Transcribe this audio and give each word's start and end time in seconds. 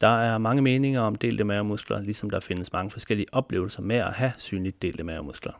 Der 0.00 0.08
er 0.08 0.38
mange 0.38 0.62
meninger 0.62 1.00
om 1.00 1.14
delte 1.14 1.44
mavemuskler, 1.44 2.00
ligesom 2.00 2.30
der 2.30 2.40
findes 2.40 2.72
mange 2.72 2.90
forskellige 2.90 3.26
oplevelser 3.32 3.82
med 3.82 3.96
at 3.96 4.12
have 4.12 4.32
synligt 4.38 4.82
delte 4.82 5.02
mavemuskler. 5.02 5.52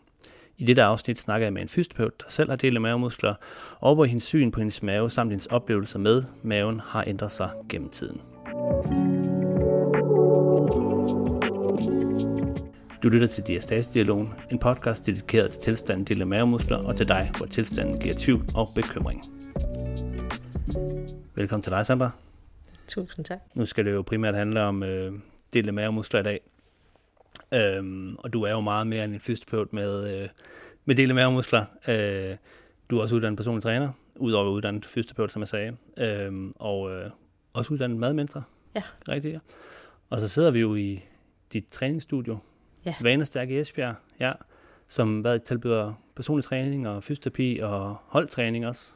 I 0.59 0.65
dette 0.65 0.83
afsnit 0.83 1.21
snakker 1.21 1.47
jeg 1.47 1.53
med 1.53 1.63
en 1.63 1.69
fysioterapeut, 1.69 2.21
der 2.21 2.27
selv 2.29 2.51
har 2.51 2.57
delte 2.57 2.81
mavemuskler, 2.81 3.35
og 3.81 3.95
hvor 3.95 4.05
hendes 4.05 4.25
syn 4.25 4.51
på 4.51 4.61
hendes 4.61 4.83
mave 4.83 5.11
samt 5.11 5.31
hendes 5.31 5.47
oplevelser 5.47 5.99
med 5.99 6.23
maven 6.43 6.81
har 6.81 7.05
ændret 7.07 7.33
sig 7.33 7.51
gennem 7.69 7.89
tiden. 7.89 8.21
Du 13.03 13.09
lytter 13.09 13.27
til 13.27 13.45
Diastase-dialogen, 13.47 14.29
en 14.51 14.59
podcast 14.59 15.07
dedikeret 15.07 15.51
til 15.51 15.63
tilstanden 15.63 16.05
delte 16.05 16.25
mavemuskler 16.25 16.77
og 16.77 16.97
til 16.97 17.09
dig, 17.09 17.31
hvor 17.37 17.47
tilstanden 17.47 18.01
giver 18.01 18.15
tvivl 18.19 18.45
og 18.55 18.69
bekymring. 18.75 19.23
Velkommen 21.35 21.63
til 21.63 21.73
dig, 21.73 21.87
Sandra. 21.87 22.11
Tusind 22.91 23.25
tak. 23.25 23.39
Nu 23.55 23.67
skal 23.67 23.85
det 23.85 23.93
jo 23.93 24.03
primært 24.03 24.35
handle 24.35 24.61
om 24.61 24.83
øh, 24.83 25.13
delte 25.53 25.73
mavemuskler 25.73 26.21
i 26.21 26.23
dag. 26.23 26.41
Øhm, 27.55 28.17
og 28.19 28.33
du 28.33 28.43
er 28.43 28.51
jo 28.51 28.61
meget 28.61 28.87
mere 28.87 29.05
end 29.05 29.15
en 29.15 29.21
fysioterapeut 29.21 29.73
med, 29.73 30.23
øh, 30.23 30.29
med 30.85 30.95
delte 30.95 31.15
mavemuskler. 31.15 31.65
Øh, 31.89 32.37
du 32.91 32.99
er 32.99 33.03
også 33.03 33.15
uddannet 33.15 33.37
personlig 33.37 33.63
træner, 33.63 33.93
udover 34.17 34.51
uddannet 34.51 34.85
fysioterapeut, 34.85 35.33
som 35.33 35.41
jeg 35.41 35.49
sagde. 35.49 35.77
Øhm, 35.99 36.53
og 36.59 36.91
øh, 36.91 37.11
også 37.53 37.75
uddannet 37.75 37.99
madmentor. 37.99 38.47
Ja. 38.75 38.83
Rigtigt, 39.09 39.35
ja. 39.35 39.39
Og 40.11 40.19
så 40.19 40.29
sidder 40.29 40.51
vi 40.51 40.61
jo 40.61 40.75
i 40.75 41.05
dit 41.53 41.67
træningsstudio, 41.71 42.39
Ja. 42.87 42.95
Vanestærk 43.01 43.51
i 43.51 43.59
Esbjerg, 43.59 43.95
ja, 44.21 44.33
som 44.89 45.21
hvad, 45.21 45.39
tilbyder 45.39 45.93
personlig 46.17 46.45
træning 46.45 46.89
og 46.89 47.05
fysioterapi 47.05 47.59
og 47.63 47.97
holdtræning 48.07 48.67
også. 48.67 48.95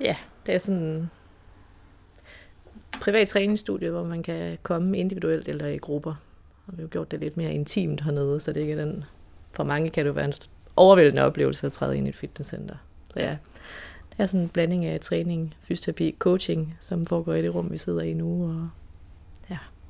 Ja, 0.00 0.16
det 0.46 0.54
er 0.54 0.58
sådan 0.58 1.10
privat 3.00 3.28
træningsstudie, 3.28 3.90
hvor 3.90 4.04
man 4.04 4.22
kan 4.22 4.58
komme 4.62 4.98
individuelt 4.98 5.48
eller 5.48 5.66
i 5.66 5.76
grupper. 5.76 6.14
Og 6.66 6.72
vi 6.76 6.82
har 6.82 6.88
gjort 6.88 7.10
det 7.10 7.20
lidt 7.20 7.36
mere 7.36 7.52
intimt 7.52 8.00
hernede, 8.00 8.40
så 8.40 8.52
det 8.52 8.60
ikke 8.60 8.72
er 8.72 8.84
den... 8.84 9.04
For 9.52 9.64
mange 9.64 9.90
kan 9.90 10.04
det 10.04 10.08
jo 10.08 10.14
være 10.14 10.24
en 10.24 10.32
overvældende 10.76 11.22
oplevelse 11.22 11.66
at 11.66 11.72
træde 11.72 11.96
ind 11.96 12.06
i 12.06 12.08
et 12.08 12.16
fitnesscenter. 12.16 12.74
Så 13.14 13.20
ja, 13.20 13.36
det 14.10 14.18
er 14.18 14.26
sådan 14.26 14.40
en 14.40 14.48
blanding 14.48 14.84
af 14.84 15.00
træning, 15.00 15.54
fysioterapi, 15.60 16.14
coaching, 16.18 16.76
som 16.80 17.06
foregår 17.06 17.34
i 17.34 17.42
det 17.42 17.54
rum, 17.54 17.72
vi 17.72 17.78
sidder 17.78 18.02
i 18.02 18.12
nu, 18.12 18.44
og 18.44 18.68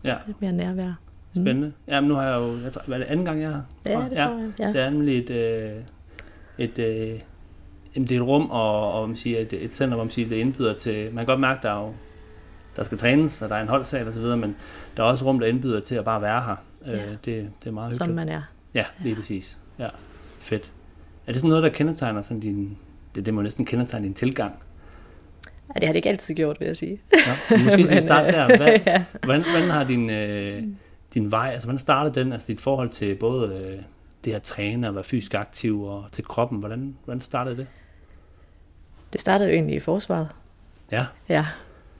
Ja, 0.04 0.14
lidt 0.26 0.40
mere 0.40 0.52
nærvær. 0.52 0.92
spændende. 1.32 1.66
Mm. 1.66 1.92
Jamen 1.92 2.08
nu 2.08 2.14
har 2.14 2.22
jeg 2.22 2.40
jo, 2.40 2.62
jeg 2.64 2.72
tror, 2.72 2.82
hvad 2.86 2.98
er 2.98 3.04
det 3.04 3.10
anden 3.10 3.24
gang, 3.26 3.40
jeg 3.40 3.50
har? 3.50 3.64
Ja, 3.86 3.90
det 4.10 4.18
tror 4.18 4.38
jeg. 4.38 4.52
Ja. 4.58 4.66
Det 4.66 4.76
er 4.76 4.90
nemlig 4.90 5.18
et, 5.18 5.30
øh, 5.30 5.72
et, 6.58 6.78
øh, 6.78 7.20
det 7.94 8.12
er 8.12 8.16
et 8.20 8.26
rum 8.26 8.50
og, 8.50 8.92
og 8.92 9.08
man 9.08 9.16
siger, 9.16 9.38
et, 9.38 9.52
et 9.52 9.74
center, 9.74 9.94
hvor 9.94 10.04
man 10.04 10.10
siger, 10.10 10.28
det 10.28 10.36
indbyder 10.36 10.74
til, 10.74 11.04
man 11.04 11.16
kan 11.16 11.26
godt 11.26 11.40
mærke, 11.40 11.60
der 11.62 11.70
er 11.70 11.80
jo, 11.86 11.92
der 12.78 12.84
skal 12.84 12.98
trænes, 12.98 13.42
og 13.42 13.48
der 13.48 13.54
er 13.56 13.62
en 13.62 13.68
holdsal 13.68 14.14
videre, 14.14 14.36
men 14.36 14.56
der 14.96 15.02
er 15.02 15.06
også 15.06 15.24
rum, 15.24 15.38
der 15.40 15.46
indbyder 15.46 15.80
til 15.80 15.94
at 15.94 16.04
bare 16.04 16.22
være 16.22 16.42
her. 16.42 16.56
Øh, 16.86 16.92
Ja. 16.92 17.10
det, 17.10 17.24
det 17.24 17.66
er 17.66 17.70
meget 17.70 17.92
Som 17.94 18.06
hyggeligt. 18.08 18.26
man 18.26 18.36
er. 18.36 18.42
Ja, 18.74 18.84
lige 19.02 19.14
præcis. 19.14 19.58
Ja, 19.78 19.88
fedt. 20.38 20.70
Er 21.26 21.32
det 21.32 21.40
sådan 21.40 21.48
noget, 21.48 21.62
der 21.62 21.68
kendetegner 21.68 22.22
sådan 22.22 22.40
din, 22.40 22.78
det, 23.14 23.26
det 23.26 23.34
må 23.34 23.42
næsten 23.42 23.64
kendetegne 23.64 24.06
din 24.06 24.14
tilgang? 24.14 24.54
Ja, 25.74 25.80
det 25.80 25.82
har 25.86 25.92
det 25.92 25.96
ikke 25.96 26.08
altid 26.08 26.34
gjort, 26.34 26.60
vil 26.60 26.66
jeg 26.66 26.76
sige. 26.76 27.00
Ja, 27.50 27.56
måske 27.64 27.84
skal 27.84 27.96
vi 27.96 28.00
starte 28.10 28.26
øh, 28.28 28.32
der. 28.34 28.56
Hvad, 28.56 28.68
ja. 28.86 29.04
hvordan, 29.24 29.42
hvordan 29.50 29.70
har 29.70 29.84
din, 29.84 30.10
øh, 30.10 30.62
din 31.14 31.30
vej, 31.30 31.50
altså 31.52 31.66
hvordan 31.66 31.78
startede 31.78 32.14
den, 32.20 32.32
altså 32.32 32.46
dit 32.46 32.60
forhold 32.60 32.88
til 32.90 33.14
både 33.14 33.54
øh, 33.56 33.82
det 34.24 34.32
her 34.32 34.40
træne 34.40 34.88
og 34.88 34.94
være 34.94 35.04
fysisk 35.04 35.34
aktiv 35.34 35.82
og 35.82 36.04
til 36.12 36.24
kroppen, 36.24 36.58
hvordan, 36.58 36.96
hvordan 37.04 37.20
startede 37.20 37.56
det? 37.56 37.66
Det 39.12 39.20
startede 39.20 39.48
jo 39.48 39.54
egentlig 39.54 39.76
i 39.76 39.80
forsvaret. 39.80 40.28
Ja, 40.92 41.06
Ja, 41.28 41.46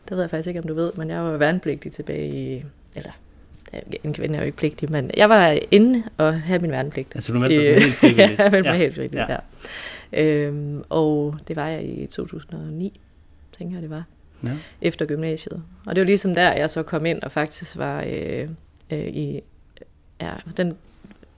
det 0.09 0.17
ved 0.17 0.21
jeg 0.21 0.31
faktisk 0.31 0.49
ikke, 0.49 0.61
om 0.61 0.67
du 0.67 0.75
ved, 0.75 0.93
men 0.97 1.11
jeg 1.11 1.21
var 1.25 1.37
værnepligtig 1.37 1.93
tilbage 1.93 2.29
i... 2.57 2.65
Eller, 2.95 3.11
en 4.05 4.13
kvinde 4.13 4.35
er 4.37 4.41
jo 4.41 4.47
ikke 4.47 4.57
pligtig, 4.57 4.91
men 4.93 5.11
jeg 5.17 5.29
var 5.29 5.59
inde 5.71 6.03
og 6.17 6.41
havde 6.41 6.61
min 6.63 6.71
værnepligt. 6.71 7.09
altså 7.15 7.33
du 7.33 7.39
meldte 7.39 7.57
dig 7.57 7.65
sådan 7.65 7.83
helt 7.83 7.95
frivilligt. 7.95 8.31
ja, 8.39 8.43
jeg 8.45 8.53
meldte 8.53 8.71
mig 8.71 8.73
ja. 8.73 8.77
helt 8.77 8.95
frivilligt, 8.95 9.21
Ja. 9.21 9.33
ja. 9.33 9.39
ja. 10.13 10.23
Øhm, 10.25 10.83
og 10.89 11.37
det 11.49 11.57
var 11.57 11.69
jeg 11.69 11.85
i 11.85 12.07
2009, 12.07 13.01
tænker 13.59 13.75
jeg 13.77 13.83
det 13.83 13.91
var, 13.91 14.05
Ja. 14.47 14.51
efter 14.83 15.07
gymnasiet. 15.07 15.63
Og 15.87 15.97
det 15.97 16.01
var 16.01 16.07
ligesom 16.07 16.35
der, 16.35 16.53
jeg 16.53 16.71
så 16.71 16.83
kom 16.83 17.07
ind 17.07 17.23
og 17.23 17.33
faktisk 17.33 17.77
var 17.77 18.05
øh, 18.07 18.49
øh, 18.91 18.99
i... 19.07 19.41
Ja, 20.21 20.33
den, 20.57 20.77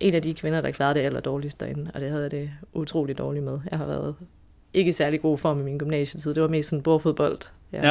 en 0.00 0.14
af 0.14 0.22
de 0.22 0.34
kvinder, 0.34 0.60
der 0.60 0.70
klarede 0.70 0.94
det 0.98 1.04
aller 1.04 1.20
dårligst 1.20 1.60
derinde, 1.60 1.90
og 1.94 2.00
det 2.00 2.10
havde 2.10 2.22
jeg 2.22 2.30
det 2.30 2.50
utrolig 2.72 3.18
dårligt 3.18 3.44
med. 3.44 3.58
Jeg 3.70 3.78
har 3.78 3.86
været 3.86 4.14
ikke 4.74 4.88
i 4.88 4.92
særlig 4.92 5.20
god 5.22 5.38
form 5.38 5.60
i 5.60 5.62
min 5.64 5.78
gymnasietid. 5.78 6.34
Det 6.34 6.42
var 6.42 6.48
mest 6.48 6.68
sådan 6.68 6.82
bordfodbold, 6.82 7.38
jeg 7.72 7.82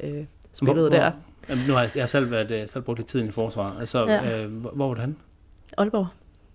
øh, 0.00 0.24
spillede 0.52 0.88
Hvor- 0.88 0.98
der. 0.98 1.10
Jamen, 1.48 1.64
nu 1.66 1.72
har 1.72 1.80
jeg, 1.80 1.90
jeg 1.94 2.02
har 2.02 2.06
selv, 2.06 2.30
været, 2.30 2.50
øh, 2.50 2.68
selv 2.68 2.82
brugt 2.82 2.98
lidt 2.98 3.08
tid 3.08 3.24
i 3.24 3.30
forsvaret. 3.30 3.80
Altså, 3.80 4.06
ja. 4.06 4.42
Øh, 4.44 4.52
hvor, 4.52 4.70
hvor 4.70 4.86
var 4.88 4.94
du 4.94 5.00
henne? 5.00 5.14
Aalborg. 5.78 6.06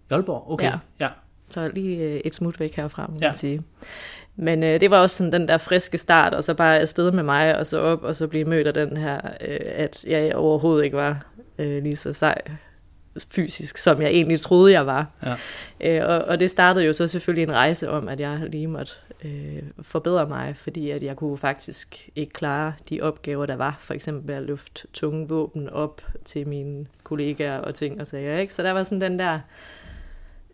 I 0.09 0.13
Aalborg? 0.13 0.51
Okay. 0.51 0.65
Ja. 0.65 0.69
Ja. 0.99 1.05
ja. 1.05 1.09
Så 1.49 1.71
lige 1.73 1.97
øh, 2.03 2.21
et 2.25 2.35
smut 2.35 2.59
væk 2.59 2.75
herfra, 2.75 3.07
må 3.09 3.17
Ja. 3.21 3.27
man 3.27 3.35
sige. 3.35 3.61
Men 4.35 4.63
øh, 4.63 4.79
det 4.81 4.91
var 4.91 4.97
også 5.01 5.15
sådan 5.17 5.33
den 5.33 5.47
der 5.47 5.57
friske 5.57 5.97
start, 5.97 6.33
og 6.33 6.43
så 6.43 6.53
bare 6.53 6.79
afsted 6.79 7.11
med 7.11 7.23
mig, 7.23 7.57
og 7.57 7.67
så 7.67 7.79
op, 7.79 8.03
og 8.03 8.15
så 8.15 8.27
blive 8.27 8.45
mødt 8.45 8.67
af 8.67 8.73
den 8.73 8.97
her, 8.97 9.21
øh, 9.41 9.59
at 9.75 10.05
jeg 10.07 10.35
overhovedet 10.35 10.83
ikke 10.85 10.97
var 10.97 11.25
øh, 11.57 11.83
lige 11.83 11.95
så 11.95 12.13
sej 12.13 12.41
fysisk, 13.31 13.77
som 13.77 14.01
jeg 14.01 14.09
egentlig 14.09 14.39
troede, 14.39 14.73
jeg 14.73 14.85
var. 14.85 15.07
Ja. 15.25 15.35
Øh, 15.81 16.09
og, 16.09 16.25
og 16.25 16.39
det 16.39 16.49
startede 16.49 16.85
jo 16.85 16.93
så 16.93 17.07
selvfølgelig 17.07 17.43
en 17.43 17.51
rejse 17.51 17.89
om, 17.89 18.07
at 18.07 18.19
jeg 18.19 18.39
lige 18.49 18.67
måtte 18.67 18.91
øh, 19.23 19.63
forbedre 19.81 20.27
mig, 20.27 20.57
fordi 20.57 20.89
at 20.89 21.03
jeg 21.03 21.15
kunne 21.15 21.37
faktisk 21.37 22.09
ikke 22.15 22.33
klare 22.33 22.73
de 22.89 23.01
opgaver, 23.01 23.45
der 23.45 23.55
var. 23.55 23.77
For 23.79 23.93
eksempel 23.93 24.35
at 24.35 24.43
løfte 24.43 24.87
tunge 24.93 25.27
våben 25.27 25.69
op 25.69 26.01
til 26.25 26.47
mine 26.47 26.85
kollegaer 27.03 27.57
og 27.57 27.75
ting 27.75 28.01
og 28.01 28.07
sager. 28.07 28.39
Ikke? 28.39 28.53
Så 28.53 28.63
der 28.63 28.71
var 28.71 28.83
sådan 28.83 29.01
den 29.01 29.19
der, 29.19 29.39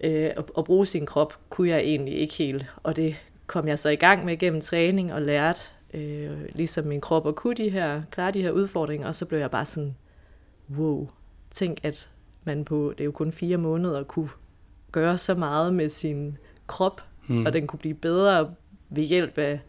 øh, 0.02 0.30
at, 0.38 0.44
at 0.58 0.64
bruge 0.64 0.86
sin 0.86 1.06
krop, 1.06 1.40
kunne 1.50 1.70
jeg 1.70 1.80
egentlig 1.80 2.18
ikke 2.18 2.34
helt. 2.34 2.66
Og 2.84 2.96
det 2.96 3.16
kom 3.48 3.68
jeg 3.68 3.80
så 3.80 3.90
i 3.90 3.96
gang 3.96 4.26
med 4.26 4.38
gennem 4.38 4.62
træning 4.62 5.14
og 5.14 5.22
lærte, 5.22 5.60
øh, 5.94 6.32
ligesom 6.54 6.86
min 6.86 7.02
krop 7.02 7.28
at 7.28 7.36
kunne 7.36 7.56
de 7.56 7.70
her, 7.70 8.02
klare 8.12 8.32
de 8.32 8.42
her 8.42 8.52
udfordringer. 8.52 9.08
Og 9.08 9.16
så 9.16 9.26
blev 9.26 9.40
jeg 9.40 9.52
bare 9.52 9.66
sådan, 9.66 9.96
wow, 10.78 11.10
tænk 11.52 11.80
at 11.84 12.10
man 12.46 12.66
på, 12.66 12.94
det 12.98 13.00
er 13.00 13.06
jo 13.06 13.12
kun 13.12 13.32
fire 13.32 13.58
måneder, 13.58 14.04
kunne 14.04 14.30
gøre 14.92 15.18
så 15.18 15.36
meget 15.36 15.74
med 15.74 15.90
sin 15.90 16.38
krop, 16.68 17.02
mm. 17.28 17.46
og 17.46 17.54
den 17.54 17.68
kunne 17.68 17.80
blive 17.80 17.94
bedre 17.94 18.54
ved 18.90 19.04
hjælp 19.04 19.38
af, 19.38 19.60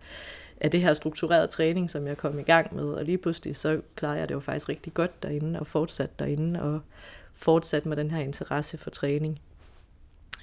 af 0.60 0.70
det 0.70 0.80
her 0.80 0.94
strukturerede 0.94 1.46
træning, 1.46 1.90
som 1.90 2.06
jeg 2.06 2.16
kom 2.16 2.38
i 2.38 2.42
gang 2.42 2.74
med. 2.74 2.84
Og 2.84 3.04
lige 3.04 3.18
pludselig 3.18 3.56
så 3.56 3.80
klarede 3.96 4.18
jeg 4.18 4.28
det 4.28 4.34
jo 4.34 4.40
faktisk 4.40 4.68
rigtig 4.68 4.94
godt 4.94 5.22
derinde, 5.22 5.60
og 5.60 5.66
fortsat 5.66 6.18
derinde, 6.18 6.62
og 6.62 6.80
fortsat 7.34 7.86
med 7.86 7.96
den 7.96 8.10
her 8.10 8.20
interesse 8.20 8.78
for 8.78 8.90
træning. 8.90 9.40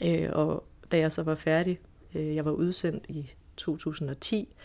Øh, 0.04 0.30
og 0.32 0.64
da 0.92 0.98
jeg 0.98 1.12
så 1.12 1.24
var 1.24 1.36
færdig, 1.36 1.80
øh, 2.16 2.36
jeg 2.36 2.46
var 2.46 2.52
udsendt 2.52 3.06
i 3.10 3.34
2010, 3.58 4.56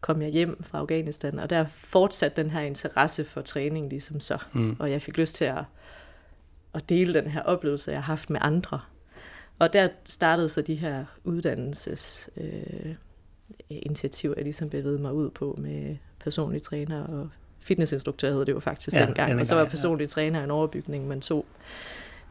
kom 0.00 0.22
jeg 0.22 0.30
hjem 0.30 0.62
fra 0.62 0.78
Afghanistan, 0.78 1.38
og 1.38 1.50
der 1.50 1.66
fortsatte 1.74 2.42
den 2.42 2.50
her 2.50 2.60
interesse 2.60 3.24
for 3.24 3.40
træning 3.40 3.88
ligesom 3.88 4.20
så. 4.20 4.38
Hmm. 4.52 4.76
Og 4.78 4.90
jeg 4.90 5.02
fik 5.02 5.16
lyst 5.16 5.34
til 5.34 5.44
at, 5.44 5.64
at 6.74 6.88
dele 6.88 7.14
den 7.14 7.30
her 7.30 7.42
oplevelse, 7.42 7.90
jeg 7.90 7.98
har 7.98 8.12
haft 8.12 8.30
med 8.30 8.40
andre. 8.42 8.80
Og 9.58 9.72
der 9.72 9.88
startede 10.04 10.48
så 10.48 10.62
de 10.62 10.74
her 10.74 11.04
uddannelses 11.24 12.30
øh, 12.36 12.94
initiativer, 13.70 14.34
jeg 14.36 14.44
ligesom 14.44 14.70
bevægede 14.70 14.98
mig 15.02 15.12
ud 15.12 15.30
på 15.30 15.54
med 15.58 15.96
personlig 16.20 16.62
træner 16.62 17.02
og 17.06 17.28
fitnessinstruktør 17.60 18.32
hed 18.32 18.44
det 18.44 18.52
jo 18.52 18.60
faktisk 18.60 18.96
Ja, 18.96 19.06
dengang. 19.06 19.40
Og 19.40 19.46
så 19.46 19.54
var 19.54 19.60
dengang, 19.60 19.68
ja. 19.68 19.70
personlig 19.70 20.08
træner 20.08 20.44
en 20.44 20.50
overbygning, 20.50 21.08
man 21.08 21.20
tog. 21.20 21.46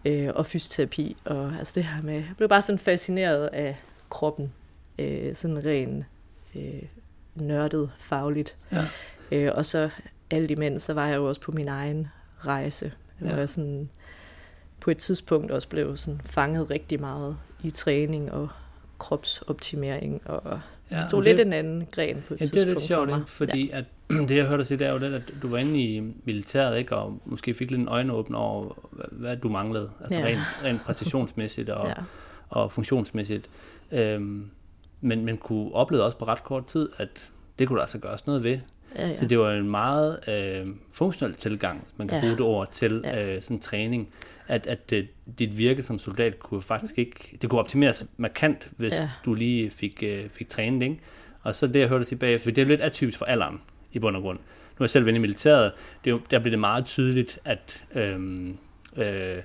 Øh, 0.06 0.30
og 0.36 0.46
fysioterapi. 0.46 1.18
Og 1.26 1.54
altså 1.60 1.74
det 1.76 1.84
her 1.84 2.02
med, 2.02 2.14
jeg 2.14 2.34
blev 2.38 2.50
bare 2.50 2.62
sådan 2.62 2.80
fascineret 2.80 3.48
af 3.54 3.78
kroppen. 4.10 4.54
Øh, 5.00 5.36
sådan 5.36 5.66
ren 5.66 6.06
øh, 6.56 6.84
nørdet 7.36 7.92
fagligt. 8.00 8.56
Ja. 8.72 8.86
Øh, 9.32 9.52
og 9.56 9.66
så 9.66 9.90
alt 10.32 10.52
imens, 10.52 10.84
så 10.84 10.94
var 10.94 11.08
jeg 11.08 11.16
jo 11.16 11.30
også 11.30 11.42
på 11.42 11.52
min 11.52 11.68
egen 11.68 12.08
rejse. 12.40 12.92
Hvor 13.20 13.30
Ja. 13.30 13.36
jeg 13.38 13.50
sådan 13.50 13.90
på 14.82 14.92
et 14.92 14.98
tidspunkt 14.98 15.52
også 15.52 15.68
blev 15.68 15.98
sådan 15.98 16.22
fanget 16.26 16.70
rigtig 16.70 17.00
meget 17.00 17.38
i 17.64 17.70
træning 17.72 18.32
og 18.32 18.50
kropsoptimering 19.00 20.22
og 20.26 20.60
Ja, 20.92 21.08
tog 21.12 21.18
og 21.18 21.24
lidt 21.24 21.38
det, 21.38 21.46
en 21.48 21.54
anden 21.54 21.88
gren 21.92 22.24
på 22.28 22.34
et 22.34 22.40
Ja, 22.40 22.46
det 22.46 22.52
tidspunkt 22.54 22.70
er 22.70 22.74
lidt 22.74 22.84
sjovt, 22.84 23.10
for 23.10 23.16
ikke? 23.18 23.32
fordi 23.32 23.70
at, 23.70 23.86
det 24.30 24.36
jeg 24.38 24.46
hørte 24.46 24.58
dig 24.58 24.66
sige, 24.68 24.78
det 24.80 24.88
er 24.88 24.92
jo 24.94 25.00
det, 25.00 25.14
at 25.14 25.34
du 25.42 25.48
var 25.48 25.58
inde 25.58 25.80
i 25.80 26.14
militæret, 26.26 26.78
ikke? 26.78 26.96
og 26.96 27.22
måske 27.26 27.54
fik 27.54 27.72
lidt 27.72 27.82
en 27.82 27.88
øjenåbner 27.88 28.38
over, 28.38 28.74
hvad- 28.92 29.06
hvad 29.12 29.38
du 29.38 29.50
manglede, 29.50 29.90
altså 30.00 30.16
Ja. 30.16 30.26
rent, 30.26 30.40
rent 30.64 30.82
præcisionsmæssigt 30.86 31.70
og, 31.70 31.88
Ja. 31.88 31.94
og 32.50 32.72
funktionsmæssigt. 32.72 33.50
Øhm, 33.92 34.50
men 35.02 35.26
man 35.26 35.38
kunne 35.38 35.74
opleve 35.76 36.04
også 36.04 36.18
på 36.18 36.26
ret 36.26 36.44
kort 36.44 36.66
tid, 36.66 36.90
at 36.98 37.32
det 37.60 37.68
kunne 37.68 37.76
der 37.78 37.82
altså 37.84 38.00
gøres 38.00 38.26
noget 38.28 38.44
ved. 38.44 38.60
Ja, 38.96 39.08
ja. 39.08 39.16
Så 39.16 39.26
det 39.26 39.40
var 39.40 39.52
en 39.52 39.70
meget 39.70 40.20
øh, 40.30 40.68
funktionel 40.92 41.36
tilgang, 41.36 41.88
man 41.98 42.08
kan 42.08 42.16
Ja. 42.18 42.22
bruge 42.22 42.32
det 42.34 42.42
ord 42.42 42.72
til 42.72 43.02
Ja. 43.04 43.36
øh, 43.36 43.42
sådan 43.42 43.60
træning, 43.60 44.10
at, 44.48 44.68
at 44.68 44.94
øh, 44.94 45.06
dit 45.40 45.58
virke 45.58 45.82
som 45.82 46.00
soldat 46.00 46.40
kunne 46.40 46.62
faktisk 46.62 46.98
ikke, 47.00 47.38
det 47.42 47.50
kunne 47.50 47.60
optimeres 47.60 48.06
markant, 48.18 48.70
hvis 48.78 48.94
Ja. 48.94 49.10
du 49.26 49.34
lige 49.34 49.70
fik, 49.70 50.04
øh, 50.04 50.30
fik 50.30 50.48
trænet, 50.50 50.84
ikke? 50.84 51.00
Og 51.44 51.56
så 51.56 51.68
det, 51.68 51.80
jeg 51.80 51.88
hørte 51.88 52.00
dig 52.00 52.08
sige 52.08 52.20
bagefter, 52.20 52.44
for 52.44 52.52
det 52.52 52.62
er 52.62 52.66
lidt 52.66 52.82
atypisk 52.82 53.18
for 53.18 53.26
alderen, 53.26 53.62
i 53.94 54.00
bund 54.00 54.16
og 54.16 54.22
grund. 54.22 54.40
er 54.78 54.84
jeg 54.84 54.90
selv 54.90 55.06
ven 55.06 55.16
i 55.16 55.20
militæret, 55.20 55.72
det 56.06 56.14
er 56.14 56.20
der 56.32 56.40
bliver 56.40 56.50
det 56.52 56.60
meget 56.60 56.86
tydeligt, 56.86 57.40
at, 57.46 57.86
øhm, 57.96 58.58
øh, 58.98 59.38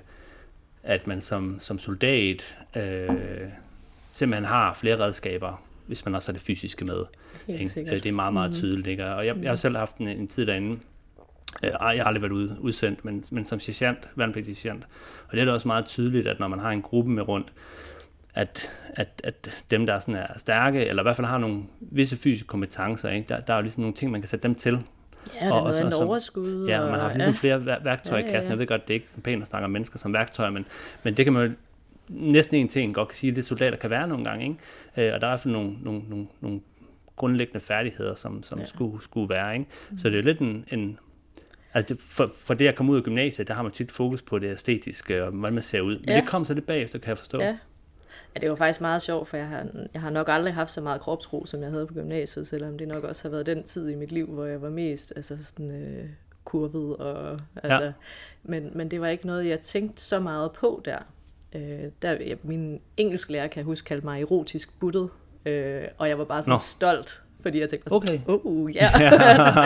at 0.83 1.07
man 1.07 1.21
som, 1.21 1.59
som 1.59 1.79
soldat 1.79 2.57
øh, 2.77 3.09
simpelthen 4.11 4.45
har 4.45 4.73
flere 4.73 4.99
redskaber, 4.99 5.61
hvis 5.87 6.05
man 6.05 6.15
også 6.15 6.31
har 6.31 6.33
det 6.33 6.41
fysiske 6.41 6.85
med. 6.85 7.03
Ikke? 7.47 7.81
Øh, 7.81 7.85
Det 7.91 8.05
er 8.05 8.11
meget, 8.11 8.33
meget 8.33 8.49
Mhm. 8.49 8.55
tydeligt. 8.59 8.87
Ikke? 8.87 9.05
Og 9.05 9.25
jeg, 9.25 9.35
jeg 9.41 9.51
har 9.51 9.55
selv 9.55 9.77
haft 9.77 9.97
en, 9.97 10.07
en 10.07 10.27
tid 10.27 10.45
derinde, 10.45 10.77
Øh, 11.63 11.69
jeg 11.69 11.77
har 11.79 12.03
aldrig 12.03 12.21
været 12.21 12.31
ud, 12.31 12.49
udsendt, 12.59 13.05
men, 13.05 13.23
men 13.31 13.45
som 13.45 13.59
sergeant, 13.59 14.09
værnepligtig 14.15 14.57
sergeant. 14.57 14.83
Og 15.27 15.31
det 15.31 15.41
er 15.41 15.45
da 15.45 15.51
også 15.51 15.67
meget 15.67 15.85
tydeligt, 15.85 16.27
at 16.27 16.39
når 16.39 16.47
man 16.47 16.59
har 16.59 16.71
en 16.71 16.81
gruppe 16.81 17.11
med 17.11 17.27
rundt, 17.27 17.53
at, 18.33 18.71
at, 18.89 19.21
at 19.23 19.63
dem, 19.71 19.85
der 19.85 19.99
sådan 19.99 20.15
er 20.15 20.27
stærke, 20.37 20.85
eller 20.85 21.01
i 21.01 21.05
hvert 21.05 21.15
fald 21.15 21.27
har 21.27 21.37
nogle 21.37 21.63
visse 21.81 22.17
fysiske 22.17 22.47
kompetencer, 22.47 23.09
ikke? 23.09 23.27
Der, 23.29 23.39
der 23.39 23.53
er 23.53 23.57
jo 23.57 23.61
ligesom 23.61 23.81
nogle 23.81 23.95
ting, 23.95 24.11
man 24.11 24.21
kan 24.21 24.27
sætte 24.27 24.43
dem 24.43 24.55
til. 24.55 24.73
Ja, 25.41 25.45
der 25.45 25.51
og- 25.51 25.57
er 25.57 25.61
og 25.61 25.61
noget 25.61 25.75
så- 25.75 25.81
af 25.83 25.85
en 25.85 25.91
som- 25.91 26.07
overskud. 26.07 26.67
Ja, 26.67 26.79
og 26.79 26.91
man 26.91 26.99
har 26.99 27.13
ligesom 27.13 27.33
ja. 27.33 27.39
flere 27.39 27.65
vær- 27.65 27.83
værktøjer 27.83 28.23
i 28.23 28.25
ja, 28.25 28.31
kassen. 28.31 28.47
ja. 28.49 28.51
Jeg 28.53 28.59
ved 28.59 28.67
godt, 28.67 28.81
det 28.87 28.89
er 28.93 28.95
ikke 28.95 29.09
så 29.09 29.21
pænt 29.21 29.41
at 29.41 29.47
snakke 29.47 29.65
om 29.65 29.71
mennesker 29.71 29.97
som 29.99 30.13
værktøjer, 30.13 30.49
men, 30.51 30.65
men 31.03 31.17
det 31.17 31.25
kan 31.25 31.33
man 31.33 31.57
næsten 32.09 32.57
en 32.57 32.67
ting 32.67 32.95
godt 32.95 33.07
kan 33.07 33.15
sige, 33.15 33.29
at 33.29 33.35
det 33.35 33.45
soldater 33.45 33.77
kan 33.77 33.89
være 33.89 34.07
nogle 34.07 34.23
gange. 34.25 34.45
Ikke? 34.45 35.07
Øh, 35.09 35.13
og 35.13 35.21
der 35.21 35.27
er 35.27 35.31
i 35.31 35.31
hvert 35.31 35.39
fald 35.39 35.53
nogle, 35.53 35.73
nogle, 35.83 36.01
nogle, 36.09 36.27
nogle 36.41 36.61
grundlæggende 37.15 37.59
færdigheder, 37.59 38.15
som, 38.15 38.43
som 38.43 38.59
Ja. 38.59 38.65
skulle, 38.65 39.03
skulle 39.03 39.29
være. 39.29 39.53
Ikke? 39.53 39.65
Så 39.97 40.09
det 40.09 40.19
er 40.19 40.23
lidt 40.23 40.39
en... 40.39 40.65
en 40.71 40.99
altså 41.73 41.93
det, 41.93 42.01
for, 42.01 42.29
for 42.37 42.53
det 42.53 42.67
at 42.67 42.75
komme 42.75 42.91
ud 42.91 42.97
af 42.97 43.03
gymnasiet, 43.03 43.47
der 43.47 43.53
har 43.53 43.63
man 43.63 43.71
tit 43.71 43.91
fokus 43.91 44.21
på 44.21 44.39
det 44.39 44.51
æstetiske, 44.51 45.23
og 45.23 45.31
hvordan 45.31 45.53
man 45.53 45.63
ser 45.63 45.81
ud. 45.81 45.99
Men 45.99 46.09
Ja. 46.09 46.15
det 46.15 46.27
kom 46.27 46.45
så 46.45 46.53
lidt 46.53 46.67
bagefter, 46.67 46.99
kan 46.99 47.09
jeg 47.09 47.17
forstå. 47.17 47.39
Ja. 47.39 47.57
ja, 48.35 48.39
det 48.41 48.49
var 48.49 48.55
faktisk 48.55 48.81
meget 48.81 49.01
sjovt, 49.01 49.27
for 49.27 49.37
jeg 49.37 49.47
har, 49.47 49.65
jeg 49.93 50.01
har 50.01 50.09
nok 50.09 50.27
aldrig 50.29 50.53
haft 50.53 50.69
så 50.71 50.81
meget 50.81 51.01
kropsro, 51.01 51.45
som 51.45 51.61
jeg 51.61 51.69
havde 51.71 51.87
på 51.87 51.93
gymnasiet, 51.93 52.47
selvom 52.47 52.77
det 52.77 52.87
nok 52.87 53.03
også 53.03 53.23
har 53.23 53.29
været 53.29 53.45
den 53.45 53.63
tid 53.63 53.89
i 53.89 53.95
mit 53.95 54.11
liv, 54.11 54.25
hvor 54.27 54.45
jeg 54.45 54.61
var 54.61 54.69
mest 54.69 55.13
altså 55.15 55.37
sådan, 55.43 55.71
øh, 55.71 56.09
kurvet. 56.43 56.97
Og, 56.97 57.39
altså, 57.55 57.83
Ja. 57.83 57.91
men, 58.43 58.71
men 58.75 58.91
det 58.91 59.01
var 59.01 59.07
ikke 59.07 59.27
noget, 59.27 59.47
jeg 59.47 59.59
tænkte 59.59 60.01
så 60.03 60.19
meget 60.19 60.51
på 60.51 60.81
der. 60.85 60.97
Øh, 61.55 61.61
der 62.01 62.11
jeg, 62.11 62.37
min 62.43 62.81
engelsklærer, 62.97 63.47
kan 63.47 63.57
jeg 63.59 63.65
huske, 63.65 63.85
kaldte 63.85 64.05
mig 64.05 64.21
erotisk 64.21 64.79
buttet, 64.79 65.09
øh, 65.45 65.83
og 65.97 66.09
jeg 66.09 66.17
var 66.17 66.25
bare 66.25 66.41
sådan 66.43 66.51
Nå. 66.53 66.57
stolt, 66.59 67.21
fordi 67.41 67.59
jeg 67.59 67.69
tænkte, 67.69 67.91
Okay. 67.91 68.19
uh, 68.27 68.75
ja. 68.75 68.89
altså, 69.21 69.61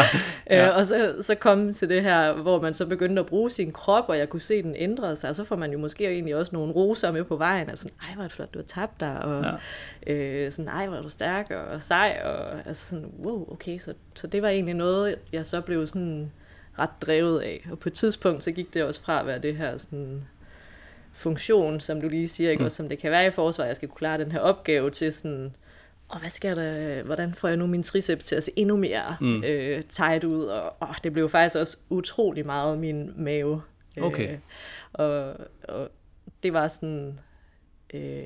Ja. 0.49 0.67
øh, 0.69 0.77
og 0.77 0.85
så, 0.85 1.15
så 1.21 1.35
kom 1.35 1.73
til 1.73 1.89
det 1.89 2.01
her, 2.01 2.33
hvor 2.33 2.61
man 2.61 2.73
så 2.73 2.85
begyndte 2.85 3.19
at 3.19 3.25
bruge 3.25 3.49
sin 3.51 3.71
krop, 3.71 4.05
og 4.07 4.17
jeg 4.17 4.29
kunne 4.29 4.41
se 4.41 4.63
den 4.63 4.75
ændre 4.75 5.15
sig, 5.15 5.29
og 5.29 5.35
så 5.35 5.43
får 5.43 5.55
man 5.55 5.71
jo 5.71 5.77
måske 5.79 6.07
egentlig 6.07 6.35
også 6.35 6.55
nogle 6.55 6.73
roser 6.73 7.11
med 7.11 7.23
på 7.23 7.35
vejen, 7.35 7.69
altså 7.69 7.83
sådan, 7.83 7.97
ej, 8.09 8.13
hvor 8.15 8.23
er 8.23 8.27
det 8.27 8.35
flot, 8.35 8.53
du 8.53 8.59
har 8.59 8.63
tabt 8.65 8.99
dig, 8.99 9.19
og 9.21 9.45
Ja. 10.07 10.13
øh, 10.13 10.51
sådan, 10.51 10.69
ej, 10.69 10.87
hvor 10.87 10.97
er 10.97 11.01
du 11.01 11.09
stærk 11.09 11.51
og 11.51 11.83
sej, 11.83 12.21
og 12.25 12.67
altså 12.67 12.87
sådan, 12.87 13.11
wow, 13.23 13.51
okay, 13.53 13.77
så, 13.77 13.93
så 14.15 14.27
det 14.27 14.41
var 14.41 14.49
egentlig 14.49 14.75
noget, 14.75 15.15
jeg 15.33 15.45
så 15.45 15.61
blev 15.61 15.87
sådan 15.87 16.31
ret 16.79 16.89
drevet 17.01 17.39
af, 17.41 17.67
og 17.71 17.79
på 17.79 17.89
et 17.89 17.93
tidspunkt, 17.93 18.43
så 18.43 18.51
gik 18.51 18.73
det 18.73 18.83
også 18.83 19.01
fra 19.01 19.19
at 19.19 19.25
være 19.27 19.39
det 19.39 19.55
her 19.55 19.77
sådan 19.77 20.21
funktion, 21.13 21.79
som 21.79 22.01
du 22.01 22.09
lige 22.09 22.27
siger, 22.27 22.49
ikke? 22.49 22.61
Mm. 22.61 22.65
Også 22.65 22.77
som 22.77 22.89
det 22.89 22.99
kan 22.99 23.11
være 23.11 23.27
i 23.27 23.31
forsvar, 23.31 23.65
jeg 23.65 23.75
skal 23.75 23.87
kunne 23.87 23.97
klare 23.97 24.17
den 24.17 24.31
her 24.31 24.39
opgave 24.39 24.89
til 24.89 25.13
sådan, 25.13 25.55
og 26.07 26.19
hvad 26.19 26.29
sker 26.29 26.55
der, 26.55 27.03
hvordan 27.03 27.33
får 27.33 27.47
jeg 27.47 27.57
nu 27.57 27.67
min 27.67 27.83
triceps 27.83 28.25
til 28.25 28.35
at 28.35 28.43
se 28.43 28.51
endnu 28.55 28.77
mere 28.77 29.17
mm. 29.21 29.43
Øh, 29.43 29.83
tight 29.83 30.23
ud, 30.23 30.43
og 30.45 30.73
åh, 30.81 30.95
det 31.03 31.13
blev 31.13 31.29
faktisk 31.29 31.55
også 31.55 31.77
utrolig 31.89 32.45
meget 32.45 32.77
min 32.77 33.13
mave. 33.15 33.61
Okay. 34.01 34.33
Øh, 34.33 34.37
og, 34.93 35.35
og 35.63 35.89
det 36.43 36.53
var 36.53 36.67
sådan, 36.67 37.19
øh, 37.93 38.23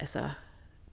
altså, 0.00 0.30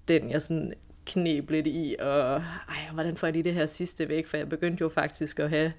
den 0.07 0.29
jeg 0.29 0.41
sådan 0.41 0.73
knep 1.05 1.49
lidt 1.49 1.67
i, 1.67 1.95
og 1.99 2.35
ej, 2.69 2.89
hvordan 2.93 3.17
får 3.17 3.27
jeg 3.27 3.33
lige 3.33 3.43
det 3.43 3.53
her 3.53 3.65
sidste 3.65 4.09
væk, 4.09 4.27
for 4.27 4.37
jeg 4.37 4.49
begyndte 4.49 4.81
jo 4.81 4.89
faktisk 4.89 5.39
at 5.39 5.49
have 5.49 5.73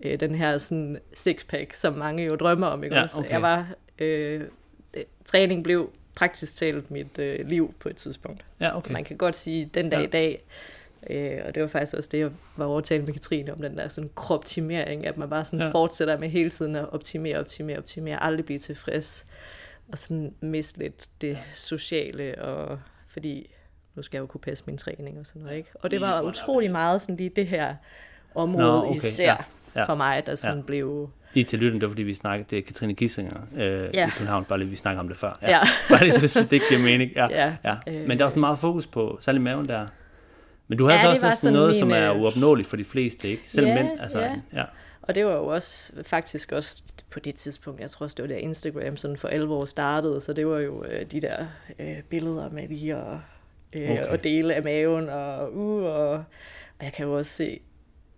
øh, 0.00 0.20
den 0.20 0.34
her 0.34 0.58
sådan 0.58 0.98
sixpack, 1.14 1.72
som 1.74 1.94
mange 1.94 2.24
jo 2.24 2.36
drømmer 2.36 2.66
om, 2.66 2.84
ikke 2.84 2.96
Ja, 2.96 3.02
også? 3.02 3.18
okay. 3.20 3.30
Jeg 3.30 3.42
var, 3.42 3.66
øh, 3.98 4.40
øh, 4.40 4.48
træning 5.24 5.64
blev 5.64 5.90
praktisk 6.14 6.56
talt 6.56 6.90
mit 6.90 7.18
øh, 7.18 7.46
liv 7.48 7.74
på 7.80 7.88
et 7.88 7.96
tidspunkt. 7.96 8.44
Ja, 8.60 8.76
okay. 8.76 8.92
Man 8.92 9.04
kan 9.04 9.16
godt 9.16 9.36
sige, 9.36 9.70
den 9.74 9.90
dag 9.90 10.00
Ja. 10.00 10.04
i 10.06 10.10
dag, 10.10 10.44
øh, 11.10 11.40
og 11.46 11.54
det 11.54 11.62
var 11.62 11.68
faktisk 11.68 11.96
også 11.96 12.08
det, 12.12 12.18
jeg 12.18 12.30
var 12.56 12.64
overtalt 12.64 13.04
med 13.04 13.12
Katrine 13.12 13.52
om, 13.52 13.58
den 13.58 13.78
der 13.78 13.88
sådan 13.88 14.10
kroptimering, 14.14 15.06
at 15.06 15.16
man 15.16 15.30
bare 15.30 15.44
sådan 15.44 15.58
Ja. 15.58 15.64
ja. 15.64 15.70
fortsætter 15.72 16.18
med 16.18 16.28
hele 16.28 16.50
tiden 16.50 16.76
at 16.76 16.92
optimere, 16.92 17.38
optimere, 17.38 17.78
optimere, 17.78 18.22
aldrig 18.22 18.44
blive 18.44 18.58
tilfreds, 18.58 19.26
og 19.92 19.98
sådan 19.98 20.34
miste 20.40 20.78
lidt 20.78 21.06
det 21.20 21.38
sociale, 21.54 22.42
og 22.42 22.78
fordi 23.08 23.50
nu 23.94 24.02
skal 24.02 24.16
jeg 24.18 24.20
jo 24.20 24.26
kunne 24.26 24.40
passe 24.40 24.64
min 24.66 24.78
træning 24.78 25.18
og 25.18 25.26
sådan 25.26 25.42
noget, 25.42 25.56
ikke? 25.56 25.70
Og 25.74 25.90
det 25.90 26.00
var 26.00 26.22
utrolig 26.22 26.70
meget 26.70 27.02
sådan 27.02 27.16
lige 27.16 27.30
det 27.30 27.46
her 27.46 27.74
område 28.34 28.66
Nå, 28.66 28.86
okay, 28.86 28.96
især 28.96 29.24
ja, 29.24 29.30
ja, 29.30 29.36
ja, 29.74 29.80
ja, 29.80 29.86
for 29.86 29.94
mig, 29.94 30.26
der 30.26 30.36
sådan 30.36 30.54
ja. 30.54 30.60
ja. 30.60 30.66
blev... 30.66 31.08
Lige 31.36 31.44
til 31.44 31.58
lytten, 31.58 31.80
det 31.80 31.86
var 31.86 31.90
fordi, 31.90 32.02
vi 32.02 32.14
snakkede, 32.14 32.46
det 32.50 32.58
er 32.58 32.62
Katrine 32.62 32.94
Gissinger 32.94 33.40
øh, 33.56 33.60
ja. 33.62 33.80
Ja. 33.94 34.06
i 34.06 34.10
København, 34.10 34.44
bare 34.44 34.58
lige, 34.58 34.68
vi 34.68 34.76
snakker 34.76 35.00
om 35.00 35.08
det 35.08 35.16
før. 35.16 35.38
Ja. 35.42 35.60
bare 35.90 36.00
lige 36.02 36.12
så, 36.12 36.20
hvis 36.20 36.32
det 36.32 36.52
ikke 36.52 36.66
giver 36.68 36.80
mening. 36.80 37.10
Ja. 37.16 37.26
Ja, 37.30 37.56
Ja. 37.64 37.74
øh, 37.86 38.08
Men 38.08 38.18
der 38.18 38.24
er 38.24 38.26
også 38.26 38.38
meget 38.38 38.58
fokus 38.58 38.86
på, 38.86 39.18
særlig 39.20 39.42
maven 39.42 39.68
der. 39.68 39.86
Men 40.68 40.78
du 40.78 40.84
har 40.84 40.92
Ja, 40.92 40.98
så 40.98 41.02
det 41.04 41.10
også 41.10 41.26
næsten 41.26 41.42
sådan 41.42 41.52
noget, 41.52 41.68
min, 41.68 41.74
som 41.78 41.90
er 41.90 42.12
øh, 42.14 42.20
uopnåeligt 42.20 42.68
for 42.68 42.76
de 42.76 42.84
fleste, 42.84 43.28
ikke? 43.28 43.42
Selv 43.46 43.66
Ja, 43.66 43.74
mænd, 43.74 44.00
altså, 44.00 44.20
ja. 44.20 44.34
ja. 44.54 44.64
Og 45.02 45.14
det 45.14 45.26
var 45.26 45.32
jo 45.32 45.46
også 45.46 45.92
faktisk 46.02 46.52
også 46.52 46.82
på 47.10 47.20
det 47.20 47.34
tidspunkt, 47.34 47.80
jeg 47.80 47.90
tror 47.90 48.04
også, 48.04 48.14
det 48.14 48.22
var 48.22 48.28
der 48.28 48.36
Instagram 48.36 48.96
sådan 48.96 49.16
for 49.16 49.28
alvor 49.28 49.64
startede, 49.64 50.20
så 50.20 50.32
det 50.32 50.46
var 50.46 50.58
jo 50.58 50.84
øh, 50.84 51.06
de 51.06 51.20
der 51.20 51.46
øh, 51.78 52.02
billeder 52.10 52.50
med 52.50 52.68
lige 52.68 52.96
og, 52.96 53.20
øh, 53.72 53.82
Okay. 53.90 54.02
okay. 54.02 54.10
og 54.12 54.24
dele 54.24 54.54
af 54.54 54.62
maven 54.62 55.08
og 55.08 55.56
uh, 55.56 55.84
og, 55.84 56.10
og 56.78 56.84
jeg 56.84 56.92
kan 56.92 57.06
jo 57.06 57.16
også 57.16 57.32
se 57.32 57.60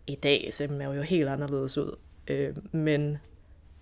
i 0.07 0.15
dag, 0.15 0.49
så 0.53 0.69
er 0.81 0.95
jo 0.95 1.03
helt 1.03 1.29
anderledes 1.29 1.79
ud. 1.79 1.97
Øh, 2.29 2.55
men 2.73 3.19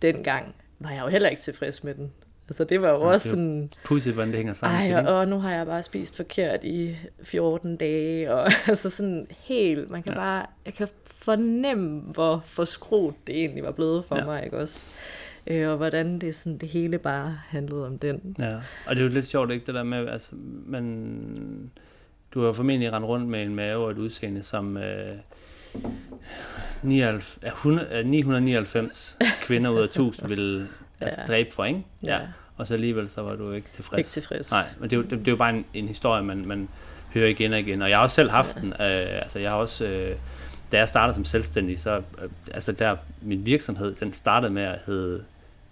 dengang 0.02 0.54
var 0.78 0.90
jeg 0.90 1.02
jo 1.02 1.08
heller 1.08 1.28
ikke 1.28 1.42
tilfreds 1.42 1.84
med 1.84 1.94
den. 1.94 2.12
Altså 2.48 2.64
det 2.64 2.82
var 2.82 2.88
jo 2.88 2.94
Ja, 3.00 3.06
også 3.12 3.28
sådan, 3.30 3.70
Pudsigt, 3.84 4.14
hvordan 4.14 4.28
det 4.28 4.36
hænger 4.36 4.52
sammen. 4.52 4.82
til, 4.84 4.92
ej, 4.92 4.98
ikke? 5.00 5.10
og, 5.10 5.18
og 5.18 5.28
nu 5.28 5.38
har 5.38 5.52
jeg 5.54 5.66
bare 5.66 5.82
spist 5.82 6.16
forkert 6.16 6.64
i 6.64 6.96
14 7.22 7.76
dage, 7.76 8.34
og 8.34 8.50
altså 8.68 8.90
sådan 8.90 9.26
helt, 9.38 9.90
man 9.90 10.02
kan 10.02 10.12
Ja. 10.12 10.18
bare, 10.18 10.46
jeg 10.66 10.74
kan 10.74 10.88
fornemme, 11.06 12.00
hvor 12.00 12.42
forskruet 12.44 13.14
det 13.26 13.38
egentlig 13.40 13.64
var 13.64 13.70
blevet 13.72 14.04
for 14.04 14.14
Ja. 14.16 14.20
ja. 14.20 14.26
mig, 14.26 14.44
ikke 14.44 14.56
også? 14.58 14.86
Øh, 15.46 15.68
og 15.70 15.76
hvordan 15.76 16.18
det, 16.18 16.34
sådan, 16.34 16.58
det 16.58 16.68
hele 16.68 16.98
bare 16.98 17.38
handlede 17.48 17.86
om 17.86 17.98
den. 17.98 18.36
Ja, 18.38 18.54
og 18.86 18.96
det 18.96 18.98
er 18.98 19.06
jo 19.06 19.12
lidt 19.12 19.26
sjovt, 19.26 19.50
ikke, 19.50 19.66
det 19.66 19.74
der 19.74 19.82
med, 19.82 20.08
altså, 20.08 20.30
man, 20.66 21.70
du 22.34 22.40
har 22.40 22.46
jo 22.46 22.52
formentlig 22.52 22.92
rendt 22.92 23.06
rundt 23.06 23.28
med 23.28 23.42
en 23.42 23.54
mave 23.54 23.84
og 23.84 23.90
et 23.90 23.98
udseende, 23.98 24.42
som 24.42 24.76
øh, 24.76 25.16
99, 26.82 27.38
ja, 27.42 27.48
100, 27.48 27.88
øh, 27.92 28.06
999 28.06 29.18
kvinder 29.40 29.70
ud 29.70 29.78
af 29.80 29.84
1000 29.84 30.28
ville 30.34 30.68
altså, 31.00 31.20
Ja. 31.20 31.26
dræbe 31.26 31.52
for, 31.54 31.64
ikke? 31.64 31.82
Ja. 32.06 32.18
Og 32.56 32.66
så 32.66 32.74
alligevel 32.74 33.08
så 33.08 33.22
var 33.22 33.34
du 33.36 33.52
ikke 33.52 33.68
tilfreds. 33.72 33.98
Ikke 33.98 34.08
tilfreds. 34.26 34.50
Nej, 34.50 34.64
men 34.80 34.90
det 34.90 34.96
er 34.96 35.00
jo, 35.00 35.02
det, 35.02 35.10
det 35.10 35.28
er 35.28 35.32
jo 35.32 35.36
bare 35.36 35.50
en, 35.50 35.64
en 35.74 35.88
historie, 35.88 36.22
man, 36.22 36.44
man 36.46 36.68
hører 37.14 37.28
igen 37.28 37.52
og 37.52 37.58
igen. 37.60 37.82
Og 37.82 37.90
jeg 37.90 37.98
har 37.98 38.02
også 38.02 38.14
selv 38.14 38.30
haft 38.30 38.56
Ja. 38.56 38.60
den. 38.60 38.68
Øh, 38.72 39.18
altså, 39.22 39.38
jeg 39.38 39.50
har 39.50 39.56
også... 39.56 39.84
Øh, 39.84 40.16
da 40.72 40.78
jeg 40.78 40.88
startede 40.88 41.14
som 41.14 41.24
selvstændig, 41.24 41.80
så... 41.80 41.96
Øh, 41.96 42.28
altså, 42.54 42.72
der 42.72 42.96
min 43.22 43.46
virksomhed, 43.46 43.94
den 43.94 44.12
startede 44.12 44.52
med 44.52 44.62
at 44.62 44.78
hedde 44.86 45.24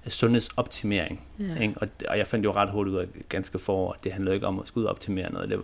sundhedsoptimering. 0.08 1.26
Ja. 1.38 1.60
Ikke? 1.62 1.74
Og, 1.76 1.88
og 2.08 2.18
jeg 2.18 2.26
fandt 2.26 2.44
jo 2.44 2.52
ret 2.52 2.70
hurtigt 2.70 2.94
ud 2.94 3.00
af 3.00 3.06
ganske 3.28 3.58
for, 3.58 3.92
at 3.92 4.04
det 4.04 4.12
handlede 4.12 4.34
ikke 4.34 4.46
om 4.46 4.58
at 4.60 4.66
skulle 4.68 4.82
ud 4.82 4.86
og 4.86 4.90
optimere 4.90 5.32
noget. 5.32 5.48
Det, 5.50 5.60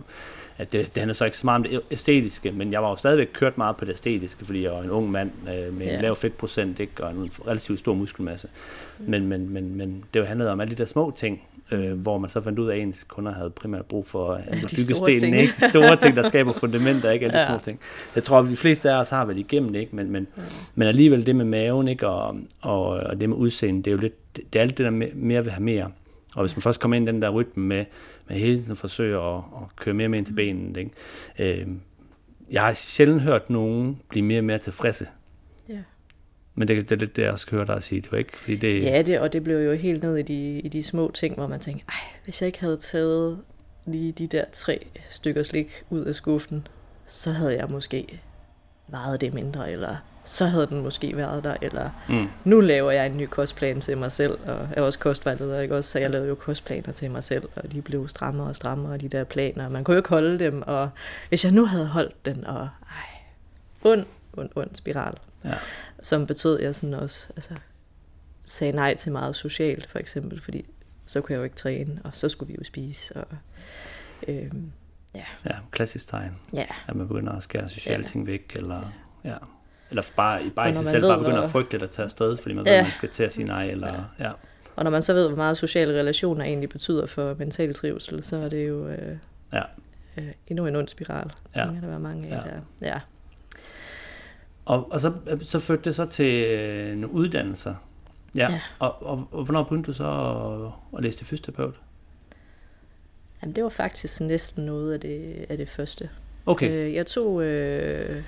at 0.61 0.73
det, 0.73 0.85
det 0.85 0.97
handlede 0.97 1.17
så 1.17 1.25
ikke 1.25 1.37
så 1.37 1.47
meget 1.47 1.55
om 1.55 1.63
det 1.63 1.81
æstetiske, 1.91 2.51
men 2.51 2.71
jeg 2.71 2.83
var 2.83 2.89
jo 2.89 2.95
stadigvæk 2.95 3.27
kørt 3.33 3.57
meget 3.57 3.77
på 3.77 3.85
det 3.85 3.91
æstetiske, 3.91 4.45
fordi 4.45 4.63
jeg 4.63 4.71
var 4.71 4.81
en 4.81 4.89
ung 4.89 5.11
mand 5.11 5.31
øh, 5.49 5.73
med 5.77 5.85
Ja. 5.87 5.95
en 5.95 6.01
lav 6.01 6.15
fedtprocent 6.15 6.79
ikke? 6.79 7.03
og 7.03 7.11
en 7.11 7.31
relativt 7.47 7.79
stor 7.79 7.93
muskelmasse. 7.93 8.47
Men, 8.99 9.27
men, 9.27 9.49
men, 9.49 9.75
men 9.77 10.03
det 10.13 10.27
handlede 10.27 10.51
om 10.51 10.59
alle 10.61 10.71
de 10.71 10.77
der 10.77 10.85
små 10.85 11.11
ting, 11.15 11.41
øh, 11.71 11.91
hvor 12.01 12.17
man 12.17 12.29
så 12.29 12.41
fandt 12.41 12.59
ud 12.59 12.67
af, 12.69 12.75
at 12.75 12.81
ens 12.81 13.03
kunder 13.03 13.31
havde 13.33 13.49
primært 13.49 13.85
brug 13.85 14.07
for 14.07 14.33
ja, 14.33 14.55
de 14.55 14.83
store 14.83 15.05
byggestenen, 15.05 15.39
ikke? 15.39 15.53
De 15.65 15.69
store 15.69 15.95
ting, 15.95 16.15
der 16.15 16.27
skaber 16.27 16.53
fundamenter, 16.59 17.11
ikke? 17.11 17.25
Alle 17.25 17.37
de 17.37 17.41
Ja. 17.43 17.47
små 17.49 17.57
ting. 17.63 17.79
Jeg 18.15 18.23
tror, 18.23 18.39
at 18.39 18.47
de 18.47 18.55
fleste 18.55 18.91
af 18.91 18.99
os 18.99 19.09
har 19.09 19.25
været 19.25 19.37
igennem 19.39 19.73
det, 19.73 19.79
ikke? 19.79 19.95
Men, 19.95 20.11
men, 20.11 20.27
men 20.75 20.87
alligevel 20.87 21.25
det 21.25 21.35
med 21.35 21.45
maven, 21.45 21.87
ikke? 21.87 22.07
Og, 22.07 22.35
og, 22.61 22.85
og 22.87 23.19
det 23.21 23.29
med 23.29 23.37
udseende, 23.37 23.79
det 23.83 23.87
er 23.87 23.91
jo 23.91 23.97
lidt, 24.01 24.35
det 24.35 24.55
er 24.55 24.61
alt 24.61 24.77
det 24.77 24.83
der 24.83 24.91
med, 24.91 25.07
mere 25.13 25.43
vil 25.43 25.51
have 25.51 25.63
mere. 25.63 25.91
Og 26.35 26.41
hvis 26.41 26.55
man 26.55 26.61
først 26.61 26.79
kommer 26.81 26.97
ind 26.97 27.09
i 27.09 27.11
den 27.11 27.21
der 27.21 27.29
rytme 27.29 27.63
med, 27.65 27.85
med 28.31 28.39
hele 28.39 28.61
tiden 28.61 28.75
forsøger 28.75 29.37
at, 29.37 29.43
at 29.61 29.75
køre 29.75 29.93
mere 29.93 30.09
mere 30.09 30.17
ind 30.17 30.25
til 30.25 30.33
benet, 30.33 30.77
ikke? 30.77 31.61
Øh, 31.61 31.67
jeg 32.51 32.61
har 32.63 32.73
sjældent 32.73 33.21
hørt 33.21 33.49
nogen 33.49 34.01
blive 34.09 34.25
mere 34.25 34.39
og 34.39 34.43
mere 34.43 34.57
tilfredse. 34.57 35.07
Ja. 35.69 35.77
Men 36.55 36.67
det, 36.67 36.89
det 36.89 36.95
er 36.95 36.99
lidt 36.99 37.15
det, 37.15 37.23
jeg 37.23 37.31
også 37.31 37.51
hører 37.51 37.65
dig 37.65 37.83
sige. 37.83 38.01
Det 38.01 38.11
jo 38.11 38.17
ikke, 38.17 38.39
fordi 38.39 38.55
det... 38.55 38.83
Ja, 38.83 39.01
det, 39.01 39.19
og 39.19 39.33
det 39.33 39.43
blev 39.43 39.57
jo 39.57 39.73
helt 39.73 40.03
ned 40.03 40.17
i 40.17 40.21
de, 40.21 40.59
i 40.59 40.67
de 40.67 40.83
små 40.83 41.11
ting, 41.11 41.35
hvor 41.35 41.47
man 41.47 41.59
tænker, 41.59 41.85
ej, 41.89 42.19
hvis 42.23 42.41
jeg 42.41 42.47
ikke 42.47 42.59
havde 42.59 42.77
taget 42.77 43.39
lige 43.85 44.11
de 44.11 44.27
der 44.27 44.45
tre 44.53 44.87
stykker 45.09 45.43
slik 45.43 45.83
ud 45.89 46.05
af 46.05 46.15
skuffen, 46.15 46.67
så 47.07 47.31
havde 47.31 47.55
jeg 47.55 47.69
måske 47.69 48.21
vejet 48.91 49.21
det 49.21 49.33
mindre, 49.33 49.71
eller 49.71 49.95
så 50.25 50.45
havde 50.45 50.67
den 50.67 50.81
måske 50.81 51.17
været 51.17 51.43
der, 51.43 51.55
eller 51.61 51.89
Mm. 52.09 52.27
nu 52.43 52.59
laver 52.59 52.91
jeg 52.91 53.05
en 53.05 53.17
ny 53.17 53.25
kostplan 53.25 53.81
til 53.81 53.97
mig 53.97 54.11
selv, 54.11 54.31
og 54.45 54.47
jeg 54.69 54.77
er 54.77 54.81
også 54.81 54.99
kostvejleder, 54.99 55.59
ikke 55.61 55.75
også? 55.77 55.89
Så 55.91 55.99
jeg 55.99 56.09
lavede 56.09 56.29
jo 56.29 56.35
kostplaner 56.35 56.93
til 56.93 57.11
mig 57.11 57.23
selv, 57.23 57.43
og 57.55 57.71
de 57.71 57.81
blev 57.81 58.07
strammere 58.07 58.47
og 58.47 58.55
strammere, 58.55 58.97
de 58.97 59.09
der 59.09 59.23
planer. 59.23 59.69
Man 59.69 59.83
kunne 59.83 59.95
jo 59.95 59.99
ikke 59.99 60.09
holde 60.09 60.39
dem, 60.39 60.61
og 60.61 60.89
hvis 61.29 61.43
jeg 61.45 61.51
nu 61.53 61.65
havde 61.65 61.87
holdt 61.87 62.25
den, 62.25 62.45
og 62.45 62.69
ej, 62.89 63.21
ond, 63.83 64.05
ond, 64.37 64.49
ond 64.55 64.69
spiral. 64.75 65.13
Ja. 65.45 65.53
som 66.03 66.27
betød, 66.27 66.57
at 66.59 66.63
jeg 66.65 66.75
sådan 66.75 66.93
også 66.93 67.27
altså, 67.35 67.53
sagde 68.45 68.73
nej 68.75 68.95
til 68.95 69.11
meget 69.11 69.35
socialt, 69.35 69.87
for 69.89 69.99
eksempel, 69.99 70.41
fordi 70.41 70.65
så 71.05 71.21
kunne 71.21 71.33
jeg 71.33 71.37
jo 71.39 71.43
ikke 71.43 71.55
træne, 71.55 72.01
og 72.03 72.09
så 72.13 72.29
skulle 72.29 72.47
vi 72.47 72.55
jo 72.59 72.63
spise, 72.63 73.15
og 73.15 73.27
øhm, 74.27 74.71
ja. 75.15 75.23
Ja, 75.45 75.55
klassisk 75.71 76.07
tegn. 76.07 76.31
Ja. 76.53 76.65
At 76.87 76.95
man 76.95 77.07
begynder 77.07 77.33
at 77.33 77.43
skære 77.43 77.69
sociale 77.69 78.01
Ja. 78.01 78.07
ting 78.07 78.27
væk, 78.27 78.53
eller 78.55 78.91
ja. 79.23 79.35
Eller 79.89 80.03
bare, 80.15 80.51
bare 80.55 80.69
i 80.69 80.73
sig 80.73 80.85
selv 80.85 81.01
ved, 81.01 81.09
bare 81.09 81.17
begynder 81.17 81.35
hvor- 81.37 81.45
at 81.45 81.51
frygte 81.51 81.77
at 81.81 81.91
tage 81.91 82.03
afsted, 82.03 82.37
fordi 82.37 82.55
man 82.55 82.65
ved, 82.65 82.71
Ja. 82.71 82.77
at 82.77 82.83
man 82.83 82.91
skal 82.91 83.09
til 83.09 83.23
at 83.23 83.33
sige 83.33 83.45
nej, 83.45 83.63
eller 83.69 84.03
ja. 84.19 84.31
Og 84.75 84.83
når 84.83 84.91
man 84.91 85.01
så 85.01 85.13
ved, 85.13 85.27
hvor 85.27 85.37
meget 85.37 85.57
sociale 85.57 85.99
relationer 85.99 86.45
egentlig 86.45 86.69
betyder 86.69 87.05
for 87.05 87.35
mental 87.39 87.73
trivsel, 87.73 88.23
så 88.23 88.37
er 88.37 88.49
det 88.49 88.67
jo 88.67 88.87
øh, 88.87 89.17
Ja. 89.53 89.61
øh, 90.17 90.27
endnu 90.47 90.67
en 90.67 90.75
ond 90.75 90.87
spiral. 90.87 91.31
Ja. 91.55 91.63
Det 91.65 91.73
kan 91.73 91.81
der 91.83 91.89
være 91.89 91.99
mange 91.99 92.27
af 92.27 92.31
Ja. 92.45 92.49
der. 92.49 92.59
Ja. 92.93 92.99
Og, 94.65 94.91
og 94.91 95.01
så, 95.01 95.13
så 95.41 95.59
førte 95.59 95.81
det 95.83 95.95
så 95.95 96.05
til 96.05 96.45
øh, 96.45 96.95
nogle 96.97 97.15
uddannelser. 97.15 97.75
Ja. 98.35 98.51
Ja. 98.51 98.61
Og, 98.79 99.03
og, 99.05 99.27
og, 99.31 99.43
hvornår 99.43 99.63
begyndte 99.63 99.87
du 99.87 99.93
så 99.93 100.07
at, 100.07 100.97
at 100.97 101.03
læse 101.03 101.17
til 101.17 101.27
fysioterapeut? 101.27 101.75
Jamen, 103.41 103.55
det 103.55 103.63
var 103.63 103.69
faktisk 103.69 104.21
næsten 104.21 104.65
noget 104.65 104.93
af 104.93 104.99
det, 104.99 105.45
af 105.49 105.57
det 105.57 105.69
første. 105.69 106.09
Okay. 106.45 106.69
Øh, 106.69 106.93
jeg 106.93 107.07
tog... 107.07 107.43
Øh, 107.43 108.23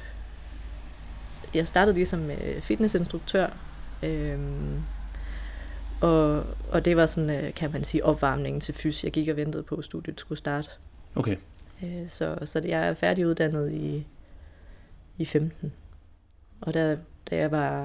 jeg 1.53 1.67
startede 1.67 1.95
ligesom 1.95 2.31
øh, 2.31 2.59
fitnessinstruktør. 2.61 3.47
Øh, 4.03 4.39
og, 6.01 6.45
og 6.71 6.85
det 6.85 6.97
var 6.97 7.05
sådan, 7.05 7.29
øh, 7.29 7.53
kan 7.53 7.71
man 7.71 7.83
sige, 7.83 8.05
opvarmningen 8.05 8.61
til 8.61 8.73
fys. 8.73 9.03
Jeg 9.03 9.11
gik 9.11 9.27
og 9.27 9.35
ventede 9.35 9.63
på, 9.63 9.75
at 9.75 9.85
studiet 9.85 10.19
skulle 10.19 10.39
starte. 10.39 10.69
Okay. 11.15 11.35
Øh, 11.83 12.09
så, 12.09 12.37
så 12.45 12.61
jeg 12.65 12.87
er 12.87 12.93
færdiguddannet 12.93 13.71
i, 13.71 14.07
i 15.17 15.25
15. 15.25 15.73
Og 16.61 16.73
da, 16.73 16.97
da 17.29 17.35
jeg 17.35 17.51
var, 17.51 17.81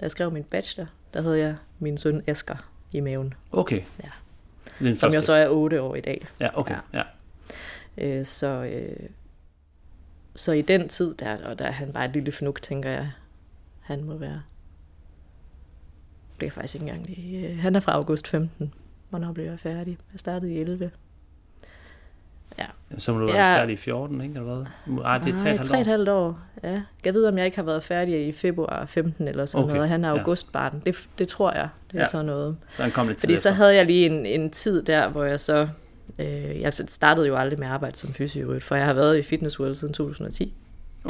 da 0.00 0.02
jeg 0.02 0.10
skrev 0.10 0.30
min 0.30 0.44
bachelor, 0.44 0.86
der 1.14 1.22
havde 1.22 1.38
jeg 1.38 1.56
min 1.78 1.98
søn 1.98 2.22
Asger 2.26 2.70
i 2.92 3.00
maven, 3.00 3.34
Okay. 3.52 3.82
Ja. 4.04 4.10
Den 4.78 4.94
som 4.96 5.12
jeg 5.12 5.24
så 5.24 5.32
er 5.32 5.48
8 5.48 5.82
år 5.82 5.94
i 5.94 6.00
dag. 6.00 6.26
Ja, 6.40 6.48
okay. 6.58 6.76
Ja. 6.94 7.02
Ja. 7.98 8.04
Øh, 8.18 8.24
så, 8.26 8.46
øh, 8.64 9.08
så 10.36 10.52
i 10.52 10.62
den 10.62 10.88
tid, 10.88 11.14
der, 11.14 11.46
og 11.46 11.58
der 11.58 11.64
er 11.64 11.70
han 11.72 11.92
bare 11.92 12.04
et 12.04 12.10
lille 12.12 12.32
fnuk, 12.32 12.62
tænker 12.62 12.90
jeg, 12.90 13.10
han 13.80 14.04
må 14.04 14.16
være. 14.16 14.42
Det 16.40 16.46
er 16.46 16.50
faktisk 16.50 16.74
ikke 16.74 16.86
engang 16.86 17.06
lige. 17.06 17.48
øh, 17.48 17.58
Han 17.58 17.76
er 17.76 17.80
fra 17.80 17.92
august 17.92 18.28
15. 18.28 18.74
Hvornår 19.10 19.32
blev 19.32 19.44
jeg 19.44 19.58
færdig? 19.60 19.98
Jeg 20.12 20.20
startede 20.20 20.52
i 20.54 20.58
11. 20.60 20.90
ja. 22.58 22.64
Så 22.98 23.12
må 23.12 23.18
du 23.18 23.26
være 23.26 23.36
Ja. 23.48 23.56
færdig 23.60 23.72
i 23.72 23.76
14, 23.76 24.20
ikke? 24.20 24.34
Eller 24.38 24.54
hvad? 24.54 24.66
Ah, 25.04 25.24
det 25.24 25.34
er 25.34 25.38
tre 25.38 25.48
og 25.50 25.54
et 25.54 25.58
halvt 25.58 25.64
tre 25.68 25.76
og 25.76 25.80
et 25.80 25.86
år. 25.86 25.90
halvt 25.90 26.08
år. 26.08 26.38
Ja. 26.62 26.80
Jeg 27.04 27.14
ved, 27.14 27.26
om 27.26 27.38
jeg 27.38 27.44
ikke 27.46 27.56
har 27.56 27.64
været 27.64 27.84
færdig 27.84 28.28
i 28.28 28.32
februar 28.32 28.86
15 28.86 29.28
eller 29.28 29.46
sådan 29.46 29.64
Okay, 29.64 29.74
noget. 29.74 29.88
Han 29.88 30.04
er 30.04 30.08
ja. 30.08 30.18
augustbarn. 30.18 30.82
Det, 30.84 31.08
det 31.18 31.28
tror 31.28 31.52
jeg. 31.52 31.68
Det 31.90 31.96
er 31.96 32.00
Ja. 32.00 32.04
sådan 32.04 32.26
noget. 32.26 32.56
Så 32.70 32.82
han 32.82 32.90
kom 32.90 33.08
lidt 33.08 33.20
Fordi 33.20 33.36
så 33.36 33.50
havde 33.50 33.74
jeg 33.74 33.86
lige 33.86 34.06
en, 34.06 34.26
en 34.26 34.50
tid 34.50 34.82
der, 34.82 35.08
hvor 35.08 35.24
jeg 35.24 35.40
så... 35.40 35.68
Øh, 36.18 36.60
jeg 36.60 36.72
startede 36.72 37.26
jo 37.26 37.36
aldrig 37.36 37.58
med 37.58 37.66
at 37.66 37.72
arbejde 37.72 37.96
som 37.96 38.12
fysio, 38.12 38.40
i 38.40 38.42
øvrigt, 38.42 38.64
for 38.64 38.74
jeg 38.76 38.86
har 38.86 38.92
været 38.92 39.18
i 39.18 39.22
Fitness 39.22 39.60
World 39.60 39.74
siden 39.74 39.94
2010 39.94 40.54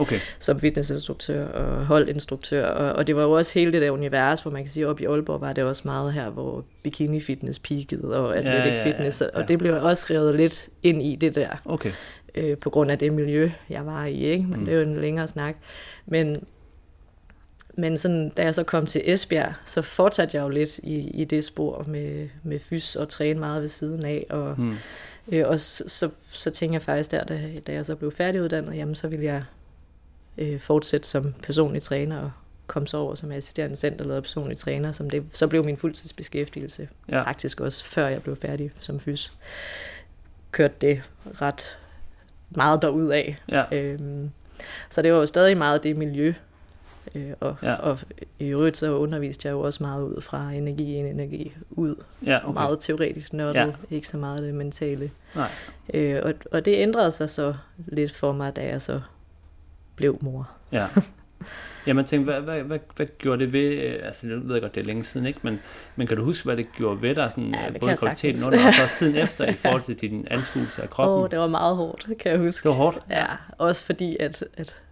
Okay. 0.00 0.21
som 0.38 0.61
fitnessinstruktør 0.61 1.47
og 1.49 1.87
holdinstruktør. 1.87 2.67
Og, 2.67 2.93
og 2.93 3.07
det 3.07 3.17
var 3.17 3.23
jo 3.23 3.31
også 3.33 3.55
hele 3.59 3.73
det 3.73 3.83
der 3.83 3.90
univers, 3.90 4.40
hvor 4.40 4.50
man 4.50 4.62
kan 4.62 4.71
sige, 4.71 4.85
at 4.85 4.88
oppe 4.90 5.02
i 5.02 5.07
Aalborg 5.07 5.40
var 5.40 5.52
det 5.52 5.64
også 5.64 5.83
meget 5.85 6.12
her, 6.12 6.31
hvor 6.31 6.64
bikini 6.83 7.21
fitness 7.21 7.59
peakede 7.59 8.17
og 8.17 8.37
athletic 8.37 8.73
ja, 8.73 8.78
ja, 8.78 8.85
fitness. 8.93 9.21
ja. 9.35 9.40
Og 9.40 9.49
det 9.49 9.59
blev 9.59 9.75
også 9.83 10.07
revet 10.11 10.35
lidt 10.35 10.69
ind 10.83 11.02
i 11.02 11.17
det 11.17 11.35
der, 11.35 11.49
Okay. 11.64 11.93
øh, 12.35 12.57
på 12.59 12.71
grund 12.71 12.90
af 12.90 12.99
det 12.99 13.12
miljø, 13.12 13.50
jeg 13.71 13.87
var 13.87 14.05
i. 14.05 14.19
Ikke? 14.25 14.43
Men 14.45 14.52
Mm. 14.52 14.59
mm. 14.59 14.64
det 14.64 14.75
er 14.75 14.78
jo 14.78 14.83
en 14.85 15.00
længere 15.00 15.26
snak. 15.26 15.57
Men, 16.07 16.45
men 17.75 17.99
sådan, 17.99 18.28
da 18.37 18.43
jeg 18.43 18.55
så 18.55 18.62
kom 18.62 18.87
til 18.87 19.02
Esbjerg, 19.05 19.52
så 19.64 19.83
fortsatte 19.83 20.37
jeg 20.37 20.43
jo 20.43 20.49
lidt 20.49 20.78
i, 20.78 20.97
i 20.99 21.25
det 21.25 21.45
spor 21.45 21.85
med, 21.87 22.28
med 22.43 22.59
fys 22.59 22.97
og 22.97 23.09
træne 23.09 23.40
meget 23.40 23.62
ved 23.62 23.69
siden 23.69 24.05
af. 24.05 24.26
Og, 24.31 24.55
Hmm. 24.55 24.75
Øh, 25.33 25.49
og 25.49 25.61
så, 25.61 25.85
så, 25.87 26.11
så 26.33 26.50
tænkte 26.50 26.75
jeg 26.75 26.83
faktisk 26.83 27.11
der, 27.11 27.25
da, 27.25 27.40
da 27.67 27.73
jeg 27.73 27.87
så 27.87 27.97
blev 27.97 28.12
færdiguddannet, 28.12 28.76
jamen 28.76 28.95
så 28.95 29.09
ville 29.09 29.25
jeg 29.25 29.43
øh, 30.38 30.61
fortsætte 30.61 31.09
som 31.09 31.35
personlig 31.42 31.83
træner 31.83 32.18
og 32.18 32.30
komme 32.66 32.88
så 32.88 32.97
over 32.97 33.14
som 33.14 33.33
assisterende 33.33 33.76
centerleder 33.76 34.21
personlig 34.21 34.59
træner, 34.59 34.92
som 34.92 35.11
det 35.11 35.25
så 35.33 35.47
blev 35.47 35.64
min 35.64 35.76
fuldtidsbeskæftigelse. 35.76 36.88
Ja. 37.09 37.23
Faktisk 37.23 37.61
også 37.61 37.85
før 37.85 38.09
jeg 38.09 38.23
blev 38.23 38.37
færdig 38.37 38.71
som 38.80 39.00
fys. 39.00 39.33
Kørte 40.52 40.75
det 40.80 41.02
ret 41.42 41.78
meget 42.50 42.83
derud 42.83 43.09
af. 43.09 43.38
Ja. 43.49 43.64
Øhm, 43.73 44.30
så 44.90 45.02
det 45.02 45.12
var 45.12 45.18
jo 45.18 45.26
stadig 45.26 45.57
meget 45.57 45.83
det 45.83 45.97
miljø. 45.97 46.35
Øh, 47.14 47.30
og, 47.40 47.57
Ja. 47.62 47.75
og 47.75 47.99
i 48.38 48.45
øvrigt 48.47 48.76
så 48.76 48.97
underviste 48.97 49.49
jeg 49.49 49.52
jo 49.52 49.61
også 49.61 49.83
meget 49.83 50.02
ud 50.02 50.21
fra 50.21 50.50
energi 50.52 50.95
ind, 50.97 51.07
energi 51.07 51.52
ud. 51.71 51.95
Ja, 52.26 52.38
Okay. 52.45 52.52
Meget 52.54 52.80
teoretisk 52.80 53.33
nørdet, 53.33 53.54
ja. 53.54 53.66
ikke 53.90 54.09
så 54.09 54.16
meget 54.16 54.42
det 54.42 54.54
mentale. 54.54 55.11
Nej. 55.35 55.50
Øh, 55.95 56.21
og, 56.25 56.35
og 56.52 56.64
det 56.64 56.75
ændrede 56.76 57.11
sig 57.11 57.30
så 57.30 57.54
lidt 57.87 58.14
for 58.14 58.33
mig, 58.33 58.57
da 58.57 58.66
jeg 58.66 58.83
så 58.83 59.00
blev 59.99 60.19
mor. 60.21 60.49
Ja. 60.73 60.87
Ja, 61.87 61.93
man 61.93 62.05
tænkte, 62.05 62.33
hvad, 62.33 62.40
hvad, 62.40 62.62
hvad, 62.62 62.78
hvad 62.97 63.07
gjorde 63.19 63.45
det 63.45 63.52
ved, 63.52 63.83
øh, 63.83 64.07
altså 64.07 64.26
jeg 64.26 64.49
ved 64.49 64.61
godt, 64.61 64.75
det 64.75 64.81
er 64.81 64.85
længe 64.85 65.05
siden, 65.05 65.26
ikke? 65.26 65.40
Men, 65.43 65.61
men 65.97 66.07
kan 66.07 66.17
du 66.17 66.25
huske, 66.25 66.45
hvad 66.45 66.57
det 66.57 66.67
gjorde 66.76 67.02
ved 67.02 67.14
dig, 67.14 67.31
sådan, 67.31 67.55
Ja, 67.55 67.71
det 67.73 67.81
både 67.81 67.97
kvaliteten 67.97 68.45
under 68.47 68.67
og 68.67 68.73
så 68.73 68.83
også 68.83 68.95
tiden 68.95 69.17
efter, 69.17 69.47
i 69.47 69.55
forhold 69.55 69.83
til 69.83 69.97
din 69.97 70.26
anskuelse 70.31 70.83
af 70.83 70.90
kroppen? 70.90 71.14
Åh, 71.14 71.23
oh, 71.23 71.31
det 71.31 71.38
var 71.38 71.47
meget 71.47 71.76
hårdt, 71.76 72.07
kan 72.19 72.33
jeg 72.33 72.40
huske. 72.40 72.69
det 72.69 72.69
var 72.69 72.76
hårdt. 72.76 72.99
Ja, 73.11 73.26
også 73.59 73.85
fordi, 73.85 74.17
at, 74.21 74.45
at 74.57 74.83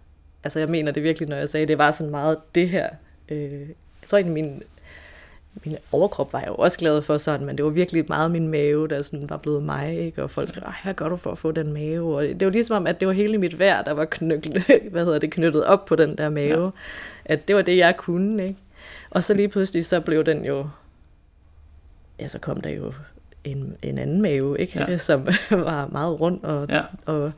altså 0.43 0.59
jeg 0.59 0.69
mener 0.69 0.91
det 0.91 1.03
virkelig, 1.03 1.29
når 1.29 1.37
jeg 1.37 1.49
sagde, 1.49 1.65
det 1.65 1.77
var 1.77 1.91
sådan 1.91 2.11
meget 2.11 2.37
det 2.55 2.69
her. 2.69 2.89
Øh, 3.29 3.51
jeg 3.51 4.07
tror 4.07 4.17
egentlig, 4.17 4.43
min, 4.43 4.63
min 5.65 5.77
overkrop 5.91 6.33
var 6.33 6.39
jeg 6.39 6.47
jo 6.47 6.55
også 6.55 6.77
glad 6.79 7.01
for 7.01 7.17
sådan, 7.17 7.45
men 7.45 7.57
det 7.57 7.65
var 7.65 7.71
virkelig 7.71 8.05
meget 8.07 8.31
min 8.31 8.47
mave, 8.47 8.87
der 8.87 9.01
sådan 9.01 9.29
var 9.29 9.37
blevet 9.37 9.63
mig, 9.63 9.99
ikke? 9.99 10.23
og 10.23 10.31
folk 10.31 10.49
skrev, 10.49 10.63
"Ej, 10.65 10.73
hvad 10.83 10.93
gør 10.93 11.09
du 11.09 11.17
for 11.17 11.31
at 11.31 11.37
få 11.37 11.51
den 11.51 11.73
mave? 11.73 12.15
Og 12.17 12.23
det 12.23 12.45
var 12.45 12.51
ligesom 12.51 12.75
om, 12.75 12.87
at 12.87 12.99
det 12.99 13.07
var 13.07 13.13
hele 13.13 13.37
mit 13.37 13.59
værd, 13.59 13.85
der 13.85 13.91
var 13.91 14.05
knyttet, 14.05 14.63
hvad 14.91 15.05
hedder 15.05 15.19
det, 15.19 15.31
knyttet 15.31 15.65
op 15.65 15.85
på 15.85 15.95
den 15.95 16.17
der 16.17 16.29
mave. 16.29 16.63
Ja. 16.63 16.69
At 17.33 17.47
det 17.47 17.55
var 17.55 17.61
det, 17.61 17.77
jeg 17.77 17.97
kunne, 17.97 18.43
ikke? 18.43 18.59
Og 19.09 19.23
så 19.23 19.33
lige 19.33 19.47
pludselig, 19.47 19.85
så 19.85 19.99
blev 19.99 20.23
den 20.23 20.45
jo, 20.45 20.67
ja, 22.19 22.27
så 22.27 22.39
kom 22.39 22.61
der 22.61 22.69
jo 22.69 22.93
en, 23.43 23.75
en 23.81 23.97
anden 23.97 24.21
mave, 24.21 24.59
ikke? 24.59 24.79
Ja. 24.79 24.91
Ja. 24.91 24.97
som 25.07 25.27
var 25.51 25.87
meget 25.91 26.21
rund, 26.21 26.43
og, 26.43 26.67
Ja. 26.69 26.81
og, 27.05 27.31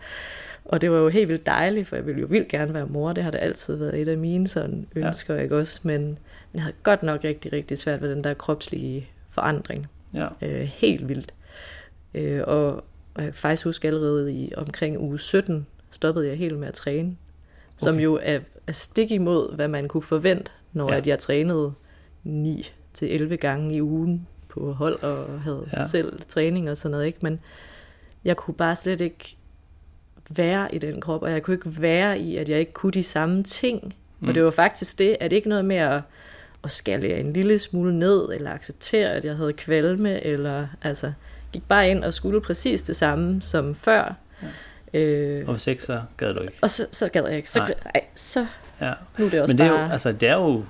og 0.66 0.82
det 0.82 0.92
var 0.92 0.98
jo 0.98 1.10
helt 1.10 1.30
vildt 1.30 1.46
dejligt, 1.46 1.88
for 1.88 1.96
jeg 1.96 2.06
ville 2.06 2.22
jo 2.22 2.28
vildt 2.30 2.48
gerne 2.48 2.74
være 2.74 2.86
mor. 2.86 3.14
Det 3.14 3.24
har 3.24 3.32
det 3.32 3.40
altid 3.42 3.76
været 3.76 4.00
et 4.02 4.08
af 4.08 4.18
mine 4.18 4.48
sådan 4.48 4.88
ønsker, 4.96 5.36
ja. 5.36 5.42
ikke 5.42 5.58
også? 5.58 5.80
Men, 5.84 6.18
men 6.51 6.58
jeg 6.58 6.63
havde 6.63 6.75
godt 6.84 7.03
nok 7.03 7.24
rigtig, 7.24 7.53
rigtig 7.53 7.77
svært 7.77 8.01
ved 8.01 8.12
den 8.15 8.24
der 8.24 8.34
kropslige 8.34 9.10
forandring. 9.29 9.88
Ja. 10.13 10.27
Øh, 10.41 10.62
helt 10.62 11.10
vildt. 11.10 11.34
Øh, 12.13 12.41
og, 12.48 12.74
og 13.13 13.24
jeg 13.24 13.25
kan 13.25 13.34
faktisk 13.34 13.63
huske 13.63 13.88
allerede 13.88 14.34
i 14.34 14.53
omkring 14.58 15.00
uge 15.00 15.20
17, 15.20 15.68
stoppede 15.91 16.27
jeg 16.27 16.38
helt 16.38 16.60
med 16.60 16.68
at 16.68 16.74
træne. 16.74 17.15
Som 17.77 17.96
Okay. 17.96 18.03
jo 18.03 18.20
er, 18.24 18.39
er 18.68 18.72
stik 18.72 19.12
imod, 19.12 19.56
hvad 19.56 19.68
man 19.68 19.88
kunne 19.88 20.03
forvente, 20.03 20.51
når 20.74 20.91
Ja. 20.91 20.98
at 20.98 21.08
jeg 21.08 21.20
trænede 21.20 21.74
9 22.24 22.72
til 22.94 23.13
11 23.15 23.38
gange 23.38 23.75
i 23.75 23.82
ugen 23.82 24.27
på 24.50 24.72
hold 24.74 25.03
og 25.03 25.41
havde 25.41 25.68
Ja. 25.74 25.88
selv 25.88 26.20
træning 26.27 26.70
og 26.70 26.77
sådan 26.77 26.91
noget. 26.91 27.06
Ikke? 27.06 27.20
Men 27.22 27.39
jeg 28.24 28.38
kunne 28.38 28.53
bare 28.56 28.75
slet 28.75 29.01
ikke 29.01 29.36
være 30.29 30.75
i 30.75 30.77
den 30.77 31.01
krop, 31.01 31.22
og 31.22 31.32
jeg 31.32 31.44
kunne 31.44 31.53
ikke 31.56 31.82
være 31.82 32.20
i, 32.20 32.36
at 32.38 32.50
jeg 32.50 32.60
ikke 32.60 32.74
kunne 32.74 32.91
de 32.91 33.03
samme 33.03 33.44
ting. 33.44 33.94
Mm. 34.20 34.27
Og 34.27 34.36
det 34.36 34.44
var 34.46 34.51
faktisk 34.51 35.00
det, 35.00 35.18
at 35.20 35.34
ikke 35.34 35.50
noget 35.50 35.65
med 35.65 35.75
at, 35.75 36.01
at 36.63 36.72
skalle 36.72 37.18
en 37.20 37.34
lille 37.34 37.60
smule 37.60 38.00
ned, 38.00 38.30
eller 38.34 38.51
acceptere, 38.51 39.10
at 39.10 39.25
jeg 39.25 39.36
havde 39.36 39.54
kvalme, 39.54 40.24
eller 40.24 40.68
altså, 40.82 41.12
gik 41.54 41.63
bare 41.68 41.89
ind 41.89 42.04
og 42.04 42.13
skulle 42.13 42.42
præcis 42.42 42.82
det 42.82 42.96
samme 42.96 43.42
som 43.42 43.75
før. 43.75 44.13
Ja. 44.94 45.00
Øh, 45.00 45.48
Og 45.48 45.54
hvis 45.54 45.68
ikke, 45.68 45.84
så 45.84 46.01
gad 46.18 46.34
du 46.34 46.39
ikke. 46.42 46.54
og 46.62 46.70
så, 46.70 46.88
så 46.92 47.08
gad 47.10 47.28
jeg 47.28 47.38
ikke. 47.38 47.50
Så, 47.51 47.60
Nej. 47.60 47.74
ej, 47.96 48.01
så 48.16 48.46
Ja. 48.82 48.94
nu 49.18 49.25
er 49.25 49.30
det 49.30 49.42
også 49.42 49.54
Men 49.54 49.58
det 49.58 49.66
er, 49.66 49.72
bare... 49.72 49.86
jo, 49.86 49.92
altså, 49.92 50.12
det 50.12 50.30
er 50.30 50.36
jo 50.36 50.63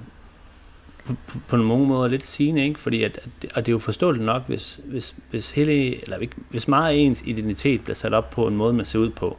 på, 1.06 1.16
på, 1.28 1.38
på 1.48 1.58
nogle 1.58 1.86
måder 1.88 2.08
lidt 2.08 2.26
sigende, 2.26 2.64
ikke? 2.64 2.80
Fordi 2.80 3.04
at, 3.04 3.20
og 3.56 3.66
det 3.66 3.68
er 3.68 3.72
jo 3.72 3.80
forståeligt 3.80 4.26
nok, 4.26 4.44
hvis, 4.48 4.82
hvis, 4.86 5.16
hvis, 5.30 5.52
hele, 5.52 6.04
eller 6.04 6.18
hvis 6.50 6.68
meget 6.68 6.90
af 6.90 6.96
ens 6.98 7.24
identitet 7.26 7.82
bliver 7.84 7.96
sat 7.96 8.14
op 8.14 8.30
på 8.30 8.48
en 8.48 8.56
måde, 8.56 8.74
man 8.74 8.86
ser 8.86 9.00
ud 9.00 9.10
på, 9.10 9.38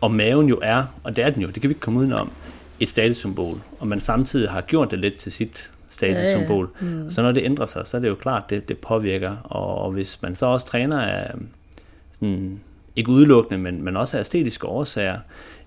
og 0.00 0.10
maven 0.10 0.48
jo 0.48 0.58
er, 0.62 0.84
og 1.04 1.16
det 1.16 1.24
er 1.24 1.30
den 1.30 1.42
jo, 1.42 1.48
det 1.48 1.60
kan 1.60 1.68
vi 1.68 1.72
ikke 1.72 1.80
komme 1.80 2.00
udenom, 2.00 2.30
et 2.80 2.90
statussymbol, 2.90 3.56
og 3.78 3.88
man 3.88 4.00
samtidig 4.00 4.50
har 4.50 4.60
gjort 4.60 4.90
det 4.90 4.98
lidt 4.98 5.16
til 5.16 5.32
sit 5.32 5.70
statussymbol. 5.88 6.70
Ja, 6.80 6.86
ja. 6.86 6.92
Mm. 6.92 7.10
Så 7.10 7.22
når 7.22 7.32
det 7.32 7.42
ændrer 7.44 7.66
sig, 7.66 7.86
så 7.86 7.96
er 7.96 8.00
det 8.00 8.08
jo 8.08 8.14
klart, 8.14 8.50
det, 8.50 8.68
det 8.68 8.78
påvirker, 8.78 9.36
og, 9.44 9.78
og 9.78 9.90
hvis 9.90 10.22
man 10.22 10.36
så 10.36 10.46
også 10.46 10.66
træner 10.66 11.00
af 11.00 11.34
sådan, 12.12 12.60
ikke 12.96 13.10
udelukkende, 13.10 13.58
men, 13.58 13.82
men 13.82 13.96
også 13.96 14.16
af 14.16 14.20
æstetiske 14.20 14.66
årsager, 14.66 15.18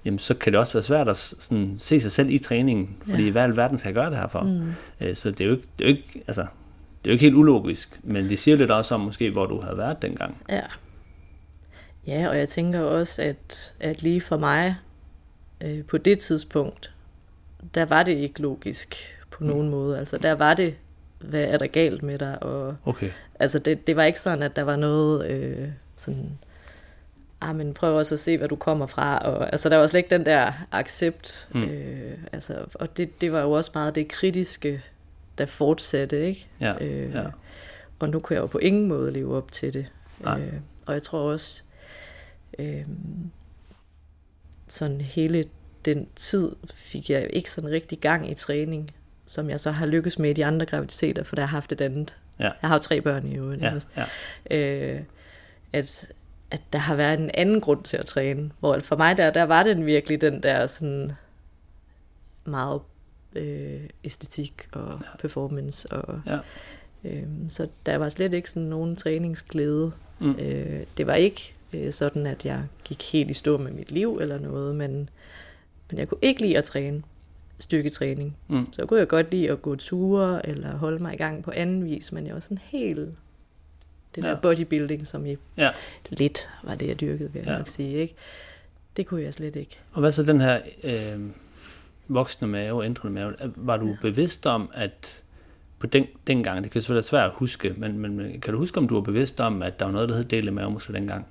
jamen, 0.06 0.20
så 0.20 0.34
kan 0.34 0.54
det 0.54 0.60
også 0.60 0.74
være 0.74 0.84
svært 0.84 1.10
at 1.10 1.18
sådan, 1.18 1.75
se 1.78 2.00
sig 2.00 2.12
selv 2.12 2.30
i 2.30 2.38
træningen, 2.38 2.98
fordi 3.08 3.24
ja. 3.24 3.32
Hvad 3.32 3.42
i 3.42 3.44
alverden 3.44 3.78
skal 3.78 3.89
jeg 3.89 3.96
gøre 3.96 4.10
det 4.10 4.18
her 4.18 4.28
for? 4.28 4.42
Mm. 4.42 4.74
Øh, 5.01 5.16
Så 5.16 5.32
det 5.32 5.42
er 5.42 5.46
jo 5.46 5.51
ikke, 5.51 5.68
det 5.80 5.86
er 5.86 5.89
jo 5.89 5.96
ikke, 5.96 6.24
altså, 6.28 6.42
det 6.42 6.48
er 7.06 7.10
jo 7.10 7.12
ikke 7.12 7.25
helt 7.25 7.36
ulogisk, 7.36 8.00
men 8.04 8.30
det 8.30 8.39
siger 8.39 8.58
lidt 8.58 8.72
også 8.72 8.96
om 8.96 9.01
måske, 9.01 9.30
hvor 9.30 9.46
du 9.46 9.62
havde 9.62 9.78
været 9.78 10.01
dengang. 10.01 10.38
Ja. 10.50 10.62
Ja, 12.08 12.30
og 12.30 12.38
jeg 12.38 12.50
tænker 12.50 12.80
også, 12.80 13.22
at, 13.22 13.74
at 13.80 14.04
lige 14.04 14.22
for 14.22 14.38
mig, 14.38 14.75
øh, 15.62 15.84
på 15.84 15.98
det 15.98 16.20
tidspunkt, 16.20 16.92
der 17.75 17.86
var 17.86 18.04
det 18.04 18.18
ikke 18.18 18.42
logisk 18.42 18.96
på 19.22 19.30
på 19.39 19.44
mm. 19.44 19.50
nogen 19.50 19.70
måde. 19.70 20.00
Altså 20.00 20.18
der 20.18 20.32
var 20.32 20.54
det, 20.54 20.75
hvad 21.20 21.44
er 21.44 21.58
der 21.58 21.68
galt 21.68 22.04
med 22.04 22.20
dig? 22.20 22.44
Og, 22.44 22.75
Okay. 22.86 23.12
altså 23.39 23.60
det, 23.60 23.88
det 23.88 23.96
var 23.96 24.04
ikke 24.04 24.20
sådan, 24.20 24.44
at 24.44 24.56
der 24.56 24.62
var 24.63 24.75
noget 24.75 25.28
øh, 25.28 25.68
sådan, 25.96 26.39
ah, 27.42 27.56
men 27.56 27.74
prøv 27.74 27.98
også 27.98 28.16
at 28.16 28.20
se, 28.20 28.38
hvad 28.38 28.48
du 28.48 28.56
kommer 28.56 28.86
fra. 28.86 29.18
Og, 29.18 29.51
altså 29.51 29.70
der 29.70 29.78
var 29.78 29.88
slet 29.88 29.98
ikke 29.98 30.10
den 30.10 30.25
der 30.25 30.51
accept. 30.72 31.48
Mm. 31.54 31.63
Øh, 31.63 32.18
altså, 32.32 32.66
og 32.74 32.98
det, 32.98 33.22
det 33.22 33.32
var 33.32 33.42
jo 33.42 33.51
også 33.51 33.72
meget 33.74 33.96
det 33.96 34.08
kritiske, 34.08 34.82
der 35.38 35.46
fortsatte, 35.46 36.28
ikke? 36.28 36.48
Ja, 36.62 36.72
Øh, 36.82 37.13
ja. 37.13 37.24
Og 38.00 38.10
nu 38.10 38.20
kan 38.20 38.36
jeg 38.36 38.42
jo 38.42 38.48
på 38.48 38.58
ingen 38.58 38.88
måde 38.88 39.12
leve 39.12 39.38
op 39.38 39.51
til 39.51 39.74
det. 39.74 39.86
Nej. 40.20 40.42
Øh, 40.42 40.54
og 40.86 40.94
jeg 40.94 41.04
tror 41.04 41.20
også, 41.20 41.63
øh, 42.60 42.86
sådan 44.68 45.01
hele 45.01 45.46
den 45.86 46.07
tid 46.15 46.51
fik 46.74 47.09
jeg 47.09 47.29
ikke 47.33 47.51
sådan 47.51 47.69
rigtig 47.69 48.00
gang 48.00 48.31
i 48.31 48.33
træning, 48.33 48.91
som 49.25 49.50
jeg 49.50 49.59
så 49.59 49.71
har 49.71 49.86
lykkes 49.86 50.19
med 50.19 50.29
i 50.29 50.33
de 50.33 50.45
andre 50.45 50.65
graviditeter, 50.65 51.24
for 51.24 51.36
der 51.36 51.41
har 51.41 51.48
jeg 51.48 51.50
haft 51.51 51.71
et 51.71 51.81
andet. 51.81 52.15
Ja. 52.39 52.43
Jeg 52.62 52.69
har 52.69 52.75
jo 52.75 52.79
tre 52.79 53.01
børn 53.01 53.27
i 53.27 53.36
øvrigt. 53.38 53.62
Ja, 53.62 53.74
ja. 54.50 54.57
Øh, 54.57 55.01
at, 55.74 56.12
at 56.51 56.62
der 56.74 56.79
har 56.79 56.95
været 56.95 57.19
en 57.19 57.31
anden 57.33 57.62
grund 57.62 57.83
til 57.83 57.98
at 57.98 58.05
træne. 58.05 58.51
Hvor 58.59 58.79
for 58.79 58.95
mig 58.95 59.17
der, 59.17 59.31
der 59.31 59.43
var 59.43 59.63
den 59.63 59.86
virkelig 59.86 60.21
den 60.21 60.43
der 60.43 60.67
sådan 60.67 61.12
meget 62.45 62.81
øh, 63.36 63.81
æstetik 64.03 64.67
og 64.71 65.00
ja. 65.01 65.17
performance. 65.19 65.91
Og, 65.91 66.21
Ja. 66.25 66.38
øh, 67.03 67.24
så 67.50 67.67
der 67.86 67.98
var 67.98 68.09
slet 68.09 68.33
ikke 68.33 68.50
sådan 68.50 68.69
nogen 68.69 68.95
træningsglæde. 68.95 69.91
Mm. 70.19 70.31
Øh, 70.31 70.83
det 70.98 71.07
var 71.07 71.13
ikke 71.15 71.53
øh, 71.74 71.93
sådan, 71.93 72.27
at 72.27 72.45
jeg 72.45 72.63
gik 72.83 73.12
helt 73.12 73.29
i 73.31 73.33
stå 73.33 73.57
med 73.57 73.71
mit 73.71 73.91
liv 73.91 74.17
eller 74.21 74.39
noget, 74.39 74.75
men, 74.75 75.09
men 75.89 76.00
jeg 76.00 76.08
kunne 76.10 76.19
ikke 76.22 76.41
lide 76.41 76.58
at 76.58 76.63
træne 76.63 77.03
styrketræning. 77.60 78.38
Mm. 78.48 78.74
Så 78.74 78.86
kunne 78.86 79.00
jeg 79.00 79.08
godt 79.08 79.31
lide 79.31 79.50
at 79.51 79.62
gå 79.62 79.75
ture 79.75 80.50
eller 80.50 80.77
holde 80.77 81.00
mig 81.03 81.13
i 81.13 81.17
gang 81.17 81.43
på 81.43 81.51
anden 81.55 81.86
vis, 81.86 82.12
men 82.12 82.25
jeg 82.27 82.34
var 82.34 82.39
sådan 82.39 82.60
helt... 82.63 83.00
Det 84.15 84.24
der 84.24 84.29
Ja. 84.29 84.36
bodybuilding, 84.36 85.08
som 85.08 85.25
i 85.25 85.36
Ja. 85.58 85.69
lidt 86.10 86.50
var 86.63 86.75
det, 86.75 86.88
jeg 86.88 87.00
dyrkede, 87.01 87.34
vil 87.34 87.39
jeg 87.39 87.46
Ja. 87.48 87.51
ja. 87.51 87.58
nok 87.58 87.67
sige. 87.67 87.93
Ikke? 87.98 88.15
Det 88.98 89.05
kunne 89.05 89.22
jeg 89.22 89.34
slet 89.34 89.55
ikke. 89.55 89.79
Og 89.91 90.00
hvad 90.00 90.12
så 90.12 90.24
den 90.24 90.41
her 90.41 90.60
øh, 90.84 91.19
voksne 92.08 92.48
mave, 92.48 92.86
ændrende 92.86 93.13
mave? 93.13 93.34
Var 93.55 93.77
du 93.77 93.96
bevidst 94.01 94.46
om, 94.46 94.69
at 94.74 95.22
på 95.79 95.88
den, 95.88 96.05
dengang, 96.27 96.63
det 96.63 96.72
kan 96.72 96.81
selvfølgelig 96.81 96.98
være 96.98 97.03
svært 97.03 97.25
at 97.29 97.36
huske, 97.36 97.74
men, 97.77 97.98
men 97.98 98.17
men 98.17 98.41
kan 98.41 98.53
du 98.53 98.60
huske, 98.60 98.77
om 98.77 98.88
du 98.88 98.93
var 98.96 99.01
bevidst 99.01 99.41
om, 99.41 99.62
at 99.62 99.79
der 99.79 99.86
var 99.86 99.91
noget, 99.91 100.10
der 100.10 100.15
hed 100.15 100.24
dele 100.24 100.51
mavemuskler 100.51 101.00
dengang? 101.00 101.25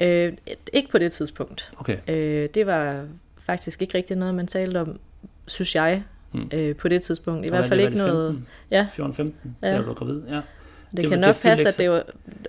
Øh, 0.00 0.32
ikke 0.72 0.88
på 0.90 0.98
det 0.98 1.12
tidspunkt. 1.12 1.72
Okay, 1.78 1.98
Øh, 2.08 2.48
det 2.54 2.66
var 2.66 3.06
faktisk 3.46 3.82
ikke 3.82 3.98
rigtig 3.98 4.16
noget, 4.16 4.34
man 4.34 4.46
talte 4.46 4.80
om, 4.80 4.98
synes 5.46 5.74
jeg, 5.74 6.02
Mm. 6.32 6.50
øh, 6.52 6.76
på 6.76 6.88
det 6.88 7.02
tidspunkt. 7.02 7.46
I 7.46 7.48
hvert 7.48 7.60
var 7.62 7.68
fald 7.68 7.80
det- 7.80 7.86
ikke 7.86 7.98
var 7.98 8.04
det 8.04 8.14
noget... 8.14 8.30
15? 8.30 8.46
Ja. 8.70 8.86
14-15, 8.90 9.56
Ja. 9.62 9.68
der 9.70 9.76
var 9.78 9.84
du 9.84 9.92
gravid, 9.92 10.22
ja. 10.28 10.34
Det, 10.34 10.42
Det- 10.90 10.96
det 10.96 11.02
kan 11.02 11.10
det 11.12 11.20
nok 11.20 11.34
fyldte 11.34 11.64
passe, 11.64 11.68
at 11.68 11.78
det 11.86 11.90
var 11.90 12.02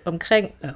omkring 0.06 0.52
Ja. 0.64 0.70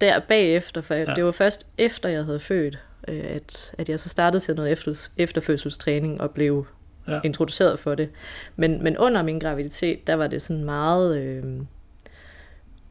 der 0.00 0.18
bagefter, 0.28 0.80
for 0.80 0.94
Ja. 0.94 1.04
det 1.04 1.24
var 1.24 1.30
først 1.32 1.66
efter, 1.78 2.08
jeg 2.08 2.24
havde 2.24 2.40
født, 2.40 2.78
øh, 3.08 3.24
at, 3.28 3.74
at 3.78 3.88
jeg 3.88 4.00
så 4.00 4.08
startede 4.08 4.42
til 4.42 4.54
noget 4.54 4.72
efter, 4.72 5.08
efterfødselstræning 5.16 6.20
og 6.20 6.30
blev 6.30 6.66
Ja. 7.08 7.20
introduceret 7.24 7.78
for 7.78 7.94
det. 7.94 8.08
Men, 8.56 8.82
men 8.82 8.98
under 8.98 9.22
min 9.22 9.38
graviditet, 9.38 10.06
der 10.06 10.14
var 10.14 10.26
det 10.26 10.42
sådan 10.42 10.64
meget... 10.64 11.18
Øh, 11.18 11.44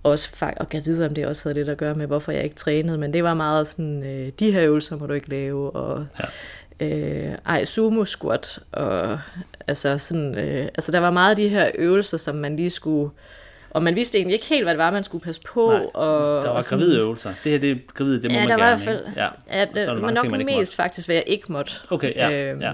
også 0.03 0.29
fakt, 0.35 0.57
og 0.59 0.67
jeg 0.73 0.85
vide, 0.85 1.05
om 1.05 1.13
det 1.13 1.25
også 1.25 1.43
havde 1.49 1.53
lidt 1.59 1.69
at 1.69 1.77
gøre 1.77 1.95
med, 1.95 2.07
hvorfor 2.07 2.31
jeg 2.31 2.43
ikke 2.43 2.55
trænede, 2.55 2.97
men 2.97 3.13
det 3.13 3.23
var 3.23 3.33
meget 3.33 3.67
sådan, 3.67 4.03
øh, 4.03 4.31
de 4.39 4.51
her 4.51 4.63
øvelser 4.63 4.97
må 4.97 5.05
du 5.07 5.13
ikke 5.13 5.29
lave, 5.29 5.71
og. 5.71 6.05
Øh, 6.79 7.31
ej, 7.45 7.65
sumo 7.65 8.05
squat, 8.05 8.59
og 8.71 9.19
altså 9.67 9.97
sådan, 9.97 10.35
øh, 10.37 10.63
altså 10.65 10.91
der 10.91 10.99
var 10.99 11.11
meget 11.11 11.29
af 11.29 11.35
de 11.35 11.49
her 11.49 11.71
øvelser, 11.75 12.17
som 12.17 12.35
man 12.35 12.55
lige 12.55 12.69
skulle, 12.69 13.11
og 13.69 13.83
man 13.83 13.95
vidste 13.95 14.17
egentlig 14.17 14.33
ikke 14.33 14.45
helt, 14.45 14.63
hvad 14.65 14.73
det 14.73 14.77
var, 14.77 14.91
man 14.91 15.03
skulle 15.03 15.23
passe 15.23 15.41
på. 15.41 15.71
Nej, 15.71 15.85
og, 15.93 16.43
der 16.43 16.49
var 16.49 16.57
og 16.57 16.65
sådan- 16.65 16.79
gravide 16.79 16.97
øvelser. 16.99 17.33
Det 17.43 17.51
her, 17.51 17.59
det 17.59 17.71
er 17.71 17.75
gravide, 17.93 18.21
det 18.21 18.31
må 18.31 18.37
ja, 18.37 18.39
man 18.39 18.49
der 18.49 18.55
var 18.55 18.69
gerne. 18.69 18.81
i 18.81 18.85
hvert 18.85 18.95
fald? 19.05 19.13
Ja. 19.15 19.23
ja, 19.23 19.29
så 19.29 19.31
er 19.51 19.65
der 19.65 19.73
det, 19.75 19.87
mange 19.87 20.05
men 20.05 20.13
nok 20.13 20.23
ting, 20.23 20.31
man 20.31 20.45
mest 20.59 20.75
faktisk, 20.75 21.07
hvad 21.07 21.15
jeg 21.15 21.23
ikke 21.27 21.51
måtte. 21.51 21.71
Okay, 21.89 22.15
ja, 22.15 22.29
ja. 22.53 22.71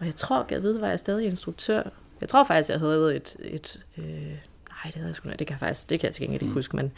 Og 0.00 0.06
jeg 0.06 0.14
tror, 0.14 0.46
jeg 0.50 0.62
ved, 0.62 0.78
var 0.78 0.88
jeg 0.88 0.98
stadig 0.98 1.26
instruktør. 1.26 1.82
Jeg 2.20 2.28
tror 2.28 2.44
faktisk, 2.44 2.70
jeg 2.70 2.78
havde 2.78 3.16
et... 3.16 3.36
et 3.44 3.80
øh, 3.98 4.04
nej, 4.04 4.84
det 4.84 4.94
havde 4.94 5.06
jeg 5.08 5.14
sgu. 5.14 5.28
Det 5.28 5.38
kan 5.46 5.50
jeg 5.50 5.58
faktisk, 5.58 5.90
det 5.90 6.00
kan 6.00 6.06
jeg 6.06 6.14
til 6.14 6.22
gengæld 6.22 6.42
ikke 6.42 6.50
Mm. 6.50 6.54
huske. 6.54 6.76
Men, 6.76 6.92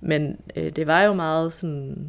men 0.00 0.36
øh, 0.56 0.72
det 0.76 0.86
var 0.86 1.02
jo 1.02 1.12
meget 1.12 1.52
sådan... 1.52 2.08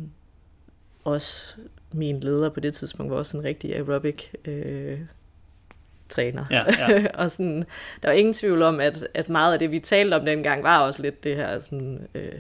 Også 1.04 1.56
min 1.94 2.20
leder 2.20 2.50
på 2.50 2.60
det 2.60 2.74
tidspunkt 2.74 3.12
var 3.12 3.18
også 3.18 3.38
en 3.38 3.44
rigtig 3.44 3.76
aerobic 3.76 4.26
øh, 4.46 5.00
træner. 6.10 6.46
Ja, 6.52 6.64
ja. 6.80 7.08
og 7.24 7.32
sådan, 7.32 7.64
der 8.02 8.10
var 8.10 8.12
ingen 8.12 8.34
tvivl 8.34 8.62
om, 8.62 8.80
at, 8.80 9.08
at 9.14 9.30
meget 9.30 9.54
af 9.54 9.60
det, 9.60 9.72
vi 9.72 9.80
talte 9.80 10.16
om 10.16 10.26
dengang, 10.26 10.64
var 10.64 10.80
også 10.80 11.02
lidt 11.02 11.24
det 11.24 11.36
her 11.36 11.60
sådan... 11.60 12.08
Øh, 12.16 12.34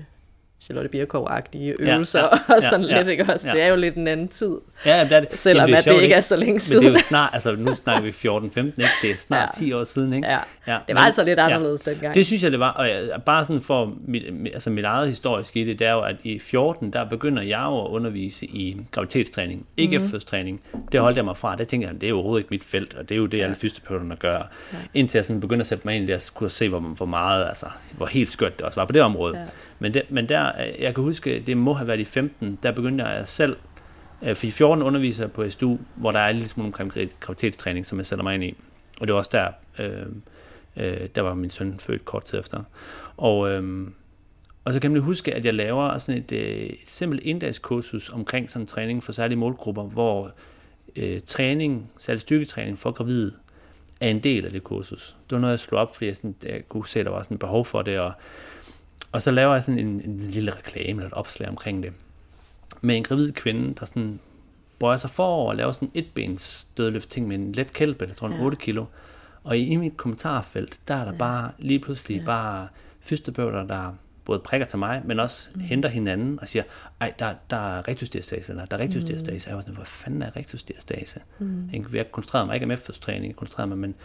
Charlotte 0.63 0.89
Birkow-agtige 0.89 1.75
øvelser, 1.79 2.19
ja, 2.19 2.25
ja, 2.49 2.55
og 2.55 2.63
sådan 2.63 2.85
ja, 2.85 2.97
lidt, 2.97 3.07
ikke 3.07 3.25
også? 3.33 3.47
ja. 3.47 3.53
Det 3.53 3.61
er 3.61 3.67
jo 3.67 3.75
lidt 3.75 3.95
en 3.95 4.07
anden 4.07 4.27
tid, 4.27 4.51
Ja, 4.85 4.95
jamen, 4.97 5.09
det 5.09 5.17
er 5.17 5.21
det. 5.21 5.39
selvom 5.39 5.59
Jamen, 5.61 5.69
Jamen, 5.69 5.77
at 5.77 5.83
sjovt, 5.83 5.95
det 5.97 6.03
ikke 6.03 6.15
er 6.15 6.21
så 6.21 6.35
længe 6.35 6.53
Men 6.53 6.59
siden. 6.59 6.83
det 6.83 6.89
er 6.89 6.93
jo 6.93 6.99
snart, 6.99 7.29
altså 7.33 7.55
nu 7.55 7.73
snakker 7.75 8.03
vi 8.03 8.09
14-15, 8.09 8.57
ikke? 8.57 8.89
Det 9.01 9.11
er 9.11 9.15
snart 9.15 9.49
Ja. 9.61 9.65
10 9.65 9.73
år 9.73 9.83
siden, 9.83 10.13
ikke? 10.13 10.27
Ja, 10.27 10.33
ja. 10.33 10.39
det 10.87 10.95
var 10.95 11.01
men- 11.01 11.05
altså 11.05 11.23
lidt 11.23 11.39
ja. 11.39 11.45
anderledes 11.45 11.81
dengang. 11.81 12.15
Det 12.15 12.25
synes 12.25 12.43
jeg, 12.43 12.51
det 12.51 12.59
var. 12.59 12.69
Og 12.71 12.87
jeg, 12.87 13.01
bare 13.25 13.45
sådan 13.45 13.61
for 13.61 13.93
mit, 14.07 14.23
altså 14.53 14.69
mit 14.69 14.85
eget 14.85 15.07
historisk 15.07 15.57
i 15.57 15.63
det, 15.63 15.79
det 15.79 15.87
er 15.87 15.91
jo, 15.91 16.01
at 16.01 16.15
i 16.23 16.39
14, 16.39 16.93
der 16.93 17.09
begynder 17.09 17.43
jeg 17.43 17.61
jo 17.65 17.85
at 17.85 17.89
undervise 17.89 18.45
i 18.45 18.77
graviditetstræning. 18.91 19.65
Ikke 19.77 19.89
Mhm. 19.89 19.93
mm. 19.93 19.95
efterfødselstræning. 20.05 20.61
Det 20.91 20.99
holdt 20.99 21.17
jeg 21.17 21.25
mig 21.25 21.37
fra. 21.37 21.55
Det 21.55 21.67
tænker 21.67 21.87
jeg, 21.87 21.95
det 22.01 22.07
er 22.07 22.09
jo 22.09 22.15
overhovedet 22.15 22.41
ikke 22.43 22.51
mit 22.51 22.63
felt, 22.63 22.93
og 22.95 23.09
det 23.09 23.15
er 23.15 23.19
jo 23.19 23.25
det, 23.25 23.41
alle 23.41 23.55
fysioterapeuterne 23.55 24.15
gør. 24.15 24.37
Ja. 24.73 24.77
Indtil 24.93 25.17
jeg 25.17 25.25
sådan 25.25 25.39
begynder 25.41 25.61
at 25.61 25.67
sætte 25.67 25.87
mig 25.87 25.95
ind 25.95 26.03
i 26.03 26.07
det, 26.07 26.15
og 26.15 26.21
kunne 26.35 26.49
se, 26.49 26.69
hvor, 26.69 26.79
hvor 26.79 27.05
meget, 27.05 27.45
altså, 27.47 27.65
hvor 27.97 28.05
helt 28.05 28.31
skørt 28.31 28.57
det 28.57 28.65
også 28.65 28.79
var 28.81 28.85
på 28.85 28.91
det 28.93 29.01
område. 29.01 29.37
Ja. 29.37 29.43
Men, 29.79 29.93
det, 29.93 30.01
men 30.09 30.29
der, 30.29 30.51
jeg 30.79 30.95
kan 30.95 31.03
huske, 31.03 31.43
det 31.45 31.57
må 31.57 31.73
have 31.73 31.87
været 31.87 31.99
i 31.99 32.05
15, 32.05 32.59
der 32.63 32.71
begyndte 32.71 33.05
jeg 33.05 33.27
selv, 33.27 33.55
for 34.33 34.45
i 34.45 34.51
14 34.51 34.83
underviser 34.83 35.23
jeg 35.23 35.31
på 35.31 35.49
SDU, 35.49 35.77
hvor 35.95 36.11
der 36.11 36.19
er 36.19 36.29
en 36.29 36.35
lille 36.35 36.47
smule 36.47 36.65
omkring 36.67 36.91
gravid- 36.91 37.19
graviditetstræning, 37.19 37.85
som 37.85 37.97
jeg 37.97 38.05
sætter 38.05 38.23
mig 38.23 38.35
ind 38.35 38.43
i. 38.43 38.55
Og 38.99 39.07
det 39.07 39.13
var 39.13 39.19
også 39.19 39.29
der, 39.33 39.47
øh, 39.79 40.05
øh, 40.77 41.09
der 41.15 41.21
var 41.21 41.33
min 41.33 41.49
søn 41.49 41.79
født 41.79 42.05
kort 42.05 42.23
tid 42.23 42.39
efter. 42.39 42.63
Og, 43.17 43.51
øh, 43.51 43.87
og 44.65 44.73
så 44.73 44.79
kan 44.79 44.91
man 44.91 45.01
huske, 45.01 45.33
at 45.33 45.45
jeg 45.45 45.53
laver 45.53 45.97
sådan 45.97 46.21
et, 46.21 46.31
øh, 46.31 46.39
et 46.39 46.77
simpelt 46.85 47.23
inddagskursus 47.23 48.09
omkring 48.09 48.49
sådan 48.49 48.65
træning 48.65 49.03
for 49.03 49.11
særlige 49.11 49.37
målgrupper, 49.37 49.83
hvor 49.83 50.31
øh, 50.95 51.19
træning, 51.25 51.91
særlig 51.97 52.21
styrketræning 52.21 52.79
for 52.79 52.91
gravide, 52.91 53.31
er 54.01 54.09
en 54.09 54.19
del 54.19 54.45
af 54.45 54.51
det 54.51 54.63
kursus. 54.63 55.17
Det 55.29 55.35
var 55.35 55.39
noget, 55.39 55.51
jeg 55.51 55.59
slog 55.59 55.81
op, 55.81 55.95
fordi 55.95 56.05
jeg, 56.05 56.15
sådan, 56.15 56.35
jeg 56.45 56.69
kunne 56.69 56.87
se, 56.87 56.99
at 56.99 57.05
der 57.05 57.11
var 57.11 57.23
sådan 57.23 57.35
et 57.35 57.39
behov 57.39 57.65
for 57.65 57.81
det, 57.81 57.99
og 57.99 58.11
og 59.11 59.21
så 59.21 59.31
laver 59.31 59.53
jeg 59.53 59.63
sådan 59.63 59.79
en, 59.79 60.01
en 60.05 60.17
lille 60.17 60.51
reklame 60.51 60.89
eller 61.01 61.07
et 61.07 61.13
opslag 61.13 61.49
omkring 61.49 61.83
det. 61.83 61.91
Med 62.81 62.97
en 62.97 63.03
gravid 63.03 63.31
kvinde, 63.31 63.75
der 63.79 63.85
sådan 63.85 64.19
bøjer 64.79 64.97
sig 64.97 65.09
forover 65.09 65.49
og 65.49 65.55
laver 65.55 65.71
sådan 65.71 65.91
et 65.93 66.05
bens 66.13 66.67
dødløft 66.77 67.09
ting 67.09 67.27
med 67.27 67.35
en 67.35 67.51
let 67.51 67.73
kælpe, 67.73 68.05
jeg 68.07 68.15
tror 68.15 68.27
en 68.27 68.33
Ja. 68.33 68.41
8 68.43 68.57
kilo. 68.57 68.85
Og 69.43 69.57
i, 69.57 69.61
i 69.67 69.75
mit 69.75 69.97
kommentarfelt, 69.97 70.79
der 70.87 70.93
er 70.95 71.05
der 71.05 71.11
Ja. 71.11 71.17
bare 71.17 71.51
lige 71.57 71.79
pludselig 71.79 72.17
Ja. 72.19 72.25
bare 72.25 72.67
fysioterapeuter, 73.01 73.63
der 73.67 73.93
både 74.25 74.39
prikker 74.39 74.67
til 74.67 74.79
mig, 74.79 75.01
men 75.05 75.19
også 75.19 75.49
mm. 75.55 75.61
henter 75.61 75.89
hinanden 75.89 76.39
og 76.41 76.47
siger, 76.47 76.63
ej, 77.01 77.13
der, 77.19 77.33
der 77.49 77.77
er 77.77 77.87
rektusdiastase, 77.87 78.51
eller 78.51 78.65
der 78.65 78.77
er 78.77 78.81
rektusdiastase. 78.81 79.47
Mm. 79.47 79.49
Jeg 79.49 79.55
var 79.55 79.61
sådan, 79.61 79.75
hvor 79.75 79.83
fanden 79.85 80.21
er 80.21 80.35
rektusdiastase? 80.35 81.19
Mm. 81.39 81.69
Jeg 81.93 82.11
koncentrerede 82.11 82.45
mig 82.45 82.53
ikke 82.53 82.63
om 82.65 82.71
eftertræning, 82.71 83.27
jeg 83.27 83.35
koncentrerede 83.35 83.69
mig, 83.69 83.77
men 83.77 83.95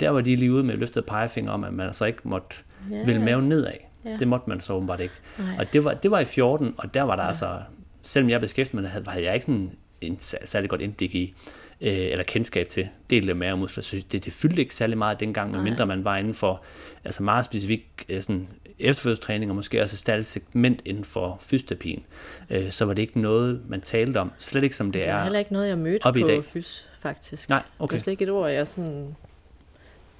der 0.00 0.10
var 0.10 0.20
de 0.20 0.36
lige 0.36 0.52
ude 0.52 0.64
med 0.64 0.76
løftet 0.76 1.04
pegefinger 1.06 1.52
om, 1.52 1.64
at 1.64 1.72
man 1.74 1.86
altså 1.86 2.04
ikke 2.04 2.18
måtte 2.24 2.56
Ja. 2.90 3.04
ville 3.04 3.22
maven 3.22 3.48
nedad. 3.48 3.72
Ja. 4.06 4.16
Det 4.18 4.28
måtte 4.28 4.48
man 4.50 4.60
så 4.60 4.72
åbenbart 4.72 5.00
ikke. 5.00 5.14
Nej. 5.38 5.56
Og 5.58 5.72
det 5.72 5.84
var, 5.84 5.94
det 5.94 6.10
var 6.10 6.20
i 6.20 6.24
14, 6.24 6.74
og 6.78 6.94
der 6.94 7.02
var 7.02 7.16
der 7.16 7.22
ja. 7.22 7.28
Altså, 7.28 7.58
selvom 8.02 8.30
jeg 8.30 8.40
beskæftigede 8.40 8.82
mig, 8.82 8.90
havde, 8.90 9.04
havde 9.08 9.24
jeg 9.24 9.34
ikke 9.34 9.44
sådan 9.46 9.70
en 10.00 10.18
sær- 10.20 10.46
særlig 10.46 10.70
godt 10.70 10.80
indblik 10.80 11.14
i, 11.14 11.34
øh, 11.80 11.92
eller 11.92 12.24
kendskab 12.24 12.68
til 12.68 12.88
del 13.10 13.30
af 13.30 13.36
mavemuskler. 13.36 13.82
Så 13.82 14.04
det, 14.12 14.24
det 14.24 14.32
fyldte 14.32 14.60
ikke 14.62 14.74
særlig 14.74 14.98
meget 14.98 15.20
dengang, 15.20 15.50
medmindre 15.50 15.86
man 15.86 16.04
var 16.04 16.16
inden 16.16 16.34
for 16.34 16.62
altså 17.04 17.22
meget 17.22 17.44
specifik 17.44 18.04
øh, 18.08 18.22
sådan 18.22 18.48
efterfødselstræning, 18.78 19.50
og 19.50 19.54
måske 19.54 19.82
også 19.82 19.94
et 19.94 19.98
særligt 19.98 20.26
segment 20.28 20.80
inden 20.84 21.04
for 21.04 21.38
fysioterapien. 21.40 22.04
Øh, 22.50 22.70
så 22.70 22.84
var 22.84 22.94
det 22.94 23.02
ikke 23.02 23.20
noget, 23.20 23.62
man 23.68 23.80
talte 23.80 24.18
om. 24.18 24.32
Slet 24.38 24.62
ikke 24.64 24.76
som 24.76 24.86
det, 24.92 25.02
det 25.02 25.08
er 25.10 25.14
er. 25.16 25.22
heller 25.22 25.38
ikke 25.38 25.52
noget, 25.52 25.68
jeg 25.68 25.78
mødte 25.78 26.06
op 26.06 26.16
i 26.16 26.20
på 26.22 26.26
dag. 26.28 26.44
fys, 26.44 26.88
faktisk. 27.00 27.48
Nej, 27.48 27.62
Okay. 27.78 27.94
Det 27.94 28.00
er 28.00 28.02
slet 28.04 28.12
ikke 28.12 28.24
et 28.24 28.30
ord, 28.30 28.50
jeg 28.50 28.68
sådan... 28.68 29.16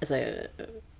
Altså, 0.01 0.25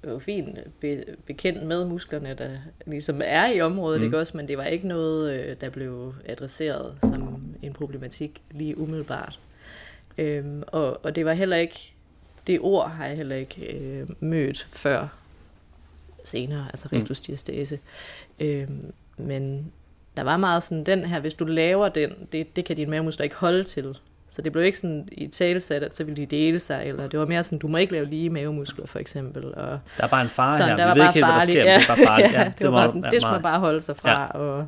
jo 0.07 0.19
fint 0.19 0.59
be, 0.79 1.03
bekendt 1.25 1.63
med 1.63 1.85
musklerne, 1.85 2.33
der 2.37 2.49
ligesom 2.85 3.21
er 3.25 3.47
i 3.47 3.61
området, 3.61 3.99
Mm. 3.99 4.05
ikke 4.05 4.19
også? 4.19 4.37
Men 4.37 4.47
det 4.47 4.57
var 4.57 4.63
ikke 4.63 4.87
noget, 4.87 5.33
øh, 5.33 5.55
der 5.61 5.69
blev 5.69 6.13
adresseret 6.25 6.97
som 7.01 7.43
en 7.61 7.73
problematik 7.73 8.41
lige 8.51 8.77
umiddelbart. 8.77 9.39
Øhm, 10.17 10.63
og, 10.67 11.05
og 11.05 11.15
det 11.15 11.25
var 11.25 11.33
heller 11.33 11.57
ikke... 11.57 11.93
Det 12.47 12.59
ord 12.61 12.89
har 12.91 13.05
jeg 13.07 13.15
heller 13.17 13.35
ikke 13.35 13.65
øh, 13.77 14.07
mødt 14.19 14.67
før 14.71 15.07
senere, 16.23 16.65
altså 16.69 16.87
Mm. 16.91 16.97
rektusdiastase. 16.97 17.79
Øhm, 18.39 18.93
men 19.17 19.71
der 20.17 20.23
var 20.23 20.37
meget 20.37 20.63
sådan, 20.63 20.83
den 20.83 21.05
her, 21.05 21.19
hvis 21.19 21.33
du 21.33 21.45
laver 21.45 21.89
den, 21.89 22.13
det, 22.31 22.55
det 22.55 22.65
kan 22.65 22.75
dine 22.75 22.89
mavemuskler 22.91 23.23
ikke 23.23 23.35
holde 23.35 23.63
til. 23.63 23.97
Så 24.37 24.41
det 24.41 24.51
blev 24.51 24.63
ikke 24.65 24.77
sådan 24.77 25.07
i 25.11 25.27
talsat, 25.27 25.83
at 25.83 25.95
så 25.95 26.03
ville 26.03 26.17
de 26.17 26.25
dele 26.25 26.59
sig, 26.59 26.83
eller 26.85 27.07
det 27.07 27.19
var 27.19 27.25
mere 27.25 27.43
sådan, 27.43 27.59
du 27.59 27.67
må 27.67 27.77
ikke 27.77 27.93
lave 27.93 28.05
lige 28.05 28.29
mavemuskler, 28.29 28.87
for 28.87 28.99
eksempel. 28.99 29.45
Og 29.55 29.79
Der 29.97 30.03
er 30.03 30.07
bare 30.07 30.21
en 30.21 30.29
fare 30.29 30.57
sådan, 30.57 30.79
her. 30.79 30.85
der 30.85 30.93
Vi 30.93 30.99
ved 30.99 31.05
bare 31.05 31.09
ikke 31.09 31.13
helt, 31.13 31.25
hvad 31.25 31.35
der 31.35 31.41
sker, 31.41 31.65
men 31.65 31.79
det 31.79 31.89
er 31.89 31.95
bare 31.95 32.05
farligt. 32.05 32.33
ja, 32.33 32.51
det, 32.59 32.65
var 32.65 32.71
må- 32.71 32.77
bare 32.77 32.87
sådan, 32.87 33.03
ja, 33.03 33.09
det 33.09 33.21
skulle 33.21 33.33
man 33.33 33.41
bare 33.41 33.59
holde 33.59 33.81
sig 33.81 33.97
fra. 33.97 34.21
Ja. 34.21 34.25
Og, 34.27 34.67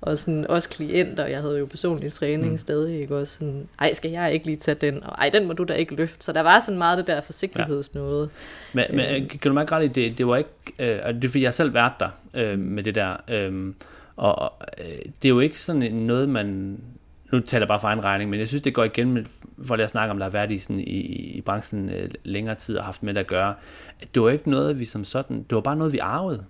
og 0.00 0.18
sådan, 0.18 0.46
også 0.46 0.68
klienter, 0.68 1.26
jeg 1.26 1.40
havde 1.40 1.58
jo 1.58 1.66
personlig 1.66 2.12
træning 2.12 2.50
Mm. 2.50 2.56
stadig, 2.58 3.00
ikke? 3.00 3.16
Også 3.16 3.34
sådan, 3.38 3.68
ej, 3.80 3.92
skal 3.92 4.10
jeg 4.10 4.32
ikke 4.32 4.46
lige 4.46 4.56
tage 4.56 4.74
den? 4.74 5.04
Og 5.04 5.14
ej, 5.18 5.28
den 5.28 5.46
må 5.46 5.52
du 5.52 5.64
da 5.64 5.72
ikke 5.74 5.94
løfte. 5.94 6.24
Så 6.24 6.32
der 6.32 6.40
var 6.40 6.60
sådan 6.60 6.78
meget 6.78 6.98
det 6.98 7.06
der 7.06 7.20
forsigtighedsnåde. 7.20 8.28
Men, 8.72 8.84
men 8.90 9.00
Øhm. 9.00 9.22
øh, 9.22 9.28
kan 9.28 9.38
du 9.40 9.52
mærke 9.52 9.72
ret 9.74 9.84
i, 9.84 9.88
det, 9.88 10.18
det 10.18 10.26
var 10.26 10.36
ikke, 10.36 10.50
øh, 10.78 10.86
det 11.14 11.24
er 11.24 11.28
fordi, 11.28 11.42
jeg 11.42 11.54
selv 11.54 11.74
været 11.74 11.92
der 12.00 12.08
øh, 12.34 12.58
med 12.58 12.82
det 12.82 12.94
der, 12.94 13.12
øh, 13.30 13.74
og 14.16 14.52
øh, 14.78 14.84
det 15.22 15.24
er 15.24 15.28
jo 15.28 15.40
ikke 15.40 15.58
sådan 15.58 15.92
noget, 15.92 16.28
man, 16.28 16.78
nu 17.32 17.40
taler 17.40 17.62
jeg 17.62 17.68
bare 17.68 17.80
for 17.80 17.88
egen 17.88 18.04
regning, 18.04 18.30
men 18.30 18.40
jeg 18.40 18.48
synes, 18.48 18.62
det 18.62 18.74
går 18.74 18.84
igen 18.84 19.12
med 19.12 19.24
folk, 19.64 19.80
jeg 19.80 19.88
snakker 19.88 20.10
om, 20.10 20.18
der 20.18 20.24
har 20.24 20.30
været 20.30 20.50
i, 20.50 20.58
sådan, 20.58 20.80
i, 20.80 21.00
i 21.36 21.40
branchen 21.40 21.90
øh, 21.90 22.10
længere 22.24 22.54
tid 22.54 22.76
og 22.78 22.84
haft 22.84 23.02
med 23.02 23.14
det 23.14 23.20
at 23.20 23.26
gøre, 23.26 23.54
at 24.00 24.14
det 24.14 24.22
var 24.22 24.30
ikke 24.30 24.50
noget, 24.50 24.78
vi 24.78 24.84
som 24.84 25.04
sådan, 25.04 25.36
det 25.36 25.54
var 25.54 25.60
bare 25.60 25.76
noget, 25.76 25.92
vi 25.92 25.98
arvede. 25.98 26.44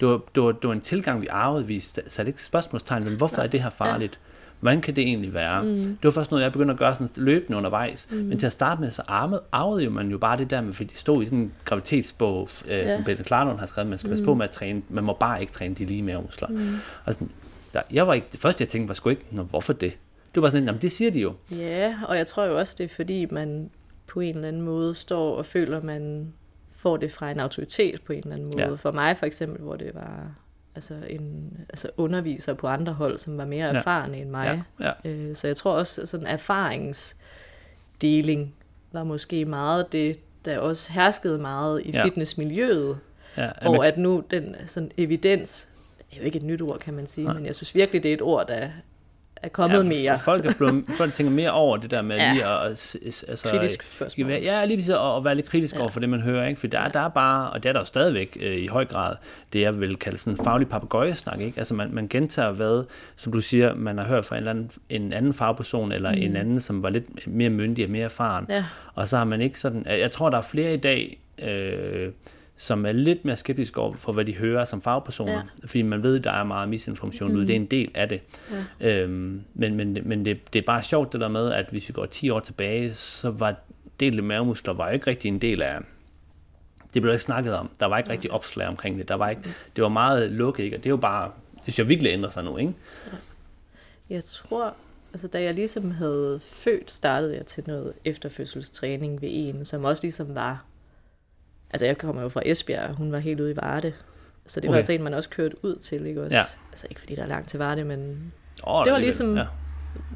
Det 0.00 0.08
var, 0.08 0.20
det 0.34 0.42
var, 0.42 0.52
det 0.52 0.68
var 0.68 0.72
en 0.72 0.80
tilgang, 0.80 1.22
vi 1.22 1.26
arvede. 1.26 1.66
Vi 1.66 1.80
satte 1.80 2.28
ikke 2.28 2.42
spørgsmålstegn, 2.42 3.04
men 3.04 3.16
hvorfor 3.16 3.42
er 3.42 3.46
det 3.46 3.62
her 3.62 3.70
farligt? 3.70 4.20
Hvordan 4.60 4.80
kan 4.80 4.96
det 4.96 5.02
egentlig 5.02 5.34
være? 5.34 5.62
Mm. 5.62 5.68
Det 5.68 6.04
var 6.04 6.10
først 6.10 6.30
noget, 6.30 6.44
jeg 6.44 6.52
begyndte 6.52 6.72
at 6.72 6.78
gøre 6.78 6.94
sådan 6.94 7.08
løbende 7.24 7.58
undervejs. 7.58 8.08
Mm. 8.10 8.16
Men 8.16 8.38
til 8.38 8.46
at 8.46 8.52
starte 8.52 8.80
med, 8.80 8.90
så 8.90 9.02
arvede, 9.08 9.42
arvede 9.52 9.84
jo 9.84 9.90
man 9.90 10.10
jo 10.10 10.18
bare 10.18 10.38
det 10.38 10.50
der 10.50 10.60
med, 10.60 10.72
fordi 10.72 10.90
det 10.90 10.98
stod 10.98 11.22
i 11.22 11.24
sådan 11.24 11.38
en 11.38 11.52
gravitetsbog, 11.64 12.48
øh, 12.64 12.70
ja. 12.70 12.92
som 12.92 13.04
Bette 13.04 13.24
Klarlund 13.24 13.58
har 13.58 13.66
skrevet, 13.66 13.88
man 13.90 13.98
skal 13.98 14.08
mm. 14.08 14.10
passe 14.10 14.24
på 14.24 14.34
med 14.34 14.44
at 14.44 14.50
træne, 14.50 14.82
man 14.88 15.04
må 15.04 15.16
bare 15.20 15.40
ikke 15.40 15.52
træne 15.52 15.74
de 15.74 15.84
lige 15.84 16.02
mavemuskler. 16.02 16.48
Mm. 16.48 16.76
Og 17.04 17.14
sådan, 17.14 17.30
der, 17.74 17.82
jeg 17.92 18.06
var 18.06 18.14
ikke, 18.14 18.26
det 18.32 18.40
første 18.40 18.62
jeg 18.62 18.68
tænkte 18.68 18.88
var 18.88 18.94
sgu 18.94 19.08
ikke, 19.08 19.26
Nå, 19.30 19.42
hvorfor 19.42 19.72
det? 19.72 19.96
Det 20.36 20.42
var 20.42 20.48
sådan, 20.50 20.64
jamen 20.64 20.82
det 20.82 20.92
siger 20.92 21.10
de 21.10 21.20
jo. 21.20 21.34
Ja, 21.52 21.94
og 22.08 22.16
jeg 22.16 22.26
tror 22.26 22.44
jo 22.44 22.58
også, 22.58 22.74
det 22.78 22.84
er 22.84 22.88
fordi, 22.88 23.26
man 23.30 23.70
på 24.06 24.20
en 24.20 24.34
eller 24.34 24.48
anden 24.48 24.62
måde 24.62 24.94
står 24.94 25.36
og 25.36 25.46
føler, 25.46 25.82
man 25.82 26.32
får 26.72 26.96
det 26.96 27.12
fra 27.12 27.30
en 27.30 27.40
autoritet 27.40 28.02
på 28.02 28.12
en 28.12 28.18
eller 28.18 28.32
anden 28.34 28.48
måde. 28.48 28.62
Ja. 28.68 28.74
For 28.74 28.92
mig 28.92 29.16
for 29.18 29.26
eksempel, 29.26 29.62
hvor 29.62 29.76
det 29.76 29.90
var 29.94 30.30
altså 30.74 30.94
en 31.08 31.52
altså 31.68 31.90
underviser 31.96 32.54
på 32.54 32.66
andre 32.66 32.92
hold, 32.92 33.18
som 33.18 33.38
var 33.38 33.44
mere 33.44 33.66
Ja. 33.66 33.74
erfarne 33.78 34.16
end 34.18 34.30
mig. 34.30 34.62
Ja, 34.80 34.90
ja. 35.04 35.10
Øh, 35.10 35.34
Så 35.36 35.46
jeg 35.46 35.56
tror 35.56 35.72
også, 35.72 36.02
at 36.02 36.08
sådan 36.08 36.26
erfaringsdeling 36.26 38.54
var 38.92 39.04
måske 39.04 39.44
meget 39.44 39.92
det, 39.92 40.18
der 40.44 40.58
også 40.58 40.92
herskede 40.92 41.38
meget 41.38 41.82
i 41.84 41.90
Ja. 41.90 42.04
fitnessmiljøet, 42.04 42.98
ja 43.36 43.50
hvor 43.62 43.84
at 43.84 43.98
nu 43.98 44.22
den 44.30 44.56
sådan 44.66 44.90
evidens, 44.96 45.68
det 45.98 46.04
er 46.12 46.16
jo 46.20 46.24
ikke 46.24 46.36
et 46.36 46.42
nyt 46.44 46.62
ord, 46.62 46.78
kan 46.78 46.94
man 46.94 47.06
sige, 47.06 47.24
Nej. 47.24 47.34
men 47.34 47.46
jeg 47.46 47.54
synes 47.54 47.74
virkelig, 47.74 48.02
det 48.02 48.08
er 48.10 48.14
et 48.14 48.22
ord, 48.22 48.46
der 48.46 48.68
er 49.42 49.48
kommet 49.48 49.76
ja, 49.78 49.82
mere. 49.82 50.18
Folk, 50.24 50.46
er 50.46 50.52
blevet, 50.58 50.84
folk 50.96 51.14
tænker 51.14 51.32
mere 51.32 51.50
over 51.50 51.76
det 51.76 51.90
der 51.90 52.02
med 52.02 52.16
Ja. 52.16 52.32
lige 52.32 52.44
at... 52.46 52.62
Altså, 52.66 53.48
Kritisk 53.50 53.86
spørgsmål. 53.96 54.30
Ja, 54.30 54.64
lige 54.64 54.76
præcis, 54.76 54.90
og, 54.90 55.14
og 55.14 55.24
være 55.24 55.34
lidt 55.34 55.46
kritisk 55.46 55.74
ja. 55.74 55.80
Over 55.80 55.90
for 55.90 56.00
det, 56.00 56.08
man 56.08 56.20
hører, 56.20 56.46
ikke? 56.48 56.60
For 56.60 56.66
der, 56.66 56.82
ja. 56.82 56.88
der 56.88 57.00
er 57.00 57.08
bare, 57.08 57.50
og 57.50 57.62
det 57.62 57.68
er 57.68 57.72
der 57.72 57.80
jo 57.80 57.86
stadigvæk 57.86 58.36
øh, 58.40 58.56
i 58.56 58.66
høj 58.66 58.84
grad, 58.84 59.14
det 59.52 59.60
jeg 59.60 59.80
vil 59.80 59.96
kalde 59.96 60.18
sådan 60.18 60.36
faglig 60.44 60.68
papegøjesnak, 60.68 61.40
ikke? 61.40 61.58
Altså 61.58 61.74
man, 61.74 61.88
man 61.92 62.08
gentager 62.08 62.50
hvad, 62.50 62.84
som 63.16 63.32
du 63.32 63.40
siger, 63.40 63.74
man 63.74 63.98
har 63.98 64.04
hørt 64.04 64.24
fra 64.24 64.36
en, 64.36 64.38
eller 64.38 64.50
anden, 64.50 64.70
en 64.88 65.12
anden 65.12 65.34
fagperson, 65.34 65.92
eller 65.92 66.10
mm. 66.12 66.18
en 66.22 66.36
anden, 66.36 66.60
som 66.60 66.82
var 66.82 66.90
lidt 66.90 67.26
mere 67.26 67.50
myndig 67.50 67.84
og 67.84 67.90
mere 67.90 68.04
erfaren, 68.04 68.46
Ja. 68.48 68.64
og 68.94 69.08
så 69.08 69.16
har 69.16 69.24
man 69.24 69.40
ikke 69.40 69.60
sådan, 69.60 69.86
jeg 69.88 70.12
tror, 70.12 70.30
der 70.30 70.38
er 70.38 70.42
flere 70.42 70.74
i 70.74 70.76
dag, 70.76 71.18
øh, 71.42 72.08
som 72.56 72.86
er 72.86 72.92
lidt 72.92 73.24
mere 73.24 73.36
skeptiske 73.36 73.80
over 73.80 73.94
for, 73.94 74.12
hvad 74.12 74.24
de 74.24 74.34
hører 74.34 74.64
som 74.64 74.82
fagpersoner, 74.82 75.32
ja. 75.32 75.66
fordi 75.66 75.82
man 75.82 76.02
ved, 76.02 76.20
der 76.20 76.30
er 76.30 76.44
meget 76.44 76.68
misinformation 76.68 77.30
mm. 77.30 77.36
ude, 77.36 77.46
det 77.46 77.52
er 77.52 77.60
en 77.60 77.66
del 77.66 77.90
af 77.94 78.08
det. 78.08 78.20
Ja. 78.80 79.02
Øhm, 79.02 79.44
men 79.54 79.74
men, 79.74 79.98
men 80.04 80.24
det, 80.24 80.52
det 80.52 80.58
er 80.58 80.66
bare 80.66 80.82
sjovt 80.82 81.12
det 81.12 81.20
der 81.20 81.28
med, 81.28 81.52
at 81.52 81.66
hvis 81.70 81.88
vi 81.88 81.92
går 81.92 82.06
10 82.06 82.30
år 82.30 82.40
tilbage, 82.40 82.94
så 82.94 83.30
var 83.30 83.54
delte 84.00 84.22
mavemuskler 84.22 84.74
var 84.74 84.86
jo 84.86 84.92
ikke 84.92 85.06
rigtig 85.06 85.28
en 85.28 85.38
del 85.38 85.62
af, 85.62 85.78
det 86.94 87.02
blev 87.02 87.12
ikke 87.12 87.22
snakket 87.22 87.54
om, 87.54 87.70
der 87.80 87.86
var 87.86 87.98
ikke 87.98 88.10
rigtig 88.10 88.30
opslag 88.30 88.68
omkring 88.68 88.98
det, 88.98 89.08
der 89.08 89.14
var 89.14 89.28
ikke, 89.30 89.42
det 89.76 89.82
var 89.82 89.88
meget 89.88 90.32
lukket, 90.32 90.64
ikke? 90.64 90.76
og 90.76 90.78
det 90.78 90.86
er 90.86 90.90
jo 90.90 90.96
bare, 90.96 91.30
det 91.54 91.62
synes 91.62 91.78
jeg 91.78 91.88
virkelig 91.88 92.12
ændrer 92.12 92.30
sig 92.30 92.44
nu, 92.44 92.56
ikke? 92.56 92.74
Jeg 94.10 94.24
tror, 94.24 94.74
altså 95.12 95.28
da 95.28 95.42
jeg 95.42 95.54
ligesom 95.54 95.90
havde 95.90 96.40
født, 96.42 96.90
startede 96.90 97.36
jeg 97.36 97.46
til 97.46 97.64
noget 97.66 97.92
efterfødselstræning 98.04 99.22
ved 99.22 99.28
en, 99.32 99.64
som 99.64 99.84
også 99.84 100.02
ligesom 100.02 100.34
var, 100.34 100.64
altså 101.70 101.86
jeg 101.86 101.98
kommer 101.98 102.22
jo 102.22 102.28
fra 102.28 102.42
Esbjerg, 102.44 102.88
og 102.88 102.94
hun 102.94 103.12
var 103.12 103.18
helt 103.18 103.40
ude 103.40 103.50
i 103.52 103.56
Varde, 103.56 103.92
så 104.46 104.60
det 104.60 104.68
var 104.68 104.72
Okay. 104.74 104.78
altså 104.78 104.92
en, 104.92 105.02
man 105.02 105.14
også 105.14 105.28
kørte 105.30 105.64
ud 105.64 105.76
til, 105.76 106.06
ikke 106.06 106.22
også? 106.22 106.36
Ja. 106.36 106.42
Altså 106.72 106.86
ikke 106.90 107.00
fordi 107.00 107.14
der 107.14 107.22
er 107.22 107.26
langt 107.26 107.48
til 107.48 107.58
Varde, 107.58 107.84
men 107.84 108.32
Oh, 108.64 108.84
Det 108.84 108.92
var 108.92 108.98
ligesom- 108.98 109.36
Ja, 109.36 109.46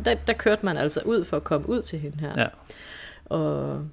der, 0.05 0.15
der 0.15 0.33
kørte 0.33 0.65
man 0.65 0.77
altså 0.77 1.01
ud 1.05 1.25
for 1.25 1.37
at 1.37 1.45
komme 1.45 1.69
ud 1.69 1.83
til 1.83 1.99
hende 1.99 2.19
her. 2.21 2.35
ja, 2.41 2.47
Og, 3.25 3.89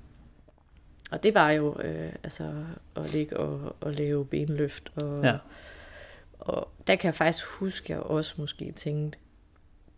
og 1.11 1.23
det 1.23 1.33
var 1.33 1.51
jo 1.51 1.81
øh, 1.81 2.11
altså 2.23 2.53
at 2.95 3.11
ligge 3.13 3.37
og, 3.37 3.75
og 3.81 3.93
lave 3.93 4.25
benløft. 4.25 4.91
Og, 4.95 5.23
ja, 5.23 5.37
og 6.39 6.69
der 6.87 6.95
kan 6.95 7.05
jeg 7.07 7.15
faktisk 7.15 7.45
huske, 7.45 7.85
at 7.85 7.89
jeg 7.89 7.99
også 7.99 8.33
måske 8.37 8.71
tænkte, 8.71 9.19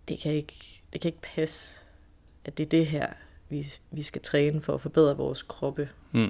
det 0.07 0.19
kan 0.19 0.31
ikke, 0.31 0.81
det 0.93 1.01
kan 1.01 1.09
ikke 1.09 1.21
passe, 1.35 1.79
at 2.45 2.57
det 2.57 2.65
er 2.65 2.69
det 2.69 2.87
her, 2.87 3.07
vi, 3.49 3.65
vi 3.91 4.01
skal 4.01 4.21
træne 4.21 4.61
for 4.61 4.73
at 4.73 4.81
forbedre 4.81 5.17
vores 5.17 5.43
kroppe 5.43 5.89
mm. 6.11 6.29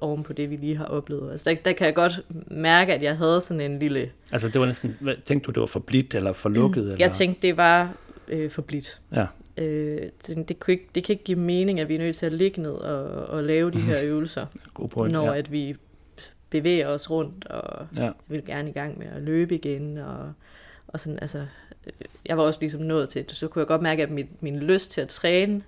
Oven 0.00 0.22
på 0.22 0.32
det, 0.32 0.50
vi 0.50 0.56
lige 0.56 0.76
har 0.76 0.84
oplevet. 0.84 1.30
Altså 1.30 1.50
der, 1.50 1.56
der 1.64 1.72
kan 1.72 1.86
jeg 1.86 1.94
godt 1.94 2.20
mærke, 2.50 2.94
at 2.94 3.02
jeg 3.02 3.16
havde 3.16 3.40
sådan 3.40 3.60
en 3.60 3.78
lille... 3.78 4.10
Altså 4.32 4.48
det 4.48 4.60
var 4.60 4.66
næsten, 4.66 4.96
hvad, 5.00 5.14
tænkte 5.24 5.46
du, 5.46 5.50
det 5.52 5.60
var 5.60 5.66
for 5.66 5.80
blidt 5.80 6.14
eller 6.14 6.32
for 6.32 6.48
lukket? 6.48 6.82
Eller? 6.82 6.96
Jeg 6.98 7.10
tænkte, 7.10 7.42
det 7.48 7.56
var 7.56 7.94
øh, 8.28 8.50
for 8.50 8.62
blidt. 8.62 9.00
Ja, 9.14 9.26
Øh, 9.56 10.02
det, 10.26 10.48
det, 10.48 10.58
kunne 10.60 10.72
ikke, 10.72 10.88
det 10.94 11.04
kan 11.04 11.12
ikke 11.12 11.24
give 11.24 11.38
mening, 11.38 11.80
at 11.80 11.88
vi 11.88 11.94
er 11.94 11.98
nødt 11.98 12.16
til 12.16 12.26
at 12.26 12.32
ligge 12.32 12.62
ned 12.62 12.70
og, 12.72 13.04
og 13.26 13.44
lave 13.44 13.70
de 13.70 13.78
her 13.80 13.96
øvelser, 14.10 14.46
god 14.74 14.88
point. 14.88 15.12
når 15.12 15.26
ja. 15.26 15.38
at 15.38 15.52
vi 15.52 15.76
bevæger 16.50 16.86
os 16.88 17.10
rundt, 17.10 17.44
og 17.46 17.86
Ja. 17.96 18.10
vil 18.28 18.44
gerne 18.46 18.68
i 18.70 18.72
gang 18.72 18.98
med 18.98 19.06
at 19.16 19.22
løbe 19.22 19.54
igen, 19.54 19.98
og, 19.98 20.32
og 20.88 21.00
sådan, 21.00 21.18
altså, 21.22 21.38
øh, 21.86 21.92
jeg 22.26 22.36
var 22.36 22.42
også 22.42 22.60
ligesom 22.60 22.80
nået 22.80 23.08
til, 23.08 23.24
så 23.28 23.48
kunne 23.48 23.60
jeg 23.60 23.66
godt 23.66 23.82
mærke, 23.82 24.02
at 24.02 24.10
mit, 24.10 24.42
min 24.42 24.56
lyst 24.58 24.90
til 24.90 25.00
at 25.00 25.08
træne 25.08 25.62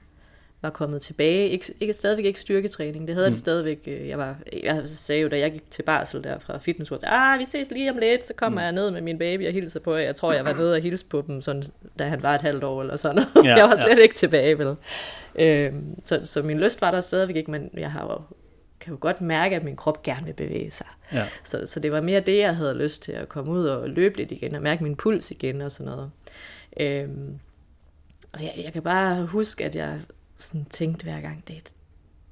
var 0.62 0.70
kommet 0.70 1.03
tilbage. 1.03 1.48
Ikke, 1.48 1.75
ikke 1.81 1.92
stadigvæk 1.92 2.25
ikke 2.25 2.40
styrketræning, 2.40 3.09
det 3.09 3.14
havde 3.14 3.29
mm. 3.29 3.33
Det 3.33 3.38
stadigvæk. 3.38 3.79
øh, 3.87 4.09
Jeg, 4.09 4.18
var, 4.18 4.37
jeg 4.62 4.83
sagde 4.87 5.22
jo, 5.22 5.29
da 5.29 5.38
jeg 5.38 5.53
gik 5.53 5.70
til 5.70 5.83
barsel 5.83 6.25
der 6.25 6.38
fra 6.38 6.59
fitnessur, 6.59 6.98
ah, 7.03 7.38
vi 7.38 7.44
ses 7.44 7.70
lige 7.70 7.90
om 7.90 7.98
lidt, 7.98 8.27
så 8.27 8.35
kommer 8.35 8.61
mm. 8.61 8.64
jeg 8.64 8.72
ned 8.72 8.90
med 8.90 9.01
min 9.01 9.18
baby 9.18 9.46
og 9.46 9.53
hilser 9.53 9.81
på 9.81 9.94
jer. 9.96 10.05
Jeg 10.05 10.16
tror, 10.16 10.33
jeg 10.33 10.44
var 10.44 10.53
nede 10.62 10.75
og 10.75 10.81
hilse 10.81 11.07
på 11.07 11.25
dem, 11.27 11.40
sådan, 11.40 11.62
da 11.98 12.05
han 12.05 12.22
var 12.22 12.35
et 12.35 12.42
halvt 12.42 12.64
år 12.64 12.81
eller 12.81 12.96
sådan 12.96 13.14
noget. 13.35 13.48
Ja, 13.48 13.57
jeg 13.61 13.64
var 13.64 13.77
slet 13.77 13.96
ja. 13.98 14.03
ikke 14.03 14.14
tilbage, 14.14 14.59
vel. 14.59 14.77
Øhm, 15.35 15.94
så, 16.05 16.20
så 16.25 16.42
min 16.42 16.61
lyst 16.61 16.81
var 16.81 16.90
der 16.90 17.01
stadigvæk 17.01 17.37
ikke, 17.37 17.51
men 17.51 17.70
jeg 17.77 17.92
har 17.92 18.03
jo, 18.05 18.20
kan 18.81 18.92
jo 18.92 18.98
godt 19.01 19.20
mærke, 19.20 19.57
at 19.57 19.64
min 19.64 19.77
krop 19.77 20.03
gerne 20.03 20.27
vil 20.27 20.33
bevæge 20.33 20.70
sig. 20.70 20.87
ja. 21.12 21.27
Så, 21.44 21.62
så 21.66 21.81
det 21.81 21.92
var 21.92 22.01
mere 22.01 22.20
det, 22.20 22.38
jeg 22.38 22.57
havde 22.57 22.75
lyst 22.75 23.03
til 23.03 23.12
at 23.12 23.29
komme 23.29 23.53
ud 23.53 23.64
og 23.64 23.88
løbe 23.88 24.16
lidt 24.16 24.31
igen, 24.33 24.55
og 24.55 24.62
mærke 24.62 24.83
min 24.85 24.96
puls 24.96 25.31
igen 25.31 25.61
og 25.61 25.72
sådan 25.72 25.92
noget. 25.92 26.11
Øhm, 26.81 27.38
og 28.33 28.42
jeg, 28.42 28.53
jeg 28.64 28.72
kan 28.72 28.83
bare 28.83 29.27
huske, 29.27 29.64
at 29.64 29.77
jeg 29.77 30.01
sådan 30.42 30.64
tænkte 30.70 31.05
hver 31.05 31.20
gang, 31.20 31.44
det, 31.48 31.72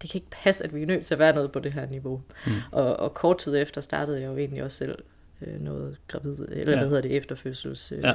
det 0.02 0.10
kan 0.10 0.18
ikke 0.18 0.30
passe, 0.30 0.64
at 0.64 0.74
vi 0.74 0.82
er 0.82 0.86
nødt 0.86 1.06
til 1.06 1.14
at 1.14 1.18
være 1.18 1.34
noget 1.34 1.52
på 1.52 1.58
det 1.58 1.72
her 1.72 1.86
niveau. 1.86 2.22
Mm. 2.46 2.52
Og, 2.72 2.96
og 2.96 3.14
kort 3.14 3.38
tid 3.38 3.56
efter 3.56 3.80
startede 3.80 4.20
jeg 4.20 4.26
jo 4.26 4.36
egentlig 4.36 4.62
også 4.62 4.76
selv 4.76 4.98
øh, 5.42 5.60
noget 5.60 5.98
gravid, 6.08 6.36
eller 6.48 6.72
Ja. 6.72 6.78
hvad 6.78 6.88
hedder 6.88 7.02
det, 7.02 7.16
efterfødsels 7.16 7.92
øh, 7.92 7.98
Ja. 8.04 8.14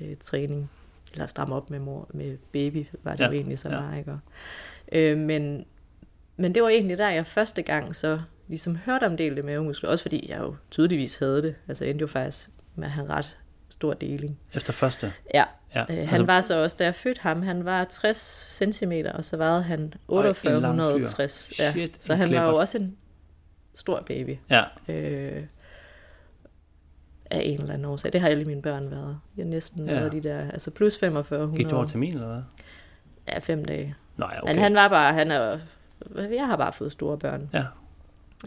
øh, 0.00 0.16
træning, 0.24 0.70
eller 1.12 1.26
stramme 1.26 1.54
op 1.54 1.70
med, 1.70 1.78
mor, 1.78 2.08
med 2.14 2.36
baby, 2.52 2.86
var 3.02 3.12
det 3.12 3.20
Ja. 3.20 3.26
jo 3.26 3.32
egentlig 3.32 3.58
så 3.58 3.68
Ja. 3.68 3.80
meget, 3.80 3.98
ikke? 3.98 4.12
Og, 4.12 4.18
øh, 4.92 5.18
men, 5.18 5.64
men 6.36 6.54
det 6.54 6.62
var 6.62 6.68
egentlig 6.68 6.98
der, 6.98 7.08
jeg 7.10 7.26
første 7.26 7.62
gang 7.62 7.96
så 7.96 8.20
ligesom 8.48 8.76
hørte 8.76 9.04
om 9.06 9.16
delte 9.16 9.42
mavemuskler, 9.42 9.90
også 9.90 10.02
fordi 10.02 10.26
jeg 10.30 10.38
jo 10.40 10.56
tydeligvis 10.70 11.16
havde 11.16 11.42
det. 11.42 11.54
Altså 11.68 11.84
endte 11.84 12.02
jo 12.02 12.06
faktisk 12.06 12.50
med 12.74 12.84
at 12.84 12.90
have 12.90 13.08
ret 13.08 13.38
stor 13.70 13.94
deling. 13.94 14.38
Efter 14.54 14.72
første. 14.72 15.12
Ja, 15.34 15.44
Ja. 15.74 15.80
øh, 15.80 15.86
han 15.88 16.08
altså, 16.08 16.24
var 16.24 16.40
så 16.40 16.62
også, 16.62 16.76
da 16.78 16.84
jeg 16.84 16.94
fødte 16.94 17.20
ham, 17.20 17.42
han 17.42 17.64
var 17.64 17.84
60 17.84 18.46
cm, 18.48 18.92
og 19.14 19.24
så 19.24 19.36
vejede 19.36 19.62
han 19.62 19.80
en 19.80 19.94
lang 20.08 20.36
fyr. 20.36 20.50
4860. 20.50 21.58
Ja, 21.60 21.70
Shit, 21.70 22.04
så 22.04 22.14
han 22.14 22.28
var 22.28 22.34
jo 22.34 22.40
klippert. 22.40 22.60
også 22.60 22.78
en 22.78 22.96
stor 23.74 24.02
baby. 24.06 24.36
Ja, 24.50 24.62
Øh, 24.88 25.42
af 27.30 27.40
en 27.44 27.60
eller 27.60 27.74
anden 27.74 27.84
årsag. 27.84 28.12
Det 28.12 28.20
har 28.20 28.28
alle 28.28 28.44
mine 28.44 28.62
børn 28.62 28.90
været. 28.90 29.20
Jeg 29.36 29.44
har 29.44 29.50
næsten 29.50 29.88
Ja. 29.88 29.94
været 29.94 30.12
de 30.12 30.20
der, 30.22 30.50
altså 30.50 30.70
plus 30.70 30.98
4500. 30.98 31.56
gik 31.56 31.70
du 31.70 31.76
over 31.76 31.86
termin 31.86 32.14
eller 32.14 32.26
hvad? 32.26 32.42
Ja, 33.28 33.38
fem 33.38 33.64
dage. 33.64 33.94
Nej. 34.16 34.38
Okay. 34.42 34.52
Men 34.54 34.62
han 34.62 34.74
var 34.74 34.88
bare, 34.88 35.12
han 35.14 35.30
er, 35.30 35.58
jeg 36.16 36.46
har 36.46 36.56
bare 36.56 36.72
fået 36.72 36.92
store 36.92 37.18
børn. 37.18 37.50
Ja, 37.52 37.64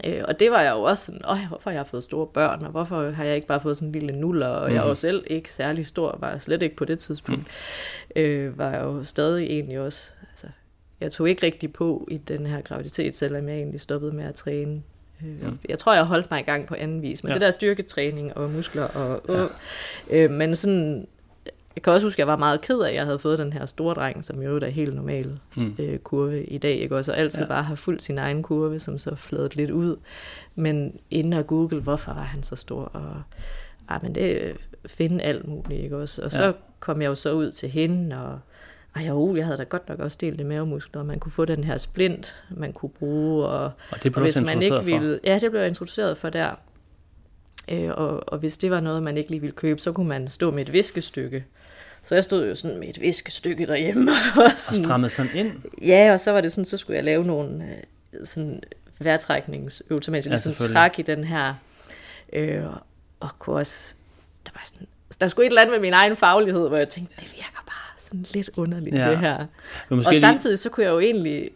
Øh, 0.04 0.24
og 0.28 0.40
det 0.40 0.50
var 0.50 0.60
jeg 0.62 0.72
jo 0.72 0.82
også 0.82 1.04
sådan, 1.04 1.20
Øj, 1.24 1.38
hvorfor 1.48 1.70
har 1.70 1.76
jeg 1.78 1.86
fået 1.86 2.04
store 2.04 2.26
børn, 2.26 2.62
og 2.64 2.70
hvorfor 2.70 3.10
har 3.10 3.24
jeg 3.24 3.34
ikke 3.34 3.46
bare 3.46 3.60
fået 3.60 3.76
sådan 3.76 3.88
en 3.88 3.92
lille 3.92 4.12
nuller, 4.12 4.46
og 4.46 4.68
mm. 4.68 4.74
jeg 4.74 4.82
Mhm. 4.82 4.88
var 4.88 4.94
selv 4.94 5.24
ikke 5.26 5.52
særlig 5.52 5.86
stor, 5.86 6.16
var 6.20 6.30
jeg 6.30 6.42
slet 6.42 6.62
ikke 6.62 6.76
på 6.76 6.84
det 6.84 6.98
tidspunkt. 6.98 7.40
Mm. 8.16 8.22
Øh, 8.22 8.58
var 8.58 8.70
jeg 8.70 8.82
jo 8.82 9.04
stadig 9.04 9.46
egentlig 9.46 9.78
også, 9.80 10.12
altså, 10.32 10.46
jeg 11.00 11.12
tog 11.12 11.28
ikke 11.28 11.46
rigtig 11.46 11.72
på 11.72 12.08
i 12.10 12.16
den 12.16 12.46
her 12.46 12.60
graviditet, 12.60 13.16
selvom 13.16 13.48
jeg 13.48 13.56
egentlig 13.56 13.80
stoppede 13.80 14.12
med 14.16 14.24
at 14.24 14.34
træne. 14.34 14.72
Øh, 14.72 14.78
Mm. 15.42 15.58
Jeg 15.68 15.78
tror, 15.78 15.94
jeg 15.94 16.04
holdt 16.04 16.30
mig 16.30 16.40
i 16.40 16.42
gang 16.42 16.66
på 16.66 16.74
anden 16.78 17.02
vis, 17.02 17.22
men 17.24 17.28
Ja. 17.28 17.32
ja. 17.32 17.34
det 17.34 17.40
der 17.40 17.50
styrketræning 17.50 18.36
og 18.36 18.50
muskler 18.50 18.84
og 18.84 19.22
øh, 19.28 19.46
øh, 20.10 20.30
men 20.30 20.56
sådan 20.56 21.06
jeg 21.76 21.82
kan 21.82 21.92
også 21.92 22.06
huske, 22.06 22.16
at 22.16 22.18
jeg 22.18 22.26
var 22.26 22.36
meget 22.36 22.60
ked 22.60 22.80
af, 22.80 22.88
at 22.88 22.94
jeg 22.94 23.04
havde 23.04 23.18
fået 23.18 23.38
den 23.38 23.52
her 23.52 23.66
store 23.66 23.94
dreng, 23.94 24.24
som 24.24 24.42
jo 24.42 24.56
er 24.56 24.66
helt 24.66 24.94
normal 24.94 25.38
mm. 25.56 25.74
øh, 25.78 25.98
kurve 25.98 26.44
i 26.44 26.58
dag, 26.58 26.76
ikke? 26.76 26.96
også 26.96 27.12
altid 27.12 27.40
ja. 27.40 27.46
bare 27.46 27.62
har 27.62 27.74
fulgt 27.74 28.02
sin 28.02 28.18
egen 28.18 28.42
kurve, 28.42 28.80
som 28.80 28.98
så 28.98 29.14
fladet 29.14 29.56
lidt 29.56 29.70
ud. 29.70 29.96
Men 30.54 31.00
inden 31.10 31.32
at 31.32 31.46
google, 31.46 31.80
hvorfor 31.80 32.12
var 32.12 32.22
han 32.22 32.42
så 32.42 32.56
stor, 32.56 32.82
og 32.82 33.22
ah, 33.88 34.02
men 34.02 34.14
det 34.14 34.56
finde 34.86 35.24
alt 35.24 35.48
muligt, 35.48 35.82
ikke 35.82 35.96
også? 35.96 36.22
Og 36.22 36.32
ja. 36.32 36.36
så 36.36 36.52
kom 36.80 37.02
jeg 37.02 37.08
jo 37.08 37.14
så 37.14 37.32
ud 37.32 37.52
til 37.52 37.68
hende, 37.68 38.16
og 38.16 38.38
ej, 38.96 39.06
jo, 39.06 39.36
jeg 39.36 39.44
havde 39.44 39.58
da 39.58 39.62
godt 39.62 39.88
nok 39.88 39.98
også 39.98 40.18
delt 40.20 40.40
i 40.40 40.44
mavemuskler, 40.44 41.00
og 41.00 41.06
man 41.06 41.20
kunne 41.20 41.32
få 41.32 41.44
den 41.44 41.64
her 41.64 41.76
splint, 41.76 42.36
man 42.50 42.72
kunne 42.72 42.90
bruge, 42.90 43.46
og, 43.46 43.72
og 43.90 44.02
det 44.02 44.12
blev 44.12 44.14
og 44.14 44.22
hvis 44.22 44.40
man 44.40 44.62
ikke 44.62 44.84
ville, 44.84 45.20
Ja, 45.24 45.38
det 45.38 45.50
blev 45.50 45.60
jeg 45.60 45.68
introduceret 45.68 46.16
for 46.16 46.30
der. 46.30 46.54
Øh, 47.68 47.90
og, 47.90 48.22
og 48.26 48.38
hvis 48.38 48.58
det 48.58 48.70
var 48.70 48.80
noget, 48.80 49.02
man 49.02 49.16
ikke 49.16 49.30
lige 49.30 49.40
ville 49.40 49.56
købe, 49.56 49.80
så 49.80 49.92
kunne 49.92 50.08
man 50.08 50.28
stå 50.28 50.50
med 50.50 50.62
et 50.62 50.72
viskestykke. 50.72 51.44
Så 52.02 52.14
jeg 52.14 52.24
stod 52.24 52.48
jo 52.48 52.54
sådan 52.54 52.78
med 52.78 52.88
et 52.88 53.00
viskestykke 53.00 53.66
derhjemme. 53.66 54.10
Og, 54.44 54.50
sådan, 54.56 54.80
og 54.80 54.84
strammede 54.84 55.10
sådan 55.10 55.30
ind? 55.34 55.52
Ja, 55.82 56.12
og 56.12 56.20
så 56.20 56.32
var 56.32 56.40
det 56.40 56.52
sådan, 56.52 56.64
så 56.64 56.78
skulle 56.78 56.96
jeg 56.96 57.04
lave 57.04 57.24
nogle 57.24 57.64
øh, 57.64 58.26
sådan 58.26 58.62
vejrtrækningsøvelser, 58.98 60.12
mens 60.12 60.26
jeg 60.26 60.32
ja, 60.32 60.38
sådan 60.38 60.72
træk 60.72 60.98
i 60.98 61.02
den 61.02 61.24
her. 61.24 61.54
Øh, 62.32 62.64
og 63.20 63.28
kunne 63.38 63.56
også, 63.56 63.94
der 64.46 64.52
var 64.54 64.62
sådan, 64.64 64.86
der 65.20 65.28
skulle 65.28 65.46
et 65.46 65.50
eller 65.50 65.62
andet 65.62 65.72
med 65.72 65.80
min 65.80 65.92
egen 65.92 66.16
faglighed, 66.16 66.68
hvor 66.68 66.76
jeg 66.76 66.88
tænkte, 66.88 67.16
det 67.20 67.32
virker 67.34 67.64
bare 67.66 67.98
sådan 67.98 68.26
lidt 68.34 68.50
underligt, 68.56 68.96
ja. 68.96 69.10
det 69.10 69.18
her. 69.18 69.46
Og 69.88 70.14
samtidig 70.16 70.58
så 70.58 70.70
kunne 70.70 70.84
jeg 70.84 70.90
jo 70.90 71.00
egentlig 71.00 71.50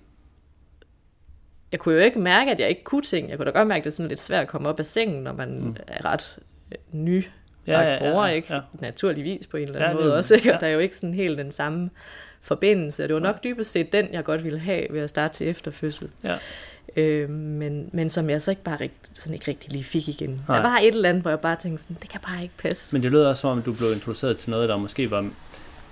jeg 1.73 1.81
kunne 1.81 1.95
jo 1.95 2.01
ikke 2.01 2.19
mærke, 2.19 2.51
at 2.51 2.61
jeg 2.61 2.69
ikke 2.69 2.85
kunne 2.85 3.03
ting. 3.03 3.31
Jeg 3.31 3.39
kunne 3.39 3.47
da 3.47 3.51
godt 3.51 3.69
mærke, 3.69 3.79
at 3.79 3.85
det 3.85 3.91
er 3.91 3.95
sådan 3.95 4.09
lidt 4.09 4.21
svært 4.21 4.43
at 4.43 4.49
komme 4.49 4.69
op 4.69 4.79
af 4.79 4.87
sengen, 4.87 5.23
når 5.23 5.33
man 5.33 5.61
mm. 5.61 5.77
er 5.87 6.05
ret 6.05 6.39
øh, 6.73 6.79
ny 6.93 7.25
ja, 7.67 7.81
ja, 7.81 8.11
ja, 8.11 8.21
ja, 8.21 8.27
ikke? 8.27 8.55
Ja. 8.55 8.61
Naturligvis 8.81 9.47
på 9.47 9.57
en 9.57 9.63
eller 9.63 9.81
anden 9.81 9.99
ja, 9.99 10.05
måde 10.05 10.17
også, 10.17 10.35
ikke? 10.35 10.49
Ja. 10.49 10.55
Og 10.55 10.61
der 10.61 10.67
er 10.67 10.71
jo 10.71 10.79
ikke 10.79 10.97
sådan 10.97 11.15
helt 11.15 11.39
den 11.39 11.53
samme 11.53 11.91
forbindelse. 12.43 13.03
Det 13.03 13.15
var 13.15 13.21
nok 13.21 13.45
dybest 13.45 13.71
set 13.71 13.93
den, 13.93 14.09
jeg 14.13 14.25
godt 14.25 14.45
ville 14.45 14.59
have 14.59 14.87
ved 14.91 15.01
at 15.01 15.09
starte 15.09 15.35
til 15.35 15.49
efterfødsel. 15.49 16.09
Ja. 16.25 16.37
Øh, 16.97 17.31
men, 17.31 17.91
men 17.93 18.11
som 18.11 18.31
jeg 18.31 18.43
så 18.43 18.51
ikke 18.51 18.63
bare 18.63 18.81
rigt, 18.81 19.11
sådan 19.13 19.35
ikke 19.35 19.49
rigtig 19.49 19.73
lige 19.73 19.85
fik 19.85 20.09
igen. 20.09 20.41
Nej. 20.49 20.57
Der 20.57 20.63
var 20.63 20.79
et 20.79 20.95
eller 20.95 21.09
andet, 21.09 21.23
hvor 21.23 21.31
jeg 21.31 21.41
bare 21.41 21.57
tænkte 21.57 21.83
sådan, 21.83 21.97
det 22.03 22.11
kan 22.11 22.21
bare 22.21 22.43
ikke 22.43 22.55
passe. 22.59 22.95
Men 22.97 23.03
det 23.03 23.13
lød 23.13 23.25
også 23.25 23.41
som 23.41 23.51
om, 23.51 23.63
du 23.63 23.73
blev 23.73 23.93
introduceret 23.93 24.39
til 24.39 24.51
noget, 24.51 24.69
der 24.69 24.77
måske 24.77 25.11
var 25.11 25.31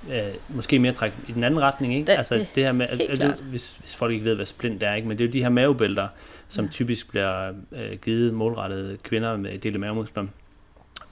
øh, 0.09 0.35
måske 0.49 0.79
mere 0.79 0.93
træk 0.93 1.13
i 1.29 1.33
den 1.33 1.45
anden 1.45 1.61
retning, 1.61 1.95
ikke? 1.95 2.07
Det, 2.07 2.13
altså 2.13 2.47
det 2.55 2.65
her 2.65 2.73
med, 2.73 2.87
at, 2.87 3.01
at, 3.01 3.35
hvis, 3.35 3.77
hvis 3.81 3.97
folk 3.97 4.13
ikke 4.13 4.25
ved, 4.25 4.35
hvad 4.35 4.47
splint 4.47 4.83
er, 4.83 4.95
ikke? 4.95 5.09
men 5.09 5.19
det 5.19 5.25
er 5.25 5.29
jo 5.29 5.33
de 5.33 5.43
her 5.43 5.49
mavebælter, 5.49 6.09
som 6.49 6.65
ja. 6.65 6.71
typisk 6.71 7.11
bliver 7.11 7.49
øh, 7.73 7.99
givet 8.03 8.35
målrettet 8.35 9.03
kvinder 9.03 9.37
med 9.37 9.59
dele 9.59 9.79
mavemuskler. 9.79 10.27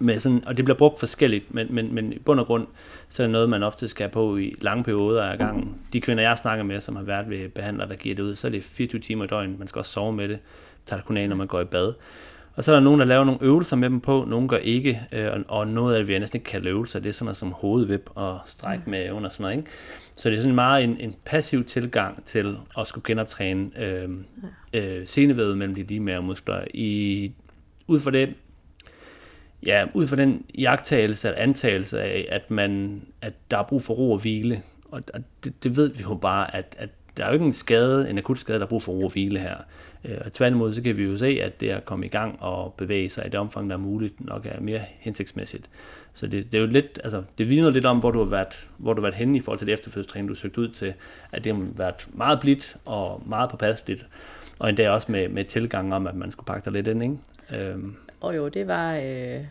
Med 0.00 0.18
sådan, 0.18 0.42
og 0.46 0.56
det 0.56 0.64
bliver 0.64 0.78
brugt 0.78 0.98
forskelligt, 0.98 1.54
men, 1.54 1.66
men, 1.70 1.94
men 1.94 2.12
i 2.12 2.18
bund 2.18 2.40
og 2.40 2.46
grund, 2.46 2.66
så 3.08 3.22
er 3.22 3.26
det 3.26 3.32
noget, 3.32 3.48
man 3.48 3.62
ofte 3.62 3.88
skal 3.88 4.08
på 4.08 4.36
i 4.36 4.54
lange 4.60 4.84
perioder 4.84 5.22
af 5.22 5.38
gangen. 5.38 5.74
De 5.92 6.00
kvinder, 6.00 6.22
jeg 6.22 6.36
snakker 6.36 6.64
med, 6.64 6.80
som 6.80 6.96
har 6.96 7.02
været 7.02 7.30
ved 7.30 7.48
behandlere, 7.48 7.88
der 7.88 7.94
giver 7.94 8.14
det 8.14 8.22
ud, 8.22 8.34
så 8.34 8.46
er 8.46 8.50
det 8.50 8.64
24 8.64 9.00
timer 9.00 9.24
i 9.24 9.26
døgnet. 9.26 9.58
Man 9.58 9.68
skal 9.68 9.78
også 9.78 9.92
sove 9.92 10.12
med 10.12 10.28
det. 10.28 10.38
Tager 10.86 11.00
det 11.00 11.06
kun 11.06 11.16
af, 11.16 11.28
når 11.28 11.36
man 11.36 11.46
går 11.46 11.60
i 11.60 11.64
bad. 11.64 11.92
Og 12.58 12.64
så 12.64 12.72
er 12.72 12.76
der 12.76 12.82
nogen, 12.82 13.00
der 13.00 13.06
laver 13.06 13.24
nogle 13.24 13.42
øvelser 13.42 13.76
med 13.76 13.90
dem 13.90 14.00
på, 14.00 14.24
nogen 14.28 14.48
gør 14.48 14.56
ikke, 14.56 15.00
øh, 15.12 15.30
og 15.48 15.68
noget 15.68 15.94
af 15.94 16.00
det, 16.00 16.08
vi 16.08 16.18
næsten 16.18 16.36
ikke 16.36 16.50
kalde 16.50 16.68
øvelser, 16.68 17.00
det 17.00 17.08
er 17.08 17.12
sådan 17.12 17.24
noget 17.24 17.36
som 17.36 17.52
hovedvip 17.52 18.10
og 18.14 18.40
stræk 18.46 18.78
mm. 18.86 18.90
med 18.90 19.10
under 19.10 19.30
sådan 19.30 19.44
noget. 19.44 19.56
Ikke? 19.56 19.70
Så 20.16 20.30
det 20.30 20.36
er 20.36 20.40
sådan 20.40 20.54
meget 20.54 20.84
en, 20.84 20.96
en 21.00 21.14
passiv 21.24 21.64
tilgang 21.64 22.24
til 22.24 22.56
at 22.78 22.86
skulle 22.86 23.04
genoptræne 23.04 23.70
øh, 23.82 24.08
øh, 24.72 25.06
senevævet 25.06 25.58
mellem 25.58 25.74
de 25.74 25.82
lige 25.82 26.20
muskler. 26.20 26.64
I, 26.74 27.32
ud 27.86 28.00
fra 28.00 28.10
det, 28.10 28.34
ja, 29.66 29.84
ud 29.94 30.06
fra 30.06 30.16
den 30.16 30.44
jagttagelse 30.58 31.28
eller 31.28 31.40
antagelse 31.40 32.02
af, 32.02 32.28
at, 32.30 32.50
man, 32.50 33.02
at 33.22 33.32
der 33.50 33.58
er 33.58 33.62
brug 33.62 33.82
for 33.82 33.94
ro 33.94 34.12
og 34.12 34.18
hvile, 34.18 34.62
og 34.90 35.02
det, 35.44 35.64
det 35.64 35.76
ved 35.76 35.88
vi 35.94 36.02
jo 36.02 36.14
bare, 36.14 36.56
at, 36.56 36.76
at 36.78 36.90
der 37.18 37.24
er 37.24 37.28
jo 37.28 37.32
ikke 37.32 37.44
en 37.44 37.52
skade, 37.52 38.10
en 38.10 38.18
akut 38.18 38.38
skade, 38.38 38.58
der 38.58 38.64
er 38.64 38.68
brug 38.68 38.82
for 38.82 38.92
ro 38.92 39.04
og 39.04 39.12
hvile 39.12 39.38
her. 39.38 39.56
Øh, 40.04 40.18
og 40.24 40.32
tværtimod, 40.32 40.72
så 40.72 40.82
kan 40.82 40.96
vi 40.96 41.04
jo 41.04 41.16
se, 41.16 41.38
at 41.42 41.60
det 41.60 41.70
at 41.70 41.84
komme 41.84 42.06
i 42.06 42.08
gang 42.08 42.42
og 42.42 42.74
bevæge 42.76 43.08
sig 43.08 43.26
i 43.26 43.28
det 43.28 43.40
omfang, 43.40 43.70
der 43.70 43.76
er 43.76 43.80
muligt, 43.80 44.24
nok 44.24 44.46
er 44.46 44.60
mere 44.60 44.80
hensigtsmæssigt. 44.98 45.70
Så 46.12 46.26
det, 46.26 46.52
det 46.52 46.58
er 46.58 46.62
jo 46.62 46.66
lidt, 46.66 47.00
altså, 47.04 47.22
det 47.38 47.50
vidner 47.50 47.70
lidt 47.70 47.86
om, 47.86 47.98
hvor 47.98 48.10
du 48.10 48.18
har 48.18 48.30
været, 48.30 48.68
hvor 48.76 48.92
du 48.92 49.00
har 49.00 49.02
været 49.02 49.14
henne 49.14 49.36
i 49.36 49.40
forhold 49.40 49.58
til 49.58 49.66
det 49.66 49.72
efterfødselstræning, 49.72 50.28
du 50.28 50.34
søgt 50.34 50.58
ud 50.58 50.68
til, 50.68 50.94
at 51.32 51.44
det 51.44 51.54
har 51.54 51.66
været 51.76 52.08
meget 52.12 52.40
blidt 52.40 52.76
og 52.84 53.22
meget 53.26 53.50
påpasseligt, 53.50 54.06
og 54.58 54.68
endda 54.68 54.90
også 54.90 55.12
med, 55.12 55.28
med 55.28 55.44
tilgang 55.44 55.94
om, 55.94 56.06
at 56.06 56.14
man 56.14 56.30
skulle 56.30 56.46
pakke 56.46 56.64
dig 56.64 56.72
lidt 56.72 56.86
ind, 56.86 57.02
ikke? 57.02 57.70
Øhm. 57.70 57.96
Og 58.20 58.36
jo, 58.36 58.48
det 58.48 58.66
var 58.66 58.94
øh, 58.96 59.44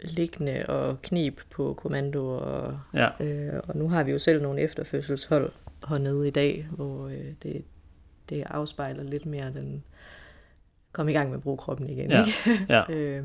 liggende 0.00 0.64
og 0.68 1.02
knib 1.02 1.40
på 1.50 1.74
kommando, 1.82 2.28
og, 2.28 2.78
ja. 2.94 3.24
øh, 3.24 3.60
og 3.68 3.76
nu 3.76 3.88
har 3.88 4.02
vi 4.02 4.12
jo 4.12 4.18
selv 4.18 4.42
nogle 4.42 4.60
efterfødselshold 4.60 5.50
hernede 5.88 6.28
i 6.28 6.30
dag, 6.30 6.66
hvor 6.70 7.08
øh, 7.08 7.32
det, 7.42 7.64
det 8.28 8.42
afspejler 8.46 9.02
lidt 9.02 9.26
mere 9.26 9.52
den 9.52 9.84
kom 10.92 11.08
i 11.08 11.12
gang 11.12 11.28
med 11.30 11.36
at 11.36 11.42
bruge 11.42 11.56
kroppen 11.56 11.90
igen. 11.90 12.10
Ja. 12.10 12.24
Ikke? 12.26 12.66
Ja. 12.68 12.92
øh, 12.94 13.24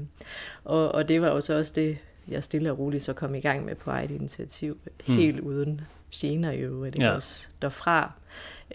og, 0.63 0.91
og 0.91 1.07
det 1.07 1.21
var 1.21 1.27
jo 1.27 1.41
så 1.41 1.57
også 1.57 1.73
det, 1.75 1.97
jeg 2.27 2.43
stille 2.43 2.71
og 2.71 2.79
roligt 2.79 3.03
så 3.03 3.13
kom 3.13 3.35
i 3.35 3.39
gang 3.39 3.65
med 3.65 3.75
på 3.75 3.89
eget 3.89 4.11
initiativ, 4.11 4.79
hmm. 5.07 5.15
helt 5.15 5.39
uden 5.39 5.81
gener 6.13 6.51
i 6.51 6.57
øvrigt, 6.57 6.99
ja. 6.99 7.11
også 7.11 7.47
derfra. 7.61 8.11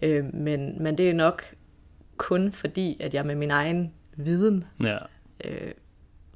Øh, 0.02 0.34
men, 0.34 0.82
men 0.82 0.98
det 0.98 1.10
er 1.10 1.14
nok 1.14 1.54
kun 2.16 2.52
fordi, 2.52 2.96
at 3.00 3.14
jeg 3.14 3.26
med 3.26 3.34
min 3.34 3.50
egen 3.50 3.92
viden, 4.16 4.64
ja. 4.82 4.98
øh, 5.44 5.72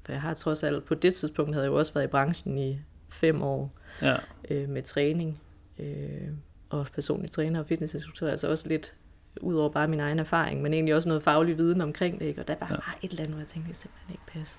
for 0.03 0.13
jeg 0.13 0.21
har 0.21 0.35
trods 0.35 0.63
alt, 0.63 0.85
på 0.85 0.95
det 0.95 1.15
tidspunkt 1.15 1.55
havde 1.55 1.65
jeg 1.65 1.71
jo 1.71 1.79
også 1.79 1.95
været 1.95 2.05
i 2.05 2.09
branchen 2.09 2.59
i 2.59 2.79
fem 3.09 3.43
år 3.43 3.73
ja. 4.03 4.17
øh, 4.51 4.69
med 4.69 4.83
træning, 4.83 5.41
øh, 5.79 6.29
og 6.71 6.87
personlig 6.95 7.31
træner 7.31 7.61
og 7.61 7.67
fitnessinstruktør, 7.67 8.31
altså 8.31 8.49
også 8.49 8.69
lidt 8.69 8.95
ud 9.41 9.55
over 9.55 9.69
bare 9.69 9.89
min 9.89 10.01
egen 10.01 10.19
erfaring, 10.19 10.63
men 10.63 10.75
egentlig 10.75 10.95
også 10.95 11.09
noget 11.09 11.23
faglig 11.23 11.59
viden 11.59 11.81
omkring 11.81 12.19
det, 12.19 12.27
ikke? 12.27 12.41
og 12.41 12.49
der 12.49 12.55
var 12.61 12.67
ja. 12.71 12.75
bare 12.75 12.95
et 13.03 13.11
eller 13.11 13.23
andet, 13.23 13.35
hvor 13.35 13.41
jeg 13.41 13.49
tænkte, 13.49 13.69
det 13.69 13.77
simpelthen 13.77 14.13
ikke 14.13 14.39
passe. 14.39 14.59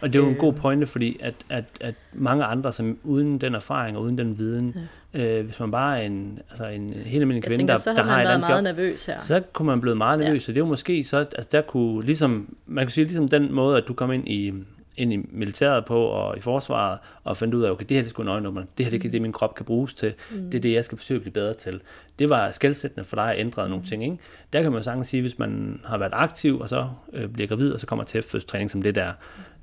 Og 0.00 0.12
det 0.12 0.18
er 0.18 0.22
jo 0.22 0.30
en 0.30 0.36
god 0.36 0.52
øh. 0.52 0.60
pointe, 0.60 0.86
fordi 0.86 1.16
at, 1.20 1.34
at, 1.50 1.64
at 1.80 1.94
mange 2.12 2.44
andre, 2.44 2.72
som 2.72 2.98
uden 3.04 3.38
den 3.38 3.54
erfaring 3.54 3.96
og 3.96 4.02
uden 4.02 4.18
den 4.18 4.38
viden, 4.38 4.76
ja. 5.14 5.38
øh, 5.38 5.44
hvis 5.44 5.60
man 5.60 5.70
bare 5.70 6.02
er 6.02 6.06
en, 6.06 6.38
altså 6.50 6.66
en 6.66 6.90
helt 6.90 7.20
almindelig 7.20 7.42
kvinde, 7.42 7.58
tænker, 7.58 7.74
der, 7.74 7.80
så 7.80 7.92
der 7.92 8.02
har 8.02 8.22
et 8.22 8.28
andet 8.28 8.48
job, 8.48 8.62
nervøs 8.62 9.06
her. 9.06 9.18
så 9.18 9.42
kunne 9.52 9.66
man 9.66 9.80
blive 9.80 9.94
meget 9.94 10.18
nervøs, 10.18 10.34
ja. 10.34 10.40
så 10.40 10.52
det 10.52 10.58
er 10.58 10.64
jo 10.64 10.68
måske 10.68 11.04
så, 11.04 11.18
altså 11.18 11.48
der 11.52 11.62
kunne 11.62 12.04
ligesom, 12.04 12.56
man 12.66 12.84
kan 12.84 12.90
sige 12.90 13.04
ligesom 13.04 13.28
den 13.28 13.52
måde, 13.52 13.76
at 13.76 13.84
du 13.88 13.94
kom 13.94 14.12
ind 14.12 14.28
i 14.28 14.52
ind 14.96 15.12
i 15.12 15.26
militæret 15.30 15.84
på 15.84 16.04
og 16.04 16.36
i 16.36 16.40
forsvaret, 16.40 16.98
og 17.24 17.36
fandt 17.36 17.54
ud 17.54 17.62
af, 17.62 17.70
okay, 17.70 17.84
det 17.88 17.96
her 17.96 18.02
det 18.02 18.08
er 18.08 18.10
sgu 18.10 18.22
en 18.22 18.28
øjenummer, 18.28 18.62
det 18.78 18.86
her 18.86 18.90
det 18.90 19.04
er 19.04 19.10
det, 19.10 19.22
min 19.22 19.32
krop 19.32 19.54
kan 19.54 19.66
bruges 19.66 19.94
til, 19.94 20.14
mm. 20.30 20.50
det 20.50 20.54
er 20.54 20.62
det, 20.62 20.72
jeg 20.72 20.84
skal 20.84 20.98
forsøge 20.98 21.16
at 21.16 21.22
blive 21.22 21.32
bedre 21.32 21.54
til. 21.54 21.80
Det 22.18 22.28
var 22.28 22.50
skældsættende 22.50 23.04
for 23.04 23.16
dig 23.16 23.32
at 23.32 23.38
ændre 23.38 23.64
mm. 23.64 23.70
nogle 23.70 23.84
ting. 23.84 24.04
Ikke? 24.04 24.18
Der 24.52 24.62
kan 24.62 24.72
man 24.72 24.78
jo 24.78 24.84
sagtens 24.84 25.08
sige, 25.08 25.20
hvis 25.20 25.38
man 25.38 25.80
har 25.84 25.98
været 25.98 26.12
aktiv, 26.14 26.60
og 26.60 26.68
så 26.68 26.88
øh, 27.12 27.28
bliver 27.28 27.48
gravid, 27.48 27.72
og 27.72 27.80
så 27.80 27.86
kommer 27.86 28.04
til 28.04 28.22
træning 28.22 28.70
som 28.70 28.82
det 28.82 28.94
der, 28.94 29.12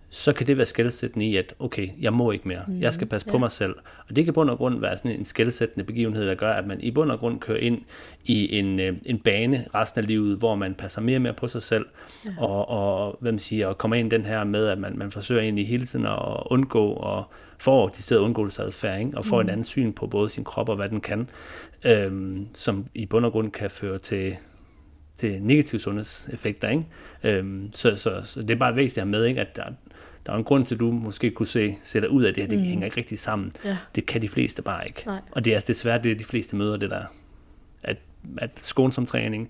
så 0.09 0.33
kan 0.33 0.47
det 0.47 0.57
være 0.57 0.65
skældsættende 0.65 1.25
i, 1.25 1.35
at 1.35 1.53
okay, 1.59 1.87
jeg 2.01 2.13
må 2.13 2.31
ikke 2.31 2.47
mere. 2.47 2.61
Mm, 2.67 2.81
jeg 2.81 2.93
skal 2.93 3.07
passe 3.07 3.27
ja. 3.27 3.31
på 3.31 3.37
mig 3.37 3.51
selv. 3.51 3.75
Og 4.09 4.15
det 4.15 4.25
kan 4.25 4.33
bund 4.33 4.49
og 4.49 4.57
grund 4.57 4.79
være 4.79 4.97
sådan 4.97 5.11
en 5.11 5.25
skældsættende 5.25 5.85
begivenhed, 5.85 6.27
der 6.27 6.35
gør, 6.35 6.51
at 6.51 6.67
man 6.67 6.81
i 6.81 6.91
bund 6.91 7.11
og 7.11 7.19
grund 7.19 7.39
kører 7.39 7.57
ind 7.57 7.81
i 8.25 8.57
en, 8.57 8.79
øh, 8.79 8.97
en 9.05 9.19
bane 9.19 9.65
resten 9.75 10.01
af 10.01 10.07
livet, 10.07 10.37
hvor 10.37 10.55
man 10.55 10.73
passer 10.73 11.01
mere 11.01 11.17
og 11.17 11.21
mere 11.21 11.33
på 11.33 11.47
sig 11.47 11.63
selv, 11.63 11.85
ja. 12.25 12.31
og, 12.37 12.69
og, 12.69 13.17
hvad 13.21 13.31
man 13.31 13.39
siger, 13.39 13.67
og 13.67 13.77
kommer 13.77 13.95
ind 13.95 14.11
den 14.11 14.25
her 14.25 14.43
med, 14.43 14.67
at 14.67 14.77
man, 14.77 14.97
man 14.97 15.11
forsøger 15.11 15.41
egentlig 15.41 15.67
hele 15.67 15.85
tiden 15.85 16.05
at 16.05 16.43
undgå, 16.45 16.93
og 16.93 17.31
får 17.59 17.87
de 17.87 18.01
steder 18.01 18.21
undgåelsesadfærd, 18.21 18.99
ikke? 18.99 19.17
og 19.17 19.25
får 19.25 19.41
mm. 19.41 19.47
en 19.47 19.49
anden 19.49 19.63
syn 19.63 19.93
på 19.93 20.07
både 20.07 20.29
sin 20.29 20.43
krop 20.43 20.69
og 20.69 20.75
hvad 20.75 20.89
den 20.89 21.01
kan, 21.01 21.29
øhm, 21.85 22.47
som 22.53 22.85
i 22.95 23.05
bund 23.05 23.25
og 23.25 23.31
grund 23.31 23.51
kan 23.51 23.69
føre 23.69 23.99
til 23.99 24.35
til 25.17 25.41
negative 25.41 25.79
sundhedseffekter. 25.79 26.69
Ikke? 26.69 26.83
Øhm, 27.23 27.69
så, 27.73 27.95
så, 27.95 28.21
så 28.25 28.41
det 28.41 28.51
er 28.51 28.55
bare 28.55 28.75
væsentligt 28.75 28.97
at 28.97 29.07
have 29.07 29.11
med, 29.11 29.25
ikke? 29.25 29.41
at 29.41 29.55
der, 29.55 29.63
der 30.27 30.33
er 30.33 30.37
en 30.37 30.43
grund 30.43 30.65
til, 30.65 30.75
at 30.75 30.79
du 30.79 30.91
måske 30.91 31.31
kunne 31.31 31.47
se, 31.47 31.75
se 31.83 32.01
dig 32.01 32.09
ud 32.09 32.23
af 32.23 32.33
det 32.33 32.43
her. 32.43 32.49
Det 32.49 32.57
mm. 32.57 32.63
hænger 32.63 32.85
ikke 32.85 32.97
rigtig 32.97 33.19
sammen. 33.19 33.53
Ja. 33.65 33.77
Det 33.95 34.05
kan 34.05 34.21
de 34.21 34.29
fleste 34.29 34.61
bare 34.61 34.87
ikke. 34.87 35.03
Nej. 35.05 35.19
Og 35.31 35.45
det 35.45 35.55
er 35.55 35.59
desværre 35.59 36.03
det, 36.03 36.19
de 36.19 36.23
fleste 36.23 36.55
møder, 36.55 36.77
det 36.77 36.89
der, 36.89 37.03
at, 37.83 37.97
at 38.37 38.49
skånsom 38.55 39.05
træning, 39.05 39.49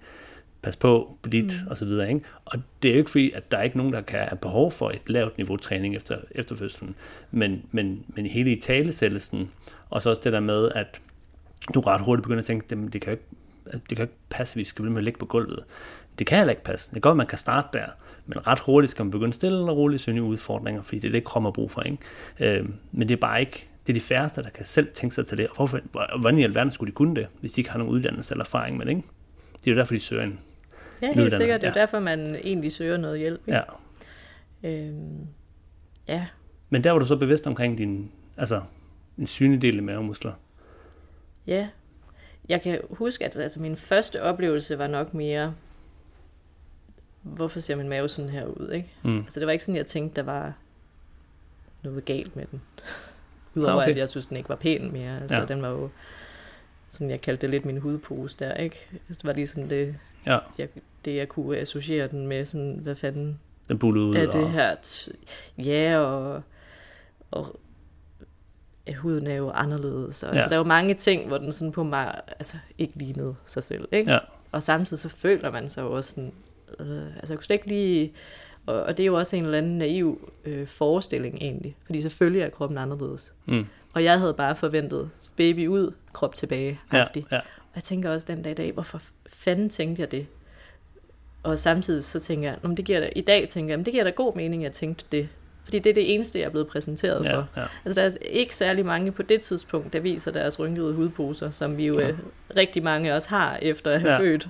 pas 0.62 0.76
på, 0.76 1.18
blidt 1.22 1.62
mm. 1.64 1.68
og 1.70 1.78
så 1.78 1.86
videre. 1.86 2.10
Ikke? 2.10 2.22
Og 2.46 2.60
det 2.84 2.90
er 2.90 2.94
jo 2.94 2.98
ikke 2.98 3.12
fordi, 3.12 3.32
at 3.32 3.52
der 3.52 3.58
er 3.58 3.64
ikke 3.64 3.78
nogen, 3.78 3.94
der 3.94 4.02
kan 4.02 4.20
have 4.20 4.38
behov 4.38 4.72
for 4.72 4.90
et 4.90 5.02
lavt 5.10 5.38
niveau 5.38 5.58
træning 5.58 5.96
efter, 5.96 6.18
efter 6.32 6.56
fødslen. 6.56 6.96
Men, 7.32 7.66
men, 7.72 8.06
men 8.08 8.26
hele 8.26 8.52
i 8.52 8.62
talesættelsen, 8.62 9.52
og 9.90 10.02
så 10.02 10.10
også 10.10 10.22
det 10.24 10.34
der 10.34 10.40
med, 10.40 10.72
at 10.76 11.02
du 11.74 11.80
ret 11.80 12.02
hurtigt 12.02 12.24
begynder 12.24 12.40
at 12.40 12.46
tænke, 12.46 12.76
det, 12.76 12.94
det 12.94 13.02
kan 13.02 13.14
jo 13.14 13.18
ikke, 13.18 13.26
det 13.72 13.88
kan 13.88 13.98
jo 13.98 14.04
ikke 14.04 14.18
passe, 14.30 14.54
at 14.54 14.58
vi 14.58 14.66
skal 14.66 14.82
blive 14.82 14.94
med 14.94 15.00
at 15.00 15.04
ligge 15.04 15.20
på 15.20 15.26
gulvet. 15.26 15.64
Det 16.20 16.28
kan 16.28 16.38
heller 16.38 16.52
ikke 16.52 16.64
passe. 16.64 16.88
Det 16.88 16.94
kan 16.94 17.02
godt, 17.02 17.14
at 17.14 17.18
man 17.18 17.28
kan 17.28 17.38
starte 17.38 17.68
der, 17.74 17.86
men 18.28 18.48
ret 18.48 18.60
hurtigt 18.60 18.92
skal 18.92 19.06
man 19.06 19.12
begynde 19.12 19.34
stille 19.34 19.72
og 19.72 19.78
roligt 19.78 20.02
søge 20.02 20.24
udfordringer, 20.24 20.82
fordi 20.82 21.00
det 21.00 21.08
er 21.08 21.12
det, 21.12 21.24
kroppen 21.24 21.46
har 21.46 21.52
brug 21.52 21.72
for. 21.72 21.82
Ikke? 21.82 21.98
Øh, 22.40 22.70
men 22.92 23.08
det 23.08 23.14
er 23.14 23.20
bare 23.20 23.40
ikke, 23.40 23.68
det 23.88 23.94
er 23.94 23.94
de 23.94 24.00
færreste, 24.00 24.44
der 24.44 24.50
kan 24.50 24.66
selv 24.66 24.88
tænke 24.94 25.16
sig 25.16 25.28
til 25.28 25.38
det. 25.38 25.48
Og 25.48 25.56
hvorfor, 25.56 25.80
hvordan 26.20 26.40
i 26.40 26.44
alverden 26.44 26.72
skulle 26.72 26.92
de 26.92 26.96
kunne 26.96 27.16
det, 27.16 27.28
hvis 27.40 27.52
de 27.52 27.62
ikke 27.62 27.72
har 27.72 27.80
nogen 27.80 27.94
uddannelse 27.94 28.34
eller 28.34 28.44
erfaring 28.44 28.78
med 28.78 28.86
det? 28.86 28.92
Ikke? 28.92 29.04
Det 29.60 29.68
er 29.68 29.72
jo 29.72 29.78
derfor, 29.78 29.94
de 29.94 30.00
søger 30.00 30.24
en 30.24 30.40
Ja, 31.02 31.14
helt 31.14 31.36
sikkert. 31.36 31.62
Det 31.62 31.68
er 31.68 31.72
ja. 31.76 31.80
derfor, 31.80 32.00
man 32.00 32.36
egentlig 32.36 32.72
søger 32.72 32.98
noget 32.98 33.20
hjælp. 33.20 33.42
Ikke? 33.48 33.62
Ja. 34.64 34.70
Øhm, 34.70 35.28
ja. 36.08 36.26
Men 36.70 36.84
der 36.84 36.92
var 36.92 37.00
du 37.00 37.06
så 37.06 37.16
bevidst 37.16 37.48
omkring 37.48 37.78
din, 37.78 38.12
altså, 38.38 38.62
en 39.18 39.28
synlig 39.28 39.62
del 39.62 39.78
af 39.78 39.84
mavemuskler. 39.84 40.34
Ja. 41.48 41.68
Jeg 42.50 42.62
kan 42.62 42.80
huske, 42.90 43.26
at 43.26 43.38
altså, 43.38 43.60
min 43.60 43.76
første 43.76 44.24
oplevelse 44.24 44.78
var 44.78 44.88
nok 44.88 45.14
mere, 45.14 45.54
hvorfor 47.36 47.60
ser 47.60 47.76
min 47.76 47.90
mave 47.90 48.10
sådan 48.10 48.30
her 48.32 48.46
ud, 48.46 48.72
ikke? 48.72 48.92
Mm. 49.04 49.18
Altså, 49.20 49.40
det 49.40 49.46
var 49.48 49.52
ikke 49.52 49.64
sådan, 49.64 49.76
jeg 49.76 49.86
tænkte, 49.86 50.16
der 50.16 50.24
var 50.26 50.54
noget 51.84 52.06
galt 52.06 52.36
med 52.36 52.46
den. 52.52 52.62
Udover 53.56 53.72
Ah, 53.72 53.78
okay. 53.78 53.90
at 53.90 53.98
jeg 53.98 54.10
synes, 54.10 54.26
den 54.26 54.38
ikke 54.38 54.50
var 54.50 54.56
pæn 54.56 54.92
mere. 54.92 55.22
Altså, 55.22 55.38
Ja. 55.38 55.46
den 55.46 55.62
var 55.62 55.70
jo, 55.70 55.90
sådan 56.90 57.10
jeg 57.10 57.22
kaldte 57.22 57.42
det 57.42 57.50
lidt 57.50 57.66
min 57.66 57.78
hudpose 57.78 58.36
der, 58.40 58.54
ikke? 58.54 58.88
Det 59.10 59.24
var 59.26 59.34
ligesom 59.34 59.70
det, 59.70 59.96
Ja, 60.26 60.40
jeg, 60.58 60.68
det 61.06 61.16
jeg 61.16 61.28
kunne 61.30 61.58
associere 61.58 62.08
den 62.08 62.28
med, 62.28 62.46
sådan, 62.46 62.80
hvad 62.84 62.96
fanden 62.96 63.40
den 63.70 63.80
bullede 63.80 64.06
ud. 64.06 64.16
er 64.16 64.32
det 64.32 64.36
og, 64.44 64.52
her? 64.52 64.76
Ja, 65.58 65.98
og, 65.98 66.42
og 67.32 67.60
ja, 68.88 68.94
huden 68.94 69.28
er 69.28 69.36
jo 69.36 69.50
anderledes. 69.52 70.24
Og, 70.24 70.30
ja. 70.30 70.36
altså, 70.36 70.50
der 70.50 70.56
er 70.56 70.60
jo 70.60 70.64
mange 70.64 70.94
ting, 70.94 71.28
hvor 71.28 71.38
den 71.38 71.54
sådan 71.54 71.72
på 71.72 71.84
mig 71.84 72.22
altså, 72.28 72.58
ikke 72.78 72.98
lignede 72.98 73.36
sig 73.46 73.64
selv. 73.64 73.88
Ikke? 73.92 74.12
Ja. 74.12 74.20
Og 74.52 74.64
samtidig 74.64 75.00
så 75.00 75.10
føler 75.10 75.52
man 75.52 75.70
sig 75.70 75.82
jo 75.82 75.92
også 75.96 76.10
sådan, 76.10 76.34
øh, 76.80 77.16
altså 77.16 77.34
jeg 77.34 77.38
kunne 77.38 77.46
slet 77.46 77.54
ikke 77.56 77.68
lige, 77.68 78.14
og, 78.66 78.84
og 78.84 78.98
det 78.98 79.04
er 79.04 79.08
jo 79.08 79.16
også 79.18 79.36
en 79.36 79.46
eller 79.46 79.58
anden 79.58 79.78
naiv 79.78 80.32
øh, 80.46 80.68
forestilling 80.68 81.36
egentlig, 81.42 81.76
fordi 81.86 82.02
selvfølgelig 82.02 82.42
er 82.42 82.50
kroppen 82.50 82.78
anderledes. 82.78 83.34
Mm. 83.46 83.66
Og 83.94 84.04
jeg 84.04 84.20
havde 84.20 84.34
bare 84.34 84.56
forventet 84.56 85.10
baby 85.36 85.68
ud, 85.68 85.92
krop 86.14 86.36
tilbage. 86.36 86.80
Ja, 86.98 87.04
ja, 87.32 87.38
Og 87.40 87.76
jeg 87.76 87.84
tænker 87.84 88.10
også 88.12 88.26
den 88.30 88.42
dag 88.42 88.52
i 88.52 88.56
dag, 88.56 88.72
hvorfor 88.72 89.02
fanden 89.30 89.70
tænkte 89.70 90.02
jeg 90.02 90.12
det? 90.12 90.28
Og 91.44 91.60
samtidig 91.60 92.04
så 92.04 92.20
tænker 92.20 92.50
jeg, 92.50 92.58
"Nå, 92.62 92.68
men 92.68 92.78
det 92.78 92.86
giver 92.86 93.00
da, 93.00 93.10
i 93.16 93.22
dag 93.22 93.50
tænker 93.50 93.72
jeg, 93.72 93.80
"Men 93.80 93.86
det 93.86 93.92
giver 93.94 94.04
da 94.04 94.10
god 94.10 94.36
mening, 94.36 94.64
at 94.64 94.66
jeg 94.68 94.74
tænkte 94.74 95.06
det. 95.12 95.30
Fordi 95.68 95.80
det 95.80 95.90
er 95.90 95.94
det 95.94 96.14
eneste, 96.14 96.40
jeg 96.40 96.46
er 96.46 96.50
blevet 96.50 96.68
præsenteret 96.68 97.26
ja, 97.26 97.36
for. 97.36 97.48
ja. 97.58 97.62
Altså 97.86 98.02
der 98.02 98.08
er 98.08 98.12
ikke 98.22 98.56
særlig 98.56 98.86
mange 98.86 99.12
på 99.12 99.22
det 99.22 99.42
tidspunkt, 99.42 99.94
der 99.94 100.00
viser 100.00 100.32
deres 100.32 100.60
rynkede 100.60 100.94
hudposer, 100.94 101.52
som 101.52 101.78
vi 101.78 101.86
jo 101.86 102.00
Ja. 102.00 102.08
ja. 102.08 102.14
rigtig 102.58 102.84
mange 102.84 103.12
af 103.12 103.16
os 103.16 103.26
har 103.26 103.58
efter 103.62 103.92
at 103.92 104.00
have 104.02 104.12
Ja. 104.14 104.18
ja. 104.22 104.24
født. 104.24 104.50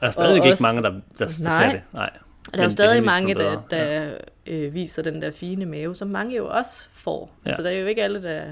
Der 0.00 0.06
er 0.06 0.10
stadig 0.10 0.36
ikke 0.36 0.50
også- 0.50 0.62
mange, 0.62 0.82
der, 0.82 0.90
der, 0.90 0.98
der 1.18 1.26
ser 1.26 1.70
det. 1.72 1.82
Nej. 1.94 2.10
Og 2.48 2.54
der 2.54 2.60
er 2.60 2.64
jo 2.64 2.70
stadig 2.70 3.04
mange, 3.04 3.34
der, 3.34 3.62
der 3.70 4.10
øh, 4.46 4.74
viser 4.74 5.02
den 5.02 5.22
der 5.22 5.30
fine 5.30 5.66
mave, 5.66 5.94
som 5.94 6.08
mange 6.08 6.36
jo 6.36 6.48
også 6.48 6.88
får. 6.92 7.34
Ja. 7.46 7.50
Ja. 7.50 7.56
Så 7.56 7.62
der 7.62 7.70
er 7.70 7.74
jo 7.80 7.86
ikke 7.86 8.02
alle, 8.04 8.22
der 8.22 8.42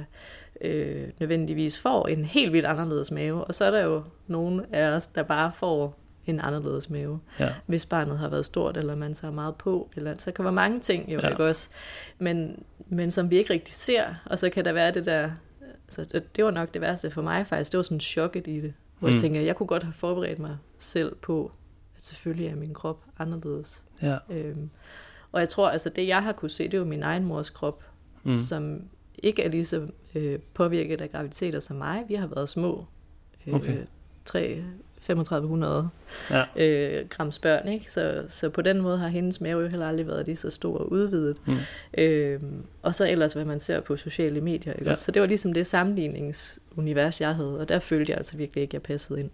øh, 0.61 1.05
nødvendigvis 1.21 1.79
får 1.79 2.07
en 2.09 2.25
helt 2.25 2.53
vildt 2.53 2.67
anderledes 2.67 3.11
mave. 3.11 3.45
Og 3.45 3.55
så 3.55 3.65
er 3.65 3.71
der 3.71 3.83
jo 3.85 4.03
nogle 4.27 4.65
af 4.73 4.87
os, 4.97 5.07
der 5.07 5.23
bare 5.23 5.53
får 5.59 5.99
en 6.27 6.41
anderledes 6.41 6.91
mave. 6.91 7.21
Ja. 7.41 7.55
Hvis 7.67 7.87
barnet 7.87 8.19
har 8.19 8.29
været 8.29 8.47
stort, 8.47 8.77
eller 8.77 8.95
man 8.95 9.15
tager 9.15 9.33
meget 9.33 9.55
på. 9.57 9.91
Eller, 9.97 10.15
så 10.19 10.33
kan 10.33 10.45
være 10.45 10.53
mange 10.53 10.81
ting 10.81 11.13
jo, 11.13 11.21
Ja. 11.23 11.29
ikke 11.29 11.45
også? 11.45 11.69
Men, 12.19 12.63
men 12.87 13.11
som 13.11 13.31
vi 13.31 13.37
ikke 13.37 13.53
rigtig 13.53 13.75
ser. 13.75 14.05
Og 14.25 14.39
så 14.39 14.51
kan 14.51 14.65
der 14.65 14.73
være 14.73 14.93
det 14.93 15.07
der... 15.07 15.31
Så 15.89 16.05
det, 16.05 16.37
det 16.37 16.45
var 16.45 16.51
nok 16.51 16.75
det 16.75 16.81
værste 16.83 17.11
for 17.11 17.23
mig 17.23 17.47
faktisk. 17.47 17.73
Det 17.73 17.79
var 17.79 17.83
sådan 17.83 18.01
chokket 18.01 18.47
i 18.47 18.61
det. 18.61 18.75
Hvor 18.99 19.09
mm. 19.09 19.15
Jeg 19.15 19.21
tænker, 19.21 19.41
jeg 19.41 19.57
kunne 19.57 19.67
godt 19.67 19.83
have 19.83 19.93
forberedt 19.93 20.39
mig 20.39 20.57
selv 20.79 21.15
på, 21.15 21.53
at 21.99 22.05
selvfølgelig 22.07 22.47
er 22.47 22.57
min 22.57 22.75
krop 22.75 23.05
anderledes. 23.19 23.85
Ja. 24.03 24.17
Øhm, 24.31 24.71
og 25.33 25.41
jeg 25.41 25.49
tror, 25.49 25.69
altså 25.69 25.89
det 25.89 26.07
jeg 26.09 26.23
har 26.23 26.33
kunne 26.33 26.51
se, 26.51 26.65
det 26.65 26.75
er 26.75 26.79
jo 26.79 26.85
min 26.85 27.03
egen 27.03 27.25
mors 27.25 27.51
krop, 27.51 27.85
Mm. 28.23 28.33
som 28.35 28.83
ikke 29.23 29.43
er 29.43 29.49
lige 29.49 29.67
så 29.67 29.87
øh, 30.15 30.39
påvirket 30.55 31.01
af 31.01 31.11
graviditeter 31.11 31.61
som 31.61 31.77
mig. 31.77 32.05
Vi 32.09 32.15
har 32.15 32.27
været 32.27 32.49
små. 32.49 32.87
Øh, 33.47 33.55
Okay. 33.55 33.77
3, 34.25 34.65
3500 35.07 35.89
Ja. 36.31 36.45
øh, 36.57 37.09
grams 37.09 37.39
børn, 37.39 37.69
ikke? 37.69 37.93
Så, 37.93 38.25
så 38.29 38.51
på 38.51 38.63
den 38.63 38.81
måde 38.81 38.99
har 38.99 39.09
hendes 39.09 39.41
mave 39.41 39.63
jo 39.63 39.69
heller 39.69 39.89
aldrig 39.89 40.07
været 40.07 40.27
lige 40.27 40.37
så 40.37 40.51
stor 40.51 40.79
og 40.79 40.93
udvidet. 40.93 41.37
Mm. 41.47 41.57
Øhm, 41.99 42.65
og 42.83 42.95
så 42.95 43.09
ellers, 43.11 43.33
hvad 43.33 43.45
man 43.45 43.61
ser 43.61 43.81
på 43.81 43.97
sociale 43.97 44.41
medier. 44.41 44.73
Ikke? 44.73 44.91
Ja. 44.91 44.97
Så 44.97 45.11
det 45.11 45.23
var 45.23 45.29
ligesom 45.29 45.53
det 45.53 45.67
sammenligningsunivers, 45.67 47.21
jeg 47.21 47.35
havde, 47.35 47.59
og 47.61 47.69
der 47.69 47.79
følte 47.79 48.11
jeg 48.11 48.19
altså 48.19 48.37
virkelig 48.37 48.63
ikke, 48.63 48.71
at 48.71 48.75
jeg 48.75 48.83
passede 48.83 49.21
ind. 49.21 49.31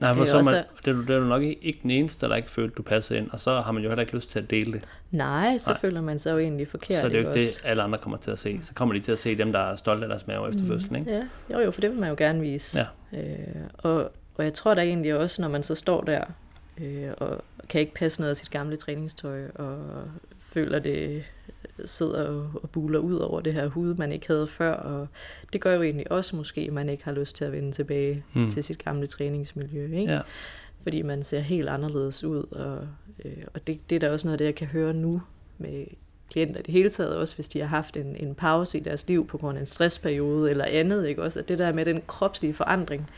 Nej, 0.00 0.14
for 0.14 0.20
Øh, 0.22 0.28
så 0.28 0.36
man, 0.42 0.54
det, 0.84 0.88
er 0.88 0.92
du- 0.92 1.02
det 1.02 1.10
er 1.16 1.20
du 1.20 1.26
nok 1.26 1.42
ikke 1.42 1.78
den 1.82 1.90
eneste, 1.90 2.28
der 2.28 2.34
ikke 2.34 2.50
følte, 2.50 2.74
du 2.74 2.82
passede 2.82 3.18
ind, 3.18 3.30
og 3.30 3.40
så 3.40 3.60
har 3.60 3.72
man 3.72 3.82
jo 3.82 3.88
heller 3.88 4.00
ikke 4.02 4.14
lyst 4.14 4.30
til 4.30 4.38
at 4.38 4.50
dele 4.50 4.72
det. 4.72 4.84
Nej, 5.10 5.58
så 5.58 5.70
Nej. 5.70 5.80
Føler 5.80 6.00
man 6.00 6.18
sig 6.18 6.32
jo 6.32 6.38
egentlig 6.38 6.68
forkert. 6.68 6.96
så 6.96 7.08
det 7.08 7.16
er 7.16 7.22
jo 7.22 7.28
ikke 7.28 7.40
ikke 7.40 7.48
også? 7.50 7.60
det, 7.62 7.68
alle 7.70 7.82
andre 7.82 7.98
kommer 7.98 8.16
til 8.18 8.30
at 8.30 8.38
se. 8.38 8.58
Så 8.62 8.74
kommer 8.74 8.94
de 8.94 9.00
til 9.00 9.12
at 9.12 9.18
se 9.18 9.34
dem, 9.38 9.52
der 9.52 9.58
er 9.58 9.76
stolte 9.76 10.02
af 10.04 10.08
deres 10.08 10.26
mave 10.26 10.48
efter 10.48 10.64
fødslen, 10.66 10.96
ikke? 10.96 11.10
Ja, 11.12 11.22
jo 11.54 11.60
jo, 11.64 11.70
for 11.70 11.80
det 11.80 11.90
vil 11.90 11.98
man 11.98 12.08
jo 12.08 12.14
gerne 12.18 12.40
vise. 12.40 12.78
Ja. 13.12 13.18
Øh, 13.18 13.38
og, 13.78 14.12
og 14.34 14.44
jeg 14.44 14.54
tror 14.54 14.74
da 14.74 14.82
egentlig 14.82 15.16
også, 15.18 15.42
når 15.42 15.48
man 15.48 15.62
så 15.62 15.74
står 15.74 16.00
der, 16.00 16.24
øh, 16.78 17.10
og 17.16 17.40
kan 17.68 17.80
ikke 17.80 17.94
passe 17.94 18.20
noget 18.20 18.30
af 18.30 18.36
sit 18.36 18.50
gamle 18.50 18.76
træningstøj, 18.76 19.42
og 19.54 19.78
føler 20.40 20.78
det 20.78 21.24
sidder 21.84 22.28
og, 22.28 22.50
og 22.62 22.70
buler 22.70 22.98
ud 22.98 23.14
over 23.14 23.40
det 23.40 23.54
her 23.54 23.66
hud, 23.66 23.94
man 23.94 24.12
ikke 24.12 24.26
havde 24.26 24.46
før, 24.46 24.72
og 24.74 25.08
det 25.52 25.60
gør 25.60 25.74
jo 25.74 25.82
egentlig 25.82 26.12
også 26.12 26.36
måske, 26.36 26.60
at 26.60 26.72
man 26.72 26.88
ikke 26.88 27.04
har 27.04 27.12
lyst 27.12 27.36
til 27.36 27.44
at 27.44 27.52
vende 27.52 27.72
tilbage 27.72 28.24
Mm. 28.34 28.40
mm. 28.42 28.50
til 28.50 28.64
sit 28.64 28.84
gamle 28.84 29.06
træningsmiljø, 29.06 29.84
ikke? 29.84 30.12
Ja. 30.12 30.20
fordi 30.82 31.02
man 31.02 31.24
ser 31.24 31.40
helt 31.40 31.68
anderledes 31.68 32.24
ud, 32.24 32.44
og, 32.52 32.88
øh, 33.24 33.32
og 33.54 33.66
det, 33.66 33.90
det 33.90 33.96
er 33.96 34.00
da 34.00 34.10
også 34.10 34.26
noget 34.26 34.34
af 34.34 34.38
det, 34.38 34.44
jeg 34.44 34.54
kan 34.54 34.66
høre 34.66 34.94
nu 34.94 35.22
med 35.58 35.84
klienter 36.30 36.60
i 36.60 36.62
det 36.62 36.72
hele 36.72 36.90
taget, 36.90 37.16
også 37.16 37.34
hvis 37.34 37.48
de 37.48 37.58
har 37.60 37.66
haft 37.66 37.96
en, 37.96 38.16
en 38.16 38.34
pause 38.34 38.78
i 38.78 38.80
deres 38.80 39.08
liv 39.08 39.26
på 39.26 39.38
grund 39.38 39.56
af 39.58 39.60
en 39.60 39.66
stressperiode 39.66 40.50
eller 40.50 40.64
andet, 40.64 41.06
ikke 41.08 41.22
også, 41.22 41.38
at 41.38 41.48
det 41.48 41.58
der 41.58 41.72
med 41.72 41.84
den 41.84 42.02
kropslige 42.06 42.54
forandring, 42.54 43.10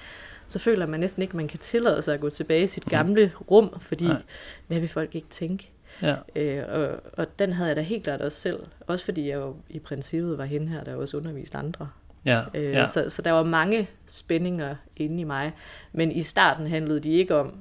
så 0.46 0.58
føler 0.58 0.86
man 0.86 1.00
næsten 1.00 1.22
ikke, 1.22 1.30
at 1.32 1.36
man 1.36 1.48
kan 1.48 1.58
tillade 1.58 2.02
sig 2.02 2.14
at 2.14 2.20
gå 2.20 2.30
tilbage 2.30 2.64
i 2.64 2.66
sit 2.66 2.86
Mhm. 2.86 2.90
gamle 2.90 3.32
rum, 3.50 3.80
fordi 3.80 4.04
Nej. 4.06 4.22
hvad 4.66 4.80
vil 4.80 4.88
folk 4.88 5.14
ikke 5.14 5.28
tænke? 5.30 5.70
Ja. 6.02 6.14
Øh, 6.36 6.64
og, 6.68 7.00
og 7.12 7.38
den 7.38 7.52
havde 7.52 7.68
jeg 7.68 7.76
da 7.76 7.80
helt 7.80 8.04
klart 8.04 8.20
også 8.20 8.40
selv, 8.40 8.58
også 8.80 9.04
fordi 9.04 9.28
jeg 9.28 9.34
jo 9.36 9.56
i 9.68 9.78
princippet 9.78 10.38
var 10.38 10.44
hende 10.44 10.68
her, 10.68 10.84
der 10.84 10.94
også 10.94 11.16
underviste 11.16 11.58
andre. 11.58 11.88
Ja. 12.24 12.42
Øh, 12.54 12.72
ja. 12.72 12.86
så, 12.86 13.10
så 13.10 13.22
der 13.22 13.30
var 13.32 13.42
mange 13.42 13.88
spændinger 14.06 14.76
inde 14.96 15.20
i 15.20 15.24
mig. 15.24 15.52
Men 15.92 16.12
i 16.12 16.22
starten 16.22 16.66
handlede 16.66 17.00
de 17.00 17.10
ikke 17.10 17.36
om, 17.36 17.54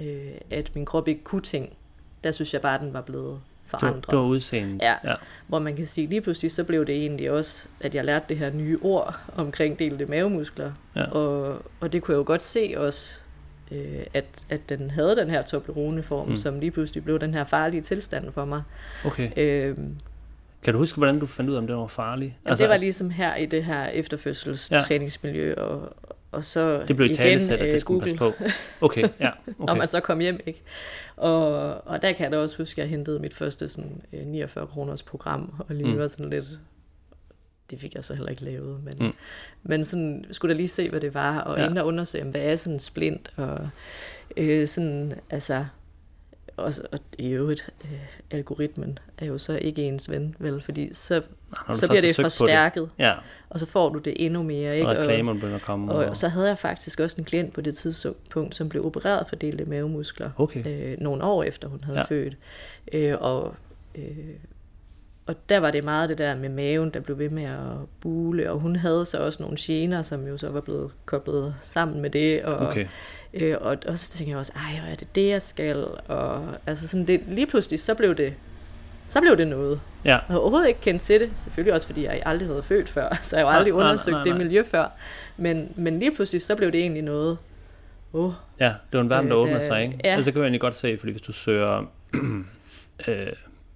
øh, 0.00 0.32
at 0.50 0.70
min 0.74 0.84
krop 0.86 1.08
ikke 1.08 1.24
kunne 1.24 1.42
ting. 1.42 1.76
Der 2.24 2.30
synes 2.30 2.52
jeg 2.54 2.62
bare, 2.62 2.74
at 2.74 2.80
den 2.80 2.92
var 2.92 3.00
blevet 3.00 3.40
Det 3.78 3.82
var, 3.82 3.88
forandret. 3.88 4.10
det 4.10 4.18
var 4.18 4.24
udseendet. 4.24 4.82
Ja. 4.82 4.94
ja. 5.04 5.14
Hvor 5.46 5.58
man 5.58 5.76
kan 5.76 5.86
sige, 5.86 6.06
lige 6.06 6.20
pludselig 6.20 6.52
så 6.52 6.64
blev 6.64 6.86
det 6.86 6.94
egentlig 6.96 7.30
også, 7.30 7.68
at 7.80 7.94
jeg 7.94 8.04
lærte 8.04 8.24
det 8.28 8.36
her 8.38 8.50
nye 8.52 8.78
ord 8.82 9.16
omkring 9.36 9.78
delte 9.78 10.06
mavemuskler. 10.06 10.72
Ja. 10.96 11.04
Og, 11.10 11.62
og 11.80 11.92
det 11.92 12.02
kunne 12.02 12.12
jeg 12.12 12.18
jo 12.18 12.24
godt 12.26 12.42
se 12.42 12.74
også, 12.76 13.18
øh, 13.70 13.78
at, 14.14 14.24
at 14.50 14.60
den 14.68 14.90
havde 14.90 15.16
den 15.16 15.30
her 15.30 15.42
Toblerone-form, 15.42 16.28
Mm. 16.28 16.36
som 16.36 16.60
lige 16.60 16.70
pludselig 16.70 17.04
blev 17.04 17.20
den 17.20 17.34
her 17.34 17.44
farlige 17.44 17.80
tilstand 17.82 18.32
for 18.32 18.44
mig. 18.44 18.62
Okay. 19.06 19.30
Øh, 19.36 19.76
Kan 20.62 20.72
du 20.72 20.78
huske, 20.78 20.96
hvordan 20.98 21.18
du 21.20 21.26
fandt 21.26 21.50
ud 21.50 21.54
af, 21.54 21.58
om 21.58 21.66
det 21.66 21.76
var 21.76 21.86
farligt? 21.86 22.32
Altså, 22.44 22.62
det 22.64 22.70
var 22.70 22.76
ligesom 22.76 23.10
her 23.10 23.34
i 23.36 23.46
det 23.46 23.64
her 23.64 23.84
efterfødselstræningsmiljø, 23.86 25.54
og, 25.54 25.96
og 26.32 26.44
så 26.44 26.84
det 26.88 26.96
blev 26.96 27.06
igen 27.10 27.16
tale 27.16 27.52
at 27.52 27.58
det 27.60 27.72
øh, 27.72 27.78
skulle 27.78 28.00
Google, 28.16 28.34
passe 28.34 28.48
på. 28.78 28.84
Okay, 28.86 29.08
ja. 29.20 29.30
okay. 29.58 29.64
Når 29.66 29.74
man 29.74 29.86
så 29.86 30.00
kom 30.00 30.18
hjem, 30.20 30.40
ikke? 30.46 30.62
Og, 31.16 31.46
og 31.88 32.02
der 32.02 32.12
kan 32.12 32.24
jeg 32.24 32.32
da 32.32 32.38
også 32.38 32.56
huske, 32.56 32.82
at 32.82 32.86
jeg 32.86 32.90
hentede 32.90 33.18
mit 33.18 33.34
første 33.34 33.68
sådan, 33.68 34.02
øh, 34.12 34.26
49 34.26 34.66
kroners 34.66 35.02
program, 35.02 35.54
og 35.68 35.74
lige 35.74 35.88
Mm. 35.92 35.98
var 35.98 36.08
sådan 36.08 36.30
lidt, 36.30 36.44
det 37.70 37.80
fik 37.80 37.94
jeg 37.94 38.04
så 38.04 38.14
heller 38.14 38.30
ikke 38.30 38.44
lavet, 38.44 38.84
men, 38.84 38.94
Mm. 39.00 39.12
men 39.62 39.84
sådan, 39.84 40.24
skulle 40.30 40.54
da 40.54 40.56
lige 40.56 40.68
se, 40.68 40.90
hvad 40.90 41.00
det 41.00 41.14
var, 41.14 41.38
og 41.40 41.58
Ja. 41.58 41.64
inden 41.64 41.78
og 41.78 41.86
undersøge, 41.86 42.24
hvad 42.24 42.40
er 42.40 42.56
sådan 42.56 42.74
en 42.74 42.80
splint, 42.80 43.32
og 43.36 43.68
øh, 44.36 44.66
sådan, 44.68 45.14
altså, 45.30 45.64
og, 46.56 46.72
og 46.92 46.98
i 47.18 47.28
øvrigt, 47.28 47.70
øh, 47.84 47.90
algoritmen 48.30 48.98
er 49.18 49.26
jo 49.26 49.38
så 49.38 49.58
ikke 49.62 49.82
ens 49.82 50.10
ven, 50.10 50.34
vel, 50.38 50.62
fordi 50.62 50.94
så, 50.94 51.22
så 51.72 51.88
bliver 51.88 52.00
det 52.00 52.16
forstærket, 52.16 52.90
Ja, 52.98 53.14
og 53.50 53.60
så 53.60 53.66
får 53.66 53.88
du 53.88 53.98
det 53.98 54.24
endnu 54.24 54.42
mere, 54.42 54.76
ikke? 54.76 54.88
og 54.88 54.96
reklamerne 54.96 55.40
begynder 55.40 55.56
at 55.56 55.62
komme. 55.62 55.92
Og, 55.92 56.04
og 56.04 56.16
så 56.16 56.28
havde 56.28 56.48
jeg 56.48 56.58
faktisk 56.58 57.00
også 57.00 57.16
en 57.18 57.24
klient 57.24 57.52
på 57.52 57.60
det 57.60 57.76
tidspunkt, 57.76 58.54
som 58.54 58.68
blev 58.68 58.86
opereret 58.86 59.28
for 59.28 59.36
delte 59.36 59.64
mavemuskler. 59.64 60.30
Okay. 60.36 60.92
Øh, 60.92 61.00
nogle 61.00 61.24
år 61.24 61.42
efter 61.42 61.68
hun 61.68 61.84
havde 61.84 61.98
ja. 61.98 62.04
født. 62.04 62.36
Øh, 62.92 63.14
og, 63.20 63.54
øh, 63.94 64.16
og 65.26 65.34
der 65.48 65.58
var 65.58 65.70
det 65.70 65.84
meget 65.84 66.08
det 66.08 66.18
der 66.18 66.36
med 66.36 66.48
maven, 66.48 66.90
der 66.90 67.00
blev 67.00 67.18
ved 67.18 67.30
med 67.30 67.44
at 67.44 67.88
bule, 68.00 68.50
og 68.50 68.58
hun 68.58 68.76
havde 68.76 69.06
så 69.06 69.18
også 69.18 69.42
nogle 69.42 69.56
gener, 69.60 70.02
som 70.02 70.26
jo 70.26 70.38
så 70.38 70.48
var 70.50 70.60
blevet 70.60 70.90
koblet 71.04 71.54
sammen 71.62 72.00
med 72.00 72.10
det. 72.10 72.42
Og, 72.44 72.66
Okay. 72.68 72.86
Øh, 73.34 73.56
og, 73.60 73.76
og 73.86 73.98
så 73.98 74.10
tænkte 74.12 74.30
jeg 74.30 74.38
også, 74.38 74.52
ej, 74.56 74.80
hvor 74.80 74.90
er 74.90 74.94
det 74.94 75.14
det, 75.14 75.28
jeg 75.28 75.42
skal? 75.42 75.86
Og 76.08 76.44
altså 76.66 76.88
sådan 76.88 77.06
det, 77.06 77.20
lige 77.28 77.46
pludselig, 77.46 77.80
så 77.80 77.94
blev 77.94 78.14
det, 78.14 78.34
så 79.08 79.20
blev 79.20 79.36
det 79.36 79.48
noget. 79.48 79.80
Ja, 80.04 80.10
Jeg 80.10 80.20
havde 80.26 80.40
overhovedet 80.40 80.68
ikke 80.68 80.80
kendt 80.80 81.02
til 81.02 81.20
det. 81.20 81.32
Selvfølgelig 81.36 81.74
også, 81.74 81.86
fordi 81.86 82.04
jeg 82.04 82.22
aldrig 82.26 82.48
havde 82.48 82.62
født 82.62 82.88
før. 82.88 83.18
Så 83.22 83.36
jeg 83.36 83.46
har 83.46 83.52
aldrig 83.52 83.72
Nej, 83.72 83.82
nej, 83.82 83.90
undersøgt 83.90 84.14
nej, 84.14 84.24
det 84.24 84.32
nej. 84.32 84.38
miljø 84.44 84.62
før. 84.70 84.88
Men, 85.36 85.68
men 85.76 85.98
lige 85.98 86.14
pludselig, 86.14 86.42
så 86.42 86.56
blev 86.56 86.72
det 86.72 86.80
egentlig 86.80 87.02
noget. 87.02 87.38
Åh, 88.12 88.24
oh, 88.24 88.32
ja, 88.60 88.66
det 88.66 88.74
var 88.92 89.00
en 89.00 89.10
verden, 89.10 89.30
der 89.30 89.36
Øh, 89.38 89.42
åbner 89.42 89.60
sig, 89.60 89.82
ikke? 89.82 89.98
ja. 90.04 90.16
Og 90.16 90.24
så 90.24 90.32
kan 90.32 90.38
jeg 90.40 90.44
egentlig 90.44 90.60
godt 90.60 90.76
se, 90.76 90.96
fordi 90.98 91.12
hvis 91.12 91.22
du 91.22 91.32
søger 91.32 91.90
øh, 93.08 93.26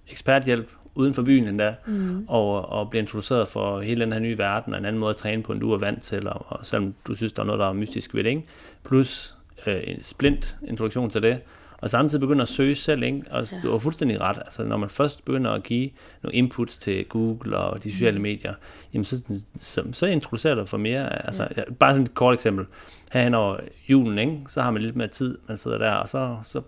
eksperthjælp 0.07 0.69
uden 0.95 1.13
for 1.13 1.21
byen 1.21 1.47
endda, 1.47 1.75
mm. 1.85 2.25
og, 2.27 2.69
og 2.69 2.89
bliver 2.89 3.01
introduceret 3.01 3.47
for 3.47 3.81
hele 3.81 4.01
den 4.01 4.13
her 4.13 4.19
nye 4.19 4.37
verden, 4.37 4.73
og 4.73 4.79
en 4.79 4.85
anden 4.85 4.99
måde 4.99 5.09
at 5.09 5.15
træne 5.15 5.43
på, 5.43 5.51
end 5.51 5.61
du 5.61 5.71
er 5.73 5.77
vant 5.77 6.03
til, 6.03 6.27
og, 6.27 6.45
og 6.47 6.65
selvom 6.65 6.93
du 7.07 7.15
synes, 7.15 7.31
der 7.33 7.41
er 7.41 7.45
noget, 7.45 7.59
der 7.59 7.67
er 7.69 7.73
mystisk 7.73 8.15
ved 8.15 8.23
det, 8.23 8.29
ikke? 8.29 8.43
Plus 8.85 9.36
øh, 9.67 9.83
en 9.83 10.03
splint 10.03 10.57
introduktion 10.67 11.09
til 11.09 11.21
det, 11.21 11.41
og 11.77 11.89
samtidig 11.89 12.19
begynder 12.19 12.43
at 12.43 12.49
søge 12.49 12.75
selv, 12.75 13.03
ikke? 13.03 13.23
Og 13.31 13.51
ja. 13.51 13.59
du 13.63 13.71
har 13.71 13.79
fuldstændig 13.79 14.21
ret. 14.21 14.37
Altså, 14.37 14.63
når 14.63 14.77
man 14.77 14.89
først 14.89 15.25
begynder 15.25 15.51
at 15.51 15.63
give 15.63 15.89
nogle 16.23 16.35
inputs 16.35 16.77
til 16.77 17.05
Google 17.05 17.57
og 17.57 17.83
de 17.83 17.91
sociale 17.91 18.17
mm. 18.17 18.21
medier, 18.21 18.53
jamen 18.93 19.05
så, 19.05 19.23
så, 19.59 19.83
så 19.93 20.05
introducerer 20.05 20.55
du 20.55 20.65
for 20.65 20.77
mere. 20.77 21.25
Altså, 21.25 21.47
ja. 21.57 21.63
bare 21.79 21.91
sådan 21.91 22.03
et 22.03 22.13
kort 22.13 22.33
eksempel. 22.33 22.65
Herhen 23.11 23.33
over 23.33 23.57
julen, 23.89 24.19
ikke? 24.19 24.39
så 24.47 24.61
har 24.61 24.71
man 24.71 24.81
lidt 24.81 24.95
mere 24.95 25.07
tid, 25.07 25.37
man 25.47 25.57
sidder 25.57 25.77
der, 25.77 25.91
og 25.91 26.09
så, 26.09 26.37
så 26.43 26.61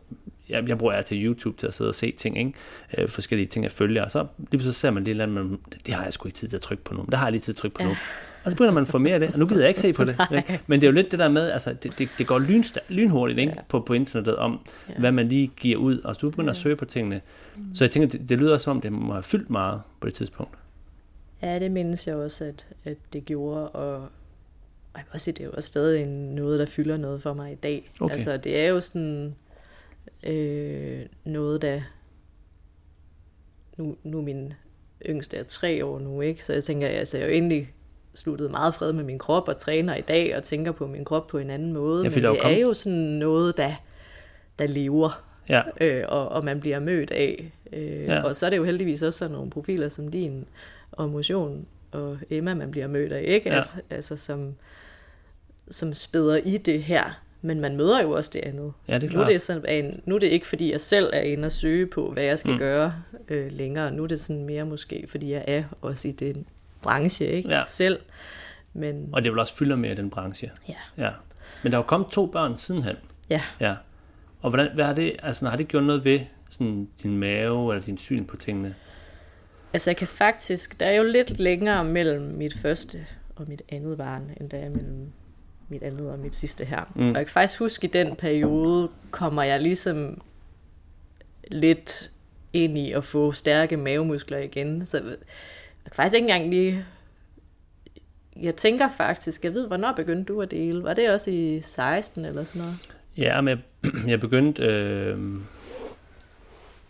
jeg, 0.49 0.69
jeg 0.69 0.77
bruger 0.77 0.93
jeg 0.93 1.05
til 1.05 1.25
YouTube 1.25 1.57
til 1.57 1.67
at 1.67 1.73
sidde 1.73 1.89
og 1.89 1.95
se 1.95 2.11
ting, 2.11 2.37
ikke? 2.37 2.53
Øh, 2.97 3.09
forskellige 3.09 3.47
ting, 3.47 3.63
jeg 3.63 3.71
følger, 3.71 4.03
og 4.03 4.11
så 4.11 4.25
lige 4.51 4.63
så 4.63 4.73
ser 4.73 4.91
man 4.91 5.05
det 5.05 5.11
eller 5.11 5.23
andet, 5.23 5.45
men 5.45 5.59
det 5.85 5.93
har 5.93 6.03
jeg 6.03 6.13
sgu 6.13 6.27
ikke 6.27 6.37
tid 6.37 6.47
til 6.47 6.55
at 6.55 6.61
trykke 6.61 6.83
på 6.83 6.93
nu. 6.93 7.05
Det 7.09 7.17
har 7.17 7.25
jeg 7.25 7.31
lige 7.31 7.39
tid 7.41 7.53
til 7.53 7.57
at 7.57 7.61
trykke 7.61 7.75
på 7.75 7.83
ja. 7.83 7.89
nu. 7.89 7.95
Og 8.43 8.51
så 8.51 8.57
begynder 8.57 8.73
man 8.73 8.81
at 8.81 8.87
få 8.87 8.97
mere 8.97 9.13
af 9.13 9.19
det, 9.19 9.31
og 9.33 9.39
nu 9.39 9.47
gider 9.47 9.61
jeg 9.61 9.67
ikke 9.67 9.79
se 9.79 9.93
på 9.93 10.03
det. 10.03 10.17
Ikke? 10.37 10.59
Men 10.67 10.81
det 10.81 10.87
er 10.87 10.91
jo 10.91 10.95
lidt 10.95 11.11
det 11.11 11.19
der 11.19 11.29
med, 11.29 11.51
altså 11.51 11.73
det, 11.73 11.99
det, 11.99 12.09
det 12.17 12.27
går 12.27 12.39
lynsta, 12.39 12.79
lynhurtigt 12.89 13.39
ikke? 13.39 13.53
Ja. 13.55 13.61
På, 13.69 13.79
på 13.79 13.93
internettet 13.93 14.35
om, 14.35 14.59
ja. 14.89 14.93
hvad 14.99 15.11
man 15.11 15.27
lige 15.27 15.47
giver 15.47 15.77
ud, 15.77 15.99
og 15.99 16.15
så 16.15 16.19
du 16.21 16.29
begynder 16.29 16.47
ja. 16.47 16.51
at 16.51 16.57
søge 16.57 16.75
på 16.75 16.85
tingene. 16.85 17.21
Så 17.73 17.83
jeg 17.83 17.91
tænker, 17.91 18.09
det, 18.09 18.29
det 18.29 18.37
lyder 18.37 18.57
som 18.57 18.77
om, 18.77 18.81
det 18.81 18.91
må 18.91 19.13
have 19.13 19.23
fyldt 19.23 19.49
meget 19.49 19.81
på 20.01 20.07
det 20.07 20.13
tidspunkt. 20.13 20.57
Ja, 21.41 21.59
det 21.59 21.71
mindes 21.71 22.07
jeg 22.07 22.15
også, 22.15 22.45
at, 22.45 22.67
at 22.85 22.97
det 23.13 23.25
gjorde, 23.25 23.69
og 23.69 24.09
jeg 24.95 25.03
også 25.11 25.23
sige, 25.23 25.33
det 25.33 25.45
er 25.45 25.49
jo 25.55 25.61
stadig 25.61 26.05
noget, 26.05 26.59
der 26.59 26.65
fylder 26.65 26.97
noget 26.97 27.21
for 27.21 27.33
mig 27.33 27.51
i 27.51 27.55
dag. 27.55 27.91
Okay. 27.99 28.13
Altså, 28.13 28.37
det 28.37 28.59
er 28.59 28.67
jo 28.67 28.81
sådan 28.81 29.35
øh, 30.23 31.01
noget, 31.23 31.61
der... 31.61 31.81
Nu, 33.77 33.97
nu 34.03 34.21
min 34.21 34.53
yngste 35.05 35.37
er 35.37 35.43
tre 35.43 35.85
år 35.85 35.99
nu, 35.99 36.21
ikke? 36.21 36.45
Så 36.45 36.53
jeg 36.53 36.63
tænker, 36.63 36.87
altså, 36.87 37.17
jeg 37.17 37.23
er 37.23 37.27
jo 37.27 37.33
egentlig 37.33 37.73
sluttet 38.13 38.51
meget 38.51 38.75
fred 38.75 38.93
med 38.93 39.03
min 39.03 39.19
krop 39.19 39.47
og 39.47 39.57
træner 39.57 39.95
i 39.95 40.01
dag 40.01 40.37
og 40.37 40.43
tænker 40.43 40.71
på 40.71 40.87
min 40.87 41.05
krop 41.05 41.27
på 41.27 41.37
en 41.37 41.49
anden 41.49 41.73
måde. 41.73 42.03
Ja, 42.03 42.09
men 42.09 42.23
det 42.23 42.45
er 42.45 42.59
jo 42.59 42.73
sådan 42.73 42.97
noget, 42.97 43.57
der, 43.57 43.73
der 44.59 44.67
lever, 44.67 45.23
ja. 45.49 45.61
øh, 45.81 46.05
og, 46.07 46.29
og 46.29 46.45
man 46.45 46.59
bliver 46.59 46.79
mødt 46.79 47.11
af. 47.11 47.51
Øh, 47.73 48.03
ja. 48.03 48.23
Og 48.23 48.35
så 48.35 48.45
er 48.45 48.49
det 48.49 48.57
jo 48.57 48.63
heldigvis 48.63 49.01
også 49.01 49.19
sådan 49.19 49.35
nogle 49.35 49.49
profiler 49.49 49.89
som 49.89 50.07
din 50.07 50.45
og 50.91 51.09
motion 51.09 51.65
og 51.91 52.17
Emma, 52.29 52.53
man 52.53 52.71
bliver 52.71 52.87
mødt 52.87 53.11
af, 53.11 53.23
ikke? 53.27 53.51
At, 53.51 53.73
ja. 53.89 53.95
Altså 53.95 54.17
som, 54.17 54.55
som 55.69 55.93
spæder 55.93 56.37
i 56.37 56.57
det 56.57 56.83
her. 56.83 57.21
Men 57.41 57.59
man 57.59 57.77
møder 57.77 58.01
jo 58.01 58.11
også 58.11 58.29
det 58.33 58.39
andet. 58.39 58.73
Ja, 58.87 58.95
det 58.95 59.03
er 59.03 59.09
klart. 59.09 59.13
Nu 59.13 59.21
er 59.21 59.25
det, 59.25 59.41
sådan, 59.41 60.01
nu 60.05 60.15
er 60.15 60.19
det 60.19 60.27
ikke, 60.27 60.47
fordi 60.47 60.71
jeg 60.71 60.81
selv 60.81 61.09
er 61.13 61.21
inde 61.21 61.45
og 61.45 61.51
søge 61.51 61.85
på, 61.85 62.11
hvad 62.11 62.23
jeg 62.23 62.39
skal 62.39 62.51
mm. 62.51 62.59
gøre 62.59 62.93
øh, 63.27 63.51
længere. 63.51 63.91
Nu 63.91 64.03
er 64.03 64.07
det 64.07 64.19
sådan 64.19 64.43
mere 64.43 64.65
måske, 64.65 65.05
fordi 65.07 65.31
jeg 65.31 65.43
er 65.47 65.63
også 65.81 66.07
i 66.07 66.11
den 66.11 66.45
branche 66.81 67.27
ikke? 67.27 67.49
Ja. 67.49 67.63
selv. 67.67 67.99
Men... 68.73 69.09
Og 69.13 69.23
det 69.23 69.31
vil 69.31 69.39
også 69.39 69.55
fylde 69.55 69.77
mere 69.77 69.91
i 69.91 69.95
den 69.95 70.09
branche. 70.09 70.51
Ja. 70.69 70.73
ja. 70.97 71.09
Men 71.63 71.71
der 71.71 71.77
er 71.77 71.79
jo 71.81 71.87
kommet 71.87 72.09
to 72.09 72.25
børn 72.25 72.57
sidenhen. 72.57 72.95
Ja. 73.29 73.41
ja. 73.59 73.75
Og 74.41 74.49
hvordan, 74.49 74.69
hvad 74.73 74.85
har, 74.85 74.93
det, 74.93 75.15
altså, 75.23 75.49
har 75.49 75.57
det 75.57 75.67
gjort 75.67 75.83
noget 75.83 76.03
ved 76.03 76.19
sådan, 76.49 76.89
din 77.03 77.17
mave 77.17 77.73
eller 77.73 77.85
din 77.85 77.97
syn 77.97 78.25
på 78.25 78.37
tingene? 78.37 78.75
Altså 79.73 79.89
jeg 79.89 79.97
kan 79.97 80.07
faktisk, 80.07 80.79
der 80.79 80.85
er 80.85 80.93
jo 80.93 81.03
lidt 81.03 81.39
længere 81.39 81.83
mellem 81.83 82.21
mit 82.21 82.57
første 82.57 83.05
og 83.35 83.45
mit 83.47 83.61
andet 83.69 83.97
barn, 83.97 84.31
end 84.41 84.49
der 84.49 84.57
er 84.57 84.69
mellem 84.69 85.11
mit 85.69 85.83
andet 85.83 86.11
og 86.11 86.19
mit 86.19 86.35
sidste 86.35 86.65
her. 86.65 86.91
Mm. 86.95 87.09
Og 87.09 87.15
jeg 87.15 87.25
kan 87.25 87.33
faktisk 87.33 87.59
huske, 87.59 87.87
at 87.87 87.95
i 87.95 87.97
den 87.97 88.15
periode 88.15 88.89
kommer 89.11 89.43
jeg 89.43 89.61
ligesom 89.61 90.21
lidt 91.47 92.11
ind 92.53 92.77
i 92.77 92.91
at 92.91 93.03
få 93.03 93.31
stærke 93.31 93.77
mavemuskler 93.77 94.37
igen. 94.37 94.85
Så 94.85 95.15
jeg 95.89 95.93
kan 95.93 96.03
faktisk 96.03 96.15
ikke 96.15 96.25
engang 96.25 96.49
lige... 96.49 96.85
Jeg 98.35 98.55
tænker 98.55 98.89
faktisk, 98.97 99.43
jeg 99.43 99.53
ved, 99.53 99.67
hvornår 99.67 99.93
begyndte 99.93 100.33
du 100.33 100.41
at 100.41 100.51
dele? 100.51 100.83
Var 100.83 100.93
det 100.93 101.09
også 101.09 101.31
i 101.31 101.61
16 101.61 102.25
eller 102.25 102.43
sådan 102.43 102.61
noget? 102.61 102.77
Ja, 103.17 103.41
men 103.41 103.63
jeg 104.07 104.19
begyndte... 104.25 104.63
Øh, 104.63 105.17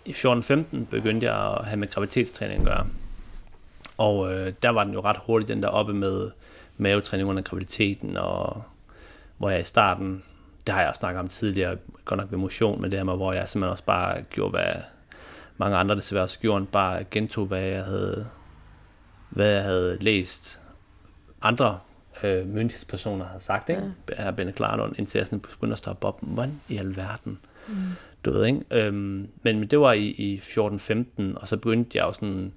I 0.06 0.12
14-15 0.12 0.86
begyndte 0.92 1.26
jeg 1.26 1.36
at 1.36 1.66
have 1.66 1.78
med 1.78 1.90
graviditetstræning 1.90 2.60
at 2.60 2.66
gøre. 2.66 2.88
Og 3.98 4.34
øh, 4.34 4.54
der 4.64 4.70
var 4.70 4.84
den 4.84 4.94
jo 4.94 5.02
ret 5.02 5.18
hurtigt, 5.26 5.50
den 5.50 5.64
der 5.64 5.70
oppe 5.70 5.94
med 5.94 6.32
mavetræning 6.78 7.30
under 7.30 7.42
graviditeten, 7.42 8.18
og 8.18 8.64
hvor 9.38 9.50
jeg 9.50 9.60
i 9.60 9.64
starten, 9.64 10.24
det 10.68 10.74
har 10.74 10.82
jeg 10.82 10.90
også 10.90 11.00
snakket 11.00 11.20
om 11.20 11.28
tidligere, 11.28 11.78
godt 12.06 12.20
nok 12.20 12.32
ved 12.32 12.38
motion, 12.38 12.82
men 12.82 12.92
det 12.92 13.00
her 13.00 13.04
med, 13.04 13.16
hvor 13.16 13.34
jeg 13.34 13.50
simpelthen 13.50 13.72
også 13.72 13.84
bare 13.84 14.22
gjorde, 14.22 14.52
hvad 14.52 14.74
mange 15.58 15.78
andre 15.78 15.96
desværre 15.96 16.24
også 16.24 16.40
gjorde, 16.40 16.66
bare 16.66 17.04
gentog, 17.04 17.46
hvad 17.46 17.62
jeg 17.62 17.84
havde, 17.84 18.28
hvad 19.30 19.48
jeg 19.48 19.64
havde 19.64 19.98
læst 20.02 20.62
andre 21.42 21.80
øh, 22.24 22.48
myndighedspersoner 22.48 23.26
havde 23.26 23.44
sagt, 23.44 23.70
ikke? 23.70 23.84
Ja. 24.10 24.24
Her 24.24 24.32
Benne 24.32 24.52
Klarlund, 24.52 24.96
indtil 25.00 25.20
jeg 25.20 25.26
sådan 25.26 25.40
begyndte 25.40 25.74
at 25.74 25.78
stoppe 25.78 26.08
op, 26.08 26.20
hvordan 26.22 26.62
i 26.70 26.78
alverden? 26.78 27.40
Mm. 27.68 27.76
Du 28.26 28.32
ved, 28.32 28.46
ikke? 28.46 28.62
Øhm, 28.72 29.30
men 29.42 29.64
det 29.64 29.80
var 29.80 29.94
i, 29.94 30.06
i 30.06 30.42
14-15, 30.44 31.40
og 31.42 31.48
så 31.48 31.58
begyndte 31.58 31.98
jeg 31.98 32.06
også 32.06 32.20
sådan, 32.20 32.54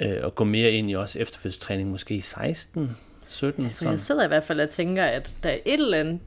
øh, 0.00 0.26
at 0.26 0.34
gå 0.34 0.44
mere 0.44 0.70
ind 0.70 0.90
i 0.90 0.94
også 0.94 1.18
efterfødselstræning, 1.18 1.90
måske 1.90 2.14
i 2.14 2.20
16, 2.20 2.96
17. 3.26 3.64
Ja, 3.64 3.70
sådan. 3.74 3.92
Jeg 3.92 4.00
sidder 4.00 4.24
i 4.24 4.28
hvert 4.28 4.44
fald 4.44 4.60
og 4.60 4.70
tænker, 4.70 5.04
at 5.04 5.36
der 5.42 5.48
er 5.48 5.58
et 5.64 5.80
eller 5.80 5.98
andet 5.98 6.20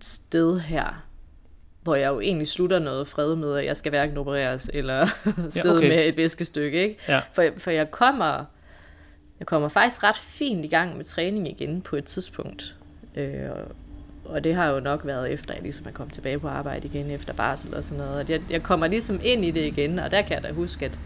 sted 0.00 0.60
her, 0.60 1.04
hvor 1.82 1.94
jeg 1.94 2.08
jo 2.08 2.20
egentlig 2.20 2.48
slutter 2.48 2.78
noget 2.78 3.08
fred 3.08 3.36
med, 3.36 3.56
at 3.56 3.64
jeg 3.64 3.76
skal 3.76 3.90
hverken 3.90 4.18
opereres 4.18 4.70
eller 4.74 5.06
sidde 5.48 5.74
ja, 5.74 5.76
okay. 5.76 5.88
med 5.88 6.08
et 6.08 6.16
viskestykke. 6.16 6.82
Ikke? 6.82 6.96
Ja. 7.08 7.20
For, 7.32 7.48
for 7.56 7.70
jeg 7.70 7.90
kommer 7.90 8.44
jeg 9.40 9.46
kommer 9.46 9.68
faktisk 9.68 10.02
ret 10.02 10.16
fint 10.16 10.64
i 10.64 10.68
gang 10.68 10.96
med 10.96 11.04
træning 11.04 11.48
igen 11.48 11.80
på 11.80 11.96
et 11.96 12.04
tidspunkt. 12.04 12.76
Øh, 13.16 13.48
og 14.24 14.44
det 14.44 14.54
har 14.54 14.68
jo 14.68 14.80
nok 14.80 15.06
været 15.06 15.32
efter, 15.32 15.50
at 15.50 15.56
jeg 15.56 15.62
ligesom 15.62 15.86
er 15.86 15.90
kommet 15.90 16.14
tilbage 16.14 16.38
på 16.38 16.48
arbejde 16.48 16.88
igen 16.88 17.10
efter 17.10 17.32
barsel 17.32 17.74
og 17.74 17.84
sådan 17.84 18.04
noget. 18.04 18.30
jeg, 18.30 18.40
jeg 18.50 18.62
kommer 18.62 18.86
ligesom 18.86 19.20
ind 19.22 19.44
i 19.44 19.50
det 19.50 19.64
igen, 19.64 19.98
og 19.98 20.10
der 20.10 20.22
kan 20.22 20.34
jeg 20.34 20.42
da 20.42 20.52
huske, 20.52 20.84
at 20.84 20.98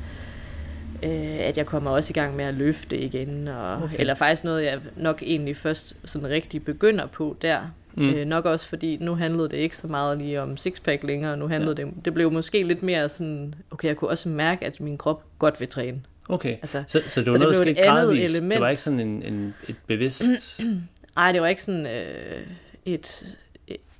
øh, 1.02 1.38
at 1.40 1.56
jeg 1.56 1.66
kommer 1.66 1.90
også 1.90 2.10
i 2.10 2.14
gang 2.14 2.36
med 2.36 2.44
at 2.44 2.54
løfte 2.54 2.98
igen, 2.98 3.48
og, 3.48 3.82
okay. 3.82 3.96
eller 3.98 4.14
faktisk 4.14 4.44
noget, 4.44 4.64
jeg 4.64 4.80
nok 4.96 5.22
egentlig 5.22 5.56
først 5.56 5.96
sådan 6.04 6.28
rigtig 6.28 6.64
begynder 6.64 7.06
på 7.06 7.36
der. 7.42 7.60
Mm. 7.94 8.08
Øh, 8.08 8.26
nok 8.26 8.44
også 8.44 8.68
fordi, 8.68 8.96
nu 9.00 9.14
handlede 9.14 9.48
det 9.48 9.56
ikke 9.56 9.76
så 9.76 9.86
meget 9.86 10.18
lige 10.18 10.42
om 10.42 10.56
sixpack 10.56 11.02
længere, 11.02 11.36
nu 11.36 11.48
handlede 11.48 11.74
ja. 11.78 11.86
det, 11.86 12.04
det 12.04 12.14
blev 12.14 12.32
måske 12.32 12.62
lidt 12.62 12.82
mere 12.82 13.08
sådan, 13.08 13.54
okay, 13.70 13.88
jeg 13.88 13.96
kunne 13.96 14.10
også 14.10 14.28
mærke, 14.28 14.66
at 14.66 14.80
min 14.80 14.98
krop 14.98 15.24
godt 15.38 15.60
vil 15.60 15.68
træne. 15.68 16.00
Okay, 16.28 16.56
altså, 16.62 16.84
så, 16.86 17.02
så 17.06 17.20
det 17.20 17.26
var 17.26 17.38
så 17.38 17.38
noget, 17.38 17.56
det 17.56 17.66
der 17.66 17.72
skete 17.72 17.88
gradvist, 17.88 18.30
element. 18.30 18.52
det 18.52 18.60
var 18.60 18.68
ikke 18.68 18.82
sådan 18.82 19.00
en, 19.00 19.22
en, 19.22 19.54
et 19.68 19.76
bevidst... 19.86 20.24
Nej, 21.16 21.32
det 21.32 21.42
var 21.42 21.48
ikke 21.48 21.62
sådan 21.62 21.86
øh, 21.86 22.46
et, 22.84 23.36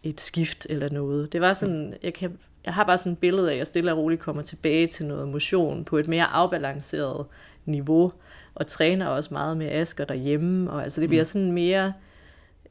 et 0.02 0.20
skift 0.20 0.66
eller 0.70 0.90
noget. 0.90 1.32
Det 1.32 1.40
var 1.40 1.54
sådan, 1.54 1.94
jeg 2.02 2.14
kan 2.14 2.38
jeg 2.64 2.74
har 2.74 2.84
bare 2.84 2.98
sådan 2.98 3.12
et 3.12 3.18
billede 3.18 3.48
af, 3.48 3.52
at 3.52 3.58
jeg 3.58 3.66
stille 3.66 3.92
og 3.92 3.98
roligt 3.98 4.20
kommer 4.20 4.42
tilbage 4.42 4.86
til 4.86 5.06
noget 5.06 5.28
motion 5.28 5.84
på 5.84 5.98
et 5.98 6.08
mere 6.08 6.24
afbalanceret 6.24 7.26
niveau, 7.64 8.12
og 8.54 8.66
træner 8.66 9.06
også 9.06 9.34
meget 9.34 9.56
med 9.56 9.68
Asker 9.72 10.04
derhjemme, 10.04 10.70
og 10.70 10.82
altså 10.82 11.00
det 11.00 11.08
bliver 11.08 11.22
mm. 11.22 11.26
sådan 11.26 11.52
mere, 11.52 11.92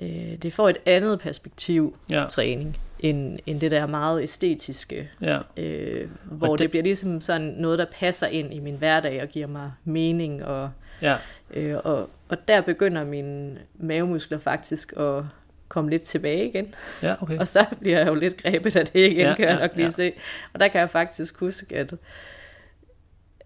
øh, 0.02 0.38
det 0.42 0.54
får 0.54 0.70
et 0.70 0.78
andet 0.86 1.20
perspektiv, 1.20 1.98
ja. 2.10 2.26
træning, 2.30 2.78
end, 3.04 3.40
end 3.46 3.60
det 3.60 3.72
der 3.72 3.88
meget 3.88 4.24
æstetiske, 4.24 5.10
ja. 5.22 5.40
øh, 5.58 6.10
hvor 6.24 6.56
det, 6.56 6.60
det 6.60 6.70
bliver 6.70 6.84
ligesom 6.84 7.22
sådan 7.22 7.48
noget, 7.48 7.80
der 7.80 7.86
passer 7.94 8.28
ind 8.28 8.54
i 8.54 8.60
min 8.60 8.76
hverdag 8.76 9.22
og 9.22 9.28
giver 9.28 9.48
mig 9.48 9.72
mening, 9.84 10.46
og, 10.46 10.72
ja. 11.02 11.18
øh, 11.54 11.78
og, 11.84 12.10
og 12.30 12.48
der 12.48 12.62
begynder 12.62 13.04
mine 13.04 13.58
mavemuskler 13.76 14.40
faktisk 14.40 14.94
at 14.98 15.24
komme 15.68 15.90
lidt 15.90 16.02
tilbage 16.02 16.48
igen. 16.48 16.76
Ja, 17.04 17.16
okay. 17.22 17.38
og 17.42 17.48
så 17.48 17.66
bliver 17.80 18.00
jeg 18.00 18.08
jo 18.08 18.16
lidt 18.16 18.38
grebet 18.38 18.76
af 18.76 18.86
det 18.86 19.12
igen, 19.12 19.28
ja, 19.28 19.36
kan 19.36 19.46
jeg 19.46 19.60
nok 19.60 19.76
lige 19.76 19.86
ja. 19.86 19.92
se. 19.92 20.14
Og 20.54 20.60
der 20.60 20.68
kan 20.68 20.82
jeg 20.82 20.90
faktisk 20.90 21.40
huske, 21.40 21.76
at, 21.76 21.94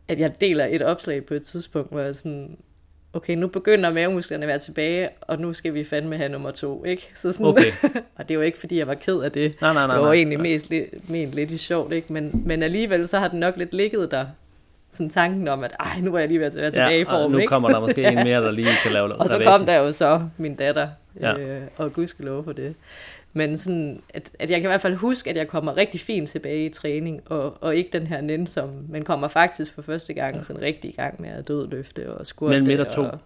at 0.07 0.19
jeg 0.19 0.41
deler 0.41 0.65
et 0.65 0.81
opslag 0.81 1.25
på 1.25 1.33
et 1.33 1.43
tidspunkt, 1.43 1.91
hvor 1.91 2.01
jeg 2.01 2.15
sådan, 2.15 2.57
okay, 3.13 3.35
nu 3.35 3.47
begynder 3.47 3.91
mavemusklerne 3.93 4.43
at 4.43 4.47
være 4.47 4.59
tilbage, 4.59 5.09
og 5.21 5.39
nu 5.39 5.53
skal 5.53 5.73
vi 5.73 5.83
fandme 5.83 6.17
have 6.17 6.29
nummer 6.29 6.51
to, 6.51 6.85
ikke? 6.85 7.11
Så 7.15 7.31
sådan, 7.31 7.45
okay. 7.45 7.71
og 8.17 8.29
det 8.29 8.31
er 8.31 8.35
jo 8.35 8.41
ikke, 8.41 8.57
fordi 8.57 8.77
jeg 8.77 8.87
var 8.87 8.93
ked 8.93 9.19
af 9.19 9.31
det. 9.31 9.61
Nej, 9.61 9.73
nej, 9.73 9.87
nej, 9.87 9.95
det 9.95 10.01
var 10.01 10.07
nej, 10.07 10.15
egentlig 10.15 10.37
nej. 10.37 10.43
mest 10.43 10.71
ment 11.07 11.31
lidt 11.31 11.51
i 11.51 11.57
sjovt, 11.57 11.93
ikke? 11.93 12.13
Men, 12.13 12.41
men 12.45 12.63
alligevel 12.63 13.07
så 13.07 13.19
har 13.19 13.27
den 13.27 13.39
nok 13.39 13.57
lidt 13.57 13.73
ligget 13.73 14.11
der, 14.11 14.25
sådan 14.91 15.09
tanken 15.09 15.47
om, 15.47 15.63
at 15.63 15.75
ej, 15.79 15.99
nu 16.01 16.15
er 16.15 16.19
jeg 16.19 16.27
lige 16.27 16.39
ved 16.39 16.47
at 16.47 16.55
være 16.55 16.71
tilbage 16.71 16.95
ja, 16.95 17.01
i 17.01 17.05
form, 17.05 17.31
nu 17.31 17.37
ikke? 17.37 17.49
kommer 17.49 17.69
der 17.69 17.79
måske 17.79 18.03
en 18.07 18.15
mere, 18.15 18.43
der 18.43 18.51
lige 18.51 18.67
kan 18.83 18.91
lave 18.91 19.15
Og 19.21 19.29
så 19.29 19.41
kom 19.45 19.65
der 19.65 19.75
jo 19.75 19.91
så 19.91 20.21
min 20.37 20.55
datter, 20.55 20.87
ja. 21.21 21.37
øh, 21.37 21.61
og 21.77 21.93
gud 21.93 22.07
skal 22.07 22.25
love 22.25 22.43
for 22.43 22.51
det. 22.51 22.75
Men 23.37 23.57
sådan, 23.57 23.99
at, 24.13 24.31
at 24.39 24.49
jeg 24.49 24.61
kan 24.61 24.67
i 24.67 24.71
hvert 24.71 24.81
fald 24.81 24.95
huske, 24.95 25.29
at 25.29 25.35
jeg 25.35 25.47
kommer 25.47 25.77
rigtig 25.77 26.01
fint 26.01 26.29
tilbage 26.29 26.65
i 26.65 26.69
træning, 26.69 27.21
og, 27.25 27.57
og 27.61 27.75
ikke 27.75 27.89
den 27.93 28.07
her 28.07 28.21
nænsom, 28.21 28.69
men 28.89 29.03
kommer 29.03 29.27
faktisk 29.27 29.73
for 29.73 29.81
første 29.81 30.13
gang 30.13 30.35
ja. 30.35 30.41
sådan 30.41 30.61
rigtig 30.61 30.89
i 30.89 30.93
gang 30.93 31.21
med 31.21 31.29
at 31.29 31.47
dødløfte 31.47 32.13
og 32.13 32.25
skurte. 32.25 32.49
Mellem 32.49 32.69
et 32.69 32.87
og 32.87 32.93
to? 32.93 33.01
Og, 33.01 33.19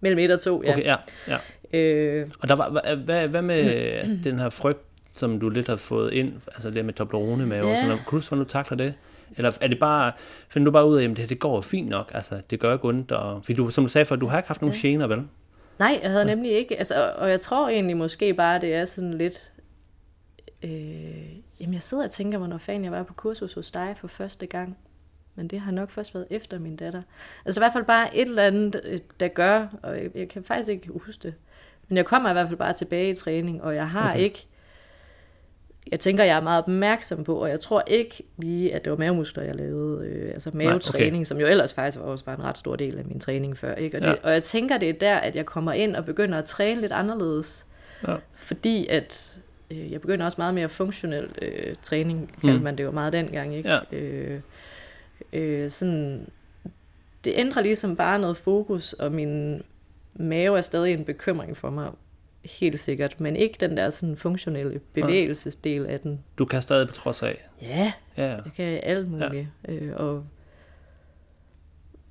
mellem 0.00 0.18
et 0.18 0.30
og 0.30 0.40
to, 0.40 0.62
ja. 0.64 0.72
Okay, 0.72 0.84
ja, 0.84 0.94
ja. 1.28 1.78
Øh, 1.78 2.28
og 2.40 2.48
der 2.48 2.54
var, 2.54 2.96
hvad, 3.04 3.28
hvad, 3.28 3.42
med 3.42 3.60
altså, 4.00 4.16
den 4.24 4.38
her 4.38 4.50
frygt, 4.50 4.82
som 5.12 5.40
du 5.40 5.48
lidt 5.48 5.68
har 5.68 5.76
fået 5.76 6.12
ind, 6.12 6.32
altså 6.46 6.70
det 6.70 6.84
med 6.84 6.94
Toblerone 6.94 7.46
med, 7.46 7.56
ja. 7.56 7.80
sådan. 7.80 7.98
Kunne 8.06 8.20
du 8.20 8.26
hvordan 8.28 8.44
du 8.44 8.50
takler 8.50 8.76
det? 8.76 8.94
Eller 9.36 9.58
er 9.60 9.68
det 9.68 9.78
bare, 9.78 10.12
finder 10.48 10.64
du 10.64 10.70
bare 10.72 10.86
ud 10.86 10.98
af, 10.98 11.04
at 11.04 11.16
det, 11.16 11.28
det 11.28 11.38
går 11.38 11.60
fint 11.60 11.88
nok, 11.88 12.10
altså 12.14 12.40
det 12.50 12.60
gør 12.60 12.72
ikke 12.72 12.88
ondt, 12.88 13.12
og, 13.12 13.44
fordi 13.44 13.56
du, 13.56 13.70
som 13.70 13.84
du 13.84 13.90
sagde 13.90 14.04
før, 14.04 14.16
du 14.16 14.26
har 14.26 14.38
ikke 14.38 14.48
haft 14.48 14.62
nogen 14.62 14.76
ja. 14.82 14.88
gener, 14.88 15.06
vel? 15.06 15.22
Nej, 15.78 15.98
jeg 16.02 16.10
havde 16.10 16.24
nemlig 16.24 16.52
ikke, 16.52 16.78
altså, 16.78 17.12
og 17.18 17.30
jeg 17.30 17.40
tror 17.40 17.68
egentlig 17.68 17.96
måske 17.96 18.34
bare, 18.34 18.60
det 18.60 18.74
er 18.74 18.84
sådan 18.84 19.14
lidt 19.14 19.52
Øh, 20.62 21.36
jamen, 21.60 21.74
jeg 21.74 21.82
sidder 21.82 22.04
og 22.04 22.10
tænker, 22.10 22.38
hvornår 22.38 22.58
fanden 22.58 22.84
jeg 22.84 22.92
var 22.92 23.02
på 23.02 23.14
kursus 23.14 23.54
hos 23.54 23.70
dig 23.70 23.94
for 23.96 24.08
første 24.08 24.46
gang. 24.46 24.78
Men 25.34 25.48
det 25.48 25.60
har 25.60 25.72
nok 25.72 25.90
først 25.90 26.14
været 26.14 26.26
efter 26.30 26.58
min 26.58 26.76
datter. 26.76 27.02
Altså 27.44 27.60
i 27.60 27.62
hvert 27.62 27.72
fald 27.72 27.84
bare 27.84 28.16
et 28.16 28.28
eller 28.28 28.42
andet, 28.42 28.80
øh, 28.84 29.00
der 29.20 29.28
gør, 29.28 29.66
og 29.82 29.96
jeg, 29.96 30.10
jeg 30.14 30.28
kan 30.28 30.44
faktisk 30.44 30.68
ikke 30.68 30.88
huske 30.92 31.22
det. 31.22 31.34
Men 31.88 31.96
jeg 31.96 32.04
kommer 32.04 32.30
i 32.30 32.32
hvert 32.32 32.48
fald 32.48 32.58
bare 32.58 32.72
tilbage 32.72 33.10
i 33.10 33.14
træning, 33.14 33.62
og 33.62 33.74
jeg 33.74 33.90
har 33.90 34.10
okay. 34.10 34.20
ikke... 34.20 34.46
Jeg 35.90 36.00
tænker, 36.00 36.24
jeg 36.24 36.36
er 36.36 36.40
meget 36.40 36.62
opmærksom 36.62 37.24
på, 37.24 37.34
og 37.34 37.48
jeg 37.48 37.60
tror 37.60 37.82
ikke 37.86 38.22
lige, 38.36 38.74
at 38.74 38.84
det 38.84 38.90
var 38.90 38.98
mavemuskler, 38.98 39.42
jeg 39.42 39.54
lavede. 39.54 40.06
Øh, 40.06 40.32
altså 40.32 40.50
mavetræning, 40.54 41.12
Nej, 41.12 41.18
okay. 41.18 41.24
som 41.24 41.38
jo 41.38 41.46
ellers 41.46 41.74
faktisk 41.74 42.00
også 42.00 42.24
var 42.24 42.34
en 42.34 42.42
ret 42.42 42.58
stor 42.58 42.76
del 42.76 42.98
af 42.98 43.04
min 43.04 43.20
træning 43.20 43.58
før. 43.58 43.74
Ikke? 43.74 43.96
Og, 43.96 44.02
det, 44.02 44.08
ja. 44.08 44.14
og 44.22 44.32
jeg 44.32 44.42
tænker, 44.42 44.78
det 44.78 44.88
er 44.88 44.92
der, 44.92 45.16
at 45.16 45.36
jeg 45.36 45.46
kommer 45.46 45.72
ind 45.72 45.96
og 45.96 46.04
begynder 46.04 46.38
at 46.38 46.44
træne 46.44 46.80
lidt 46.80 46.92
anderledes. 46.92 47.66
Ja. 48.08 48.16
Fordi 48.34 48.86
at 48.86 49.38
øh, 49.70 49.92
jeg 49.92 50.00
begynder 50.00 50.24
også 50.24 50.40
meget 50.40 50.54
mere 50.54 50.68
funktionel 50.68 51.28
øh, 51.42 51.74
træning, 51.82 52.30
kaldte 52.40 52.58
mm. 52.58 52.64
man 52.64 52.78
det 52.78 52.84
jo 52.84 52.90
meget 52.90 53.12
dengang. 53.12 53.56
Ikke? 53.56 53.70
Ja. 53.70 53.78
Øh, 53.92 54.40
øh, 55.32 55.70
sådan, 55.70 56.26
det 57.24 57.32
ændrer 57.36 57.62
ligesom 57.62 57.96
bare 57.96 58.18
noget 58.18 58.36
fokus, 58.36 58.92
og 58.92 59.12
min 59.12 59.62
mave 60.14 60.58
er 60.58 60.62
stadig 60.62 60.92
en 60.92 61.04
bekymring 61.04 61.56
for 61.56 61.70
mig, 61.70 61.90
helt 62.44 62.80
sikkert, 62.80 63.20
men 63.20 63.36
ikke 63.36 63.56
den 63.60 63.76
der 63.76 63.90
sådan 63.90 64.16
funktionelle 64.16 64.80
bevægelsesdel 64.92 65.86
af 65.86 66.00
den. 66.00 66.20
Du 66.38 66.44
kan 66.44 66.62
stadig 66.62 66.88
på 66.88 66.94
trods 66.94 67.22
af? 67.22 67.48
Ja, 67.62 67.92
ja. 68.16 68.26
jeg 68.26 68.52
kan 68.56 68.80
alt 68.82 69.10
muligt. 69.10 69.46
Ja. 69.68 69.72
Øh, 69.72 69.92
og, 69.96 70.24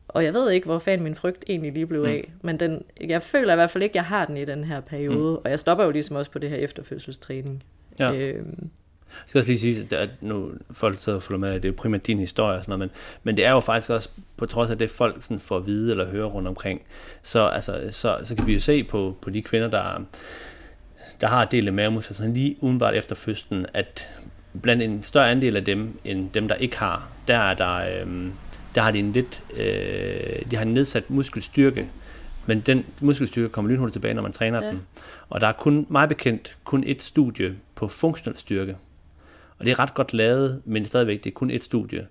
og 0.08 0.24
jeg 0.24 0.34
ved 0.34 0.52
ikke, 0.52 0.66
hvor 0.66 0.80
fanden 0.80 1.04
min 1.04 1.16
frygt 1.16 1.46
egentlig 1.48 1.74
lige 1.74 1.88
blev 1.88 2.02
mm. 2.02 2.10
af, 2.10 2.32
men 2.42 2.60
den, 2.60 2.84
jeg 3.02 3.24
føler 3.24 3.54
i 3.54 3.56
hvert 3.56 3.70
fald 3.70 3.84
ikke, 3.84 3.94
at 3.94 3.96
jeg 3.96 4.06
har 4.06 4.26
den 4.26 4.38
i 4.38 4.46
den 4.46 4.64
her 4.64 4.82
periode, 4.82 5.32
mm. 5.32 5.42
og 5.44 5.50
jeg 5.50 5.60
stopper 5.60 5.84
jo 5.84 5.92
ligesom 5.92 6.16
også 6.16 6.32
på 6.32 6.40
det 6.40 6.50
her 6.50 6.58
efterfødselstræning. 6.58 7.64
Ja. 8.00 8.14
Øh, 8.14 8.46
jeg 9.10 9.24
skal 9.26 9.40
også 9.40 9.50
lige 9.50 9.60
sige, 9.60 9.98
at 9.98 10.10
nu 10.22 10.52
folk 10.72 11.00
sidder 11.00 11.16
og 11.16 11.24
følger 11.24 11.40
med, 11.40 11.50
at 11.50 11.64
det 11.64 11.70
er 11.70 11.74
primært 11.74 12.08
din 12.08 12.20
historie 12.20 12.58
og 12.58 12.64
sådan 12.64 12.80
noget, 12.80 12.80
men, 12.80 12.90
men 13.24 13.38
det 13.38 13.46
er 13.46 13.52
jo 13.52 13.60
faktisk 13.60 13.90
også, 13.90 14.10
på 14.38 14.46
trods 14.46 14.72
af 14.72 14.78
det 14.78 14.90
folk 14.90 15.24
sådan 15.24 15.40
får 15.40 15.58
at 15.58 15.66
vide 15.66 15.92
eller 15.92 16.08
høre 16.08 16.26
rundt 16.26 16.48
omkring, 16.48 16.82
så, 17.24 17.48
altså, 17.48 17.88
så, 17.92 18.18
så 18.24 18.36
kan 18.36 18.48
vi 18.48 18.54
jo 18.54 18.60
se 18.60 18.84
på, 18.84 19.16
på 19.22 19.30
de 19.30 19.42
kvinder, 19.42 19.68
der, 19.70 20.06
der 21.22 21.28
har 21.28 21.46
delt 21.46 21.74
mavemuskler, 21.74 22.16
sådan 22.16 22.34
lige 22.34 22.56
udenbart 22.62 22.96
efter 22.96 23.16
fødslen, 23.16 23.66
at 23.74 24.10
blandt 24.62 24.84
en 24.84 25.04
større 25.04 25.32
andel 25.32 25.56
af 25.56 25.66
dem, 25.66 26.00
end 26.06 26.30
dem, 26.34 26.48
der 26.48 26.56
ikke 26.56 26.78
har, 26.78 27.10
der 27.28 27.38
er 27.38 27.54
der, 27.54 28.02
øh, 28.04 28.28
der 28.78 28.84
har 28.84 28.92
de 28.92 29.00
en 29.00 29.12
lidt, 29.12 29.44
øh, 29.54 30.52
de 30.52 30.56
har 30.56 30.62
en 30.62 30.74
nedsat 30.74 31.10
muskelstyrke, 31.10 31.90
men 32.46 32.60
den 32.60 32.86
muskelstyrke 33.02 33.50
kommer 33.50 33.72
lynhurtigt 33.72 33.94
tilbage, 33.94 34.14
når 34.14 34.22
man 34.22 34.32
træner 34.32 34.64
ja. 34.64 34.70
den. 34.70 34.82
Og 35.30 35.42
der 35.42 35.48
er 35.48 35.52
kun, 35.52 35.86
meget 35.90 36.10
bekendt, 36.10 36.58
kun 36.64 36.84
et 36.86 37.04
studie 37.04 37.56
på 37.76 37.88
funktionel 37.88 38.40
styrke. 38.40 38.76
Og 39.60 39.66
det 39.66 39.72
er 39.72 39.80
ret 39.80 39.94
godt 39.94 40.14
lavet, 40.14 40.62
men 40.66 40.86
stadigvæk, 40.86 41.24
det 41.24 41.30
er 41.30 41.34
kun 41.34 41.52
et 41.52 41.64
studie. 41.64 42.08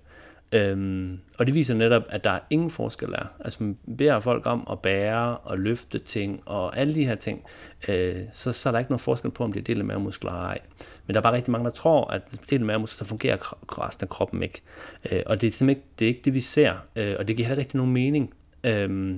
Øhm, 0.51 1.19
og 1.37 1.45
det 1.45 1.55
viser 1.55 1.73
netop, 1.73 2.03
at 2.09 2.23
der 2.23 2.29
er 2.29 2.39
ingen 2.49 2.69
forskel 2.69 3.09
er. 3.09 3.33
Altså 3.39 3.63
man 3.63 3.77
beder 3.97 4.19
folk 4.19 4.45
om 4.45 4.67
at 4.71 4.79
bære 4.79 5.37
og 5.37 5.59
løfte 5.59 5.99
ting 5.99 6.41
og 6.45 6.77
alle 6.77 6.95
de 6.95 7.05
her 7.05 7.15
ting, 7.15 7.43
øh, 7.87 8.15
så, 8.31 8.51
så 8.51 8.69
er 8.69 8.71
der 8.71 8.79
ikke 8.79 8.91
nogen 8.91 8.99
forskel 8.99 9.31
på, 9.31 9.43
om 9.43 9.53
det 9.53 9.59
er 9.59 9.63
del 9.63 9.79
af 9.79 9.85
mavemuskler 9.85 10.31
eller 10.31 10.43
ej. 10.43 10.59
Men 11.07 11.13
der 11.13 11.19
er 11.19 11.23
bare 11.23 11.33
rigtig 11.33 11.51
mange, 11.51 11.65
der 11.65 11.71
tror, 11.71 12.11
at 12.11 12.21
del 12.49 12.59
af 12.59 12.65
mavemuskler, 12.65 12.97
så 12.97 13.05
fungerer 13.05 13.37
resten 13.81 14.05
af 14.05 14.09
kroppen 14.09 14.43
ikke. 14.43 14.61
Øh, 15.11 15.21
og 15.25 15.41
det 15.41 15.47
er 15.47 15.51
simpelthen 15.51 15.69
ikke 15.69 15.87
det, 15.99 16.05
er 16.05 16.09
ikke 16.09 16.21
det 16.25 16.33
vi 16.33 16.41
ser, 16.41 16.73
øh, 16.95 17.15
og 17.19 17.27
det 17.27 17.35
giver 17.35 17.47
heller 17.47 17.61
rigtig 17.61 17.77
nogen 17.77 17.93
mening. 17.93 18.33
Øh, 18.63 19.15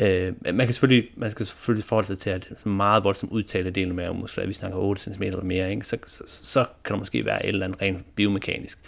Øh, 0.00 0.34
man, 0.40 0.66
kan 0.66 0.72
selvfølgelig, 0.72 1.10
man 1.16 1.30
skal 1.30 1.46
selvfølgelig 1.46 1.84
forholde 1.84 2.06
sig 2.06 2.18
til, 2.18 2.30
at 2.30 2.50
er 2.64 2.68
meget 2.68 3.04
voldsomt 3.04 3.32
udtale 3.32 3.70
delen 3.70 3.90
af 3.90 3.94
mavemuskler, 3.94 4.46
vi 4.46 4.52
snakker 4.52 4.78
8 4.78 5.02
cm 5.02 5.22
eller 5.22 5.42
mere, 5.42 5.70
ikke? 5.70 5.86
Så, 5.86 5.98
så, 6.04 6.22
så, 6.26 6.64
kan 6.84 6.92
der 6.92 6.98
måske 6.98 7.24
være 7.24 7.46
et 7.46 7.48
eller 7.48 7.66
andet 7.66 7.82
rent 7.82 8.14
biomekanisk. 8.14 8.78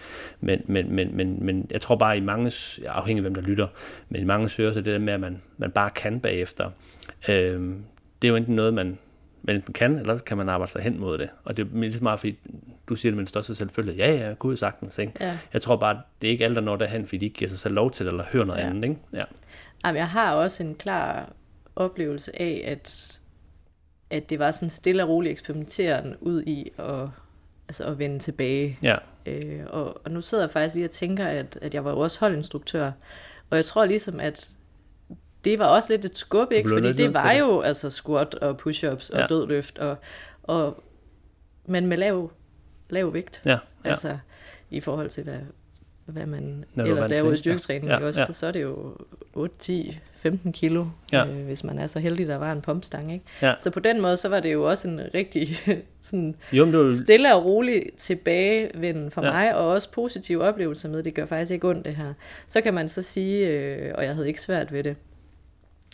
Men, 0.40 0.62
men, 0.66 0.94
men, 0.94 1.16
men, 1.16 1.44
men 1.44 1.66
jeg 1.70 1.80
tror 1.80 1.96
bare, 1.96 2.16
i 2.16 2.20
mange, 2.20 2.52
afhængig 2.86 3.20
af 3.20 3.30
hvem 3.30 3.34
der 3.34 3.42
lytter, 3.42 3.66
men 4.08 4.22
i 4.22 4.24
mange 4.24 4.48
søger, 4.48 4.72
så 4.72 4.80
det 4.80 4.92
der 4.92 4.98
med, 4.98 5.12
at 5.12 5.20
man, 5.20 5.42
man 5.56 5.70
bare 5.70 5.90
kan 5.90 6.20
bagefter, 6.20 6.70
øh, 7.28 7.74
det 8.22 8.28
er 8.28 8.32
jo 8.32 8.36
enten 8.36 8.56
noget, 8.56 8.74
man, 8.74 8.98
man 9.42 9.56
enten 9.56 9.72
kan, 9.72 9.98
eller 9.98 10.16
så 10.16 10.24
kan 10.24 10.36
man 10.36 10.48
arbejde 10.48 10.72
sig 10.72 10.82
hen 10.82 11.00
mod 11.00 11.18
det. 11.18 11.28
Og 11.44 11.56
det 11.56 11.68
er 11.84 11.96
så 11.96 12.02
meget, 12.02 12.20
fordi 12.20 12.38
du 12.88 12.96
siger 12.96 13.10
det 13.10 13.16
med 13.16 13.22
den 13.22 13.28
største 13.28 13.54
selvfølgelig. 13.54 13.98
Ja, 13.98 14.12
ja, 14.12 14.32
gud 14.32 14.56
sagtens. 14.56 14.98
Ikke? 14.98 15.12
Ja. 15.20 15.38
Jeg 15.52 15.62
tror 15.62 15.76
bare, 15.76 16.00
det 16.20 16.28
er 16.28 16.32
ikke 16.32 16.44
alle, 16.44 16.54
der 16.54 16.60
når 16.60 16.76
derhen, 16.76 17.04
fordi 17.06 17.18
de 17.18 17.24
ikke 17.24 17.38
giver 17.38 17.48
sig 17.48 17.58
selv 17.58 17.74
lov 17.74 17.90
til 17.90 18.06
det, 18.06 18.12
eller 18.12 18.24
hører 18.32 18.44
noget 18.44 18.60
ja. 18.60 18.66
andet. 18.66 18.84
Ikke? 18.84 18.96
Ja. 19.12 19.24
Jamen, 19.88 19.98
jeg 19.98 20.08
har 20.08 20.34
også 20.34 20.62
en 20.62 20.74
klar 20.74 21.32
oplevelse 21.76 22.42
af, 22.42 22.62
at, 22.66 23.18
at 24.10 24.30
det 24.30 24.38
var 24.38 24.50
sådan 24.50 24.70
stille 24.70 25.02
og 25.02 25.08
roligt 25.08 25.32
eksperimenteren 25.32 26.16
ud 26.20 26.42
i 26.42 26.70
at, 26.78 27.08
altså 27.68 27.84
at 27.84 27.98
vende 27.98 28.18
tilbage. 28.18 28.78
Ja. 28.82 28.96
Øh, 29.26 29.60
og, 29.66 30.00
og 30.04 30.10
nu 30.10 30.20
sidder 30.20 30.44
jeg 30.44 30.50
faktisk 30.50 30.74
lige 30.74 30.86
og 30.86 30.90
tænker, 30.90 31.26
at, 31.26 31.58
at 31.62 31.74
jeg 31.74 31.84
var 31.84 31.90
jo 31.90 31.98
også 31.98 32.20
holdinstruktør, 32.20 32.92
og 33.50 33.56
jeg 33.56 33.64
tror 33.64 33.84
ligesom, 33.84 34.20
at 34.20 34.50
det 35.44 35.58
var 35.58 35.66
også 35.66 35.92
lidt 35.92 36.04
et 36.04 36.18
skub, 36.18 36.52
ikke? 36.52 36.68
Fordi 36.68 36.92
det 36.92 37.14
var 37.14 37.32
jo 37.32 37.60
altså 37.60 37.90
squat 37.90 38.34
og 38.34 38.60
push-ups 38.60 39.10
og 39.12 39.20
ja. 39.20 39.26
dødløft, 39.26 39.78
og, 39.78 39.96
og, 40.42 40.82
men 41.66 41.86
med 41.86 41.96
lav, 41.96 42.30
lav 42.90 43.12
vægt. 43.14 43.42
Ja. 43.46 43.50
Ja. 43.50 43.58
Altså 43.90 44.18
i 44.70 44.80
forhold 44.80 45.10
til, 45.10 45.24
hvad, 45.24 45.38
hvad 46.12 46.26
man 46.26 46.64
Når 46.74 46.84
ellers 46.84 47.08
laver 47.08 47.32
i 47.32 47.36
styrketræning, 47.36 47.88
ja. 47.88 47.98
Ja. 47.98 48.06
Også, 48.06 48.20
ja. 48.20 48.26
Så, 48.26 48.32
så 48.32 48.46
er 48.46 48.52
det 48.52 48.62
jo 48.62 48.96
8, 49.34 49.54
10, 49.58 49.98
15 50.16 50.52
kilo, 50.52 50.86
ja. 51.12 51.26
øh, 51.26 51.44
hvis 51.44 51.64
man 51.64 51.78
er 51.78 51.86
så 51.86 51.98
heldig, 51.98 52.26
der 52.26 52.36
var 52.36 52.52
en 52.52 52.60
pumpstang. 52.60 53.12
Ikke? 53.12 53.24
Ja. 53.42 53.54
Så 53.58 53.70
på 53.70 53.80
den 53.80 54.00
måde, 54.00 54.16
så 54.16 54.28
var 54.28 54.40
det 54.40 54.52
jo 54.52 54.68
også 54.68 54.88
en 54.88 55.00
rigtig 55.14 55.48
sådan 56.00 56.34
jo, 56.52 56.72
du... 56.72 56.94
stille 56.94 57.34
og 57.34 57.44
rolig 57.44 57.82
tilbagevenden 57.96 59.10
for 59.10 59.24
ja. 59.24 59.32
mig, 59.32 59.54
og 59.54 59.68
også 59.68 59.92
positive 59.92 60.44
oplevelser 60.44 60.88
med, 60.88 61.02
det 61.02 61.14
gør 61.14 61.26
faktisk 61.26 61.50
ikke 61.50 61.68
ondt 61.68 61.84
det 61.84 61.96
her. 61.96 62.14
Så 62.48 62.60
kan 62.60 62.74
man 62.74 62.88
så 62.88 63.02
sige, 63.02 63.48
øh, 63.48 63.94
og 63.94 64.04
jeg 64.04 64.14
havde 64.14 64.28
ikke 64.28 64.40
svært 64.40 64.72
ved 64.72 64.84
det, 64.84 64.96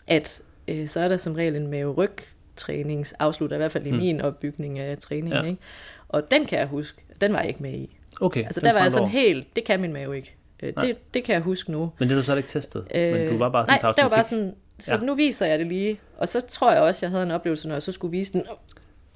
at 0.06 0.42
øh, 0.68 0.88
så 0.88 1.00
er 1.00 1.08
der 1.08 1.16
som 1.16 1.34
regel 1.34 1.56
en 1.56 1.66
mave-ryg 1.66 2.16
træningsafslutter, 2.56 3.56
i 3.56 3.58
hvert 3.58 3.72
fald 3.72 3.86
i 3.86 3.90
hmm. 3.90 3.98
min 3.98 4.20
opbygning 4.20 4.78
af 4.78 4.98
træningen. 4.98 5.32
Ja. 5.32 5.42
Ikke? 5.42 5.62
Og 6.08 6.30
den 6.30 6.46
kan 6.46 6.58
jeg 6.58 6.66
huske, 6.66 7.04
den 7.20 7.32
var 7.32 7.38
jeg 7.38 7.48
ikke 7.48 7.62
med 7.62 7.72
i. 7.72 7.96
Okay, 8.20 8.44
altså 8.44 8.60
der 8.60 8.72
var 8.72 8.80
jeg 8.82 8.92
sådan 8.92 9.08
helt, 9.08 9.56
det 9.56 9.64
kan 9.64 9.80
min 9.80 9.92
mave 9.92 10.16
ikke. 10.16 10.34
Øh, 10.62 10.72
det, 10.80 11.14
det 11.14 11.24
kan 11.24 11.34
jeg 11.34 11.42
huske 11.42 11.72
nu. 11.72 11.92
Men 11.98 12.08
det 12.08 12.16
du 12.16 12.22
så 12.22 12.36
ikke 12.36 12.48
testet? 12.48 12.86
Øh, 12.94 13.12
men 13.12 13.28
du 13.28 13.36
var 13.36 13.48
bare 13.48 13.64
sådan 13.64 13.80
Nej, 13.82 13.92
det 13.92 14.04
var 14.04 14.10
bare 14.10 14.24
sådan, 14.24 14.54
så 14.78 14.94
ja. 14.94 15.00
nu 15.00 15.14
viser 15.14 15.46
jeg 15.46 15.58
det 15.58 15.66
lige. 15.66 16.00
Og 16.18 16.28
så 16.28 16.40
tror 16.40 16.72
jeg 16.72 16.82
også, 16.82 17.06
jeg 17.06 17.10
havde 17.10 17.22
en 17.22 17.30
oplevelse, 17.30 17.68
når 17.68 17.74
jeg 17.74 17.82
så 17.82 17.92
skulle 17.92 18.10
vise 18.10 18.32
den. 18.32 18.42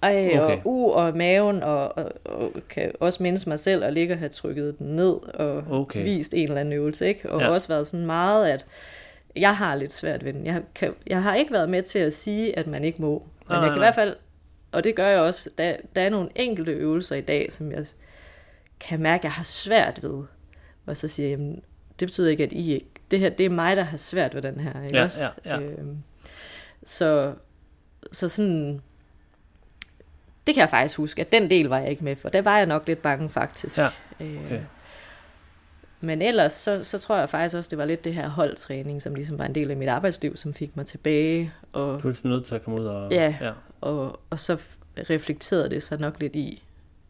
Ej, 0.03 0.39
okay. 0.41 0.57
og 0.57 0.61
u 0.65 0.93
og 0.93 1.17
maven, 1.17 1.63
og, 1.63 1.99
og, 1.99 2.13
og 2.25 2.53
kan 2.69 2.93
også 3.01 3.23
mindes 3.23 3.47
mig 3.47 3.61
selv 3.61 3.85
at 3.85 3.93
ligge 3.93 4.15
og 4.15 4.19
have 4.19 4.29
trykket 4.29 4.79
den 4.79 4.87
ned 4.87 5.35
og 5.35 5.65
okay. 5.71 6.05
vist 6.05 6.35
en 6.35 6.49
eller 6.49 6.61
anden 6.61 6.73
øvelse. 6.73 7.09
Ikke? 7.09 7.33
Og 7.33 7.41
ja. 7.41 7.49
også 7.49 7.69
været 7.69 7.87
sådan 7.87 8.07
meget, 8.07 8.49
at 8.49 8.67
jeg 9.37 9.57
har 9.57 9.75
lidt 9.75 9.95
svært 9.95 10.25
ved 10.25 10.33
den. 10.33 10.47
Jeg, 10.47 10.63
kan, 10.75 10.95
jeg 11.07 11.23
har 11.23 11.35
ikke 11.35 11.53
været 11.53 11.69
med 11.69 11.83
til 11.83 11.99
at 11.99 12.15
sige, 12.15 12.59
at 12.59 12.67
man 12.67 12.85
ikke 12.85 13.03
må. 13.03 13.27
Men 13.49 13.55
nej, 13.55 13.59
jeg 13.59 13.63
kan 13.63 13.71
nej. 13.71 13.77
i 13.77 13.79
hvert 13.79 13.95
fald, 13.95 14.17
og 14.73 14.85
det 14.85 14.95
gør 14.95 15.07
jeg 15.07 15.21
også, 15.21 15.51
der, 15.59 15.77
der 15.97 16.03
er 16.03 16.09
nogle 16.09 16.29
enkelte 16.35 16.73
øvelser 16.73 17.17
i 17.17 17.21
dag, 17.21 17.53
som 17.53 17.73
jeg 17.73 17.87
kan 18.81 19.01
mærke, 19.01 19.21
at 19.21 19.25
jeg 19.25 19.33
har 19.33 19.45
svært 19.45 20.03
ved. 20.03 20.25
Og 20.87 20.97
så 20.97 21.09
siger 21.09 21.29
jamen, 21.29 21.63
det 22.01 22.09
betyder 22.09 22.31
ikke, 22.31 22.45
at 22.45 22.53
I 22.53 22.73
ikke... 22.73 22.87
Det 23.11 23.19
her, 23.19 23.29
det 23.29 23.47
er 23.47 23.51
mig, 23.51 23.77
der 23.77 23.83
har 23.83 23.97
svært 23.97 24.35
ved 24.35 24.43
den 24.43 24.61
her. 24.61 24.83
Ikke 24.83 24.97
ja, 24.97 25.05
også? 25.05 25.25
Ja, 25.45 25.55
ja. 25.55 25.61
Øhm, 25.61 25.97
så, 26.85 27.35
så 28.13 28.29
sådan... 28.29 28.83
Det 30.47 30.55
kan 30.55 30.61
jeg 30.61 30.71
faktisk 30.71 30.97
huske, 30.97 31.21
at 31.21 31.33
den 31.33 31.51
del 31.51 31.67
var 31.67 31.79
jeg 31.79 31.91
ikke 31.91 32.05
med 32.05 32.17
for. 32.17 32.29
Der 32.29 32.43
var 32.43 32.57
jeg 32.57 32.67
nok 32.67 32.87
lidt 32.87 33.03
bange, 33.03 33.31
faktisk. 33.31 33.79
Ja, 33.79 33.89
øh, 34.21 34.45
okay. 34.45 34.55
Øh, 34.55 34.63
men 36.01 36.23
ellers, 36.23 36.53
så, 36.53 36.85
så 36.85 36.99
tror 36.99 37.17
jeg 37.17 37.29
faktisk 37.29 37.57
også, 37.57 37.69
det 37.69 37.79
var 37.79 37.85
lidt 37.85 38.05
det 38.05 38.15
her 38.15 38.29
holdtræning, 38.29 39.03
som 39.03 39.15
ligesom 39.15 39.39
var 39.39 39.45
en 39.45 39.55
del 39.55 39.71
af 39.71 39.77
mit 39.77 39.89
arbejdsliv, 39.89 40.37
som 40.37 40.55
fik 40.55 40.77
mig 40.77 40.87
tilbage. 40.87 41.53
Og, 41.73 42.03
du 42.03 42.09
er 42.09 42.29
nødt 42.29 42.45
til 42.45 42.55
at 42.55 42.65
komme 42.65 42.81
ud 42.81 42.87
og... 42.87 43.13
Ja, 43.13 43.35
ja. 43.41 43.53
Og, 43.81 44.21
og 44.31 44.41
så 44.41 44.57
reflekterede 45.11 45.71
det 45.71 45.83
sig 45.83 46.01
nok 46.01 46.21
lidt 46.21 46.37
i, 46.37 46.63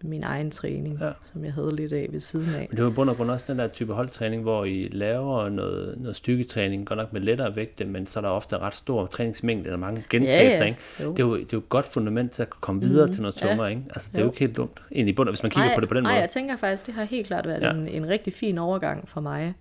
min 0.02 0.24
egen 0.24 0.50
træning, 0.50 0.98
ja. 1.00 1.10
som 1.22 1.44
jeg 1.44 1.52
havde 1.52 1.76
lidt 1.76 1.92
af 1.92 2.06
ved 2.10 2.20
siden 2.20 2.54
af. 2.54 2.66
Men 2.70 2.76
det 2.76 2.84
var 2.84 2.90
bund 2.90 3.10
og 3.10 3.16
grund 3.16 3.30
også 3.30 3.44
den 3.48 3.58
der 3.58 3.68
type 3.68 3.92
holdtræning, 3.92 4.42
hvor 4.42 4.64
I 4.64 4.88
laver 4.92 5.48
noget, 5.48 5.98
noget 6.00 6.16
styrketræning, 6.16 6.86
godt 6.86 6.96
nok 6.96 7.12
med 7.12 7.20
lettere 7.20 7.56
vægte, 7.56 7.84
men 7.84 8.06
så 8.06 8.18
er 8.18 8.20
der 8.20 8.28
ofte 8.28 8.58
ret 8.58 8.74
stor 8.74 9.06
træningsmængde, 9.06 9.64
eller 9.64 9.78
mange 9.78 10.04
gentagelser. 10.10 10.64
Ja, 10.64 10.74
ja. 10.98 11.04
Ikke? 11.04 11.12
Det, 11.16 11.22
er 11.22 11.26
jo, 11.26 11.36
det 11.36 11.42
er 11.42 11.48
jo 11.52 11.58
et 11.58 11.68
godt 11.68 11.86
fundament 11.86 12.32
til 12.32 12.42
at 12.42 12.50
komme 12.50 12.82
videre 12.82 13.06
mm, 13.06 13.12
til 13.12 13.22
noget 13.22 13.34
tungere. 13.34 13.64
Ja. 13.64 13.70
Ikke? 13.70 13.82
Altså, 13.90 14.10
det 14.12 14.18
er 14.18 14.22
jo. 14.22 14.28
ikke 14.28 14.40
helt 14.40 14.56
dumt, 14.56 14.82
egentlig 14.92 15.16
bund, 15.16 15.28
hvis 15.28 15.42
man 15.42 15.50
kigger 15.50 15.68
nej, 15.68 15.74
på 15.74 15.80
det 15.80 15.88
på 15.88 15.94
den 15.94 16.02
nej, 16.02 16.10
måde. 16.10 16.14
Nej, 16.14 16.20
jeg 16.20 16.30
tænker 16.30 16.56
faktisk, 16.56 16.86
det 16.86 16.94
har 16.94 17.04
helt 17.04 17.26
klart 17.26 17.46
været 17.46 17.62
ja. 17.62 17.70
en, 17.70 17.88
en 17.88 18.08
rigtig 18.08 18.34
fin 18.34 18.58
overgang 18.58 19.08
for 19.08 19.20
mig. 19.20 19.54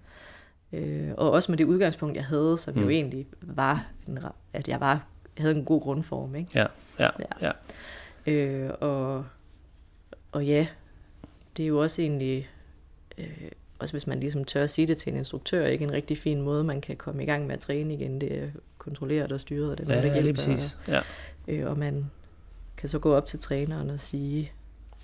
Øh, 0.73 1.09
og 1.17 1.31
også 1.31 1.51
med 1.51 1.57
det 1.57 1.65
udgangspunkt, 1.65 2.15
jeg 2.15 2.25
havde, 2.25 2.57
som 2.57 2.75
mm. 2.75 2.81
jo 2.81 2.89
egentlig 2.89 3.27
var, 3.41 3.85
en, 4.07 4.19
at 4.53 4.67
jeg 4.67 4.79
var, 4.79 5.05
havde 5.37 5.55
en 5.55 5.65
god 5.65 5.81
grundform. 5.81 6.35
Ikke? 6.35 6.51
Ja, 6.55 6.65
ja, 6.99 7.09
ja. 7.19 7.51
ja. 8.27 8.31
Øh, 8.31 8.69
og, 8.79 9.25
og 10.37 10.45
ja, 10.45 10.67
det 11.57 11.63
er 11.63 11.67
jo 11.67 11.81
også 11.81 12.01
egentlig, 12.01 12.49
øh, 13.17 13.27
også 13.79 13.93
hvis 13.93 14.07
man 14.07 14.19
ligesom 14.19 14.45
tør 14.45 14.63
at 14.63 14.69
sige 14.69 14.87
det 14.87 14.97
til 14.97 15.11
en 15.11 15.17
instruktør, 15.17 15.65
ikke 15.65 15.83
en 15.83 15.91
rigtig 15.91 16.17
fin 16.17 16.41
måde, 16.41 16.63
man 16.63 16.81
kan 16.81 16.95
komme 16.95 17.23
i 17.23 17.25
gang 17.25 17.47
med 17.47 17.55
at 17.55 17.59
træne 17.59 17.93
igen. 17.93 18.21
Det 18.21 18.37
er 18.37 18.47
kontrolleret 18.77 19.31
og 19.31 19.41
styret, 19.41 19.71
og 19.71 19.77
det 19.77 19.89
er 19.89 19.95
ja, 19.95 20.07
der 20.07 20.13
hjælper. 20.13 20.33
Præcis. 20.33 20.79
Ja. 20.87 20.99
Øh, 21.47 21.69
og 21.69 21.77
man 21.77 22.11
kan 22.77 22.89
så 22.89 22.99
gå 22.99 23.13
op 23.15 23.25
til 23.25 23.39
træneren 23.39 23.89
og 23.89 23.99
sige, 23.99 24.51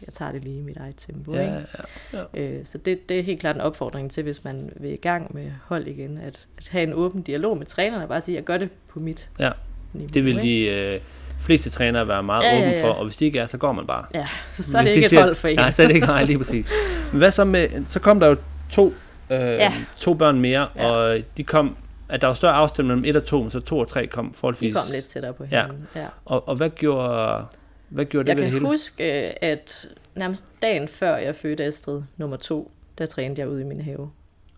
jeg 0.06 0.14
tager 0.14 0.32
det 0.32 0.44
lige 0.44 0.60
i 0.60 0.62
mit 0.62 0.78
eget 0.78 0.96
tempo. 0.98 1.34
Ja, 1.34 1.42
ikke? 1.42 1.68
ja, 2.14 2.24
ja. 2.34 2.42
Øh, 2.42 2.66
så 2.66 2.78
det, 2.78 3.10
det 3.10 3.20
er 3.20 3.24
helt 3.24 3.40
klart 3.40 3.56
en 3.56 3.62
opfordring 3.62 4.12
til, 4.12 4.24
hvis 4.24 4.44
man 4.44 4.70
vil 4.76 4.92
i 4.92 4.96
gang 4.96 5.34
med 5.34 5.52
hold 5.64 5.88
igen, 5.88 6.18
at, 6.18 6.48
at 6.58 6.68
have 6.68 6.84
en 6.84 6.94
åben 6.94 7.22
dialog 7.22 7.58
med 7.58 7.66
trænerne, 7.66 8.04
og 8.04 8.10
bare 8.10 8.22
sige, 8.22 8.36
jeg 8.36 8.44
gør 8.44 8.58
det 8.58 8.70
på 8.88 9.00
mit 9.00 9.30
Ja. 9.40 9.52
niveau. 9.94 10.08
Det 10.14 10.26
vil 10.26 10.38
de 10.42 10.60
øh, 10.66 11.02
fleste 11.44 11.70
trænere 11.70 12.08
være 12.08 12.24
meget 12.24 12.44
Ja, 12.44 12.50
ja, 12.56 12.58
åbne 12.62 12.72
ja. 12.78 12.84
for, 12.84 12.88
og 12.94 13.06
hvis 13.06 13.18
de 13.18 13.26
ikke 13.26 13.40
er, 13.40 13.46
så 13.46 13.58
går 13.58 13.72
man 13.72 13.88
bare. 13.88 14.06
Ja, 14.14 14.28
så, 14.54 14.64
så 14.64 14.78
er 14.78 14.82
Hvis 14.82 14.90
det 14.92 14.96
de 14.96 15.00
ikke 15.00 15.10
siger- 15.10 15.20
et 15.20 15.24
hold 15.26 15.36
for 15.36 15.48
en. 15.48 15.56
Nej, 15.56 15.72
så 15.72 15.84
er 15.84 15.88
det 15.88 15.96
ikke 15.96 16.08
nej, 16.08 16.24
lige 16.24 16.38
præcis. 16.38 16.70
Men 17.12 17.18
hvad 17.18 17.32
så 17.32 17.44
med, 17.46 17.86
så 17.88 18.00
kom 18.00 18.20
der 18.20 18.28
jo 18.28 18.36
to, 18.70 18.88
øh, 19.30 19.40
Ja. 19.40 19.74
to 19.98 20.14
børn 20.14 20.40
mere, 20.40 20.68
Ja. 20.76 20.86
og 20.92 21.20
de 21.38 21.44
kom, 21.44 21.78
at 22.10 22.22
der 22.22 22.28
var 22.28 22.34
større 22.34 22.54
afstand 22.54 22.88
mellem 22.88 23.06
et 23.06 23.16
og 23.16 23.24
to, 23.26 23.42
men 23.42 23.50
så 23.52 23.60
to 23.60 23.80
og 23.80 23.88
tre 23.88 24.08
kom 24.08 24.30
De 24.30 24.34
forholdsvis. 24.36 24.74
kom 24.74 24.84
lidt 24.94 25.06
tættere 25.06 25.34
på 25.34 25.44
Ja. 25.44 25.62
hinanden. 25.62 25.88
Ja. 25.96 26.06
Og, 26.26 26.48
og 26.48 26.56
hvad 26.56 26.70
gjorde, 26.70 27.46
hvad 27.90 28.06
gjorde 28.06 28.24
det 28.24 28.30
Jeg 28.30 28.38
ved 28.38 28.44
kan 28.44 28.52
det 28.54 28.60
hele? 28.60 28.68
huske, 28.68 29.28
øh, 29.28 29.34
at 29.42 29.86
nærmest 30.16 30.46
dagen 30.62 30.88
før 30.88 31.16
jeg 31.18 31.36
fødte 31.36 31.64
Astrid 31.66 32.02
nummer 32.18 32.38
to, 32.38 32.72
der 32.98 33.06
trænede 33.06 33.42
jeg 33.42 33.50
ude 33.50 33.62
i 33.62 33.66
min 33.66 33.82
have. 33.82 34.12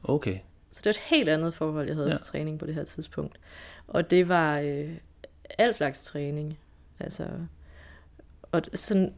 Okay. 0.03 0.35
Så 0.71 0.79
det 0.83 0.85
var 0.85 0.89
et 0.91 0.97
helt 0.97 1.29
andet 1.29 1.53
forhold, 1.53 1.85
jeg 1.87 1.95
havde 1.95 2.07
Ja. 2.07 2.13
ja. 2.13 2.17
til 2.17 2.25
træning 2.25 2.59
på 2.59 2.65
det 2.65 2.75
her 2.75 2.83
tidspunkt. 2.83 3.35
Og 3.87 4.11
det 4.11 4.29
var 4.29 4.59
øh, 4.59 4.89
al 5.57 5.73
slags 5.73 6.03
træning. 6.03 6.57
Altså, 6.99 7.23
og 8.51 8.61
sådan 8.73 9.13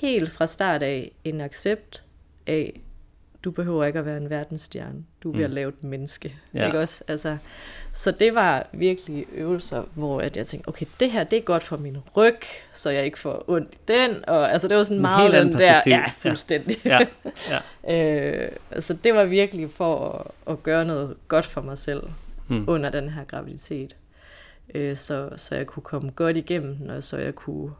helt 0.00 0.32
fra 0.32 0.46
start 0.46 0.82
af 0.82 1.12
en 1.24 1.40
accept 1.40 2.02
af, 2.46 2.80
du 3.44 3.50
behøver 3.50 3.84
ikke 3.84 3.98
at 3.98 4.06
være 4.06 4.16
en 4.16 4.30
verdensstjerne. 4.30 5.04
Du 5.22 5.28
er 5.28 5.32
ved 5.36 5.40
Mm. 5.40 5.44
at 5.44 5.50
lave 5.54 5.68
et 5.68 5.84
menneske. 5.84 6.34
Ja. 6.54 6.58
Ja. 6.60 6.66
Ikke 6.66 6.78
også? 6.78 7.04
Altså, 7.08 7.36
så 7.92 8.10
det 8.10 8.34
var 8.34 8.66
virkelig 8.72 9.26
øvelser, 9.34 9.82
hvor 9.94 10.20
at 10.20 10.36
jeg 10.36 10.46
tænkte, 10.46 10.68
okay, 10.68 10.86
det 11.00 11.10
her 11.10 11.24
det 11.24 11.36
er 11.36 11.40
godt 11.42 11.62
for 11.62 11.76
min 11.76 11.96
ryg, 12.16 12.36
så 12.72 12.90
jeg 12.90 13.04
ikke 13.04 13.18
får 13.18 13.44
ondt 13.48 13.74
i 13.74 13.78
den. 13.88 14.28
Og, 14.28 14.52
altså, 14.52 14.68
det 14.68 14.76
var 14.76 14.82
sådan 14.84 14.96
En 14.96 15.02
meget 15.02 15.32
den 15.32 15.52
der, 15.52 15.80
ja, 15.86 16.04
fuldstændig. 16.18 16.76
Ja, 16.84 16.98
ja. 17.50 17.58
Øh, 18.44 18.52
så 18.80 18.94
det 18.94 19.14
var 19.14 19.24
virkelig 19.24 19.70
for 19.70 20.08
at, 20.08 20.52
at 20.52 20.62
gøre 20.62 20.84
noget 20.84 21.16
godt 21.28 21.46
for 21.46 21.60
mig 21.60 21.78
selv 21.78 22.02
Hmm. 22.48 22.64
under 22.68 22.90
den 22.90 23.08
her 23.08 23.24
graviditet. 23.24 23.96
Øh, 24.74 24.96
så, 24.96 25.30
så 25.36 25.54
jeg 25.54 25.66
kunne 25.66 25.82
komme 25.82 26.10
godt 26.10 26.36
igennem 26.36 26.76
den, 26.76 26.90
og 26.90 27.04
så 27.04 27.16
jeg 27.16 27.34
kunne 27.34 27.70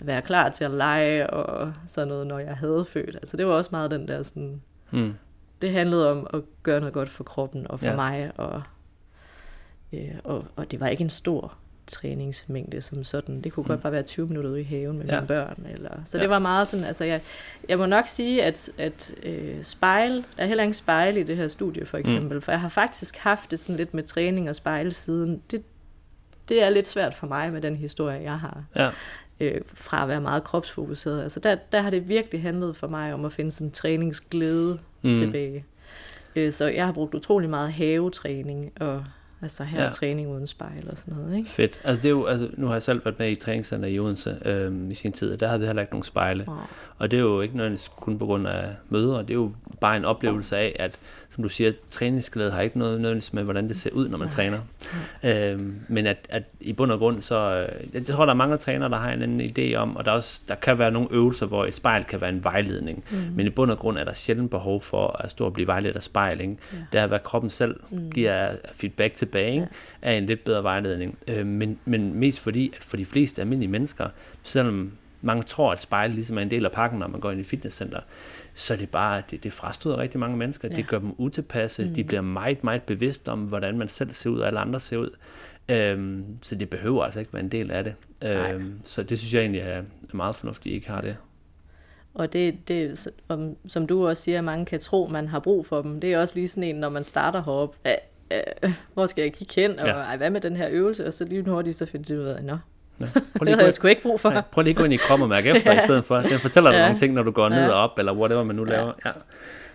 være 0.00 0.22
klar 0.22 0.48
til 0.48 0.64
at 0.64 0.70
lege 0.70 1.30
og 1.30 1.72
sådan 1.86 2.08
noget, 2.08 2.26
når 2.26 2.38
jeg 2.38 2.56
havde 2.56 2.84
født. 2.88 3.14
Altså 3.16 3.36
det 3.36 3.46
var 3.46 3.52
også 3.52 3.68
meget 3.72 3.90
den 3.90 4.08
der 4.08 4.22
sådan, 4.22 4.62
Hmm. 4.90 5.14
det 5.62 5.72
handlede 5.72 6.10
om 6.10 6.26
at 6.34 6.40
gøre 6.62 6.80
noget 6.80 6.92
godt 6.94 7.08
for 7.08 7.24
kroppen 7.24 7.66
og 7.70 7.80
for 7.80 7.86
Ja. 7.86 7.96
mig, 7.96 8.30
og, 8.36 8.62
øh, 9.92 10.08
og, 10.24 10.44
og 10.56 10.70
det 10.70 10.80
var 10.80 10.88
ikke 10.88 11.04
en 11.04 11.10
stor 11.10 11.54
træningsmængde 11.86 12.80
som 12.82 13.04
sådan. 13.04 13.40
Det 13.40 13.52
kunne 13.52 13.62
Mm. 13.64 13.68
godt 13.68 13.82
bare 13.82 13.92
være 13.92 14.02
20 14.02 14.26
minutter 14.26 14.50
ude 14.50 14.60
i 14.60 14.64
haven 14.64 14.98
med 14.98 15.06
Ja. 15.06 15.14
ja. 15.14 15.20
mine 15.20 15.28
børn. 15.28 15.66
Eller, 15.72 15.90
så 16.04 16.16
Ja. 16.18 16.22
det 16.22 16.30
var 16.30 16.38
meget 16.38 16.68
sådan, 16.68 16.84
altså 16.84 17.04
jeg, 17.04 17.20
jeg 17.68 17.78
må 17.78 17.86
nok 17.86 18.06
sige, 18.06 18.44
at, 18.44 18.70
at 18.78 19.14
øh, 19.22 19.62
spejl, 19.62 20.12
der 20.36 20.42
er 20.42 20.46
heller 20.46 20.62
ingen 20.64 20.74
spejl 20.74 21.16
i 21.16 21.22
det 21.22 21.36
her 21.36 21.48
studie 21.48 21.86
for 21.86 21.98
eksempel, 21.98 22.34
mm. 22.36 22.42
for 22.42 22.52
jeg 22.52 22.60
har 22.60 22.68
faktisk 22.68 23.16
haft 23.16 23.50
det 23.50 23.58
sådan 23.58 23.76
lidt 23.76 23.94
med 23.94 24.02
træning 24.02 24.48
og 24.48 24.56
spejl 24.56 24.92
siden. 24.92 25.42
Det, 25.50 25.62
det 26.50 26.62
er 26.62 26.70
lidt 26.70 26.88
svært 26.88 27.14
for 27.14 27.26
mig 27.26 27.52
med 27.52 27.60
den 27.60 27.76
historie, 27.76 28.22
jeg 28.22 28.38
har 28.38 28.62
Ja. 28.76 28.90
øh, 29.40 29.60
fra 29.74 30.02
at 30.02 30.08
være 30.08 30.20
meget 30.20 30.44
kropsfokuseret. 30.44 31.22
Altså 31.22 31.40
der, 31.40 31.56
der 31.72 31.80
har 31.80 31.90
det 31.90 32.08
virkelig 32.08 32.42
handlet 32.42 32.76
for 32.76 32.86
mig 32.88 33.14
om 33.14 33.24
at 33.24 33.32
finde 33.32 33.52
sådan 33.52 33.70
træningsglæde 33.70 34.78
Mm. 35.02 35.14
tilbage. 35.14 35.64
Øh, 36.36 36.52
så 36.52 36.66
jeg 36.68 36.84
har 36.86 36.92
brugt 36.92 37.14
utrolig 37.14 37.50
meget 37.50 37.72
havetræning, 37.72 38.72
og 38.80 39.04
altså 39.42 39.64
her 39.64 39.84
Ja. 39.84 39.90
træning 39.90 40.28
uden 40.28 40.46
spejl 40.46 40.88
og 40.90 40.98
sådan 40.98 41.14
noget. 41.14 41.36
Ikke? 41.36 41.50
Fedt. 41.50 41.80
Altså, 41.84 42.02
det 42.02 42.08
er 42.08 42.10
jo, 42.10 42.24
altså, 42.26 42.48
nu 42.56 42.66
har 42.66 42.74
jeg 42.74 42.82
selv 42.82 43.04
været 43.04 43.18
med 43.18 43.30
i 43.30 43.34
træningscenter 43.34 43.88
i 43.88 43.98
Odense 43.98 44.38
øhm, 44.44 44.90
i 44.90 44.94
sin 44.94 45.12
tid, 45.12 45.32
og 45.32 45.40
der 45.40 45.46
havde 45.46 45.60
vi 45.60 45.66
heller 45.66 45.82
ikke 45.82 45.92
nogen 45.92 46.02
spejle. 46.02 46.44
Wow. 46.48 46.56
Og 46.98 47.10
det 47.10 47.16
er 47.16 47.20
jo 47.20 47.40
ikke 47.40 47.56
nødvendigvis 47.56 47.90
kun 47.96 48.18
på 48.18 48.26
grund 48.26 48.48
af 48.48 48.64
møder, 48.88 49.18
det 49.22 49.30
er 49.30 49.34
jo 49.34 49.52
bare 49.80 49.96
en 49.96 50.04
oplevelse 50.04 50.56
af, 50.56 50.76
at 50.78 50.98
som 51.30 51.42
du 51.42 51.48
siger, 51.48 51.72
træningsglæde 51.90 52.50
har 52.50 52.60
ikke 52.60 52.78
noget 52.78 53.00
nødvendigvis 53.00 53.32
med, 53.32 53.42
hvordan 53.42 53.68
det 53.68 53.76
ser 53.76 53.90
ud, 53.90 54.08
når 54.08 54.18
man 54.18 54.26
Nej. 54.26 54.34
træner. 54.34 54.60
Øhm, 55.24 55.80
men 55.88 56.06
at, 56.06 56.16
at 56.28 56.42
i 56.60 56.72
bund 56.72 56.92
og 56.92 56.98
grund, 56.98 57.20
så 57.20 57.66
øh, 57.72 57.94
jeg 57.94 58.04
tror, 58.04 58.24
der 58.24 58.32
er 58.32 58.36
mange 58.36 58.56
trænere, 58.56 58.88
der 58.90 58.96
har 58.96 59.12
en 59.12 59.22
anden 59.22 59.40
idé 59.40 59.74
om, 59.74 59.96
og 59.96 60.04
der, 60.04 60.10
er 60.10 60.16
også, 60.16 60.40
der 60.48 60.54
kan 60.54 60.78
være 60.78 60.90
nogle 60.90 61.08
øvelser, 61.10 61.46
hvor 61.46 61.66
et 61.66 61.74
spejl 61.74 62.04
kan 62.04 62.20
være 62.20 62.30
en 62.30 62.44
vejledning. 62.44 63.04
Mm. 63.10 63.16
Men 63.34 63.46
i 63.46 63.50
bund 63.50 63.70
og 63.70 63.78
grund 63.78 63.98
er 63.98 64.04
der 64.04 64.12
sjældent 64.14 64.50
behov 64.50 64.80
for 64.82 65.16
at 65.24 65.30
stå 65.30 65.44
og 65.44 65.52
blive 65.52 65.66
vejledt 65.66 65.96
af 65.96 66.02
spejl. 66.02 66.40
Ikke? 66.40 66.56
Ja. 66.72 66.78
Det 66.92 67.00
er, 67.00 67.06
hvad 67.06 67.18
kroppen 67.18 67.50
selv 67.50 67.80
Mm. 67.90 68.10
giver 68.10 68.52
feedback 68.72 69.14
tilbage, 69.16 69.52
ikke? 69.54 69.66
er 70.02 70.12
en 70.12 70.26
lidt 70.26 70.44
bedre 70.44 70.62
vejledning. 70.62 71.18
Øh, 71.28 71.46
men, 71.46 71.78
men 71.84 72.14
mest 72.14 72.40
fordi, 72.40 72.72
at 72.76 72.82
for 72.82 72.96
de 72.96 73.04
fleste 73.04 73.42
almindelige 73.42 73.70
mennesker, 73.70 74.08
selvom 74.42 74.92
mange 75.20 75.42
tror, 75.42 75.72
at 75.72 75.80
spejl 75.80 76.10
ligesom 76.10 76.38
er 76.38 76.42
en 76.42 76.50
del 76.50 76.64
af 76.64 76.72
pakken, 76.72 76.98
når 76.98 77.06
man 77.08 77.20
går 77.20 77.30
ind 77.30 77.40
i 77.40 77.44
fitnesscenter, 77.44 78.00
så 78.54 78.74
er 78.74 78.78
det 78.78 78.90
bare, 78.90 79.22
det, 79.30 79.44
det 79.44 79.52
frastøder 79.52 79.98
rigtig 79.98 80.20
mange 80.20 80.36
mennesker. 80.36 80.68
Ja. 80.70 80.76
Det 80.76 80.88
gør 80.88 80.98
dem 80.98 81.14
utilpasse. 81.18 81.84
Mm. 81.84 81.94
De 81.94 82.04
bliver 82.04 82.20
meget, 82.22 82.64
meget 82.64 82.82
bevidste 82.82 83.28
om, 83.28 83.40
hvordan 83.40 83.78
man 83.78 83.88
selv 83.88 84.12
ser 84.12 84.30
ud, 84.30 84.38
og 84.40 84.46
alle 84.46 84.60
andre 84.60 84.80
ser 84.80 84.96
ud. 84.96 85.10
Øhm, 85.68 86.24
så 86.42 86.54
det 86.54 86.70
behøver 86.70 87.04
altså 87.04 87.20
ikke 87.20 87.32
være 87.32 87.42
en 87.42 87.48
del 87.48 87.70
af 87.70 87.84
det. 87.84 87.94
Nej. 88.22 88.52
Øhm, 88.52 88.80
så 88.84 89.02
det 89.02 89.18
synes 89.18 89.34
jeg 89.34 89.40
egentlig 89.40 89.60
er, 89.60 89.66
er 89.66 89.82
meget 90.12 90.34
fornuftigt, 90.34 90.66
at 90.66 90.72
I 90.72 90.74
ikke 90.74 90.90
har 90.90 91.00
det. 91.00 91.16
Og 92.14 92.32
det, 92.32 92.68
det 92.68 93.08
som 93.68 93.86
du 93.86 94.08
også 94.08 94.22
siger, 94.22 94.38
at 94.38 94.44
mange 94.44 94.66
kan 94.66 94.80
tro, 94.80 95.08
man 95.12 95.28
har 95.28 95.38
brug 95.38 95.66
for 95.66 95.82
dem. 95.82 96.00
Det 96.00 96.12
er 96.12 96.18
også 96.18 96.34
lige 96.34 96.48
sådan 96.48 96.64
en, 96.64 96.76
når 96.76 96.88
man 96.88 97.04
starter 97.04 97.42
heroppe. 97.42 97.78
Æh, 97.86 97.94
øh, 98.64 98.72
hvor 98.94 99.06
skal 99.06 99.22
jeg 99.22 99.32
kigge 99.32 99.54
hen? 99.60 99.78
Og 99.78 99.86
Ja. 99.86 99.92
ej, 99.92 100.16
hvad 100.16 100.30
med 100.30 100.40
den 100.40 100.56
her 100.56 100.68
øvelse? 100.70 101.06
Og 101.06 101.14
så 101.14 101.24
lige 101.24 101.42
hurtigt, 101.42 101.76
så 101.76 101.86
finder 101.86 102.14
du 102.16 102.22
ud 102.22 102.26
af, 102.26 102.44
nå, 102.44 102.58
Ja. 103.00 103.06
Prøv 103.38 103.44
det 103.46 103.54
havde 103.54 103.64
jeg 103.64 103.74
sgu 103.74 103.86
ikke 103.88 104.02
brug 104.02 104.20
for. 104.20 104.30
ja, 104.30 104.40
prøv 104.40 104.62
lige 104.62 104.70
at 104.72 104.76
gå 104.76 104.84
ind 104.84 104.92
i 104.92 104.96
kroppen 104.96 105.22
og 105.22 105.28
mærke 105.28 105.50
efter, 105.56 105.72
ja. 105.72 105.78
i 105.78 105.82
stedet 105.84 106.04
for. 106.04 106.16
Den 106.18 106.38
fortæller 106.38 106.70
dig 106.70 106.76
Ja. 106.78 106.82
nogle 106.82 106.98
ting, 106.98 107.14
når 107.14 107.22
du 107.22 107.30
går 107.30 107.48
ned 107.48 107.70
og 107.70 107.80
op, 107.80 107.98
eller 107.98 108.12
whatever 108.12 108.44
man 108.44 108.56
nu 108.56 108.64
Ja. 108.66 108.72
laver. 108.72 108.92
Ja. 109.06 109.10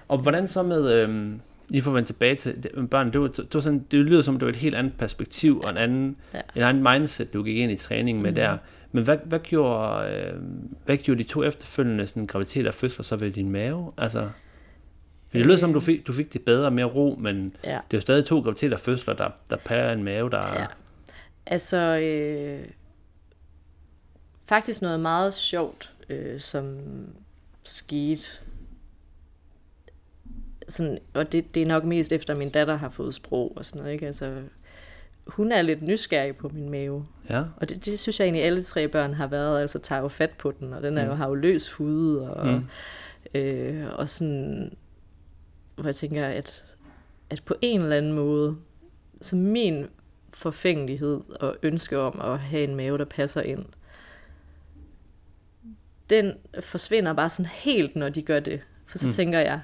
Og 0.08 0.18
hvordan 0.18 0.48
så 0.48 0.64
med... 0.64 0.92
Øhm, 0.94 1.40
lige 1.70 1.82
for 1.82 1.92
at 1.92 1.96
vende 1.96 2.08
tilbage 2.10 2.36
til 2.36 2.64
det, 2.64 2.72
med 2.78 2.88
børn, 2.88 3.12
det, 3.14 3.22
var, 3.22 3.28
det, 3.28 3.54
var 3.54 3.60
sådan, 3.60 3.86
det 3.92 4.00
lyder 4.00 4.22
som, 4.22 4.34
det 4.40 4.46
var 4.46 4.50
et 4.50 4.56
helt 4.56 4.76
andet 4.76 4.94
perspektiv 4.98 5.60
og 5.62 5.70
en 5.70 5.78
anden, 5.78 6.16
Ja. 6.34 6.40
en 6.56 6.62
anden 6.64 6.84
mindset, 6.94 7.34
du 7.34 7.44
gik 7.44 7.58
ind 7.58 7.72
i 7.72 7.76
træningen 7.76 8.22
med 8.24 8.32
Mhm. 8.32 8.36
der. 8.36 8.58
Men 8.92 9.04
hvad, 9.04 9.18
hvad, 9.26 9.40
gjorde, 9.40 10.10
øh, 10.14 10.34
hvad 10.86 10.98
gjorde 10.98 11.24
de 11.24 11.28
to 11.28 11.44
efterfølgende 11.44 12.08
sådan, 12.08 12.26
graviditet 12.26 12.68
og 12.68 12.74
fødsler 12.74 13.04
så 13.04 13.16
ved 13.16 13.32
din 13.32 13.50
mave? 13.52 13.92
Altså, 13.98 14.22
for 15.32 15.38
det 15.38 15.46
lyder 15.46 15.58
som, 15.58 15.74
du 15.74 15.80
fik, 15.80 16.08
du 16.08 16.14
fik 16.14 16.34
det 16.34 16.42
bedre 16.42 16.66
og 16.66 16.74
mere 16.74 16.86
ro, 16.86 17.16
men 17.20 17.56
Ja. 17.64 17.70
det 17.70 17.76
er 17.76 17.80
jo 17.98 18.00
stadig 18.02 18.26
to 18.26 18.40
graviditeter 18.40 18.74
og 18.76 18.80
fødsler, 18.80 19.14
der, 19.14 19.28
der 19.50 19.58
pærer 19.66 19.94
en 19.94 20.04
mave, 20.04 20.30
der... 20.30 20.60
Ja. 20.60 20.66
Altså, 21.46 21.78
øh, 21.78 22.60
faktisk 24.46 24.82
noget 24.82 25.00
meget 25.00 25.34
sjovt, 25.34 25.94
øh, 26.10 26.40
som 26.42 26.78
skete. 27.64 28.24
Sådan, 30.68 31.00
og 31.14 31.32
det, 31.32 31.56
det 31.56 31.62
er 31.62 31.68
nok 31.68 31.84
mest 31.84 32.12
efter, 32.12 32.36
min 32.36 32.50
datter 32.50 32.76
har 32.76 32.90
fået 32.90 33.16
sprog 33.16 33.54
og 33.56 33.66
sådan 33.66 33.80
noget. 33.82 33.94
Ikke? 33.94 34.08
Altså, 34.08 34.42
hun 35.28 35.52
er 35.52 35.62
lidt 35.62 35.82
nysgerrig 35.82 36.36
på 36.36 36.50
min 36.54 36.70
mave. 36.70 37.06
ja. 37.30 37.44
Og 37.58 37.70
det, 37.70 37.86
det 37.86 38.00
synes 38.00 38.20
jeg 38.20 38.26
egentlig, 38.26 38.44
alle 38.44 38.64
tre 38.64 38.88
børn 38.88 39.14
har 39.14 39.28
været. 39.28 39.62
Altså 39.62 39.80
tager 39.80 40.02
jo 40.02 40.08
fat 40.08 40.32
på 40.32 40.52
den, 40.60 40.74
og 40.74 40.84
den 40.84 40.98
er 40.98 41.06
jo, 41.06 41.12
Mm. 41.12 41.18
har 41.18 41.28
jo 41.28 41.34
løs 41.36 41.72
hud. 41.72 42.16
Og, 42.18 42.48
Mm. 42.48 42.54
mm. 43.34 43.40
øh, 43.40 43.94
og 43.94 44.10
sådan, 44.10 44.76
hvor 45.76 45.86
jeg 45.86 45.96
tænker, 45.96 46.28
at, 46.28 46.76
at 47.30 47.44
på 47.46 47.56
en 47.62 47.82
eller 47.82 47.98
anden 47.98 48.14
måde, 48.14 48.58
så 49.22 49.36
min 49.36 49.86
forfængelighed 50.34 51.22
og 51.40 51.56
ønske 51.64 52.00
om 52.00 52.22
at 52.22 52.40
have 52.40 52.64
en 52.64 52.76
mave, 52.76 52.98
der 52.98 53.06
passer 53.06 53.42
ind, 53.42 53.66
den 56.10 56.34
forsvinder 56.60 57.14
bare 57.14 57.30
sådan 57.30 57.46
helt, 57.54 57.96
når 57.96 58.10
de 58.10 58.22
gør 58.22 58.40
det. 58.40 58.62
For 58.88 58.98
så 58.98 59.06
Mm. 59.08 59.14
tænker 59.14 59.40
jeg, 59.40 59.60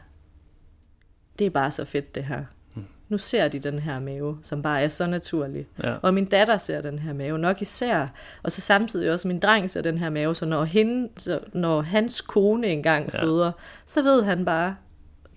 det 1.40 1.48
er 1.48 1.52
bare 1.52 1.72
så 1.72 1.86
fedt 1.86 2.16
det 2.16 2.24
her. 2.24 2.44
Mm. 2.76 2.84
Nu 3.10 3.18
ser 3.18 3.48
de 3.48 3.60
den 3.60 3.80
her 3.80 4.00
mave, 4.00 4.38
som 4.44 4.62
bare 4.62 4.82
er 4.84 4.88
så 4.88 5.08
naturlig. 5.08 5.68
ja. 5.84 5.96
Og 6.02 6.14
min 6.14 6.26
datter 6.26 6.58
ser 6.58 6.82
den 6.82 7.00
her 7.00 7.14
mave 7.14 7.40
nok 7.40 7.62
især. 7.62 8.08
Og 8.44 8.52
så 8.52 8.62
samtidig 8.62 9.12
også 9.12 9.28
min 9.28 9.40
dreng 9.40 9.70
ser 9.70 9.82
den 9.82 9.98
her 9.98 10.10
mave. 10.10 10.36
Så 10.36 10.46
når, 10.46 10.64
hende, 10.64 11.10
så 11.18 11.40
når 11.54 11.82
hans 11.82 12.22
kone 12.22 12.68
engang 12.68 13.10
Ja. 13.14 13.18
ja. 13.18 13.24
føder, 13.24 13.52
så 13.86 14.02
ved 14.02 14.24
han 14.24 14.46
bare, 14.46 14.76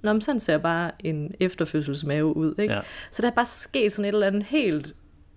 Nå, 0.03 0.13
men 0.13 0.21
sådan 0.23 0.41
ser 0.41 0.59
bare 0.59 0.91
en 0.99 1.35
efterfødselsmave 1.41 2.37
ud. 2.37 2.55
Ikke? 2.59 2.75
Ja. 2.75 2.81
Så 3.11 3.23
der 3.23 3.31
er 3.31 3.35
bare 3.35 3.47
sket 3.47 3.93
sådan 3.93 4.05
et 4.05 4.13
eller 4.15 4.27
andet 4.27 4.43
helt 4.43 4.95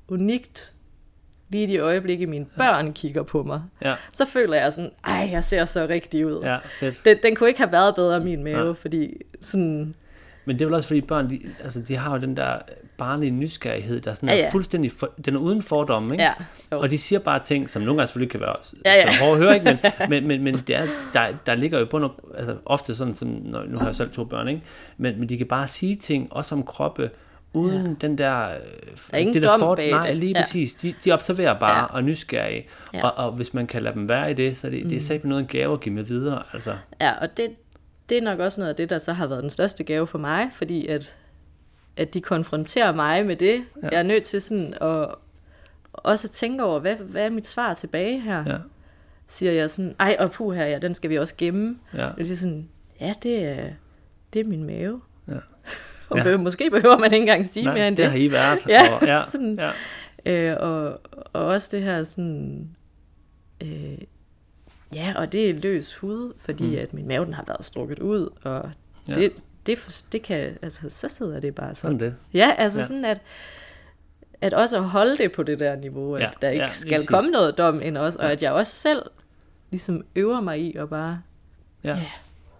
unikt, 0.07 0.73
lige 1.49 1.63
i 1.63 1.67
de 1.67 1.77
øjeblikke, 1.77 2.27
mine 2.27 2.45
børn 2.57 2.93
kigger 2.93 3.23
på 3.23 3.43
mig. 3.43 3.61
Ja. 3.81 3.95
Så 4.13 4.25
føler 4.25 4.57
jeg 4.57 4.73
sådan, 4.73 4.91
ej, 5.07 5.29
jeg 5.31 5.43
ser 5.43 5.65
så 5.65 5.87
rigtig 5.89 6.25
ud. 6.25 6.39
ja, 6.43 6.57
fedt. 6.79 7.05
Den, 7.05 7.17
den 7.23 7.35
kunne 7.35 7.49
ikke 7.49 7.59
have 7.61 7.71
været 7.71 7.95
bedre, 7.95 8.19
min 8.19 8.43
mave, 8.43 8.65
Ja. 8.67 8.71
fordi 8.71 9.13
sådan... 9.41 9.95
Men 10.45 10.55
det 10.55 10.61
er 10.61 10.65
vel 10.65 10.75
også 10.75 10.87
fordi 10.87 11.01
børn, 11.01 11.29
de, 11.29 11.39
altså, 11.63 11.81
de 11.81 11.95
har 11.97 12.15
jo 12.15 12.21
den 12.21 12.37
der 12.37 12.57
barnlige 12.97 13.31
nysgerrighed, 13.31 14.01
der 14.01 14.13
sådan 14.13 14.29
Ja, 14.29 14.35
er 14.35 14.39
ja. 14.39 14.49
fuldstændig, 14.51 14.91
for, 14.91 15.11
den 15.25 15.35
er 15.35 15.39
uden 15.39 15.61
fordomme, 15.61 16.13
ikke? 16.13 16.23
Ja, 16.23 16.33
jo. 16.71 16.79
Og 16.79 16.89
de 16.91 16.97
siger 16.97 17.19
bare 17.19 17.39
ting, 17.39 17.69
som 17.69 17.81
nogle 17.81 17.97
gange 17.97 18.07
selvfølgelig 18.07 18.31
kan 18.31 18.39
være 18.39 18.55
Ja, 18.85 18.93
ja. 18.93 19.11
så 19.11 19.19
hårde 19.23 19.31
at 19.31 19.37
høre, 19.37 19.55
ikke? 19.55 19.79
Men, 20.09 20.09
men, 20.09 20.27
men, 20.27 20.43
men 20.43 20.53
det 20.67 20.75
er, 20.75 20.85
der, 21.13 21.27
der 21.45 21.55
ligger 21.55 21.79
jo 21.79 21.85
på 21.85 21.99
noget, 21.99 22.13
altså 22.37 22.55
ofte 22.65 22.95
sådan, 22.95 23.13
som, 23.13 23.27
når, 23.27 23.63
nu 23.67 23.77
har 23.77 23.85
jeg 23.85 23.95
selv 23.95 24.09
to 24.11 24.23
børn, 24.23 24.47
ikke? 24.47 24.61
Men, 24.97 25.19
men 25.19 25.29
de 25.29 25.37
kan 25.37 25.47
bare 25.47 25.67
sige 25.67 25.95
ting, 25.95 26.27
også 26.33 26.55
om 26.55 26.63
kroppe, 26.63 27.09
uden 27.53 27.87
ja. 27.87 27.93
den 28.01 28.17
der... 28.17 28.45
øh, 28.49 28.55
er 29.13 29.17
ingen 29.17 29.33
det 29.33 29.41
der 29.41 29.57
dom 29.57 29.75
bag 29.75 29.91
Nej, 29.91 30.07
det. 30.07 30.17
lige 30.17 30.31
Ja. 30.35 30.41
præcis. 30.41 30.73
De, 30.73 30.93
de 31.05 31.11
observerer 31.11 31.59
bare 31.59 31.77
Ja. 31.77 31.83
og 31.83 31.99
er 31.99 32.03
nysgerrige. 32.03 32.67
Ja. 32.93 33.07
Og, 33.07 33.25
og 33.25 33.31
hvis 33.31 33.53
man 33.53 33.67
kan 33.67 33.83
lade 33.83 33.95
dem 33.95 34.09
være 34.09 34.31
i 34.31 34.33
det, 34.33 34.57
så 34.57 34.67
er 34.67 34.71
det, 34.71 34.83
mm. 34.83 34.89
det 34.89 34.95
er 34.95 35.01
sagt 35.01 35.23
noget 35.23 35.41
en 35.41 35.47
gave 35.47 35.73
at 35.73 35.79
give 35.81 35.95
med 35.95 36.03
videre. 36.03 36.43
Altså, 36.53 36.77
Ja, 37.01 37.11
og 37.21 37.37
det, 37.37 37.49
det 38.09 38.17
er 38.17 38.21
nok 38.21 38.39
også 38.39 38.59
noget 38.61 38.69
af 38.69 38.75
det, 38.75 38.89
der 38.89 38.97
så 38.97 39.13
har 39.13 39.27
været 39.27 39.41
den 39.41 39.49
største 39.49 39.83
gave 39.83 40.07
for 40.07 40.17
mig, 40.17 40.49
fordi 40.53 40.87
at, 40.87 41.17
at 41.97 42.13
de 42.13 42.21
konfronterer 42.21 42.95
mig 42.95 43.25
med 43.25 43.35
det. 43.35 43.63
Ja. 43.83 43.87
Jeg 43.91 43.99
er 43.99 44.03
nødt 44.03 44.23
til 44.23 44.41
sådan 44.41 44.73
at 44.81 45.07
også 45.93 46.27
tænke 46.29 46.63
over, 46.63 46.79
hvad, 46.79 46.95
hvad 46.95 47.25
er 47.25 47.29
mit 47.29 47.47
svar 47.47 47.73
tilbage 47.73 48.19
her? 48.21 48.43
ja, 48.47 48.57
Siger 49.27 49.51
jeg 49.51 49.69
sådan, 49.71 49.95
ej, 49.99 50.15
og 50.19 50.31
puh 50.31 50.55
her, 50.55 50.65
ja, 50.65 50.77
den 50.79 50.95
skal 50.95 51.09
vi 51.09 51.15
også 51.19 51.33
gemme. 51.37 51.77
ja, 51.93 52.09
Jeg 52.17 52.25
siger 52.25 52.37
sådan, 52.37 52.67
ja, 53.01 53.13
det 53.23 53.45
er, 53.45 53.67
det 54.33 54.39
er 54.39 54.43
min 54.45 54.63
mave. 54.63 55.01
Ja. 55.27 55.33
Og 56.09 56.17
Ja. 56.25 56.37
måske 56.37 56.69
behøver 56.69 56.97
man 56.97 57.13
ikke 57.13 57.21
engang 57.23 57.45
sige 57.45 57.63
Nej, 57.65 57.73
mere 57.73 57.87
end 57.87 57.97
det 57.97 58.03
det. 58.03 58.11
har 58.11 58.17
I 58.19 58.31
været. 58.31 58.59
Ja, 58.69 58.81
og, 59.01 59.07
ja, 59.07 59.21
sådan. 59.31 59.59
ja. 59.59 59.71
Øh, 60.51 60.57
og, 60.59 61.01
og 61.33 61.45
også 61.45 61.67
det 61.71 61.81
her 61.81 62.03
sådan... 62.03 62.69
Øh, 63.63 63.97
ja, 64.95 65.13
og 65.17 65.31
det 65.31 65.49
er 65.49 65.53
løs 65.53 65.95
hud, 65.95 66.33
fordi 66.37 66.67
mm. 66.75 66.81
At 66.81 66.93
min 66.93 67.07
mave 67.07 67.25
den 67.25 67.33
har 67.33 67.43
været 67.47 67.65
strukket 67.65 67.99
ud, 67.99 68.29
og 68.43 68.71
Ja. 69.07 69.13
det, 69.13 69.31
det, 69.65 70.03
det 70.11 70.21
kan... 70.21 70.57
Altså, 70.61 70.89
så 70.89 71.07
sidder 71.07 71.39
det 71.39 71.55
bare 71.55 71.75
sådan. 71.75 71.99
Sådan 71.99 71.99
det. 72.11 72.15
Ja, 72.33 72.51
altså 72.57 72.79
ja. 72.79 72.85
Sådan 72.85 73.05
at 73.05 73.21
at 74.41 74.53
også 74.53 74.77
at 74.77 74.83
holde 74.83 75.17
det 75.17 75.31
på 75.31 75.43
det 75.43 75.59
der 75.59 75.75
niveau, 75.75 76.15
at 76.15 76.21
ja, 76.21 76.29
der 76.41 76.49
ikke 76.49 76.63
ja, 76.65 76.69
skal 76.71 76.91
præcis. 76.95 77.09
komme 77.09 77.29
noget 77.29 77.57
dom 77.57 77.81
ind 77.81 77.97
også, 77.97 78.19
og 78.19 78.25
Ja. 78.25 78.31
at 78.31 78.43
jeg 78.43 78.51
også 78.51 78.71
selv 78.71 79.01
ligesom 79.71 80.03
øver 80.15 80.41
mig 80.41 80.59
i 80.59 80.75
at 80.75 80.89
bare, 80.89 81.21
Ja, 81.83 81.89
Ja. 81.89 82.03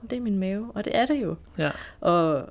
det 0.10 0.18
er 0.18 0.22
min 0.22 0.38
mave, 0.40 0.72
og 0.76 0.86
det 0.86 0.96
er 0.98 1.06
det 1.06 1.22
jo. 1.24 1.36
ja, 1.58 1.72
Og, 2.02 2.50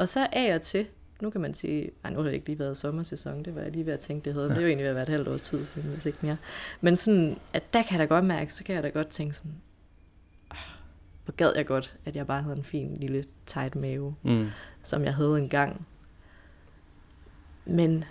og 0.00 0.08
så 0.08 0.28
af 0.32 0.54
og 0.54 0.62
til, 0.62 0.86
nu 1.20 1.30
kan 1.30 1.40
man 1.40 1.54
sige, 1.54 1.90
ej, 2.04 2.10
nu 2.10 2.16
har 2.16 2.24
det 2.24 2.32
ikke 2.32 2.46
lige 2.46 2.58
været 2.58 2.76
sommersæson, 2.76 3.42
det 3.44 3.54
var 3.54 3.60
jeg 3.62 3.70
lige 3.72 3.86
ved 3.86 3.92
at 3.92 4.00
tænke, 4.00 4.24
det 4.24 4.34
havde. 4.34 4.48
Det 4.48 4.56
er 4.56 4.60
jo 4.60 4.66
egentlig 4.66 4.84
ved 4.84 4.88
at 4.90 4.94
være 4.94 5.02
et 5.02 5.08
halvt 5.08 5.28
års 5.28 5.42
tid 5.42 5.64
siden, 5.64 5.88
hvis 5.90 6.06
ikke 6.06 6.18
mere. 6.22 6.36
Men 6.80 6.96
sådan, 6.96 7.38
at 7.52 7.62
der 7.74 7.82
kan 7.82 8.00
jeg 8.00 8.08
da 8.08 8.14
godt 8.14 8.24
mærke, 8.24 8.54
så 8.54 8.64
kan 8.64 8.74
jeg 8.74 8.82
da 8.82 8.88
godt 8.88 9.08
tænke 9.08 9.34
sådan, 9.36 9.54
"Ah, 10.50 10.56
hvor 11.24 11.34
gad 11.34 11.52
jeg 11.56 11.66
godt, 11.66 11.96
at 12.04 12.16
jeg 12.16 12.26
bare 12.26 12.42
havde 12.42 12.56
en 12.56 12.64
fin 12.64 12.96
lille 12.96 13.24
tight 13.46 13.76
mave, 13.76 14.14
mm, 14.22 14.48
som 14.82 15.04
jeg 15.04 15.14
havde 15.14 15.38
engang. 15.38 15.86
Men 17.64 18.04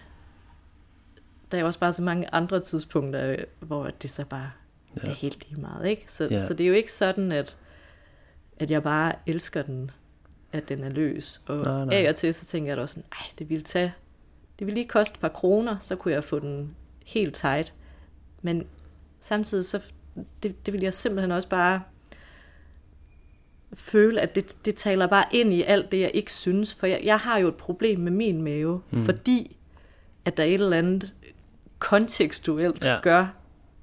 der 1.51 1.57
er 1.57 1.61
jo 1.61 1.67
også 1.67 1.79
bare 1.79 1.93
så 1.93 2.03
mange 2.03 2.33
andre 2.33 2.59
tidspunkter, 2.59 3.35
hvor 3.59 3.89
det 4.01 4.09
så 4.09 4.25
bare 4.25 4.51
ja. 4.97 5.01
Ja. 5.07 5.11
er 5.11 5.15
helt 5.15 5.49
lige 5.49 5.61
meget, 5.61 5.87
ikke? 5.87 6.03
Så, 6.07 6.27
Ja. 6.31 6.39
så 6.47 6.53
det 6.53 6.63
er 6.63 6.67
jo 6.67 6.73
ikke 6.73 6.91
sådan, 6.91 7.31
at, 7.31 7.57
at 8.59 8.71
jeg 8.71 8.83
bare 8.83 9.13
elsker 9.25 9.61
den, 9.61 9.91
at 10.51 10.69
den 10.69 10.83
er 10.83 10.89
løs. 10.89 11.41
Og 11.47 11.57
Nej, 11.57 11.85
nej. 11.85 11.95
af 11.95 12.09
og 12.09 12.15
til, 12.15 12.33
så 12.33 12.45
tænker 12.45 12.69
jeg 12.69 12.77
da 12.77 12.81
også 12.81 12.93
sådan, 12.93 13.09
ej, 13.11 13.25
det 13.39 13.49
ville 13.49 13.63
tage, 13.63 13.93
det 14.59 14.67
ville 14.67 14.79
lige 14.79 14.87
koste 14.87 15.15
et 15.15 15.19
par 15.19 15.29
kroner, 15.29 15.77
så 15.81 15.95
kunne 15.95 16.13
jeg 16.13 16.23
få 16.23 16.39
den 16.39 16.75
helt 17.05 17.35
tight. 17.35 17.73
Men 18.41 18.67
samtidig, 19.21 19.65
så 19.65 19.81
det, 20.43 20.65
det 20.65 20.73
vil 20.73 20.81
jeg 20.81 20.93
simpelthen 20.93 21.31
også 21.31 21.47
bare 21.49 21.81
føle, 23.73 24.21
at 24.21 24.35
det, 24.35 24.57
det 24.65 24.75
taler 24.75 25.07
bare 25.07 25.25
ind 25.31 25.53
i 25.53 25.63
alt 25.63 25.91
det, 25.91 25.99
jeg 25.99 26.11
ikke 26.13 26.33
synes. 26.33 26.73
For 26.73 26.87
jeg, 26.87 27.01
jeg 27.03 27.17
har 27.17 27.37
jo 27.37 27.47
et 27.47 27.55
problem 27.55 27.99
med 27.99 28.11
min 28.11 28.41
mave, 28.41 28.81
mm. 28.91 29.05
fordi 29.05 29.57
at 30.25 30.37
der 30.37 30.43
er 30.43 30.47
et 30.47 30.53
eller 30.53 30.77
andet 30.77 31.13
kontekstuelt. 31.79 32.85
Ja. 32.85 32.99
gør, 33.03 33.27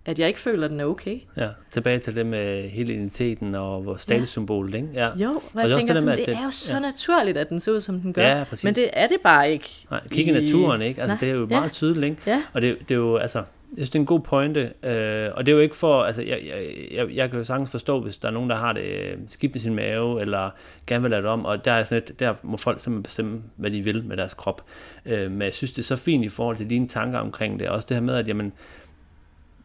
at 0.07 0.19
jeg 0.19 0.29
ikke 0.29 0.41
føler, 0.41 0.65
at 0.65 0.71
den 0.71 0.81
er 0.81 0.85
okay. 0.85 1.19
ja. 1.37 1.49
Tilbage 1.71 1.99
til 1.99 2.17
det 2.17 2.27
med 2.27 2.69
hele 2.69 2.93
identiteten 2.93 3.55
og 3.55 3.87
vores 3.87 4.01
statussymbol, 4.01 4.75
ikke? 4.75 4.89
Ja. 4.95 5.09
Jo, 5.17 5.31
og 5.31 5.43
er 5.55 5.61
jeg 5.61 5.71
tænker 5.71 5.87
det 5.87 5.97
sådan, 5.97 6.07
det, 6.07 6.13
at 6.13 6.19
det 6.19 6.27
det- 6.27 6.37
er 6.37 6.45
jo 6.45 6.51
så 6.51 6.75
ja. 6.75 6.81
naturligt, 6.81 7.37
at 7.37 7.49
den 7.49 7.61
ser 7.61 7.73
ud, 7.73 7.81
som 7.81 8.01
den 8.01 8.13
gør. 8.13 8.23
Ja, 8.39 8.45
præcis. 8.45 8.65
Men 8.65 8.75
det 8.75 8.91
er 8.93 9.07
det 9.07 9.17
bare 9.23 9.53
ikke. 9.53 9.87
Nej, 9.91 10.01
kig 10.11 10.29
i 10.29 10.31
naturen, 10.31 10.83
ikke? 10.83 11.01
Altså, 11.01 11.15
Nej. 11.15 11.21
det 11.21 11.29
er 11.31 11.35
jo 11.35 11.41
Ja. 11.51 11.59
meget 11.59 11.73
tydeligt, 11.73 12.05
ikke? 12.05 12.23
Ja. 12.27 12.43
Og 12.53 12.63
det, 12.63 12.77
det 12.89 12.91
er 12.91 12.99
jo, 12.99 13.17
altså, 13.17 13.39
jeg 13.39 13.77
synes, 13.77 13.91
det 13.91 13.99
er 13.99 14.01
en 14.01 14.07
god 14.07 14.21
pointe, 14.21 14.61
øh, 14.83 15.29
og 15.35 15.47
det 15.47 15.53
er 15.53 15.57
jo 15.57 15.63
ikke 15.63 15.77
for, 15.77 16.03
altså, 16.03 16.23
jeg, 16.23 16.39
jeg, 16.47 16.65
jeg, 16.95 17.11
jeg 17.17 17.31
kan 17.31 17.39
jo 17.39 17.45
sagtens 17.45 17.71
forstå, 17.71 18.01
hvis 18.01 18.17
der 18.17 18.29
er 18.29 18.33
nogen, 18.33 18.51
der 18.51 18.57
har 18.57 18.73
det 18.73 18.83
øh, 18.83 19.17
skidt 19.29 19.55
med 19.55 19.61
sin 19.61 19.75
mave, 19.75 20.21
eller 20.21 20.51
gerne 20.87 21.03
vil 21.03 21.11
lade 21.11 21.23
det 21.23 21.31
om, 21.31 21.45
og 21.45 21.65
der 21.65 21.73
er 21.73 21.83
sådan 21.83 22.03
et, 22.09 22.21
der 22.21 22.35
må 22.43 22.57
folk 22.57 22.81
simpelthen 22.81 23.03
bestemme, 23.03 23.43
hvad 23.57 23.71
de 23.71 23.83
vil 23.83 24.05
med 24.05 24.17
deres 24.17 24.35
krop. 24.35 24.65
Øh, 25.07 25.31
men 25.31 25.43
jeg 25.43 25.55
synes, 25.55 25.73
det 25.73 25.79
er 25.79 25.83
så 25.83 25.97
fint 25.97 26.25
i 26.25 26.29
forhold 26.29 26.57
til 26.57 26.71
dine 26.71 26.89
tanker 26.89 27.19
omkring 27.19 27.61
det, 27.61 27.69
også 27.69 27.87
det 27.89 27.97
her 27.97 28.03
med, 28.03 28.15
at 28.15 28.29
jamen, 28.29 28.53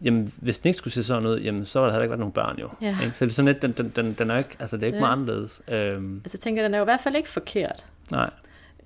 jamen, 0.04 0.34
hvis 0.38 0.60
den 0.60 0.68
ikke 0.70 0.78
skulle 0.78 0.94
se 0.94 1.04
sådan 1.04 1.26
ud, 1.26 1.40
jamen, 1.40 1.66
så 1.66 1.80
var 1.80 1.86
der 1.86 1.94
heller 1.94 2.04
ikke 2.04 2.10
været 2.10 2.20
nogen 2.20 2.34
børn 2.34 2.60
jo. 2.60 2.70
Ja. 2.82 2.98
Ikke? 3.04 3.18
Så 3.18 3.26
det 3.26 3.32
er 3.32 3.36
sådan 3.36 3.54
lidt, 3.54 3.62
den, 3.62 3.72
den, 3.72 3.90
den, 3.96 4.14
den 4.14 4.30
er 4.32 4.38
ikke, 4.38 4.56
altså 4.60 4.78
det 4.78 4.84
er 4.84 4.88
ikke 4.88 4.96
Ja. 4.98 5.02
meget 5.02 5.12
anderledes. 5.12 5.62
Øhm, 5.68 6.18
Altså 6.24 6.36
jeg 6.38 6.42
tænker, 6.42 6.64
den 6.64 6.74
er 6.74 6.78
jo 6.78 6.84
i 6.84 6.86
hvert 6.86 7.00
fald 7.04 7.16
ikke 7.16 7.30
forkert. 7.30 7.86
nej, 8.12 8.30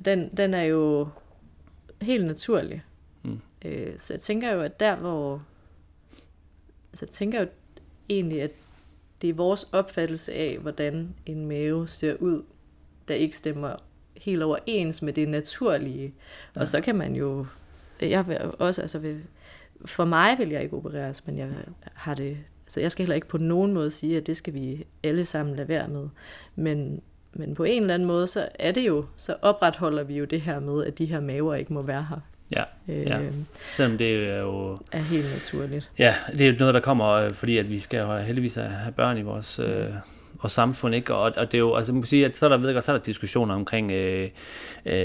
Den, 0.05 0.29
den 0.37 0.53
er 0.53 0.63
jo 0.63 1.07
helt 2.01 2.25
naturlig. 2.25 2.83
Mm. 3.23 3.39
Øh, 3.65 3.93
så 3.97 4.13
jeg 4.13 4.21
tænker 4.21 4.53
jo, 4.53 4.61
at 4.61 4.79
der 4.79 4.95
hvor... 4.95 5.43
Altså 6.91 7.05
jeg 7.05 7.11
tænker 7.11 7.39
jo 7.41 7.47
egentlig, 8.09 8.41
at 8.41 8.51
det 9.21 9.29
er 9.29 9.33
vores 9.33 9.65
opfattelse 9.71 10.33
af, 10.33 10.57
hvordan 10.61 11.15
en 11.25 11.45
mave 11.45 11.87
ser 11.87 12.15
ud, 12.19 12.43
der 13.07 13.13
ikke 13.15 13.37
stemmer 13.37 13.75
helt 14.17 14.43
overens 14.43 15.01
med 15.01 15.13
det 15.13 15.29
naturlige. 15.29 16.13
Ja. 16.55 16.61
Og 16.61 16.67
så 16.67 16.81
kan 16.81 16.95
man 16.95 17.15
jo... 17.15 17.45
Jeg 18.01 18.27
vil 18.27 18.37
også, 18.59 18.81
altså 18.81 18.99
vil, 18.99 19.21
for 19.85 20.05
mig 20.05 20.35
vil 20.39 20.49
jeg 20.49 20.63
ikke 20.63 20.75
opereres, 20.77 21.27
men 21.27 21.37
jeg 21.37 21.47
har 21.93 22.15
det... 22.15 22.37
Altså 22.65 22.79
jeg 22.79 22.91
skal 22.91 23.03
heller 23.03 23.15
ikke 23.15 23.27
på 23.27 23.37
nogen 23.37 23.73
måde 23.73 23.91
sige, 23.91 24.17
at 24.17 24.27
det 24.27 24.37
skal 24.37 24.53
vi 24.53 24.85
alle 25.03 25.25
sammen 25.25 25.55
lade 25.55 25.67
være 25.67 25.87
med. 25.87 26.07
Men, 26.55 27.01
men 27.33 27.55
på 27.55 27.63
en 27.63 27.81
eller 27.81 27.93
anden 27.93 28.07
måde, 28.07 28.27
så 28.27 28.47
er 28.59 28.71
det 28.71 28.87
jo, 28.87 29.05
så 29.17 29.35
opretholder 29.41 30.03
vi 30.03 30.17
jo 30.17 30.25
det 30.25 30.41
her 30.41 30.59
med, 30.59 30.85
at 30.85 30.97
de 30.97 31.05
her 31.05 31.19
maver 31.19 31.55
ikke 31.55 31.73
må 31.73 31.81
være 31.81 32.05
her. 32.09 32.17
ja, 32.51 32.63
Øh, 32.93 33.05
Ja. 33.05 33.19
selvom 33.69 33.97
det 33.97 34.29
er 34.29 34.39
jo 34.39 34.77
Er 34.91 34.99
helt 34.99 35.33
naturligt. 35.33 35.91
Ja, 35.99 36.15
det 36.31 36.41
er 36.41 36.51
jo 36.51 36.55
noget, 36.59 36.73
der 36.73 36.79
kommer, 36.79 37.07
øh, 37.11 37.31
fordi 37.31 37.57
at 37.57 37.69
vi 37.69 37.79
skal 37.79 37.99
jo 37.99 38.15
heldigvis 38.17 38.55
have 38.55 38.91
børn 38.95 39.17
i 39.17 39.21
vores, 39.21 39.59
øh, 39.59 39.89
vores 40.41 40.53
samfund, 40.53 40.95
ikke? 40.95 41.15
Og, 41.15 41.21
og 41.37 41.51
det 41.51 41.53
er 41.53 41.59
jo, 41.59 41.75
altså 41.75 41.93
man 41.93 42.01
kan 42.01 42.07
sige, 42.07 42.25
at 42.25 42.37
så 42.37 42.45
er 42.45 42.49
der, 42.49 42.57
ved 42.57 42.73
jeg 42.73 42.83
så 42.83 42.91
er 42.91 42.97
der 42.97 43.03
diskussioner 43.03 43.55
omkring 43.55 43.91
øh, 43.91 44.29
øh, 44.85 45.01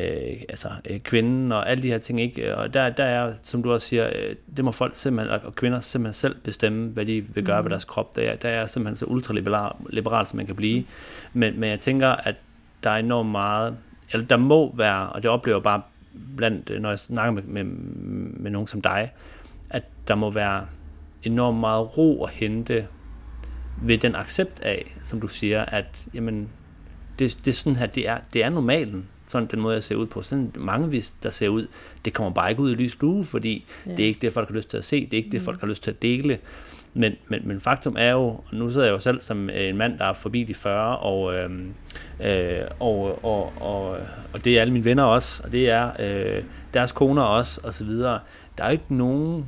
altså, 0.49 0.68
øh, 0.91 1.01
kvinden 1.01 1.53
og 1.53 1.70
alle 1.70 1.83
de 1.83 1.89
her 1.89 1.99
ting, 1.99 2.20
ikke? 2.20 2.57
Og 2.57 2.74
der, 2.74 2.91
der 2.91 3.05
er, 3.05 3.33
som 3.43 3.62
du 3.62 3.72
også 3.72 3.87
siger, 3.87 4.07
øh, 4.07 4.37
det 4.57 4.64
må 4.64 4.72
folk 4.72 4.95
simpelthen, 4.95 5.41
og 5.45 5.55
kvinder 5.55 5.81
simpelthen 5.81 6.14
selv 6.14 6.37
bestemme, 6.45 6.89
hvad 6.89 7.07
de 7.07 7.20
vil 7.35 7.45
gøre 7.45 7.61
mm. 7.61 7.64
ved 7.64 7.70
deres 7.70 7.85
krop. 7.85 8.16
Der, 8.16 8.22
er- 8.22 8.37
der 8.37 8.49
er 8.49 8.66
simpelthen 8.66 8.97
så 8.97 9.05
ultraliberal, 9.05 9.72
liberal, 9.91 10.26
som 10.26 10.37
man 10.37 10.47
kan 10.47 10.57
blive. 10.57 10.85
Men, 11.33 11.61
men 11.61 11.70
jeg 11.70 11.81
tænker, 11.81 12.09
at 12.09 12.35
der 12.83 12.91
er 12.91 12.97
enormt 12.99 13.31
meget, 13.31 13.76
eller 14.12 14.26
der 14.26 14.37
må 14.37 14.74
være, 14.76 15.09
og 15.09 15.22
det 15.22 15.31
oplever 15.31 15.61
bare 15.61 15.83
blandt, 16.37 16.81
når 16.81 16.89
jeg 16.89 16.99
snakker 16.99 17.33
med, 17.33 17.43
med, 17.43 17.64
med 18.41 18.51
nogen 18.51 18.66
som 18.66 18.83
dig, 18.83 19.12
at 19.70 19.83
der 20.09 20.14
må 20.14 20.31
være 20.31 20.66
enormt 21.22 21.59
meget 21.59 21.99
ro 21.99 22.24
at 22.24 22.31
hente 22.31 22.87
ved 23.83 23.99
den 23.99 24.14
accept 24.14 24.61
af, 24.62 24.97
som 25.03 25.20
du 25.20 25.28
siger, 25.28 25.64
at 25.64 26.05
jamen, 26.14 26.49
det, 27.18 27.39
det 27.45 27.51
er 27.51 27.55
sådan 27.55 27.76
her, 27.76 27.87
det 27.87 28.09
er, 28.09 28.18
det 28.33 28.45
er 28.45 28.49
normalen, 28.51 29.09
sådan 29.26 29.49
den 29.51 29.61
måde, 29.61 29.74
jeg 29.74 29.83
ser 29.83 29.95
ud 29.97 30.07
på. 30.07 30.22
Sådan 30.22 30.53
mange 30.55 30.91
vis, 30.91 31.14
der 31.22 31.31
ser 31.31 31.49
ud, 31.49 31.66
det 32.05 32.12
kommer 32.12 32.31
bare 32.33 32.51
ikke 32.51 32.62
ud 32.62 32.70
i 32.70 32.74
lys 32.74 32.97
lue, 33.01 33.24
fordi 33.24 33.64
Ja. 33.87 33.91
det 33.91 34.01
er 34.01 34.07
ikke 34.07 34.20
det, 34.20 34.33
folk 34.33 34.49
har 34.49 34.55
lyst 34.57 34.70
til 34.70 34.76
at 34.76 34.85
se, 34.85 35.05
det 35.05 35.12
er 35.12 35.16
ikke 35.16 35.31
det, 35.31 35.43
folk 35.43 35.61
har 35.61 35.66
lyst 35.66 35.83
til 35.83 35.91
at 35.91 36.03
dele. 36.03 36.39
Men, 36.95 37.12
men, 37.28 37.41
men 37.45 37.61
faktum 37.61 37.97
er 37.99 38.11
jo, 38.11 38.22
og 38.22 38.45
nu 38.53 38.70
sidder 38.70 38.87
jeg 38.87 38.93
jo 38.93 38.99
selv 38.99 39.20
som 39.20 39.51
øh, 39.51 39.68
en 39.68 39.76
mand, 39.76 39.99
der 39.99 40.05
er 40.05 40.12
forbi 40.12 40.45
de 40.45 40.55
40, 40.55 40.99
og, 40.99 41.35
øhm, 41.35 41.74
øh, 42.24 42.61
og, 42.81 43.24
og, 43.24 43.53
og, 43.61 43.99
og 44.33 44.45
det 44.45 44.57
er 44.57 44.61
alle 44.61 44.72
mine 44.72 44.85
venner 44.85 45.03
også, 45.03 45.43
og 45.45 45.53
det 45.53 45.70
er 45.70 45.91
øh, 45.99 46.43
deres 46.74 46.93
koner 46.93 47.22
også, 47.22 47.61
og 47.64 47.74
så 47.74 47.85
videre. 47.85 48.20
Der 48.59 48.64
er 48.64 48.68
jo 48.68 48.72
ikke 48.72 48.95
nogen, 48.95 49.47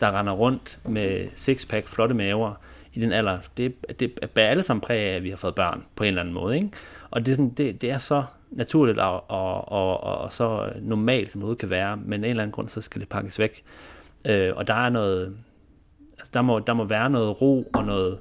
der 0.00 0.18
render 0.18 0.32
rundt 0.32 0.78
med 0.88 1.28
sixpack, 1.34 1.88
flotte 1.88 2.14
maver 2.14 2.54
i 2.94 3.00
den 3.00 3.12
alder. 3.12 3.38
Det, 3.56 4.00
det 4.00 4.30
bærer 4.34 4.50
alle 4.50 4.62
sammen 4.62 4.80
præg 4.80 4.98
af, 4.98 5.16
at 5.16 5.22
vi 5.22 5.30
har 5.30 5.36
fået 5.36 5.54
børn 5.54 5.84
på 5.96 6.04
en 6.04 6.08
eller 6.08 6.20
anden 6.20 6.34
måde. 6.34 6.56
Ikke? 6.56 6.70
Og 7.10 7.26
det 7.26 7.32
er, 7.32 7.36
sådan, 7.36 7.50
det, 7.50 7.82
det 7.82 7.90
er 7.90 7.98
så 7.98 8.24
naturligt 8.50 8.98
og, 8.98 9.30
og, 9.30 9.72
og, 9.72 10.02
og, 10.02 10.18
og 10.18 10.32
så 10.32 10.72
normalt, 10.80 11.30
som 11.30 11.40
det 11.40 11.58
kan 11.58 11.70
være, 11.70 11.96
men 11.96 12.12
af 12.24 12.28
en 12.28 12.30
eller 12.30 12.42
anden 12.42 12.52
grund, 12.52 12.68
så 12.68 12.80
skal 12.80 13.00
det 13.00 13.08
pakkes 13.08 13.38
væk. 13.38 13.62
Øh, 14.26 14.56
og 14.56 14.68
der 14.68 14.74
er 14.74 14.88
noget, 14.88 15.36
altså 16.18 16.30
der 16.34 16.42
må, 16.42 16.58
der 16.58 16.74
må 16.74 16.84
være 16.84 17.10
noget 17.10 17.42
ro 17.42 17.70
og 17.74 17.84
noget, 17.84 18.18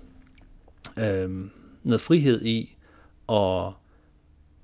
øh, 0.98 1.30
noget 1.84 2.02
frihed 2.02 2.46
i 2.46 2.78
at 3.30 3.74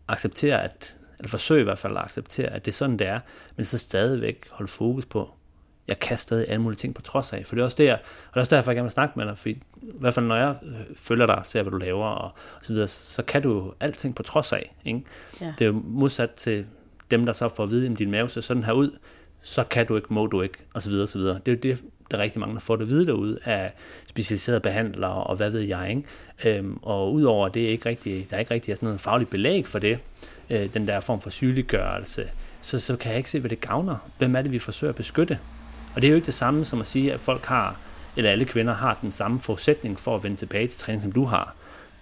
acceptere, 0.08 0.64
at, 0.64 0.96
eller 1.20 1.30
forsøge 1.30 1.62
i 1.62 1.64
hvert 1.64 1.78
fald 1.78 1.98
at 1.98 2.04
acceptere, 2.04 2.48
at 2.48 2.66
det 2.66 2.72
er 2.72 2.76
sådan, 2.76 3.00
det 3.00 3.08
er, 3.08 3.20
men 3.56 3.66
så 3.66 3.78
stadigvæk 3.78 4.50
holde 4.52 4.72
fokus 4.72 5.06
på, 5.06 5.37
jeg 5.88 6.00
kan 6.00 6.18
stadig 6.18 6.46
alle 6.50 6.62
mulige 6.62 6.78
ting 6.78 6.96
på 6.96 7.02
trods 7.02 7.34
af. 7.34 7.46
For 7.46 7.56
det 7.56 7.62
er 7.62 7.66
også 7.66 7.78
der, 7.80 7.94
og 7.94 8.00
det 8.30 8.36
er 8.36 8.40
også 8.40 8.56
derfor, 8.56 8.72
jeg 8.72 8.76
gerne 8.76 8.86
vil 8.86 8.92
snakke 8.92 9.20
med 9.20 9.26
dig, 9.26 9.38
for 9.38 9.50
i 9.50 9.58
hvert 9.82 10.14
fald 10.14 10.26
når 10.26 10.36
jeg 10.36 10.56
øh, 10.64 10.96
følger 10.96 11.26
dig, 11.26 11.42
ser 11.44 11.62
hvad 11.62 11.72
du 11.72 11.78
laver 11.78 12.06
og, 12.06 12.32
og 12.56 12.62
så 12.62 12.74
videre, 12.74 12.88
så 12.88 13.24
kan 13.24 13.42
du 13.42 13.54
jo 13.54 13.74
alting 13.80 14.16
på 14.16 14.24
trods 14.24 14.54
af. 14.54 14.76
Ikke? 14.86 15.02
Ja. 15.42 15.54
Det 15.60 15.66
er 15.66 15.70
jo 15.70 15.82
modsat 15.86 16.32
til 16.32 16.66
dem, 17.12 17.26
der 17.26 17.34
så 17.34 17.50
får 17.50 17.64
at 17.64 17.70
vide, 17.70 17.92
at 17.92 18.00
din 18.00 18.12
mave 18.12 18.30
ser 18.30 18.42
sådan 18.42 18.64
her 18.64 18.74
ud, 18.74 18.98
så 19.42 19.64
kan 19.64 19.86
du 19.86 19.96
ikke, 19.96 20.14
må 20.14 20.28
du 20.28 20.42
ikke, 20.42 20.58
og 20.74 20.82
så 20.82 20.90
videre, 20.90 21.04
og 21.04 21.10
så 21.10 21.18
videre. 21.18 21.40
Det 21.46 21.48
er 21.48 21.52
jo 21.52 21.76
det, 21.76 21.84
der 22.12 22.18
er 22.18 22.22
rigtig 22.22 22.40
mange, 22.40 22.54
der 22.54 22.60
får 22.60 22.76
det 22.76 22.84
at 22.84 22.90
vide 22.90 23.06
derude 23.06 23.40
af 23.46 23.74
specialiserede 24.08 24.60
behandlere, 24.60 25.24
og 25.24 25.36
hvad 25.36 25.50
ved 25.50 25.62
jeg, 25.62 25.90
ikke? 25.90 26.04
Øhm, 26.58 26.80
og 26.82 27.14
udover 27.14 27.50
det 27.50 27.66
er 27.66 27.70
ikke 27.70 27.90
rigtig, 27.90 28.28
der 28.30 28.36
er 28.36 28.40
ikke 28.40 28.54
rigtig 28.54 28.78
sådan 28.78 28.88
noget 28.88 29.02
fagligt 29.02 29.30
belæg 29.30 29.68
for 29.68 29.80
det, 29.80 30.00
øh, 30.50 30.74
den 30.74 30.88
der 30.88 31.00
form 31.00 31.22
for 31.22 31.30
sygeliggørelse, 31.30 32.30
så, 32.62 32.80
så 32.80 32.96
kan 32.98 33.10
jeg 33.10 33.18
ikke 33.18 33.30
se, 33.30 33.40
hvad 33.40 33.50
det 33.50 33.62
gavner. 33.62 34.10
Hvem 34.18 34.36
er 34.36 34.42
det, 34.42 34.52
vi 34.52 34.60
forsøger 34.60 34.92
at 34.92 34.96
beskytte? 34.96 35.40
Og 35.96 36.02
det 36.02 36.08
er 36.08 36.10
jo 36.12 36.16
ikke 36.16 36.26
det 36.26 36.34
samme 36.34 36.66
som 36.66 36.82
at 36.82 36.88
sige, 36.88 37.14
at 37.14 37.20
folk 37.20 37.46
har, 37.46 37.76
eller 38.16 38.32
alle 38.32 38.46
kvinder 38.46 38.74
har 38.74 38.98
den 39.02 39.12
samme 39.12 39.40
forudsætning 39.40 40.00
for 40.00 40.16
at 40.16 40.24
vende 40.24 40.38
tilbage 40.38 40.68
til 40.68 40.80
træning, 40.80 41.02
som 41.02 41.12
du 41.12 41.26
har. 41.26 41.56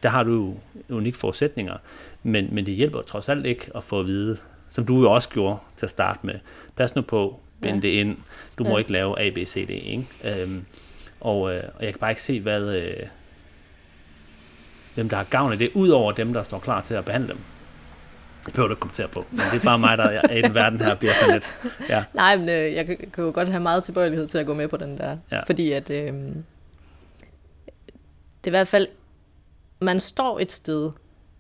Der 0.04 0.10
har 0.10 0.24
du 0.24 0.32
jo 0.32 0.56
unikke 0.96 1.18
forudsætninger, 1.18 1.78
men, 2.24 2.48
men 2.52 2.66
det 2.66 2.74
hjælper 2.74 3.02
trods 3.02 3.30
alt 3.30 3.46
ikke 3.46 3.72
at 3.76 3.84
få 3.84 4.00
at 4.00 4.08
vide, 4.08 4.38
som 4.70 4.86
du 4.86 5.02
jo 5.02 5.12
også 5.12 5.30
gjorde 5.30 5.58
til 5.76 5.86
at 5.86 5.90
starte 5.90 6.20
med. 6.24 6.36
Pas 6.76 6.96
nu 6.96 7.02
på, 7.02 7.40
bind 7.62 7.76
ja. 7.76 7.82
det 7.82 7.88
ind. 7.88 8.18
Du 8.58 8.64
må 8.64 8.70
ja. 8.70 8.78
ikke 8.78 8.92
lave 8.92 9.20
A, 9.20 9.30
B, 9.30 9.38
C, 9.46 9.68
D. 9.68 9.70
Ikke? 9.70 10.08
Øhm, 10.24 10.66
og, 11.22 11.56
øh, 11.56 11.64
og 11.76 11.84
jeg 11.84 11.94
kan 11.94 12.00
bare 12.00 12.12
ikke 12.12 12.22
se, 12.22 12.42
hvad, 12.42 12.76
øh, 12.76 13.08
hvem 14.96 15.10
der 15.10 15.18
har 15.18 15.24
gavn 15.24 15.52
af 15.52 15.58
det, 15.58 15.72
udover 15.74 16.12
dem, 16.12 16.34
der 16.34 16.44
står 16.44 16.60
klar 16.60 16.82
til 16.82 16.94
at 16.94 17.06
behandle 17.06 17.30
dem. 17.30 17.40
Det 18.46 18.54
behøver 18.54 18.68
du 18.68 18.74
ikke 18.74 18.80
kommentere 18.80 19.08
på, 19.08 19.26
men 19.32 19.42
det 19.52 19.62
er 19.62 19.66
bare 19.66 19.80
mig, 19.80 19.98
der 19.98 20.04
er 20.04 20.34
i 20.34 20.42
den 20.42 20.54
verden 20.54 20.80
her, 20.80 20.96
bliver 20.96 21.14
sådan 21.22 21.34
lidt. 21.34 21.74
Ja. 21.90 22.04
Nej, 22.14 22.38
men 22.38 22.50
øh, 22.50 22.74
jeg 22.74 22.86
kan, 22.86 22.98
jo 23.18 23.32
godt 23.34 23.50
have 23.50 23.64
meget 23.64 23.84
tilbøjelighed 23.84 24.28
til 24.28 24.38
at 24.38 24.46
gå 24.46 24.54
med 24.54 24.68
på 24.68 24.78
den 24.78 24.98
der. 24.98 25.18
Ja. 25.32 25.42
Fordi 25.44 25.72
at 25.72 25.90
øh, 25.90 26.14
det 28.44 28.44
er 28.44 28.48
i 28.48 28.50
hvert 28.50 28.68
fald, 28.68 28.88
man 29.82 30.00
står 30.00 30.40
et 30.40 30.52
sted 30.52 30.92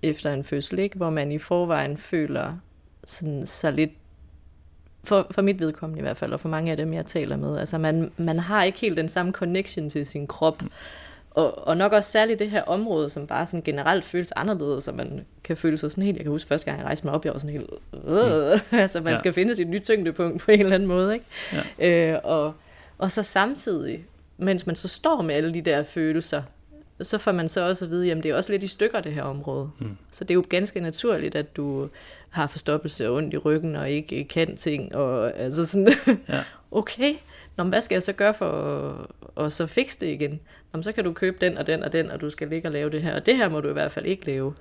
efter 0.01 0.34
en 0.34 0.43
fødsel, 0.43 0.80
ikke? 0.80 0.97
hvor 0.97 1.10
man 1.10 1.32
i 1.32 1.39
forvejen 1.39 1.97
føler 1.97 2.58
sådan, 3.06 3.45
så 3.45 3.72
lidt 3.72 3.91
for, 5.03 5.28
for 5.32 5.41
mit 5.41 5.60
vedkommende 5.60 5.99
i 5.99 6.01
hvert 6.01 6.18
fald, 6.18 6.34
og 6.34 6.39
for 6.39 6.49
mange 6.49 6.72
af 6.72 6.78
dem, 6.78 6.93
jeg 6.93 7.06
taler 7.06 7.38
med. 7.38 7.58
Altså, 7.58 7.78
man, 7.78 8.12
man 8.18 8.39
har 8.39 8.64
ikke 8.64 8.80
helt 8.80 8.97
den 8.97 9.10
samme 9.10 9.32
connection 9.32 9.89
til 9.89 10.06
sin 10.06 10.28
krop. 10.28 10.62
Mm. 10.62 10.70
Og, 11.36 11.68
og 11.68 11.78
nok 11.78 11.94
også 11.94 12.12
særligt 12.12 12.40
det 12.40 12.50
her 12.50 12.62
område, 12.62 13.10
som 13.10 13.28
bare 13.28 13.46
sådan 13.46 13.62
generelt 13.62 14.04
føles 14.04 14.32
anderledes, 14.32 14.84
så 14.84 14.92
man 14.92 15.26
kan 15.44 15.58
føle 15.58 15.78
sig 15.78 15.92
sådan 15.92 16.04
helt, 16.04 16.18
jeg 16.18 16.24
kan 16.24 16.32
huske 16.32 16.48
første 16.48 16.66
gang, 16.66 16.80
jeg 16.80 16.86
rejste 16.86 17.08
mig 17.08 17.14
op, 17.14 17.26
jeg 17.26 17.34
var 17.34 17.40
sådan 17.40 17.54
helt, 17.54 17.70
øh, 17.94 18.60
mm. 18.72 18.78
altså 18.80 19.02
man 19.02 19.14
ja. 19.14 19.20
skal 19.20 19.34
finde 19.34 19.56
sit 19.56 19.70
nye 19.70 19.80
tyngdepunkt 19.80 20.42
på 20.42 20.52
en 20.52 20.60
eller 20.60 20.76
anden 20.76 20.88
måde, 20.88 21.14
ikke? 21.14 21.26
Ja. 21.80 22.14
Øh, 22.14 22.20
og, 22.24 22.54
og 22.98 23.12
så 23.12 23.24
samtidig, 23.24 24.06
mens 24.38 24.66
man 24.66 24.76
så 24.76 24.88
står 24.88 25.22
med 25.22 25.36
alle 25.36 25.54
de 25.54 25.62
der 25.62 25.84
følelser, 25.84 26.44
så 27.02 27.18
får 27.18 27.32
man 27.32 27.50
så 27.50 27.68
også 27.68 27.86
at 27.86 27.92
vide, 27.92 28.08
jamen 28.08 28.24
det 28.24 28.32
er 28.32 28.36
også 28.36 28.52
lidt 28.52 28.64
i 28.64 28.68
stykker 28.68 29.02
det 29.02 29.14
her 29.14 29.24
område. 29.24 29.70
Mm. 29.80 29.98
Så 30.12 30.24
det 30.24 30.32
er 30.32 30.36
jo 30.36 30.46
ganske 30.50 30.80
naturligt, 30.80 31.36
at 31.36 31.56
du 31.56 31.90
har 32.30 32.48
forstoppelse 32.48 33.10
og 33.10 33.16
ondt 33.16 33.34
i 33.34 33.38
ryggen 33.38 33.76
og 33.76 33.90
ikke 33.90 34.24
kan 34.24 34.58
ting, 34.58 34.96
og 34.96 35.40
altså 35.40 35.66
sådan, 35.66 35.94
ja. 36.30 36.44
okay, 36.72 37.16
Nå, 37.58 37.64
men 37.64 37.70
hvad 37.70 37.82
skal 37.82 37.95
jeg 37.95 38.03
så 38.03 38.14
gøre 38.14 38.34
for 38.34 38.51
at, 39.38 39.45
at 39.45 39.53
så 39.53 39.68
fikse 39.68 39.99
det 39.99 40.08
igen? 40.08 40.39
Nå, 40.74 40.82
så 40.82 40.91
kan 40.91 41.03
du 41.03 41.14
købe 41.14 41.38
den 41.41 41.58
og 41.58 41.68
den 41.68 41.84
og 41.84 41.93
den, 41.93 42.12
og 42.12 42.22
du 42.22 42.30
skal 42.30 42.47
ligge 42.47 42.68
og 42.68 42.72
lave 42.72 42.89
det 42.89 43.01
her, 43.01 43.16
og 43.16 43.26
det 43.26 43.38
her 43.38 43.49
må 43.49 43.62
du 43.62 43.70
i 43.70 43.74
hvert 43.74 43.91
fald 43.91 44.06
ikke 44.06 44.26
lave. 44.26 44.53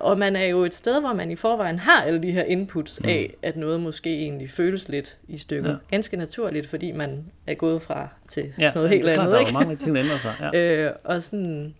Og 0.00 0.18
man 0.18 0.36
er 0.36 0.44
jo 0.44 0.64
et 0.64 0.74
sted, 0.74 1.00
hvor 1.00 1.12
man 1.12 1.30
i 1.30 1.36
forvejen 1.36 1.78
har 1.78 2.02
alle 2.02 2.22
de 2.22 2.32
her 2.32 2.42
inputs 2.42 3.00
mm. 3.02 3.08
af, 3.08 3.34
at 3.42 3.56
noget 3.56 3.80
måske 3.80 4.18
egentlig 4.18 4.50
føles 4.50 4.88
lidt 4.88 5.16
i 5.28 5.38
stykker. 5.38 5.70
Ja. 5.70 5.76
Ganske 5.90 6.16
naturligt, 6.16 6.68
fordi 6.68 6.92
man 6.92 7.24
er 7.46 7.54
gået 7.54 7.82
fra 7.82 8.08
til 8.28 8.52
ja, 8.58 8.72
noget 8.74 8.90
helt 8.90 9.08
andet. 9.08 9.32
Ja, 9.32 9.38
der 9.38 9.46
er 9.46 9.52
mange 9.52 9.76
ting, 9.76 9.94
der 9.94 10.02
ændrer 10.02 10.18
sig. 10.18 10.34
Ja. 10.52 10.84
øh, 10.86 10.92
og 11.04 11.22
sådan, 11.22 11.74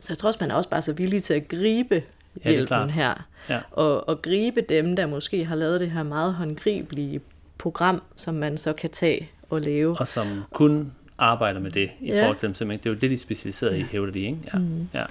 så 0.00 0.12
jeg 0.12 0.18
tror 0.18 0.26
også, 0.26 0.38
man 0.40 0.50
er 0.50 0.54
også 0.54 0.68
bare 0.68 0.82
så 0.82 0.92
villig 0.92 1.22
til 1.22 1.34
at 1.34 1.48
gribe 1.48 2.02
hjælpen 2.44 2.78
ja, 2.78 2.86
her. 2.86 3.26
Ja. 3.48 3.60
Og, 3.70 4.08
og 4.08 4.22
gribe 4.22 4.60
dem, 4.60 4.96
der 4.96 5.06
måske 5.06 5.44
har 5.44 5.54
lavet 5.54 5.80
det 5.80 5.90
her 5.90 6.02
meget 6.02 6.34
håndgribelige 6.34 7.20
program, 7.58 8.02
som 8.16 8.34
man 8.34 8.58
så 8.58 8.72
kan 8.72 8.90
tage 8.90 9.30
og 9.50 9.60
lave. 9.60 9.96
Og 10.00 10.08
som 10.08 10.42
kun 10.52 10.92
arbejder 11.18 11.60
med 11.60 11.70
det 11.70 11.90
i 12.00 12.12
ja. 12.12 12.22
forhold 12.22 12.36
til 12.36 12.46
dem, 12.46 12.54
simpelthen. 12.54 12.78
det 12.78 12.86
er 12.86 12.94
jo 12.94 13.00
det, 13.00 13.10
de 13.10 13.14
er 13.14 13.18
specialiseret 13.18 13.76
i, 13.76 13.82
hævder 13.82 14.12
de, 14.12 14.20
ikke? 14.20 14.38
Ja. 14.54 14.58
Mm. 14.58 14.88
ja. 14.94 15.04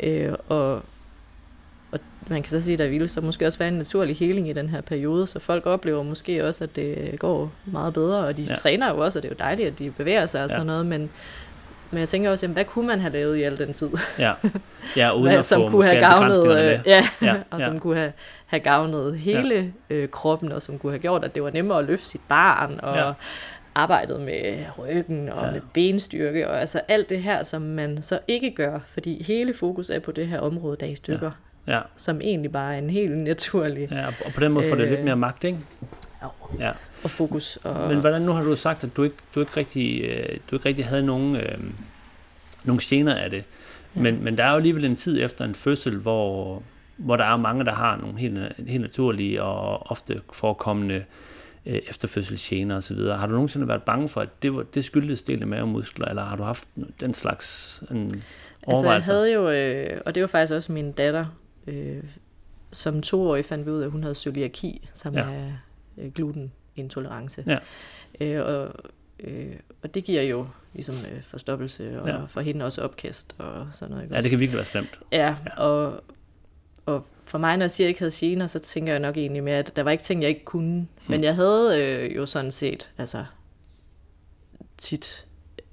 Øh, 0.00 0.34
og, 0.48 0.74
og 1.92 2.00
man 2.28 2.42
kan 2.42 2.50
så 2.50 2.60
sige, 2.60 2.72
at 2.72 2.78
der 2.78 2.88
ville 2.88 3.08
så 3.08 3.20
måske 3.20 3.46
også 3.46 3.58
være 3.58 3.68
en 3.68 3.74
naturlig 3.74 4.16
heling 4.16 4.48
i 4.48 4.52
den 4.52 4.68
her 4.68 4.80
periode, 4.80 5.26
så 5.26 5.38
folk 5.38 5.66
oplever 5.66 6.02
måske 6.02 6.46
også, 6.46 6.64
at 6.64 6.76
det 6.76 7.18
går 7.18 7.52
meget 7.64 7.94
bedre, 7.94 8.26
og 8.26 8.36
de 8.36 8.42
ja. 8.42 8.54
træner 8.54 8.90
jo 8.90 8.98
også, 8.98 9.18
og 9.18 9.22
det 9.22 9.28
er 9.28 9.34
jo 9.34 9.38
dejligt, 9.38 9.68
at 9.68 9.78
de 9.78 9.90
bevæger 9.90 10.26
sig 10.26 10.44
og 10.44 10.48
ja. 10.48 10.54
sådan 10.54 10.66
noget, 10.66 10.86
men 10.86 11.10
men 11.90 12.00
jeg 12.00 12.08
tænker 12.08 12.30
også, 12.30 12.46
jamen, 12.46 12.52
hvad 12.52 12.64
kunne 12.64 12.86
man 12.86 13.00
have 13.00 13.12
lavet 13.12 13.36
i 13.36 13.42
al 13.42 13.58
den 13.58 13.72
tid? 13.72 13.88
Ja, 14.18 14.32
ja 14.96 15.12
uden 15.16 15.22
hvad, 15.22 15.38
at 15.38 15.44
som 15.44 15.60
få 15.60 15.70
kunne 15.70 15.84
have 15.84 16.00
gavnet, 16.00 16.46
øh, 16.46 16.80
ja, 16.86 17.08
ja, 17.22 17.36
og 17.50 17.58
ja. 17.58 17.64
som 17.64 17.78
kunne 17.78 17.96
have, 17.96 18.12
have 18.46 18.60
gavnet 18.60 19.18
hele 19.18 19.72
ja. 19.90 19.94
øh, 19.94 20.08
kroppen, 20.08 20.52
og 20.52 20.62
som 20.62 20.78
kunne 20.78 20.92
have 20.92 21.00
gjort, 21.00 21.24
at 21.24 21.34
det 21.34 21.42
var 21.42 21.50
nemmere 21.50 21.78
at 21.78 21.84
løfte 21.84 22.06
sit 22.06 22.20
barn, 22.28 22.80
og 22.82 22.96
ja. 22.96 23.12
arbejdet 23.74 24.20
med 24.20 24.64
ryggen 24.78 25.28
og 25.28 25.46
ja. 25.46 25.52
med 25.52 25.60
benstyrke, 25.72 26.48
og 26.48 26.60
altså 26.60 26.80
alt 26.88 27.10
det 27.10 27.22
her, 27.22 27.42
som 27.42 27.62
man 27.62 28.02
så 28.02 28.18
ikke 28.28 28.50
gør, 28.50 28.78
fordi 28.92 29.22
hele 29.22 29.54
fokus 29.54 29.90
er 29.90 29.98
på 29.98 30.12
det 30.12 30.26
her 30.26 30.40
område, 30.40 30.76
der 30.80 30.86
er 30.86 30.90
i 30.90 30.96
stykker. 30.96 31.26
Ja. 31.26 31.50
Ja. 31.66 31.80
Som 31.96 32.20
egentlig 32.20 32.52
bare 32.52 32.74
er 32.74 32.78
en 32.78 32.90
helt 32.90 33.18
naturlig... 33.18 33.88
Ja, 33.90 34.06
og 34.06 34.32
på 34.34 34.40
den 34.40 34.52
måde 34.52 34.68
får 34.68 34.76
det 34.76 34.84
øh, 34.84 34.90
lidt 34.90 35.04
mere 35.04 35.16
magt, 35.16 35.44
ikke? 35.44 35.58
Ja 36.58 36.72
og 37.02 37.10
fokus. 37.10 37.58
Og... 37.62 37.88
Men 37.88 38.00
hvordan, 38.00 38.22
nu 38.22 38.32
har 38.32 38.42
du 38.42 38.56
sagt, 38.56 38.84
at 38.84 38.96
du 38.96 39.02
ikke, 39.02 39.16
du 39.34 39.40
ikke, 39.40 39.52
rigtig, 39.56 40.04
øh, 40.04 40.38
du 40.50 40.56
ikke 40.56 40.68
rigtig 40.68 40.86
havde 40.86 41.02
nogen, 41.02 41.36
øh, 41.36 41.58
nogen 42.64 42.80
gener 42.80 43.14
af 43.14 43.30
det. 43.30 43.44
Ja. 43.96 44.00
Men, 44.00 44.24
men 44.24 44.38
der 44.38 44.44
er 44.44 44.50
jo 44.50 44.56
alligevel 44.56 44.84
en 44.84 44.96
tid 44.96 45.24
efter 45.24 45.44
en 45.44 45.54
fødsel, 45.54 45.96
hvor, 45.98 46.62
hvor 46.96 47.16
der 47.16 47.24
er 47.24 47.36
mange, 47.36 47.64
der 47.64 47.72
har 47.72 47.96
nogle 47.96 48.18
helt, 48.18 48.68
helt 48.68 48.82
naturlige 48.82 49.42
og 49.42 49.90
ofte 49.90 50.20
forekommende 50.32 51.04
øh, 51.66 51.78
efterfødselsgener 51.88 52.76
osv. 52.76 52.98
Har 52.98 53.26
du 53.26 53.32
nogensinde 53.32 53.68
været 53.68 53.82
bange 53.82 54.08
for, 54.08 54.20
at 54.20 54.42
det, 54.42 54.54
var, 54.54 54.62
det 54.62 54.84
skyldtes 54.84 55.22
del 55.22 55.40
af 55.40 55.46
mavemuskler, 55.46 56.06
eller 56.06 56.24
har 56.24 56.36
du 56.36 56.42
haft 56.42 56.68
den 57.00 57.14
slags 57.14 57.82
en 57.90 58.22
Altså 58.66 58.90
jeg 58.92 59.02
havde 59.02 59.32
jo, 59.32 59.50
øh, 59.50 60.00
og 60.06 60.14
det 60.14 60.20
var 60.20 60.26
faktisk 60.26 60.52
også 60.52 60.72
min 60.72 60.92
datter, 60.92 61.26
øh, 61.66 62.02
som 62.72 63.02
toårig 63.02 63.44
fandt 63.44 63.66
vi 63.66 63.70
ud 63.70 63.80
af, 63.80 63.84
at 63.84 63.90
hun 63.90 64.02
havde 64.02 64.14
cøliaki, 64.14 64.88
som 64.94 65.14
ja. 65.14 65.20
er 65.20 65.52
øh, 66.00 66.12
gluten 66.12 66.52
intolerance. 66.76 67.44
Ja. 67.46 67.58
Øh, 68.20 68.46
og, 68.46 68.74
øh, 69.20 69.56
og 69.82 69.94
det 69.94 70.04
giver 70.04 70.22
jo 70.22 70.46
ligesom 70.72 70.96
øh, 70.96 71.22
forstoppelse, 71.22 72.00
og 72.00 72.08
ja. 72.08 72.24
for 72.24 72.40
hende 72.40 72.64
også 72.64 72.82
opkast 72.82 73.34
og 73.38 73.66
sådan 73.72 73.90
noget. 73.90 74.04
Ikke? 74.04 74.14
Ja, 74.14 74.22
det 74.22 74.30
kan 74.30 74.40
virkelig 74.40 74.56
være 74.56 74.64
slemt. 74.64 75.00
Ja, 75.12 75.36
ja. 75.46 75.62
Og, 75.62 76.04
og 76.86 77.06
for 77.24 77.38
mig, 77.38 77.56
når 77.56 77.64
jeg 77.64 77.70
siger, 77.70 77.84
at 77.84 77.86
jeg 77.86 77.88
ikke 77.88 78.00
havde 78.00 78.12
gener, 78.14 78.46
så 78.46 78.58
tænker 78.58 78.92
jeg 78.92 79.00
nok 79.00 79.16
egentlig 79.16 79.44
med, 79.44 79.52
at 79.52 79.76
der 79.76 79.82
var 79.82 79.90
ikke 79.90 80.04
ting, 80.04 80.22
jeg 80.22 80.28
ikke 80.28 80.44
kunne. 80.44 80.74
Hmm. 80.74 80.88
Men 81.08 81.24
jeg 81.24 81.34
havde 81.34 81.82
øh, 81.82 82.16
jo 82.16 82.26
sådan 82.26 82.50
set, 82.50 82.90
altså 82.98 83.24
tit 84.78 85.26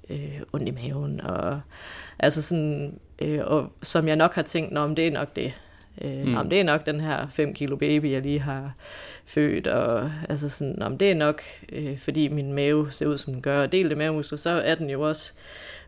øh, 0.08 0.40
ondt 0.52 0.68
i 0.68 0.70
maven, 0.70 1.20
og 1.20 1.60
altså 2.18 2.42
sådan, 2.42 3.00
øh, 3.18 3.40
og 3.44 3.72
som 3.82 4.08
jeg 4.08 4.16
nok 4.16 4.34
har 4.34 4.42
tænkt, 4.42 4.78
om 4.78 4.94
det 4.94 5.06
er 5.06 5.10
nok 5.10 5.36
det. 5.36 5.52
Øh, 6.04 6.26
mm. 6.26 6.36
om 6.36 6.50
det 6.50 6.60
er 6.60 6.64
nok 6.64 6.86
den 6.86 7.00
her 7.00 7.26
5 7.30 7.54
kilo 7.54 7.76
baby, 7.76 8.12
jeg 8.12 8.22
lige 8.22 8.40
har 8.40 8.72
født, 9.26 9.66
og 9.66 10.10
altså 10.28 10.48
sådan, 10.48 10.82
om 10.82 10.98
det 10.98 11.10
er 11.10 11.14
nok, 11.14 11.42
øh, 11.72 11.98
fordi 11.98 12.28
min 12.28 12.52
mave 12.52 12.88
ser 12.90 13.06
ud, 13.06 13.18
som 13.18 13.32
den 13.32 13.42
gør, 13.42 13.62
og 13.62 13.72
delte 13.72 13.94
mavemuskler, 13.94 14.38
så 14.38 14.50
er 14.50 14.74
den 14.74 14.90
jo 14.90 15.00
også 15.00 15.32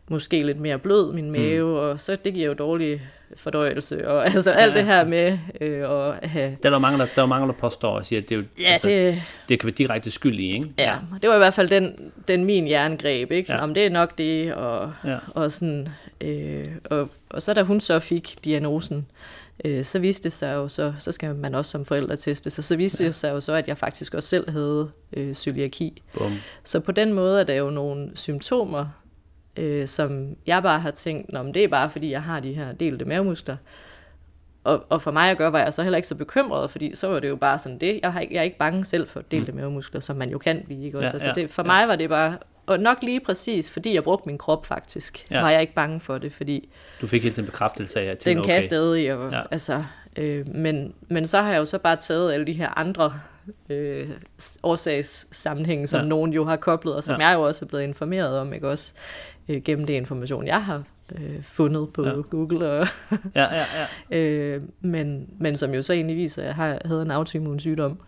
måske 0.09 0.43
lidt 0.43 0.61
mere 0.61 0.79
blød, 0.79 1.13
min 1.13 1.25
mm. 1.25 1.33
mave, 1.33 1.69
mm. 1.69 1.75
og 1.75 2.01
så 2.01 2.17
det 2.25 2.35
giver 2.35 2.47
jo 2.47 2.55
dårlig 2.55 3.03
fordøjelse, 3.37 4.09
og 4.09 4.27
altså 4.35 4.51
alt 4.51 4.75
ja. 4.75 4.79
det 4.79 4.87
her 4.87 5.05
med 5.05 5.39
øh, 5.61 5.83
at 6.23 6.29
have... 6.29 6.57
Der 6.63 6.69
er 6.69 6.71
der 6.71 6.79
mange, 6.79 6.99
der, 6.99 7.07
der, 7.17 7.23
er 7.23 7.27
mange, 7.27 7.47
der 7.47 7.53
påstår 7.53 7.91
og 7.91 8.07
siger, 8.07 8.23
at 8.23 8.29
det, 8.29 8.35
er 8.35 8.39
jo, 8.39 8.45
ja, 8.61 8.73
altså, 8.73 8.89
det, 8.89 9.23
det 9.49 9.61
kan 9.61 9.67
være 9.67 9.75
direkte 9.75 10.11
skyld 10.11 10.39
i, 10.39 10.53
ikke? 10.53 10.69
Ja, 10.79 10.95
det 11.23 11.31
var 11.31 11.35
i 11.35 11.39
hvert 11.39 11.55
fald 11.55 11.69
den, 11.69 12.13
den 12.29 12.45
min 12.45 12.69
jerngreb, 12.69 13.33
ikke? 13.33 13.53
Ja. 13.53 13.63
Om 13.63 13.75
det 13.75 13.87
er 13.87 13.91
nok 13.91 14.19
det, 14.19 14.55
og, 14.55 14.93
ja. 15.05 15.17
og 15.35 15.53
sådan... 15.53 15.89
Øh, 16.21 16.69
og, 16.85 17.09
og 17.31 17.43
så 17.43 17.55
da 17.55 17.63
hun 17.63 17.81
så 17.81 17.99
fik 17.99 18.35
diagnosen, 18.45 18.97
øh, 18.97 19.40
så 19.83 19.99
viste 19.99 20.25
det 20.25 20.33
sig 20.33 20.55
jo 20.55 20.69
så, 20.69 20.93
så 20.99 21.13
skal 21.13 21.35
man 21.35 21.55
også 21.55 21.71
som 21.71 21.85
forældre 21.85 22.17
teste 22.17 22.51
sig, 22.51 22.65
så 22.65 22.77
viste 22.77 23.05
ja. 23.05 23.07
det 23.07 23.15
sig 23.15 23.31
jo 23.31 23.41
så, 23.41 23.53
at 23.53 23.69
jeg 23.69 23.79
faktisk 23.79 24.15
også 24.15 24.29
selv 24.29 24.51
havde 24.51 24.91
øh, 25.13 25.35
cøliaki. 25.35 26.03
Bum. 26.19 26.33
Så 26.65 26.81
på 26.81 26.93
den 26.93 27.13
måde 27.13 27.41
er 27.41 27.45
der 27.45 27.55
jo 27.55 27.71
nogle 27.71 28.11
symptomer, 28.15 28.87
øh, 29.57 29.89
som 29.89 30.37
jeg 30.47 30.63
bare 30.63 30.81
har 30.81 30.91
tænkt, 30.91 31.33
men 31.33 31.55
det 31.55 31.65
er 31.65 31.69
bare 31.69 31.91
fordi, 31.91 32.11
jeg 32.11 32.23
har 32.23 32.41
de 32.41 32.53
her 32.53 32.73
delte 32.73 33.05
mavemuskler. 33.05 33.57
Og, 34.65 34.85
og 34.89 35.03
for 35.03 35.11
mig 35.11 35.31
at 35.31 35.39
gøre, 35.39 35.53
var 35.53 35.59
jeg 35.59 35.75
så 35.75 35.83
heller 35.83 35.97
ikke 35.97 36.09
så 36.09 36.15
bekymret, 36.15 36.71
fordi 36.71 36.95
så 36.95 37.09
var 37.09 37.21
det 37.21 37.29
jo 37.29 37.37
bare 37.37 37.59
sådan 37.59 37.79
det. 37.79 38.01
Jeg, 38.03 38.13
har, 38.13 38.21
jeg 38.21 38.39
er 38.39 38.43
ikke 38.43 38.59
bange 38.59 38.85
selv 38.85 39.09
for 39.09 39.21
delte 39.21 39.53
mm. 39.53 39.59
mavemuskler, 39.59 40.01
som 40.01 40.17
man 40.17 40.31
jo 40.31 40.39
kan 40.39 40.63
blive. 40.65 40.85
Ikke? 40.85 40.99
Også? 40.99 41.07
Ja, 41.09 41.13
altså 41.13 41.33
det, 41.41 41.51
for 41.51 41.63
ja. 41.63 41.67
mig 41.67 41.89
var 41.89 41.97
det 41.97 42.09
bare 42.09 42.39
og 42.71 42.81
nok 42.81 43.03
lige 43.03 43.21
præcis, 43.21 43.71
fordi 43.71 43.95
jeg 43.95 44.05
brugte 44.05 44.29
min 44.29 44.39
krop 44.39 44.67
faktisk, 44.67 45.27
ja. 45.31 45.41
var 45.41 45.51
jeg 45.51 45.61
ikke 45.61 45.75
bange 45.75 46.01
for 46.01 46.19
det, 46.19 46.33
fordi... 46.33 46.69
Du 47.01 47.07
fik 47.07 47.23
helt 47.23 47.39
en 47.39 47.45
bekræftelse 47.45 48.01
af, 48.01 48.05
at 48.05 48.25
den 48.25 48.39
okay. 48.39 48.55
kan 48.55 48.63
stadig, 48.63 49.15
og, 49.15 49.33
ja. 49.33 49.43
altså, 49.51 49.85
øh, 50.17 50.49
men, 50.55 50.95
men 51.09 51.27
så 51.27 51.41
har 51.41 51.51
jeg 51.51 51.59
jo 51.59 51.65
så 51.65 51.79
bare 51.79 51.97
taget 51.97 52.33
alle 52.33 52.47
de 52.47 52.53
her 52.53 52.79
andre 52.79 53.15
øh, 53.69 54.11
årsagssammenhænge, 54.63 55.87
som 55.87 56.01
ja. 56.01 56.07
nogen 56.07 56.33
jo 56.33 56.45
har 56.45 56.57
koblet, 56.57 56.95
og 56.95 57.05
som 57.05 57.21
ja. 57.21 57.29
jeg 57.29 57.37
jo 57.37 57.43
også 57.43 57.65
er 57.65 57.69
blevet 57.69 57.85
informeret 57.85 58.39
om, 58.39 58.53
ikke 58.53 58.69
også, 58.69 58.93
øh, 59.51 59.63
gennem 59.63 59.87
det 59.87 59.93
information, 59.95 60.47
jeg 60.47 60.65
har 60.65 60.83
øh, 61.15 61.43
fundet 61.43 61.89
på 61.93 62.07
Ja. 62.07 62.11
Google, 62.31 62.71
og, 62.71 62.87
Ja, 63.35 63.55
ja, 63.55 63.65
ja. 64.11 64.17
øh, 64.19 64.63
men, 64.81 65.27
men 65.39 65.57
som 65.57 65.75
jo 65.75 65.83
så 65.83 65.93
egentlig 65.93 66.17
viser, 66.17 66.43
at 66.43 66.47
jeg 66.47 66.55
har, 66.55 66.79
havde 66.85 67.03
en 67.03 67.11
autoimmun 67.11 67.61
sygdom, 67.61 67.99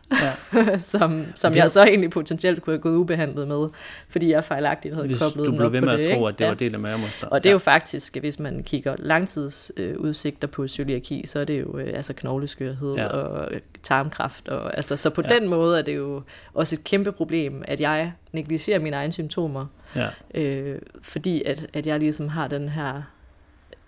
ja. 0.55 0.79
som, 0.79 1.25
som 1.35 1.53
det- 1.53 1.61
jeg 1.61 1.71
så 1.71 1.85
egentlig 1.85 2.11
potentielt 2.11 2.63
kunne 2.63 2.73
have 2.75 2.81
gået 2.83 2.95
ubehandlet 2.95 3.49
med, 3.49 3.69
fordi 4.09 4.31
jeg 4.31 4.45
fejlagtigt 4.45 4.95
havde 4.95 5.09
koblet 5.09 5.35
du 5.47 5.51
den 5.51 5.57
blev 5.57 5.67
op 5.67 5.73
ved 5.73 5.81
på 5.81 5.87
med 5.87 5.93
det. 5.99 6.05
at 6.07 6.15
tro, 6.17 6.29
ikke? 6.29 6.29
at 6.29 6.39
det 6.39 6.45
Ja. 6.45 6.49
var 6.49 6.55
del 6.57 6.75
af 6.75 6.81
mavemuskler. 6.81 7.29
Og 7.29 7.43
det 7.45 7.49
er 7.49 7.53
jo 7.53 7.59
faktisk, 7.59 8.17
hvis 8.21 8.39
man 8.39 8.63
kigger 8.63 8.95
langtidsudsigter 8.99 10.49
på 10.49 10.69
cøliaki, 10.69 11.27
så 11.27 11.41
er 11.41 11.45
det 11.45 11.61
jo 11.61 11.79
øh, 11.79 11.89
altså 11.95 12.13
knogleskørhed 12.13 12.95
Ja. 12.95 13.07
og 13.07 13.55
øh, 13.55 13.61
tarmkræft. 13.83 14.49
Og, 14.49 14.77
altså, 14.77 14.97
så 14.97 15.11
på 15.11 15.23
ja. 15.31 15.35
den 15.35 15.49
måde 15.49 15.79
er 15.79 15.83
det 15.83 15.97
jo 15.97 16.23
også 16.55 16.75
et 16.77 16.85
kæmpe 16.85 17.13
problem, 17.13 17.63
at 17.69 17.81
jeg 17.81 18.13
negligerer 18.33 18.79
mine 18.79 18.97
egne 18.97 19.13
symptomer, 19.13 19.67
Ja. 19.97 20.09
øh, 20.35 20.79
fordi 21.03 21.43
at, 21.43 21.67
at 21.73 21.87
jeg 21.87 21.99
ligesom 21.99 22.29
har 22.29 22.49
den 22.49 22.69
her 22.69 23.03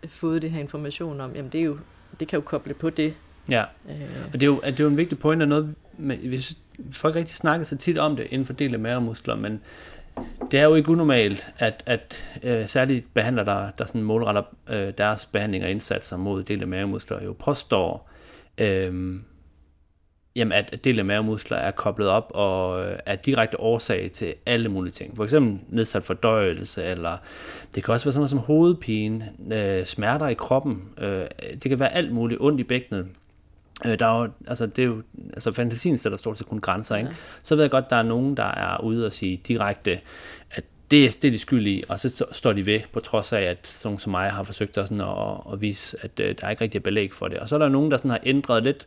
fået 0.06 0.42
det 0.42 0.50
her 0.50 0.60
information 0.60 1.20
om, 1.20 1.32
jamen 1.34 1.52
det 1.52 1.60
er 1.60 1.64
jo 1.64 1.78
det 2.20 2.28
kan 2.28 2.36
jo 2.36 2.40
koble 2.40 2.74
på 2.74 2.90
det. 2.90 3.14
ja. 3.48 3.64
Øh, 3.88 3.94
Og 4.26 4.32
det 4.32 4.42
er 4.42 4.46
jo, 4.46 4.60
det 4.66 4.80
er 4.80 4.84
jo 4.84 4.90
en 4.90 4.96
vigtig 4.96 5.18
point, 5.18 5.42
og 5.42 5.48
noget, 5.48 5.74
men 5.98 6.18
hvis 6.18 6.56
folk 6.92 7.16
rigtig 7.16 7.36
snakker 7.36 7.64
så 7.66 7.76
tit 7.76 7.98
om 7.98 8.16
det 8.16 8.26
inden 8.30 8.46
for 8.46 8.52
del 8.52 8.74
af 8.74 8.80
mavemuskler, 8.80 9.34
men 9.34 9.60
det 10.50 10.60
er 10.60 10.64
jo 10.64 10.74
ikke 10.74 10.88
unormalt, 10.90 11.46
at, 11.58 11.82
at 11.86 12.24
øh, 12.42 12.66
særligt 12.66 13.14
behandlere, 13.14 13.44
der, 13.46 13.70
der 13.70 13.84
sådan 13.84 14.02
målretter 14.02 14.42
øh, 14.68 14.92
deres 14.98 15.26
behandling 15.26 15.64
og 15.64 15.70
indsatser 15.70 16.16
mod 16.16 16.42
del 16.42 16.62
af 16.62 16.68
mavemuskler, 16.68 17.24
jo 17.24 17.32
påstår, 17.38 18.10
øh, 18.58 19.14
jamen 20.36 20.52
at 20.52 20.84
del 20.84 20.98
af 20.98 21.04
mavemuskler 21.04 21.56
er 21.56 21.70
koblet 21.70 22.08
op 22.08 22.30
og 22.34 22.84
øh, 22.86 22.98
er 23.06 23.16
direkte 23.16 23.60
årsag 23.60 24.10
til 24.12 24.34
alle 24.46 24.68
mulige 24.68 24.92
ting. 24.92 25.16
For 25.16 25.24
eksempel 25.24 25.58
nedsat 25.68 26.04
fordøjelse, 26.04 26.84
eller 26.84 27.16
det 27.74 27.84
kan 27.84 27.94
også 27.94 28.06
være 28.06 28.12
sådan 28.12 28.20
noget 28.20 28.30
som 28.30 28.38
hovedpine, 28.38 29.32
øh, 29.52 29.84
smerter 29.84 30.28
i 30.28 30.34
kroppen, 30.34 30.82
øh, 30.98 31.26
det 31.62 31.62
kan 31.68 31.80
være 31.80 31.92
alt 31.94 32.12
muligt, 32.12 32.40
ondt 32.40 32.60
i 32.60 32.64
bækkenet. 32.64 33.06
Øh, 33.86 33.98
der 33.98 34.06
er 34.06 34.22
jo, 34.22 34.28
altså 34.46 34.66
det 34.66 34.78
er 34.78 34.86
jo, 34.86 35.02
altså 35.32 35.52
fantasien 35.52 35.98
sætter 35.98 36.18
stort 36.18 36.38
set 36.38 36.46
kun 36.46 36.60
grænser, 36.60 36.96
ikke? 36.96 37.08
Ja. 37.10 37.16
Så 37.42 37.54
ved 37.56 37.62
jeg 37.64 37.70
godt, 37.70 37.90
der 37.90 37.96
er 37.96 38.02
nogen, 38.02 38.36
der 38.36 38.44
er 38.44 38.80
ude 38.80 39.06
og 39.06 39.12
sige 39.12 39.40
direkte, 39.48 40.00
at 40.50 40.64
det, 40.90 41.04
er- 41.04 41.16
det 41.22 41.28
er 41.28 41.32
de 41.32 41.38
skyldige, 41.38 41.84
og 41.88 41.98
så 42.00 42.08
st- 42.08 42.34
står 42.34 42.52
de 42.52 42.66
ved, 42.66 42.80
på 42.92 43.00
trods 43.00 43.32
af, 43.32 43.40
at 43.42 43.58
sådan 43.66 43.98
som 43.98 44.10
mig 44.10 44.30
har 44.30 44.42
forsøgt 44.42 44.78
at, 44.78 44.88
sådan 44.88 45.00
at, 45.00 45.52
at 45.52 45.60
vise, 45.60 45.96
at 46.02 46.20
øh, 46.20 46.34
der 46.40 46.46
er 46.46 46.50
ikke 46.50 46.62
rigtig 46.64 46.82
belæg 46.82 47.12
for 47.14 47.28
det. 47.28 47.38
Og 47.38 47.48
så 47.48 47.54
er 47.54 47.58
der 47.58 47.68
nogen, 47.68 47.90
der 47.90 47.96
sådan 47.96 48.10
har 48.10 48.20
ændret 48.26 48.62
lidt, 48.62 48.86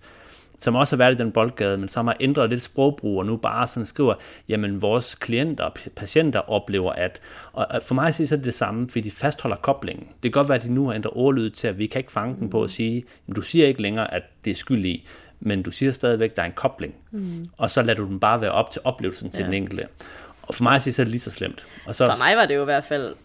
som 0.60 0.76
også 0.76 0.96
har 0.96 0.98
været 0.98 1.14
i 1.14 1.18
den 1.18 1.32
boldgade, 1.32 1.78
men 1.78 1.90
som 1.90 2.08
har 2.08 2.18
ændret 2.20 2.50
lidt 2.50 2.62
sprogbrug, 2.62 3.20
og 3.20 3.26
nu 3.26 3.38
bare 3.38 3.68
sådan 3.68 3.86
skriver, 3.86 4.14
jamen 4.50 4.82
vores 4.82 5.16
klienter 5.16 5.64
og 5.64 5.74
patienter 5.96 6.40
oplever 6.40 6.92
at, 6.92 7.22
og 7.54 7.66
og 7.70 7.84
for 7.84 7.96
mig 7.96 8.08
at 8.08 8.16
sige, 8.16 8.28
så 8.28 8.36
er 8.36 8.38
det 8.38 8.46
det 8.46 8.54
samme, 8.54 8.90
fordi 8.90 9.02
de 9.02 9.12
fastholder 9.12 9.58
koblingen. 9.58 10.04
Det 10.06 10.22
kan 10.22 10.32
godt 10.32 10.50
være, 10.50 10.58
at 10.58 10.64
de 10.64 10.74
nu 10.74 10.86
har 10.88 10.94
ændret 10.94 11.14
ordlyd 11.16 11.50
til, 11.50 11.68
at 11.68 11.78
vi 11.80 11.88
kan 11.88 12.00
ikke 12.00 12.12
fange 12.12 12.36
den 12.40 12.50
på 12.50 12.64
at 12.64 12.70
sige, 12.72 13.04
jamen, 13.28 13.36
du 13.36 13.42
siger 13.42 13.68
ikke 13.68 13.82
længere, 13.82 14.14
at 14.14 14.24
det 14.46 14.52
er 14.52 14.56
skyld 14.56 14.86
i, 14.86 15.08
men 15.40 15.64
du 15.64 15.72
siger 15.72 15.92
stadigvæk, 15.92 16.30
at 16.32 16.36
der 16.38 16.42
er 16.42 16.48
en 16.48 16.52
kobling. 16.56 16.96
Mm. 17.12 17.46
Og 17.58 17.70
så 17.70 17.82
lader 17.82 17.98
du 17.98 18.06
den 18.06 18.20
bare 18.20 18.42
være 18.42 18.52
op 18.52 18.72
til 18.72 18.82
oplevelsen 18.84 19.30
til 19.30 19.40
Ja. 19.40 19.46
den 19.46 19.54
enkelte. 19.54 19.88
Og 20.42 20.56
for 20.56 20.64
mig 20.64 20.76
at 20.76 20.82
sige, 20.82 20.94
så 20.94 21.02
er 21.02 21.04
det 21.04 21.12
lige 21.12 21.22
så 21.22 21.32
slemt. 21.32 21.66
Og 21.86 21.96
så, 21.96 22.06
For 22.06 22.28
mig 22.28 22.38
var 22.38 22.46
det 22.46 22.56
jo 22.56 22.62
i 22.62 22.66
hvert 22.66 22.84
fald 22.84 23.16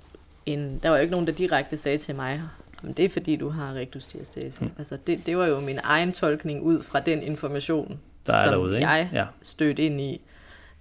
en, 0.47 0.81
der 0.83 0.89
var 0.89 0.97
jo 0.97 1.01
ikke 1.03 1.11
nogen, 1.13 1.27
der 1.27 1.33
direkte 1.33 1.77
sagde 1.77 1.99
til 1.99 2.15
mig, 2.15 2.41
men 2.83 2.93
det 2.93 3.05
er 3.05 3.09
fordi, 3.09 3.37
du 3.37 3.49
har 3.49 3.75
rectus 3.75 4.07
diastase. 4.07 4.65
Mm. 4.65 4.71
Altså, 4.79 4.99
det, 5.07 5.27
det 5.27 5.37
var 5.39 5.47
jo 5.47 5.61
min 5.61 5.79
egen 5.83 6.13
tolkning 6.13 6.63
ud 6.63 6.83
fra 6.83 7.01
den 7.01 7.23
information, 7.23 7.99
der 8.27 8.33
er 8.33 8.45
som 8.45 8.53
derude, 8.53 8.77
ikke? 8.77 8.89
jeg 8.89 9.09
Ja. 9.13 9.27
stødte 9.43 9.83
ind 9.83 10.01
i, 10.01 10.21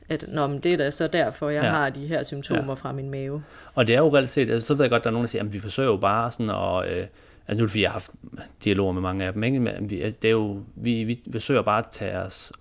at 0.09 0.25
Nå, 0.27 0.47
men 0.47 0.59
det 0.59 0.73
er 0.73 0.77
da 0.77 0.91
så 0.91 1.07
derfor, 1.07 1.49
jeg 1.49 1.63
Ja. 1.63 1.69
har 1.69 1.89
de 1.89 2.07
her 2.07 2.23
symptomer 2.23 2.63
ja. 2.67 2.73
fra 2.73 2.91
min 2.91 3.09
mave. 3.09 3.43
Og 3.75 3.87
det 3.87 3.95
er 3.95 3.99
jo 3.99 4.15
reelt 4.15 4.29
set, 4.29 4.49
altså, 4.51 4.67
så 4.67 4.73
ved 4.73 4.83
jeg 4.83 4.89
godt, 4.89 5.03
der 5.03 5.09
er 5.09 5.11
nogen, 5.11 5.23
der 5.25 5.29
siger, 5.29 5.43
at 5.43 5.53
vi 5.53 5.59
forsøger 5.59 5.89
jo 5.89 5.97
bare 5.97 6.31
sådan 6.31 6.49
at... 6.49 6.97
Øh, 6.97 7.07
altså 7.47 7.57
nu 7.57 7.63
er 7.63 7.65
det, 7.65 7.69
fordi 7.69 7.81
jeg 7.81 7.89
har 7.89 7.93
haft 7.93 8.11
dialoger 8.63 8.91
med 8.93 9.01
mange 9.01 9.25
af 9.25 9.33
dem, 9.33 9.43
ikke? 9.43 9.59
Men 9.59 9.89
vi, 9.89 9.95
det 10.09 10.25
er 10.25 10.31
jo, 10.31 10.57
vi, 10.75 11.03
vi 11.03 11.19
forsøger 11.31 11.61
bare 11.61 11.79
at 11.79 11.87
tage 11.91 12.17
os 12.17 12.53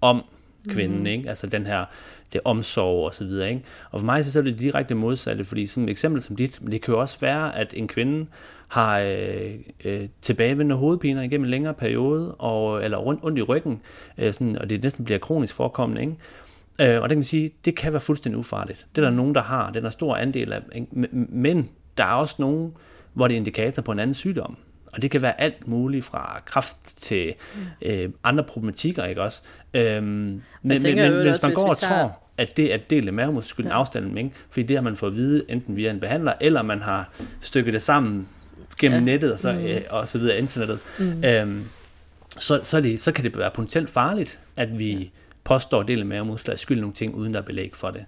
om 0.00 0.24
kvinden, 0.68 0.98
mm. 0.98 1.06
ikke? 1.06 1.28
Altså 1.28 1.46
den 1.46 1.66
her, 1.66 1.84
det 2.32 2.40
omsorg 2.44 3.04
og 3.04 3.14
så 3.14 3.24
videre, 3.24 3.50
ikke? 3.50 3.62
Og 3.90 4.00
for 4.00 4.06
mig 4.06 4.24
så 4.24 4.38
er 4.38 4.42
det 4.42 4.58
direkte 4.58 4.94
modsatte, 4.94 5.44
fordi 5.44 5.66
sådan 5.66 5.84
et 5.84 5.90
eksempel 5.90 6.22
som 6.22 6.36
dit, 6.36 6.60
det 6.70 6.82
kan 6.82 6.94
jo 6.94 7.00
også 7.00 7.20
være, 7.20 7.56
at 7.56 7.74
en 7.76 7.88
kvinde 7.88 8.26
har 8.68 8.98
øh, 8.98 9.54
øh, 9.84 10.08
tilbagevendende 10.20 10.74
hovedpiner 10.74 11.22
igennem 11.22 11.44
en 11.44 11.50
længere 11.50 11.74
periode, 11.74 12.34
og, 12.34 12.84
eller 12.84 12.98
rundt, 12.98 13.24
ondt 13.24 13.38
i 13.38 13.42
ryggen, 13.42 13.80
øh, 14.18 14.32
sådan, 14.32 14.58
og 14.58 14.70
det 14.70 14.82
næsten 14.82 15.04
bliver 15.04 15.18
kronisk 15.18 15.54
forekommende, 15.54 16.00
ikke? 16.02 16.16
Øh, 16.80 17.02
og 17.02 17.08
det 17.08 17.14
kan 17.14 17.18
man 17.18 17.24
sige, 17.24 17.50
det 17.64 17.76
kan 17.76 17.92
være 17.92 18.00
fuldstændig 18.00 18.38
ufarligt. 18.38 18.86
Det 18.96 19.04
er 19.04 19.08
der 19.08 19.16
nogen, 19.16 19.34
der 19.34 19.42
har. 19.42 19.66
Det 19.66 19.76
er 19.76 19.80
der 19.80 19.90
stor 19.90 20.16
andel 20.16 20.52
af. 20.52 20.60
ikke? 20.74 20.86
Men 21.12 21.70
der 21.98 22.04
er 22.04 22.12
også 22.12 22.36
nogen, 22.38 22.72
hvor 23.12 23.28
det 23.28 23.34
er 23.34 23.38
indikator 23.38 23.82
på 23.82 23.92
en 23.92 23.98
anden 23.98 24.14
sygdom. 24.14 24.56
Og 24.92 25.02
det 25.02 25.10
kan 25.10 25.22
være 25.22 25.40
alt 25.40 25.68
muligt 25.68 26.04
fra 26.04 26.42
kræft 26.44 26.76
til 26.84 27.34
øh, 27.82 28.08
andre 28.24 28.44
problematikker, 28.44 29.04
ikke 29.04 29.22
også? 29.22 29.42
Øhm, 29.74 30.02
men 30.04 30.42
men, 30.62 30.82
men 30.82 30.98
jo 30.98 31.20
hvis 31.22 31.34
også, 31.34 31.46
man 31.46 31.50
hvis 31.50 31.56
går 31.56 31.64
vi 31.64 31.70
og 31.70 31.78
tager- 31.78 32.00
tror, 32.02 32.18
at 32.38 32.56
det 32.56 32.74
er 32.74 32.78
del 32.90 33.06
af 33.06 33.12
mavemuskeln 33.12 33.68
ja. 33.68 33.74
afstanden, 33.74 34.18
ikke? 34.18 34.30
fordi 34.50 34.66
det 34.66 34.76
har 34.76 34.82
man 34.82 34.96
fået 34.96 35.10
at 35.10 35.16
vide, 35.16 35.44
enten 35.48 35.76
via 35.76 35.90
en 35.90 36.00
behandler, 36.00 36.32
eller 36.40 36.62
man 36.62 36.82
har 36.82 37.08
stykket 37.40 37.74
det 37.74 37.82
sammen 37.82 38.28
gennem 38.78 38.98
ja. 39.06 39.10
Ja. 39.10 39.12
nettet 39.12 39.32
og 39.32 39.38
så, 39.38 39.52
mm. 39.52 39.58
øh, 39.58 39.80
og 39.90 40.08
så 40.08 40.18
videre, 40.18 40.38
internettet. 40.38 40.78
Mm. 40.98 41.24
Øhm, 41.24 41.64
så, 42.38 42.60
så, 42.62 42.80
det, 42.80 43.00
så 43.00 43.12
kan 43.12 43.24
det 43.24 43.38
være 43.38 43.50
potentielt 43.50 43.90
farligt, 43.90 44.38
at 44.56 44.78
vi 44.78 45.10
påstår, 45.44 45.80
at 45.80 45.88
del 45.88 46.00
af 46.00 46.06
mavemuskler 46.06 46.52
er 46.54 46.58
skyld 46.58 46.80
nogle 46.80 46.94
ting, 46.94 47.14
uden 47.14 47.34
der 47.34 47.40
er 47.40 47.44
belæg 47.44 47.70
for 47.74 47.90
det. 47.90 48.04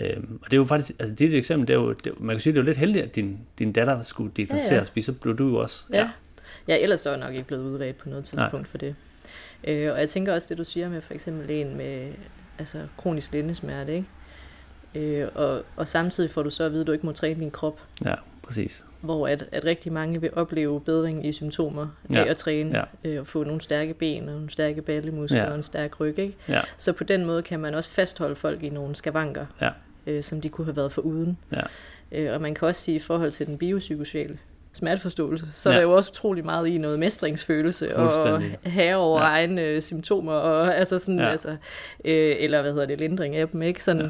Øhm, 0.00 0.38
og 0.42 0.50
det 0.50 0.52
er 0.52 0.56
jo 0.56 0.64
faktisk, 0.64 0.92
altså 0.98 1.14
det 1.14 1.24
er 1.26 1.28
et 1.30 1.36
eksempel, 1.36 1.68
det 1.68 1.74
er 1.74 1.78
jo, 1.78 1.92
det, 1.92 2.12
man 2.20 2.34
kan 2.36 2.40
sige, 2.40 2.52
det 2.52 2.58
er 2.58 2.62
jo 2.62 2.66
lidt 2.66 2.78
heldigt, 2.78 3.04
at 3.04 3.14
din, 3.16 3.38
din 3.58 3.72
datter 3.72 4.02
skulle 4.02 4.30
diagnosticeres, 4.36 4.70
ja, 4.70 4.76
ja. 4.76 4.82
fordi 4.82 5.02
så 5.02 5.12
blev 5.12 5.38
du 5.38 5.48
jo 5.48 5.56
også, 5.56 5.86
Ja. 5.92 5.98
ja, 5.98 6.08
ellers 6.68 7.00
så 7.00 7.08
er 7.10 7.12
jeg 7.14 7.20
nok 7.26 7.34
ikke 7.34 7.46
blevet 7.46 7.62
udredt 7.64 7.98
på 7.98 8.08
noget 8.08 8.24
tidspunkt 8.24 8.52
Nej. 8.52 8.64
For 8.70 8.78
det. 8.78 8.94
Øh, 9.64 9.92
og 9.92 10.00
jeg 10.00 10.08
tænker 10.08 10.34
også, 10.34 10.46
det 10.50 10.58
du 10.58 10.64
siger 10.64 10.88
med 10.88 11.00
for 11.00 11.14
eksempel 11.14 11.50
en 11.50 11.76
med 11.76 12.12
altså, 12.58 12.78
kronisk 12.96 13.32
lindesmerte, 13.32 13.94
ikke? 13.94 14.06
Øh, 14.94 15.28
og, 15.34 15.62
og 15.76 15.88
samtidig 15.88 16.30
får 16.30 16.42
du 16.42 16.50
så 16.50 16.64
at 16.64 16.72
vide, 16.72 16.80
at 16.80 16.86
du 16.86 16.92
ikke 16.92 17.06
må 17.06 17.12
træne 17.12 17.40
din 17.40 17.50
krop, 17.50 17.80
ja, 18.04 18.14
præcis. 18.42 18.84
hvor 19.00 19.28
at, 19.28 19.48
at 19.52 19.64
rigtig 19.64 19.92
mange 19.92 20.20
vil 20.20 20.30
opleve 20.34 20.80
bedring 20.80 21.26
i 21.26 21.32
symptomer 21.32 21.88
Ja, 22.10 22.24
af 22.24 22.30
at 22.30 22.36
træne, 22.36 22.78
ja. 23.04 23.10
øh, 23.10 23.20
og 23.20 23.26
få 23.26 23.44
nogle 23.44 23.60
stærke 23.60 23.94
ben 23.94 24.28
og 24.28 24.34
nogle 24.34 24.50
stærke 24.50 24.82
ballemuskler 24.82 25.42
Ja. 25.42 25.48
og 25.50 25.56
en 25.56 25.62
stærk 25.62 26.00
ryg. 26.00 26.18
Ikke? 26.18 26.36
Ja, 26.48 26.60
Så 26.78 26.92
på 26.92 27.04
den 27.04 27.24
måde 27.24 27.42
kan 27.42 27.60
man 27.60 27.74
også 27.74 27.90
fastholde 27.90 28.36
folk 28.36 28.62
i 28.62 28.68
nogle 28.68 28.94
skavanker, 28.96 29.46
Ja. 29.60 29.70
øh, 30.06 30.22
som 30.22 30.40
de 30.40 30.48
kunne 30.48 30.64
have 30.64 30.76
været 30.76 30.92
for 30.92 31.02
uden. 31.02 31.38
Ja. 31.52 31.62
Øh, 32.12 32.34
og 32.34 32.40
man 32.40 32.54
kan 32.54 32.68
også 32.68 32.80
sige, 32.80 32.96
i 32.96 33.00
forhold 33.00 33.30
til 33.30 33.46
den 33.46 33.58
biopsykosociale 33.58 34.38
smerteforståelse, 34.76 35.46
så 35.52 35.68
ja. 35.68 35.74
Ja. 35.74 35.76
er 35.80 35.80
der 35.84 35.90
jo 35.90 35.96
også 35.96 36.10
utrolig 36.10 36.44
meget 36.44 36.66
i 36.68 36.78
noget 36.78 36.98
mestringsfølelse 36.98 37.96
og 37.96 38.42
have 38.66 38.96
over 38.96 39.20
Ja. 39.20 39.26
egne 39.26 39.62
øh, 39.62 39.82
symptomer, 39.82 40.32
og 40.32 40.74
altså 40.80 40.98
sådan, 40.98 41.20
Ja. 41.20 41.28
altså, 41.28 41.48
øh, 42.04 42.36
eller 42.38 42.62
hvad 42.62 42.72
hedder 42.72 42.86
det, 42.86 42.98
lindring 42.98 43.36
af 43.36 43.48
dem, 43.48 43.62
ikke? 43.62 43.84
Sådan, 43.84 44.02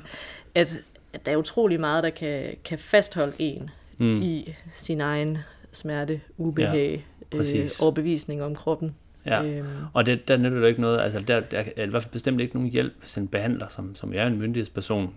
Ja. 0.55 0.61
at, 0.61 0.79
at 1.13 1.27
der 1.27 1.33
er 1.33 1.37
utrolig 1.37 1.81
meget, 1.81 2.05
der 2.05 2.11
kan, 2.11 2.55
kan 2.65 2.79
fastholde 2.79 3.33
en 3.39 3.71
mm. 3.99 4.23
i 4.23 4.55
sin 4.73 5.01
egen 5.01 5.39
smerte, 5.73 6.21
ubehag, 6.37 7.07
ja, 7.33 7.37
præcis. 7.37 7.81
øh, 7.81 7.85
overbevisning 7.85 8.43
om 8.43 8.55
kroppen. 8.55 8.95
ja. 9.27 9.43
Øhm, 9.45 9.67
Og 9.93 10.07
det, 10.07 10.29
der 10.29 10.37
nytter 10.37 10.51
det 10.51 10.61
jo 10.63 10.67
ikke 10.67 10.81
noget, 10.81 11.01
altså 11.01 11.21
der, 11.21 11.41
der 11.41 11.63
er 11.77 11.85
i 11.85 11.89
hvert 11.89 12.03
fald 12.03 12.13
bestemt 12.13 12.41
ikke 12.41 12.55
nogen 12.55 12.71
hjælp, 12.71 12.93
hvis 13.01 13.17
en 13.17 13.29
behandler, 13.29 13.69
som, 13.69 13.95
som 13.95 14.13
jeg 14.15 14.23
er 14.23 14.27
en 14.27 14.39
myndighedsperson, 14.39 15.15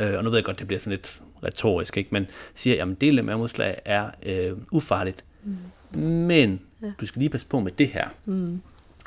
øh, 0.00 0.14
og 0.18 0.24
nu 0.24 0.30
ved 0.30 0.36
jeg 0.38 0.44
godt, 0.44 0.58
det 0.58 0.66
bliver 0.66 0.80
sådan 0.80 0.90
lidt 0.90 1.22
retorisk, 1.44 1.96
ikke? 1.96 2.08
men 2.12 2.26
siger, 2.54 2.76
jamen 2.76 2.94
del 2.94 3.18
af 3.18 3.24
mavemuskler 3.24 3.74
er 3.84 4.10
øh, 4.22 4.52
ufarligt, 4.72 5.24
mm. 5.44 6.00
men 6.00 6.60
ja. 6.82 6.92
Du 7.00 7.06
skal 7.06 7.20
lige 7.20 7.30
passe 7.30 7.46
på 7.46 7.60
med 7.60 7.72
det 7.72 7.88
her. 7.88 8.08
mm, 8.24 8.60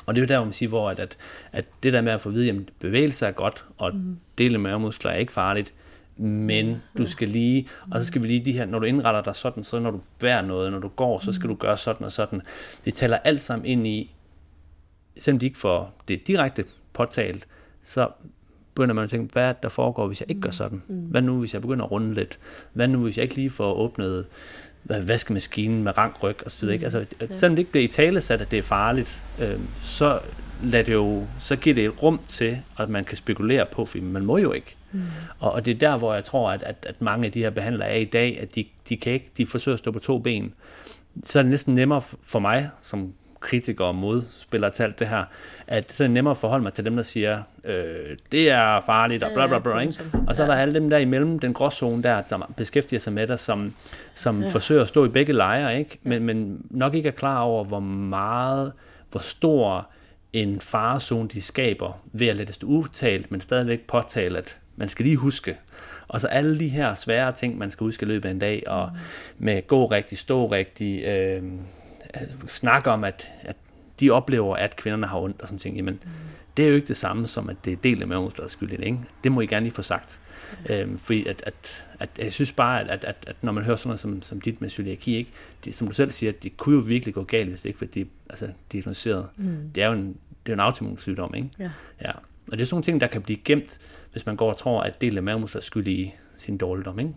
Og 0.06 0.14
det 0.14 0.20
er 0.20 0.24
jo 0.24 0.28
der, 0.28 0.36
hvor 0.36 0.44
man 0.44 0.52
siger, 0.52 0.68
hvor 0.68 0.90
at, 0.90 1.00
at, 1.00 1.16
at 1.52 1.64
det 1.82 1.92
der 1.92 2.00
med 2.00 2.12
at 2.12 2.20
få 2.20 2.28
at 2.28 2.34
vide, 2.34 2.50
at 2.50 2.56
bevægelse 2.78 3.26
er 3.26 3.30
godt, 3.32 3.64
og 3.78 3.94
mm. 3.94 4.16
del 4.38 4.54
af 4.54 4.60
mavemuskler 4.60 5.10
er 5.10 5.16
ikke 5.16 5.32
farligt, 5.32 5.74
men 6.16 6.82
du 6.98 7.06
skal 7.06 7.28
lige, 7.28 7.68
og 7.90 8.00
så 8.00 8.06
skal 8.06 8.22
vi 8.22 8.26
lige 8.26 8.44
de 8.44 8.52
her, 8.52 8.66
når 8.66 8.78
du 8.78 8.86
indretter 8.86 9.22
dig 9.22 9.36
sådan, 9.36 9.62
så 9.62 9.78
når 9.78 9.90
du 9.90 10.00
bærer 10.18 10.42
noget, 10.42 10.72
når 10.72 10.78
du 10.78 10.88
går, 10.88 11.20
så 11.24 11.32
skal 11.32 11.48
du 11.48 11.54
gøre 11.54 11.76
sådan 11.76 12.04
og 12.04 12.12
sådan. 12.12 12.42
Det 12.84 12.94
taler 12.94 13.16
alt 13.16 13.42
sammen 13.42 13.66
ind 13.66 13.86
i, 13.86 14.14
selvom 15.18 15.38
de 15.38 15.46
ikke 15.46 15.58
får 15.58 16.02
det 16.08 16.26
direkte 16.26 16.64
påtalt, 16.92 17.46
så 17.82 18.08
begynder 18.74 18.94
man 18.94 19.04
at 19.04 19.10
tænke, 19.10 19.32
hvad 19.32 19.48
er 19.48 19.52
der 19.52 19.68
foregår, 19.68 20.06
hvis 20.06 20.20
jeg 20.20 20.30
ikke 20.30 20.40
gør 20.40 20.50
sådan? 20.50 20.82
Hvad 20.88 21.22
nu, 21.22 21.38
hvis 21.38 21.54
jeg 21.54 21.62
begynder 21.62 21.84
at 21.84 21.90
runde 21.90 22.14
lidt? 22.14 22.38
Hvad 22.72 22.88
nu, 22.88 23.02
hvis 23.02 23.16
jeg 23.16 23.22
ikke 23.22 23.34
lige 23.34 23.50
får 23.50 23.74
åbnet 23.74 24.26
vaskemaskinen 24.84 25.82
med 25.82 25.98
rank 25.98 26.22
ryg 26.22 26.36
og 26.44 26.50
så 26.50 26.68
ikke? 26.68 26.84
Altså, 26.84 27.04
selvom 27.30 27.56
det 27.56 27.58
ikke 27.58 27.70
bliver 27.70 27.84
i 27.84 27.88
tale 27.88 28.20
sat, 28.20 28.40
at 28.40 28.50
det 28.50 28.58
er 28.58 28.62
farligt, 28.62 29.22
øh, 29.40 29.58
så 29.80 30.20
lad 30.62 30.84
det 30.84 30.92
jo, 30.92 31.26
så 31.38 31.56
giver 31.56 31.74
det 31.74 31.84
et 31.84 32.02
rum 32.02 32.20
til, 32.28 32.58
at 32.78 32.88
man 32.88 33.04
kan 33.04 33.16
spekulere 33.16 33.66
på, 33.72 33.86
for 33.86 33.98
man 33.98 34.24
må 34.24 34.36
jo 34.36 34.52
ikke. 34.52 34.76
Mm. 34.92 35.02
Og, 35.38 35.52
og 35.52 35.64
det 35.64 35.70
er 35.74 35.78
der, 35.78 35.96
hvor 35.96 36.14
jeg 36.14 36.24
tror, 36.24 36.50
at, 36.50 36.62
at, 36.62 36.86
at 36.88 37.02
mange 37.02 37.26
af 37.26 37.32
de 37.32 37.40
her 37.40 37.50
behandlere 37.50 37.88
er 37.88 37.96
i 37.96 38.04
dag, 38.04 38.38
at 38.40 38.54
de, 38.54 38.64
de 38.88 38.96
kan 38.96 39.12
ikke, 39.12 39.30
de 39.36 39.46
forsøger 39.46 39.74
at 39.74 39.78
stå 39.78 39.90
på 39.90 39.98
to 39.98 40.18
ben. 40.18 40.54
Så 41.22 41.38
er 41.38 41.42
det 41.42 41.50
næsten 41.50 41.74
nemmere 41.74 42.02
for 42.22 42.38
mig, 42.38 42.70
som 42.80 43.12
kritikere 43.44 43.88
og 43.88 43.94
modspillere 43.94 44.70
til 44.70 44.82
alt 44.82 44.98
det 44.98 45.08
her, 45.08 45.24
at 45.66 45.92
så 45.92 46.04
er 46.04 46.06
det 46.06 46.14
nemmere 46.14 46.30
at 46.30 46.36
forholde 46.36 46.62
mig 46.62 46.72
til 46.72 46.84
dem, 46.84 46.96
der 46.96 47.02
siger, 47.02 47.42
øh, 47.64 48.16
det 48.32 48.50
er 48.50 48.80
farligt, 48.80 49.22
og 49.22 49.30
bla 49.34 49.46
bla 49.46 49.58
bla, 49.58 49.78
ikke? 49.78 49.94
Og 50.26 50.36
så 50.36 50.42
er 50.42 50.46
der 50.46 50.54
alle 50.54 50.74
dem 50.74 50.90
der 50.90 50.98
imellem, 50.98 51.38
den 51.38 51.52
gråzone 51.52 52.02
der, 52.02 52.22
der 52.22 52.52
beskæftiger 52.56 53.00
sig 53.00 53.12
med 53.12 53.26
dig, 53.26 53.38
som, 53.38 53.74
som 54.14 54.42
ja. 54.42 54.48
forsøger 54.48 54.82
at 54.82 54.88
stå 54.88 55.04
i 55.04 55.08
begge 55.08 55.32
lejre, 55.32 55.78
ikke? 55.78 55.98
Men, 56.02 56.22
men 56.22 56.66
nok 56.70 56.94
ikke 56.94 57.08
er 57.08 57.12
klar 57.12 57.40
over, 57.40 57.64
hvor 57.64 57.80
meget, 57.80 58.72
hvor 59.10 59.20
stor 59.20 59.88
en 60.32 60.60
farezone 60.60 61.28
de 61.28 61.42
skaber, 61.42 62.00
ved 62.12 62.26
at 62.26 62.36
lade 62.36 62.46
det 62.46 62.54
stå 62.54 62.66
udtalt, 62.66 63.30
men 63.30 63.40
stadigvæk 63.40 63.86
påtale, 63.86 64.38
at 64.38 64.58
man 64.76 64.88
skal 64.88 65.04
lige 65.04 65.16
huske, 65.16 65.56
og 66.08 66.20
så 66.20 66.28
alle 66.28 66.58
de 66.58 66.68
her 66.68 66.94
svære 66.94 67.32
ting, 67.32 67.58
man 67.58 67.70
skal 67.70 67.84
huske 67.84 68.06
i 68.06 68.08
løbet 68.08 68.28
af 68.28 68.32
en 68.32 68.38
dag, 68.38 68.62
og 68.66 68.90
mm. 68.92 69.44
med 69.44 69.66
gå 69.66 69.86
rigtig, 69.86 70.18
stå 70.18 70.46
rigtig, 70.46 71.04
øh, 71.04 71.42
snakke 72.46 72.90
om, 72.90 73.04
at, 73.04 73.30
at 73.42 73.56
de 74.00 74.10
oplever, 74.10 74.56
at 74.56 74.76
kvinderne 74.76 75.06
har 75.06 75.18
ondt 75.18 75.40
og 75.40 75.48
sådan 75.48 75.58
ting, 75.58 75.76
jamen, 75.76 75.94
mm. 76.04 76.10
det 76.56 76.64
er 76.64 76.68
jo 76.68 76.74
ikke 76.74 76.88
det 76.88 76.96
samme 76.96 77.26
som, 77.26 77.48
at 77.48 77.56
det 77.64 77.72
er 77.72 77.76
del 77.76 78.02
af 78.02 78.08
mavemusklers 78.08 78.50
skyld, 78.50 78.72
ikke? 78.72 78.98
Det 79.24 79.32
må 79.32 79.40
I 79.40 79.46
gerne 79.46 79.64
lige 79.64 79.74
få 79.74 79.82
sagt. 79.82 80.20
Mm. 80.68 80.74
Øhm, 80.74 80.98
fordi 80.98 81.26
at, 81.26 81.42
at, 81.46 81.84
at, 82.00 82.08
jeg 82.18 82.32
synes 82.32 82.52
bare, 82.52 82.80
at, 82.80 82.90
at, 82.90 83.04
at, 83.04 83.16
at 83.26 83.36
når 83.42 83.52
man 83.52 83.64
hører 83.64 83.76
sådan 83.76 83.88
noget 83.88 84.00
som, 84.00 84.22
som 84.22 84.40
dit 84.40 84.60
med 84.60 84.70
cøliaki, 84.70 85.16
ikke? 85.16 85.30
Det, 85.64 85.74
som 85.74 85.88
du 85.88 85.94
selv 85.94 86.10
siger, 86.10 86.32
det 86.32 86.56
kunne 86.56 86.74
jo 86.74 86.82
virkelig 86.86 87.14
gå 87.14 87.24
galt, 87.24 87.48
hvis 87.48 87.62
det 87.62 87.68
ikke 87.68 87.80
var 87.80 87.86
de, 87.86 88.06
altså, 88.30 88.48
diagnoseret. 88.72 89.26
Mm. 89.36 89.70
Det 89.74 89.82
er 89.82 89.86
jo 89.86 89.92
en, 89.92 90.16
det 90.46 90.52
er 90.52 90.56
en 90.56 90.60
autoimmun 90.60 90.98
sygdom, 90.98 91.34
ikke? 91.34 91.48
Ja. 91.58 91.70
ja. 92.02 92.10
Og 92.52 92.58
det 92.58 92.60
er 92.60 92.64
sådan 92.64 92.74
nogle 92.74 92.84
ting, 92.84 93.00
der 93.00 93.06
kan 93.06 93.22
blive 93.22 93.38
gemt, 93.44 93.78
hvis 94.12 94.26
man 94.26 94.36
går 94.36 94.50
og 94.50 94.56
tror, 94.56 94.82
at 94.82 95.00
del 95.00 95.16
af 95.16 95.22
mavemuskler 95.22 95.60
er 95.60 95.62
skyld 95.62 95.88
i 95.88 96.14
sin 96.36 96.58
dårligdom, 96.58 96.98
ikke? 96.98 97.14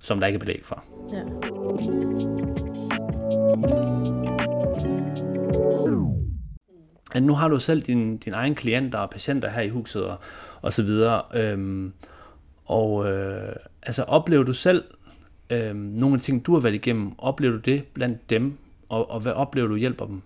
Som 0.00 0.20
der 0.20 0.26
ikke 0.26 0.36
er 0.36 0.40
belæg 0.40 0.60
for. 0.64 0.84
Ja. 1.12 2.27
At 7.14 7.22
nu 7.22 7.34
har 7.34 7.48
du 7.48 7.58
selv 7.58 7.82
din, 7.82 8.16
din 8.16 8.32
egen 8.32 8.54
klienter 8.54 8.98
og 8.98 9.10
patienter 9.10 9.48
her 9.50 9.62
i 9.62 9.68
huset 9.68 10.04
og, 10.04 10.18
og 10.62 10.72
så 10.72 10.82
videre. 10.82 11.22
Øhm, 11.34 11.92
og 12.64 13.10
øh, 13.10 13.56
altså 13.82 14.02
oplever 14.02 14.44
du 14.44 14.52
selv 14.52 14.84
øhm, 15.50 15.76
nogle 15.76 16.14
af 16.14 16.18
de 16.18 16.24
ting, 16.24 16.46
du 16.46 16.52
har 16.52 16.60
været 16.60 16.74
igennem, 16.74 17.12
oplever 17.18 17.52
du 17.52 17.58
det 17.58 17.84
blandt 17.94 18.30
dem, 18.30 18.58
og, 18.88 19.10
og 19.10 19.20
hvad 19.20 19.32
oplever 19.32 19.68
du 19.68 19.76
hjælper 19.76 20.06
dem? 20.06 20.22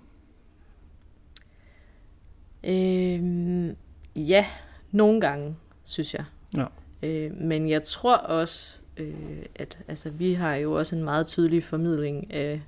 Øhm, 2.64 3.76
ja, 4.16 4.47
nogle 4.91 5.20
gange, 5.20 5.57
synes 5.85 6.14
jeg. 6.14 6.24
Ja. 6.57 6.66
Øh, 7.03 7.37
men 7.37 7.68
jeg 7.68 7.83
tror 7.83 8.16
også, 8.16 8.78
øh, 8.97 9.43
at 9.55 9.78
altså, 9.89 10.11
vi 10.11 10.33
har 10.33 10.55
jo 10.55 10.72
også 10.72 10.97
en 10.97 11.05
meget 11.05 11.26
tydelig 11.26 11.64
formidling 11.64 12.33
af 12.33 12.61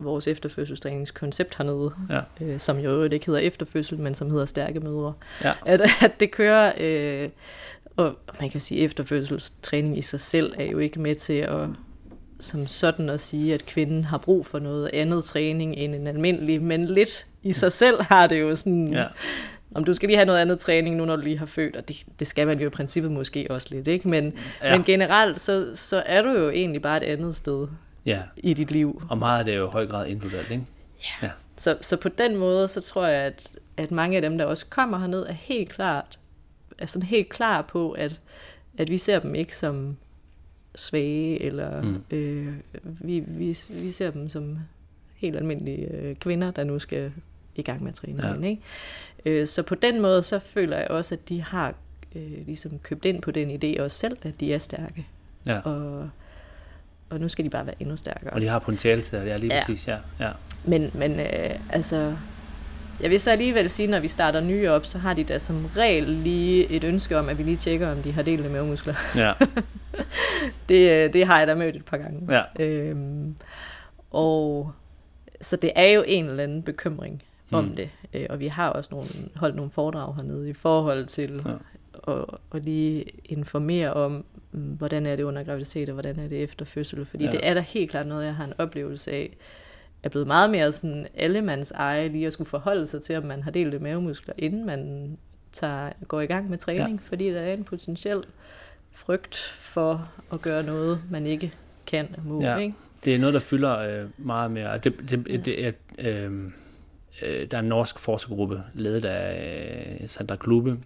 vores 0.00 0.28
efterfødselstræningskoncept 0.28 1.56
hernede, 1.56 1.90
ja. 2.10 2.20
øh, 2.44 2.60
som 2.60 2.78
jo 2.78 3.02
ikke 3.02 3.26
hedder 3.26 3.40
efterfødsel, 3.40 3.98
men 3.98 4.14
som 4.14 4.30
hedder 4.30 4.46
stærke 4.46 4.80
mødre. 4.80 5.12
Ja. 5.44 5.52
At, 5.66 5.80
at 6.02 6.20
det 6.20 6.30
kører, 6.30 6.72
øh, 6.80 7.28
og 7.96 8.16
man 8.40 8.50
kan 8.50 8.60
sige, 8.60 8.80
at 8.80 8.84
efterfødselstræning 8.84 9.98
i 9.98 10.02
sig 10.02 10.20
selv 10.20 10.54
er 10.58 10.64
jo 10.64 10.78
ikke 10.78 11.00
med 11.00 11.14
til 11.14 11.32
at 11.32 11.68
som 12.40 12.66
sådan 12.66 13.08
at 13.08 13.20
sige, 13.20 13.54
at 13.54 13.66
kvinden 13.66 14.04
har 14.04 14.18
brug 14.18 14.46
for 14.46 14.58
noget 14.58 14.90
andet 14.92 15.24
træning 15.24 15.74
end 15.76 15.94
en 15.94 16.06
almindelig, 16.06 16.62
men 16.62 16.86
lidt 16.86 17.26
i 17.42 17.52
sig 17.52 17.72
selv 17.72 18.02
har 18.02 18.26
det 18.26 18.40
jo 18.40 18.56
sådan, 18.56 18.92
ja. 18.92 19.04
om 19.74 19.84
du 19.84 19.94
skal 19.94 20.06
lige 20.06 20.16
have 20.16 20.26
noget 20.26 20.38
andet 20.38 20.58
træning 20.58 20.96
nu, 20.96 21.04
når 21.04 21.16
du 21.16 21.22
lige 21.22 21.38
har 21.38 21.46
født, 21.46 21.76
og 21.76 21.88
det, 21.88 22.02
det 22.18 22.26
skal 22.26 22.46
man 22.46 22.60
jo 22.60 22.66
i 22.66 22.70
princippet 22.70 23.12
måske 23.12 23.46
også 23.50 23.68
lidt, 23.70 23.88
ikke? 23.88 24.08
Men, 24.08 24.32
ja. 24.62 24.76
men 24.76 24.84
generelt, 24.84 25.40
så, 25.40 25.70
så 25.74 26.02
er 26.06 26.22
du 26.22 26.28
jo 26.28 26.50
egentlig 26.50 26.82
bare 26.82 26.96
et 27.06 27.12
andet 27.12 27.36
sted 27.36 27.68
ja. 28.06 28.22
i 28.36 28.54
dit 28.54 28.70
liv. 28.70 29.02
Og 29.08 29.18
meget 29.18 29.38
af 29.38 29.44
det 29.44 29.54
er 29.54 29.58
jo 29.58 29.68
i 29.68 29.70
høj 29.70 29.86
grad 29.86 30.06
individuelt, 30.06 30.50
ikke? 30.50 30.64
Ja. 31.02 31.26
ja. 31.26 31.32
Så, 31.56 31.78
så 31.80 31.96
på 31.96 32.08
den 32.08 32.36
måde, 32.36 32.68
så 32.68 32.80
tror 32.80 33.06
jeg, 33.06 33.22
at, 33.22 33.56
at 33.76 33.90
mange 33.90 34.16
af 34.16 34.22
dem, 34.22 34.38
der 34.38 34.44
også 34.44 34.66
kommer 34.66 34.98
herned, 34.98 35.26
er 35.26 35.32
helt 35.32 35.68
klart, 35.68 36.18
er 36.78 36.86
sådan 36.86 37.06
helt 37.06 37.28
klar 37.28 37.62
på, 37.62 37.90
at, 37.90 38.20
at 38.78 38.90
vi 38.90 38.98
ser 38.98 39.18
dem 39.18 39.34
ikke 39.34 39.56
som 39.56 39.96
svage, 40.74 41.42
eller 41.42 41.82
mm. 41.82 42.02
øh, 42.10 42.54
vi, 42.84 43.20
vi, 43.26 43.58
vi 43.68 43.92
ser 43.92 44.10
dem 44.10 44.28
som 44.28 44.58
helt 45.14 45.36
almindelige 45.36 45.88
øh, 45.88 46.16
kvinder, 46.16 46.50
der 46.50 46.64
nu 46.64 46.78
skal 46.78 47.12
i 47.54 47.62
gang 47.62 47.82
med 47.82 47.90
at 47.90 47.94
træne 47.94 48.46
ja. 48.46 48.48
ikke? 48.48 48.62
Øh, 49.24 49.46
så 49.46 49.62
på 49.62 49.74
den 49.74 50.00
måde, 50.00 50.22
så 50.22 50.38
føler 50.38 50.76
jeg 50.76 50.88
også, 50.88 51.14
at 51.14 51.28
de 51.28 51.42
har 51.42 51.74
øh, 52.14 52.46
ligesom 52.46 52.78
købt 52.78 53.04
ind 53.04 53.22
på 53.22 53.30
den 53.30 53.50
idé 53.50 53.82
også 53.82 53.98
selv, 53.98 54.16
at 54.22 54.40
de 54.40 54.54
er 54.54 54.58
stærke. 54.58 55.06
Ja. 55.46 55.60
Og, 55.60 56.10
og 57.10 57.20
nu 57.20 57.28
skal 57.28 57.44
de 57.44 57.50
bare 57.50 57.66
være 57.66 57.74
endnu 57.80 57.96
stærkere. 57.96 58.32
Og 58.32 58.40
de 58.40 58.48
har 58.48 58.58
potentiale 58.58 59.02
til 59.02 59.18
det, 59.18 59.26
ja, 59.26 59.36
lige 59.36 59.54
ja. 59.54 59.60
præcis, 59.60 59.88
ja. 59.88 59.96
ja. 60.20 60.30
Men, 60.64 60.90
men 60.94 61.20
øh, 61.20 61.50
altså, 61.70 62.14
jeg 63.00 63.10
vil 63.10 63.20
så 63.20 63.30
alligevel 63.30 63.70
sige, 63.70 63.86
når 63.86 64.00
vi 64.00 64.08
starter 64.08 64.40
nye 64.40 64.70
op, 64.70 64.86
så 64.86 64.98
har 64.98 65.14
de 65.14 65.24
da 65.24 65.38
som 65.38 65.66
regel 65.66 66.04
lige 66.04 66.70
et 66.70 66.84
ønske 66.84 67.18
om, 67.18 67.28
at 67.28 67.38
vi 67.38 67.42
lige 67.42 67.56
tjekker, 67.56 67.90
om 67.90 68.02
de 68.02 68.12
har 68.12 68.22
delte 68.22 68.48
mavemuskler. 68.48 68.94
Ja. 69.16 69.32
det, 70.68 70.90
øh, 70.90 71.12
det 71.12 71.26
har 71.26 71.38
jeg 71.38 71.46
da 71.46 71.54
mødt 71.54 71.76
et 71.76 71.84
par 71.84 71.96
gange. 71.96 72.34
Ja. 72.34 72.64
Øhm, 72.64 73.36
og 74.10 74.72
så 75.40 75.56
det 75.56 75.72
er 75.74 75.86
jo 75.86 76.04
en 76.06 76.24
eller 76.24 76.42
anden 76.42 76.62
bekymring 76.62 77.22
mm. 77.50 77.58
om 77.58 77.76
det. 77.76 77.90
Øh, 78.14 78.26
og 78.30 78.40
vi 78.40 78.46
har 78.46 78.68
også 78.68 78.88
nogle, 78.92 79.08
holdt 79.36 79.56
nogle 79.56 79.70
foredrag 79.70 80.14
hernede 80.14 80.48
i 80.48 80.52
forhold 80.52 81.06
til 81.06 81.42
at, 82.08 82.24
at 82.54 82.64
lige 82.64 83.04
informere 83.24 83.92
om, 83.92 84.24
mm, 84.52 84.60
hvordan 84.60 85.06
er 85.06 85.16
det 85.16 85.22
under 85.22 85.42
graviditet, 85.44 85.88
og 85.88 85.92
hvordan 85.92 86.18
er 86.18 86.28
det 86.28 86.42
efter 86.42 86.64
fødsel. 86.64 87.06
Fordi 87.06 87.24
ja. 87.24 87.30
det 87.30 87.40
er 87.42 87.54
da 87.54 87.60
helt 87.60 87.90
klart 87.90 88.06
noget, 88.06 88.24
jeg 88.24 88.34
har 88.34 88.44
en 88.44 88.54
oplevelse 88.58 89.10
af, 89.10 89.36
er 90.02 90.08
blevet 90.08 90.26
meget 90.26 90.50
mere 90.50 90.72
sådan 90.72 91.06
allemands 91.14 91.70
eje, 91.70 92.08
lige 92.08 92.26
at 92.26 92.32
skulle 92.32 92.50
forholde 92.50 92.86
sig 92.86 93.02
til, 93.02 93.16
om 93.16 93.24
man 93.24 93.42
har 93.42 93.50
delt 93.50 93.82
mavemuskler, 93.82 94.34
inden 94.38 94.66
man 94.66 95.16
tager, 95.52 95.92
går 96.08 96.20
i 96.20 96.26
gang 96.26 96.50
med 96.50 96.58
træning, 96.58 96.90
ja. 96.90 97.08
fordi 97.08 97.30
der 97.30 97.40
er 97.40 97.52
en 97.52 97.64
potentiel 97.64 98.22
frygt 98.92 99.36
for 99.56 100.08
at 100.32 100.42
gøre 100.42 100.62
noget, 100.62 101.00
man 101.10 101.26
ikke 101.26 101.52
kan 101.86 102.08
må. 102.24 102.42
Ja. 102.42 102.56
Ikke? 102.56 102.74
Det 103.04 103.14
er 103.14 103.18
noget, 103.18 103.34
der 103.34 103.40
fylder 103.40 103.78
øh, 103.78 104.08
meget 104.18 104.50
mere. 104.50 104.78
Det, 104.78 105.10
det, 105.10 105.26
ja. 105.28 105.36
det 105.36 105.66
er, 105.66 105.72
øh, 105.98 106.32
øh, 107.22 107.50
der 107.50 107.56
er 107.56 107.60
en 107.60 107.68
norsk 107.68 107.98
forskergruppe, 107.98 108.62
ledet 108.74 109.04
af 109.04 109.98
øh, 110.00 110.08
Sandra 110.08 110.36
Klube, 110.36 110.78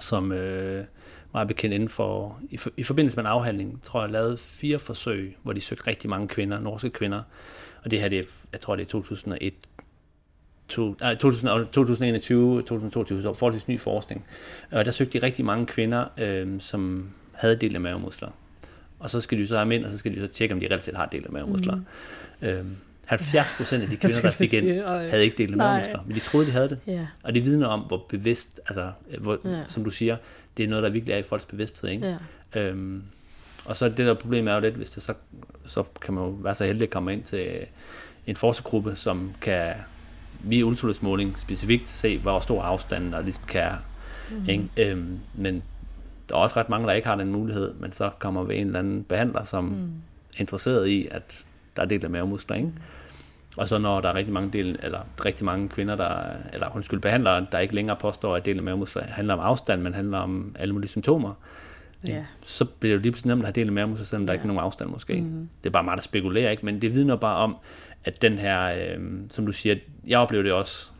som 0.00 0.32
øh, 0.32 0.84
meget 1.32 1.48
bekendt 1.48 1.74
inden 1.74 1.88
for, 1.88 2.38
i, 2.50 2.56
for, 2.56 2.70
i 2.76 2.82
forbindelse 2.82 3.16
med 3.16 3.24
en 3.24 3.30
afhandling, 3.30 3.82
tror 3.82 4.00
jeg, 4.02 4.10
lavede 4.10 4.36
fire 4.36 4.78
forsøg, 4.78 5.36
hvor 5.42 5.52
de 5.52 5.60
søgte 5.60 5.86
rigtig 5.86 6.10
mange 6.10 6.28
kvinder, 6.28 6.60
norske 6.60 6.90
kvinder, 6.90 7.22
og 7.84 7.90
det 7.90 8.00
her, 8.00 8.08
det 8.08 8.18
er, 8.18 8.24
jeg 8.52 8.60
tror, 8.60 8.76
det 8.76 8.82
er 8.82 8.86
2001, 8.86 9.54
to, 10.68 10.96
nej, 11.00 11.14
2021, 11.14 12.62
2022, 12.62 13.22
så 13.22 13.32
forholdsvis 13.32 13.68
ny 13.68 13.80
forskning. 13.80 14.26
Og 14.70 14.84
der 14.84 14.90
søgte 14.90 15.18
de 15.18 15.26
rigtig 15.26 15.44
mange 15.44 15.66
kvinder, 15.66 16.04
øh, 16.18 16.60
som 16.60 17.10
havde 17.32 17.56
del 17.56 17.74
af 17.74 17.80
mavemuskler. 17.80 18.28
Og 18.98 19.10
så 19.10 19.20
skal 19.20 19.38
de 19.38 19.46
så 19.46 19.56
have 19.56 19.66
mænd, 19.66 19.84
og 19.84 19.90
så 19.90 19.98
skal 19.98 20.14
de 20.14 20.20
så 20.20 20.26
tjekke, 20.26 20.54
om 20.54 20.60
de 20.60 20.66
reelt 20.66 20.82
set 20.82 20.96
har 20.96 21.06
del 21.06 21.24
af 21.26 21.32
mavemuskler. 21.32 21.76
Mm. 22.40 22.46
Øh, 22.46 22.64
70 23.06 23.52
procent 23.56 23.82
af 23.82 23.88
de 23.88 23.96
kvinder, 24.06 24.20
der 24.20 24.30
fik 24.30 24.52
ind, 24.52 24.82
havde 25.10 25.24
ikke 25.24 25.38
del 25.38 25.50
af 25.50 25.56
mavemuskler, 25.56 26.00
men 26.06 26.14
de 26.14 26.20
troede, 26.20 26.46
de 26.46 26.52
havde 26.52 26.68
det. 26.68 26.78
Ja. 26.86 27.06
Og 27.22 27.34
det 27.34 27.44
vidner 27.44 27.66
om, 27.66 27.80
hvor 27.80 28.06
bevidst, 28.08 28.60
altså, 28.66 28.92
hvor, 29.18 29.38
ja. 29.44 29.62
som 29.68 29.84
du 29.84 29.90
siger, 29.90 30.16
det 30.56 30.64
er 30.64 30.68
noget, 30.68 30.82
der 30.82 30.90
virkelig 30.90 31.12
er 31.12 31.18
i 31.18 31.22
folks 31.22 31.46
bevidsthed. 31.46 31.90
Ikke? 31.90 32.16
Ja. 32.54 32.60
Øhm, 32.60 33.02
og 33.64 33.76
så 33.76 33.88
det 33.88 33.98
der 33.98 34.14
problem 34.14 34.48
er 34.48 34.54
jo 34.54 34.60
lidt, 34.60 34.74
hvis 34.74 34.90
det 34.90 35.02
så, 35.02 35.14
så 35.66 35.84
kan 36.02 36.14
man 36.14 36.24
jo 36.24 36.30
være 36.30 36.54
så 36.54 36.64
heldig 36.64 36.82
at 36.82 36.90
komme 36.90 37.12
ind 37.12 37.22
til 37.22 37.66
en 38.26 38.36
forskergruppe, 38.36 38.96
som 38.96 39.32
kan 39.40 39.74
via 40.40 40.62
ultralydsmåling 40.62 41.38
specifikt 41.38 41.88
se, 41.88 42.18
hvor 42.18 42.40
stor 42.40 42.62
afstanden 42.62 43.12
der 43.12 43.22
ligesom 43.22 43.44
kan 43.48 43.70
mm. 44.30 44.48
ikke? 44.48 44.68
Øhm, 44.76 45.18
men 45.34 45.62
der 46.28 46.34
er 46.34 46.38
også 46.38 46.60
ret 46.60 46.68
mange, 46.68 46.86
der 46.86 46.92
ikke 46.92 47.08
har 47.08 47.16
den 47.16 47.32
mulighed, 47.32 47.74
men 47.74 47.92
så 47.92 48.10
kommer 48.18 48.42
vi 48.42 48.56
en 48.56 48.66
eller 48.66 48.78
anden 48.78 49.04
behandler, 49.04 49.44
som 49.44 49.64
mm. 49.64 49.92
er 50.36 50.40
interesseret 50.40 50.88
i, 50.88 51.08
at 51.10 51.44
der 51.76 51.82
er 51.82 51.86
del 51.86 52.04
af 52.04 52.10
mavemuskler, 52.10 52.56
ikke? 52.56 52.68
Mm. 52.68 52.74
Og 53.56 53.68
så 53.68 53.78
når 53.78 54.00
der 54.00 54.08
er 54.08 54.14
rigtig 54.14 54.34
mange, 54.34 54.50
del, 54.52 54.78
eller 54.82 55.00
rigtig 55.24 55.44
mange 55.44 55.68
kvinder, 55.68 55.96
der, 55.96 56.18
eller 56.52 56.76
undskyld, 56.76 57.00
behandlere, 57.00 57.46
der 57.52 57.58
ikke 57.58 57.74
længere 57.74 57.96
påstår, 57.96 58.36
at 58.36 58.44
del 58.44 58.56
af 58.56 58.62
mavemuskler 58.62 59.02
handler 59.04 59.34
om 59.34 59.40
afstand, 59.40 59.82
men 59.82 59.94
handler 59.94 60.18
om 60.18 60.56
alle 60.58 60.74
mulige 60.74 60.88
symptomer, 60.88 61.34
ja. 62.08 62.24
så 62.42 62.64
bliver 62.64 62.90
det 62.90 62.98
jo 62.98 63.02
lige 63.02 63.12
pludselig 63.12 63.28
nemt 63.28 63.42
at 63.42 63.46
have 63.46 63.52
del 63.52 63.66
af 63.66 63.72
mavemuskler, 63.72 64.04
selvom 64.04 64.22
ja. 64.22 64.26
der 64.26 64.32
er 64.32 64.34
ikke 64.34 64.42
er 64.42 64.46
nogen 64.46 64.64
afstand 64.64 64.90
måske. 64.90 65.20
Mm-hmm. 65.20 65.48
Det 65.62 65.70
er 65.70 65.72
bare 65.72 65.84
meget, 65.84 65.96
der 65.96 66.02
spekulerer, 66.02 66.50
ikke? 66.50 66.64
men 66.64 66.82
det 66.82 66.94
vidner 66.94 67.16
bare 67.16 67.36
om, 67.36 67.56
at 68.04 68.22
den 68.22 68.38
her, 68.38 68.62
øh, 68.62 69.00
som 69.30 69.46
du 69.46 69.52
siger, 69.52 69.76
jeg 70.06 70.18
oplever 70.18 70.42
det 70.42 70.52
også, 70.52 70.90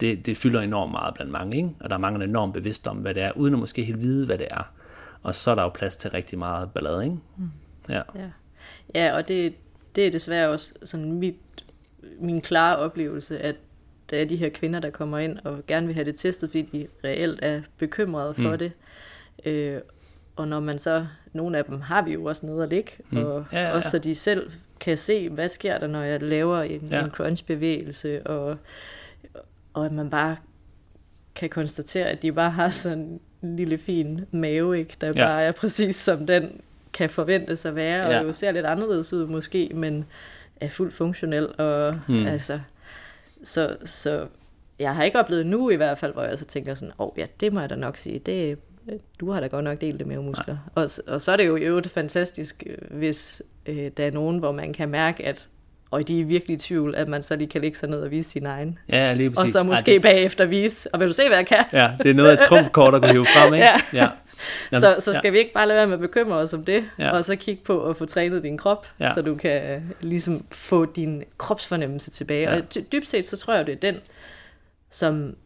det, 0.00 0.26
det 0.26 0.36
fylder 0.36 0.60
enormt 0.60 0.92
meget 0.92 1.14
blandt 1.14 1.32
mange, 1.32 1.56
ikke? 1.56 1.70
og 1.80 1.90
der 1.90 1.96
er 1.96 2.00
mange, 2.00 2.18
der 2.18 2.24
er 2.24 2.28
enormt 2.28 2.54
bevidste 2.54 2.88
om, 2.88 2.96
hvad 2.96 3.14
det 3.14 3.22
er, 3.22 3.32
uden 3.36 3.54
at 3.54 3.60
måske 3.60 3.84
helt 3.84 4.00
vide, 4.00 4.26
hvad 4.26 4.38
det 4.38 4.46
er. 4.50 4.72
Og 5.22 5.34
så 5.34 5.50
er 5.50 5.54
der 5.54 5.62
jo 5.62 5.68
plads 5.68 5.96
til 5.96 6.10
rigtig 6.10 6.38
meget 6.38 6.70
ballade, 6.70 7.04
ikke? 7.04 7.16
Mm. 7.36 7.50
Ja. 7.90 8.00
ja. 8.14 8.28
Ja, 8.94 9.14
og 9.14 9.28
det, 9.28 9.54
det 9.94 10.06
er 10.06 10.10
desværre 10.10 10.48
også 10.48 10.72
sådan 10.84 11.12
mit, 11.12 11.34
min 12.20 12.40
klare 12.40 12.76
oplevelse, 12.76 13.38
at 13.38 13.56
der 14.10 14.20
er 14.20 14.24
de 14.24 14.36
her 14.36 14.48
kvinder, 14.48 14.80
der 14.80 14.90
kommer 14.90 15.18
ind 15.18 15.38
og 15.44 15.66
gerne 15.66 15.86
vil 15.86 15.94
have 15.94 16.04
det 16.04 16.16
testet, 16.16 16.50
fordi 16.50 16.62
de 16.62 16.86
reelt 17.04 17.40
er 17.42 17.62
bekymrede 17.78 18.34
for 18.34 18.50
mm. 18.50 18.58
det. 18.58 18.72
Øh, 19.44 19.80
og 20.36 20.48
når 20.48 20.60
man 20.60 20.78
så, 20.78 21.06
nogle 21.32 21.58
af 21.58 21.64
dem 21.64 21.80
har 21.80 22.02
vi 22.02 22.12
jo 22.12 22.24
også 22.24 22.46
nede 22.46 22.62
at 22.62 22.68
ligge, 22.68 22.90
mm. 23.10 23.18
og 23.18 23.46
ja, 23.52 23.60
ja, 23.60 23.68
ja. 23.68 23.74
også 23.74 23.90
så 23.90 23.98
de 23.98 24.14
selv 24.14 24.50
kan 24.80 24.98
se, 24.98 25.28
hvad 25.28 25.48
sker 25.48 25.78
der, 25.78 25.86
når 25.86 26.02
jeg 26.02 26.22
laver 26.22 26.62
en, 26.62 26.88
Ja. 26.90 27.04
en 27.04 27.10
crunch-bevægelse, 27.10 28.26
og, 28.26 28.56
og 29.72 29.86
at 29.86 29.92
man 29.92 30.10
bare 30.10 30.36
kan 31.34 31.50
konstatere, 31.50 32.06
at 32.06 32.22
de 32.22 32.32
bare 32.32 32.50
har 32.50 32.68
sådan 32.68 33.20
en 33.42 33.56
lille 33.56 33.78
fin 33.78 34.24
mave, 34.30 34.78
ikke? 34.78 34.96
der 35.00 35.06
ja. 35.06 35.12
bare 35.26 35.42
er 35.42 35.52
præcis 35.52 35.96
som 35.96 36.26
den 36.26 36.60
kan 36.94 37.10
forventes 37.10 37.66
at 37.66 37.76
være, 37.76 38.10
Ja. 38.10 38.18
og 38.18 38.24
jo 38.24 38.32
ser 38.32 38.52
lidt 38.52 38.66
anderledes 38.66 39.12
ud 39.12 39.26
måske, 39.26 39.70
men 39.74 40.04
er 40.60 40.68
fuldt 40.68 40.94
funktionel, 40.94 41.48
og 41.60 41.94
hmm. 42.06 42.26
altså, 42.26 42.60
så, 43.44 43.76
så 43.84 44.26
jeg 44.78 44.94
har 44.94 45.04
ikke 45.04 45.18
oplevet 45.18 45.46
nu 45.46 45.70
i 45.70 45.76
hvert 45.76 45.98
fald, 45.98 46.12
hvor 46.12 46.22
jeg 46.22 46.38
så 46.38 46.44
tænker 46.44 46.74
sådan, 46.74 46.92
åh 46.98 47.06
oh, 47.06 47.12
ja, 47.18 47.26
det 47.40 47.52
må 47.52 47.60
jeg 47.60 47.70
da 47.70 47.74
nok 47.74 47.96
sige, 47.96 48.18
det, 48.18 48.58
du 49.20 49.30
har 49.30 49.40
da 49.40 49.46
godt 49.46 49.64
nok 49.64 49.80
delt 49.80 49.98
det 49.98 50.06
med 50.06 50.18
muskler. 50.18 50.56
Og, 50.74 50.88
og 51.06 51.20
så 51.20 51.32
er 51.32 51.36
det 51.36 51.46
jo 51.46 51.56
i 51.56 51.60
øvrigt 51.60 51.90
fantastisk, 51.90 52.62
øh, 52.66 52.98
hvis 52.98 53.42
øh, 53.66 53.90
der 53.96 54.06
er 54.06 54.10
nogen, 54.10 54.38
hvor 54.38 54.52
man 54.52 54.72
kan 54.72 54.88
mærke, 54.88 55.26
at 55.26 55.48
og 55.90 56.08
de 56.08 56.20
er 56.20 56.24
virkelig 56.24 56.54
i 56.54 56.58
tvivl, 56.58 56.94
at 56.94 57.08
man 57.08 57.22
så 57.22 57.36
lige 57.36 57.48
kan 57.48 57.60
lægge 57.60 57.78
sig 57.78 57.88
ned 57.88 58.00
og 58.00 58.10
vise 58.10 58.30
sin 58.30 58.46
egen. 58.46 58.78
Ja, 58.88 59.14
lige 59.14 59.30
præcis. 59.30 59.54
Og 59.54 59.58
så 59.58 59.62
måske 59.62 59.94
Ej, 59.94 60.02
bagefter 60.02 60.44
vise, 60.44 60.94
og 60.94 61.00
vil 61.00 61.08
du 61.08 61.12
se, 61.12 61.28
hvad 61.28 61.36
jeg 61.36 61.46
kan? 61.46 61.64
Ja, 61.72 61.90
det 62.02 62.10
er 62.10 62.14
noget 62.14 62.30
af 62.30 62.34
et 62.34 62.40
trumfkort, 62.40 62.92
der 62.92 63.00
kan 63.00 63.10
hive 63.10 63.24
frem, 63.24 63.54
ikke? 63.54 63.66
Ja. 63.66 64.02
ja. 64.02 64.08
Jamen, 64.72 64.80
så, 64.80 64.96
så 64.98 65.14
skal 65.14 65.32
vi 65.32 65.38
ikke 65.38 65.52
bare 65.52 65.68
lade 65.68 65.76
være 65.76 65.86
med 65.86 65.94
at 65.94 66.00
bekymre 66.00 66.36
os 66.36 66.52
om 66.54 66.64
det, 66.64 66.84
Ja. 66.98 67.04
ja. 67.04 67.10
og 67.16 67.24
så 67.24 67.36
kigge 67.36 67.62
på 67.64 67.84
at 67.90 67.96
få 67.96 68.04
trænet 68.06 68.42
din 68.42 68.58
krop, 68.58 68.86
Ja. 69.00 69.04
ja. 69.06 69.14
så 69.14 69.22
du 69.22 69.34
kan 69.34 69.70
øh, 69.70 69.82
ligesom 70.00 70.44
få 70.52 70.84
din 70.84 71.22
kropsfornemmelse 71.38 72.10
tilbage. 72.10 72.42
Ja. 72.50 72.54
Ja. 72.54 72.60
Og 72.62 72.74
dy- 72.74 72.84
dybt 72.92 73.08
set, 73.08 73.26
så 73.28 73.36
tror 73.36 73.54
jeg, 73.54 73.66
det 73.66 73.72
er 73.72 73.80
den, 73.92 73.96
som... 74.90 75.36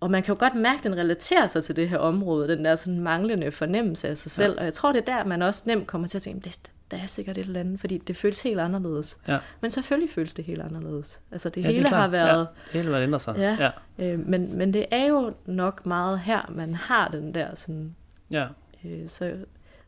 Og 0.00 0.10
man 0.10 0.22
kan 0.22 0.34
jo 0.34 0.38
godt 0.40 0.54
mærke, 0.54 0.78
at 0.78 0.84
den 0.84 0.96
relaterer 0.96 1.46
sig 1.46 1.64
til 1.64 1.76
det 1.76 1.88
her 1.88 1.98
område, 1.98 2.48
den 2.48 2.64
der 2.64 2.76
sådan 2.76 3.00
manglende 3.00 3.50
fornemmelse 3.52 4.08
af 4.08 4.16
sig 4.18 4.30
selv. 4.32 4.52
Ja. 4.52 4.58
Og 4.58 4.64
jeg 4.64 4.72
tror, 4.74 4.92
det 4.92 5.08
er 5.08 5.16
der, 5.16 5.24
man 5.24 5.42
også 5.42 5.62
nemt 5.66 5.86
kommer 5.86 6.08
til 6.08 6.18
at 6.18 6.22
tænke, 6.22 6.44
det, 6.44 6.58
der 6.90 6.96
er 6.96 7.06
sikkert 7.06 7.38
et 7.38 7.46
eller 7.46 7.60
andet, 7.60 7.80
fordi 7.80 7.98
det 7.98 8.16
føles 8.16 8.42
helt 8.42 8.60
anderledes. 8.60 9.18
Ja. 9.28 9.38
Men 9.60 9.70
selvfølgelig 9.70 10.10
føles 10.14 10.34
det 10.34 10.44
helt 10.44 10.62
anderledes. 10.62 11.20
Altså 11.32 11.48
det 11.48 11.56
Ja, 11.56 11.62
ja, 11.62 11.68
det 11.68 11.76
hele 11.76 11.88
klart. 11.88 12.00
har 12.00 12.08
været... 12.08 12.38
Ja, 12.38 12.38
det 12.38 12.48
hele 12.72 12.88
hvad 12.88 13.02
ændrer 13.02 13.18
sig. 13.18 13.34
Ja. 13.38 13.70
ja. 13.98 14.12
Øh, 14.12 14.28
men, 14.28 14.58
men 14.58 14.72
det 14.72 14.86
er 14.90 15.06
jo 15.06 15.32
nok 15.46 15.86
meget 15.86 16.20
her, 16.20 16.50
man 16.54 16.74
har 16.74 17.08
den 17.08 17.34
der 17.34 17.54
sådan 17.54 17.96
ja. 18.30 18.46
Øh, 18.84 19.08
så, 19.08 19.32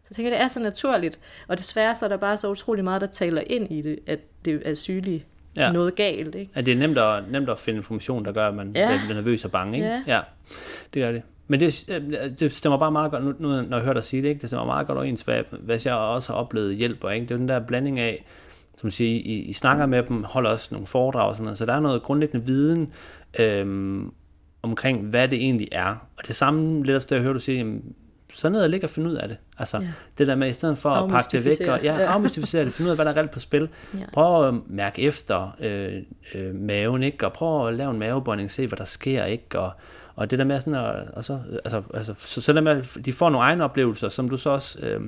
så 0.04 0.14
tænker 0.14 0.30
jeg, 0.30 0.38
det 0.38 0.44
er 0.44 0.48
så 0.48 0.60
naturligt. 0.60 1.18
Og 1.48 1.58
desværre 1.58 1.94
så 1.94 2.04
er 2.04 2.08
der 2.08 2.16
bare 2.16 2.36
så 2.36 2.50
utrolig 2.50 2.84
meget, 2.84 3.00
der 3.00 3.06
taler 3.06 3.42
ind 3.46 3.72
i 3.72 3.82
det, 3.82 3.98
at 4.06 4.18
det 4.44 4.62
er 4.64 4.74
sygeligt 4.74 5.26
Ja. 5.56 5.72
noget 5.72 5.94
galt. 5.94 6.34
Ikke? 6.34 6.52
At 6.54 6.66
det 6.66 6.72
er 6.72 6.78
nemt 6.78 6.98
at, 6.98 7.30
nemt 7.30 7.48
at 7.48 7.58
finde 7.58 7.76
information, 7.76 8.24
der 8.24 8.32
gør, 8.32 8.48
at 8.48 8.54
man 8.54 8.72
Ja. 8.74 9.00
bliver 9.04 9.14
nervøs 9.14 9.44
og 9.44 9.50
bange. 9.50 9.76
Ikke? 9.76 9.88
Ja. 9.88 10.02
ja. 10.06 10.20
Det 10.94 11.02
gør 11.02 11.12
det. 11.12 11.22
Men 11.48 11.60
det, 11.60 11.84
øh, 11.90 12.30
det 12.38 12.52
stemmer 12.52 12.78
bare 12.78 12.92
meget 12.92 13.10
godt, 13.10 13.24
nu, 13.24 13.34
nu 13.38 13.62
når 13.62 13.76
jeg 13.76 13.84
hører 13.84 13.94
dig 13.94 14.04
sige 14.04 14.22
det, 14.22 14.28
ikke? 14.28 14.40
det 14.40 14.48
stemmer 14.48 14.66
meget 14.66 14.86
godt 14.86 14.98
overens, 14.98 15.22
hvad, 15.22 15.42
hvad 15.60 15.78
jeg 15.84 15.94
også 15.94 16.32
har 16.32 16.40
oplevet 16.40 16.76
hjælper. 16.76 17.10
Ikke? 17.10 17.26
Det 17.26 17.30
er 17.34 17.38
den 17.38 17.48
der 17.48 17.60
blanding 17.60 17.98
af, 18.00 18.24
som 18.76 18.90
siger, 18.90 19.10
I, 19.10 19.34
I 19.38 19.52
snakker 19.52 19.86
med 19.86 20.02
dem, 20.02 20.24
holder 20.24 20.50
også 20.50 20.68
nogle 20.72 20.86
foredrag 20.86 21.28
og 21.28 21.34
sådan 21.34 21.44
noget, 21.44 21.58
så 21.58 21.66
der 21.66 21.72
er 21.74 21.80
noget 21.80 22.02
grundlæggende 22.02 22.46
viden 22.46 22.92
øhm, 23.38 24.12
omkring, 24.62 25.06
hvad 25.06 25.28
det 25.28 25.38
egentlig 25.38 25.68
er. 25.72 26.06
Og 26.18 26.28
det 26.28 26.36
samme 26.36 26.84
lidt 26.84 26.96
også 26.96 27.06
det, 27.10 27.14
jeg 27.14 27.22
hører 27.22 27.32
du 27.32 27.38
sige, 27.40 27.58
jamen, 27.58 27.94
så 28.32 28.48
ned 28.48 28.62
og 28.62 28.70
ligge 28.70 28.86
og 28.86 28.90
finde 28.90 29.10
ud 29.10 29.14
af 29.14 29.28
det. 29.28 29.36
Altså, 29.58 29.78
ja. 29.78 29.86
Det 30.18 30.26
der 30.26 30.34
med, 30.34 30.48
i 30.48 30.52
stedet 30.52 30.78
for 30.78 30.90
at 30.90 31.10
pakke 31.10 31.28
det 31.32 31.44
væk, 31.44 31.68
og 31.68 31.82
ja, 31.82 31.98
Afmystificere. 31.98 32.64
Det, 32.64 32.72
finde 32.72 32.88
ud 32.88 32.90
af, 32.90 32.96
hvad 32.96 33.04
der 33.04 33.10
er 33.12 33.16
reelt 33.16 33.30
på 33.30 33.38
spil. 33.38 33.68
Ja. 33.94 34.04
Prøv 34.12 34.48
at 34.48 34.54
mærke 34.66 35.02
efter 35.02 35.56
øh, 35.60 36.02
øh, 36.34 36.54
maven, 36.54 37.02
ikke? 37.02 37.26
Og 37.26 37.32
prøv 37.32 37.68
at 37.68 37.74
lave 37.74 37.90
en 37.90 37.98
mavebøjning, 37.98 38.50
se 38.50 38.66
hvad 38.66 38.78
der 38.78 38.84
sker, 38.84 39.24
ikke? 39.24 39.58
Og, 39.60 39.72
og 40.14 40.30
det 40.30 40.38
der 40.38 40.44
med 40.44 40.60
sådan 40.60 40.74
at, 40.74 41.10
og 41.12 41.24
så, 41.24 41.38
altså, 41.64 41.82
altså, 41.94 42.14
så, 42.18 42.40
så 42.40 42.52
der 42.52 42.60
med, 42.60 42.72
at 42.72 42.98
de 43.04 43.12
får 43.12 43.30
nogle 43.30 43.44
egne 43.44 43.64
oplevelser, 43.64 44.08
som 44.08 44.28
du 44.28 44.36
så 44.36 44.50
også 44.50 44.78
øh, 44.82 45.00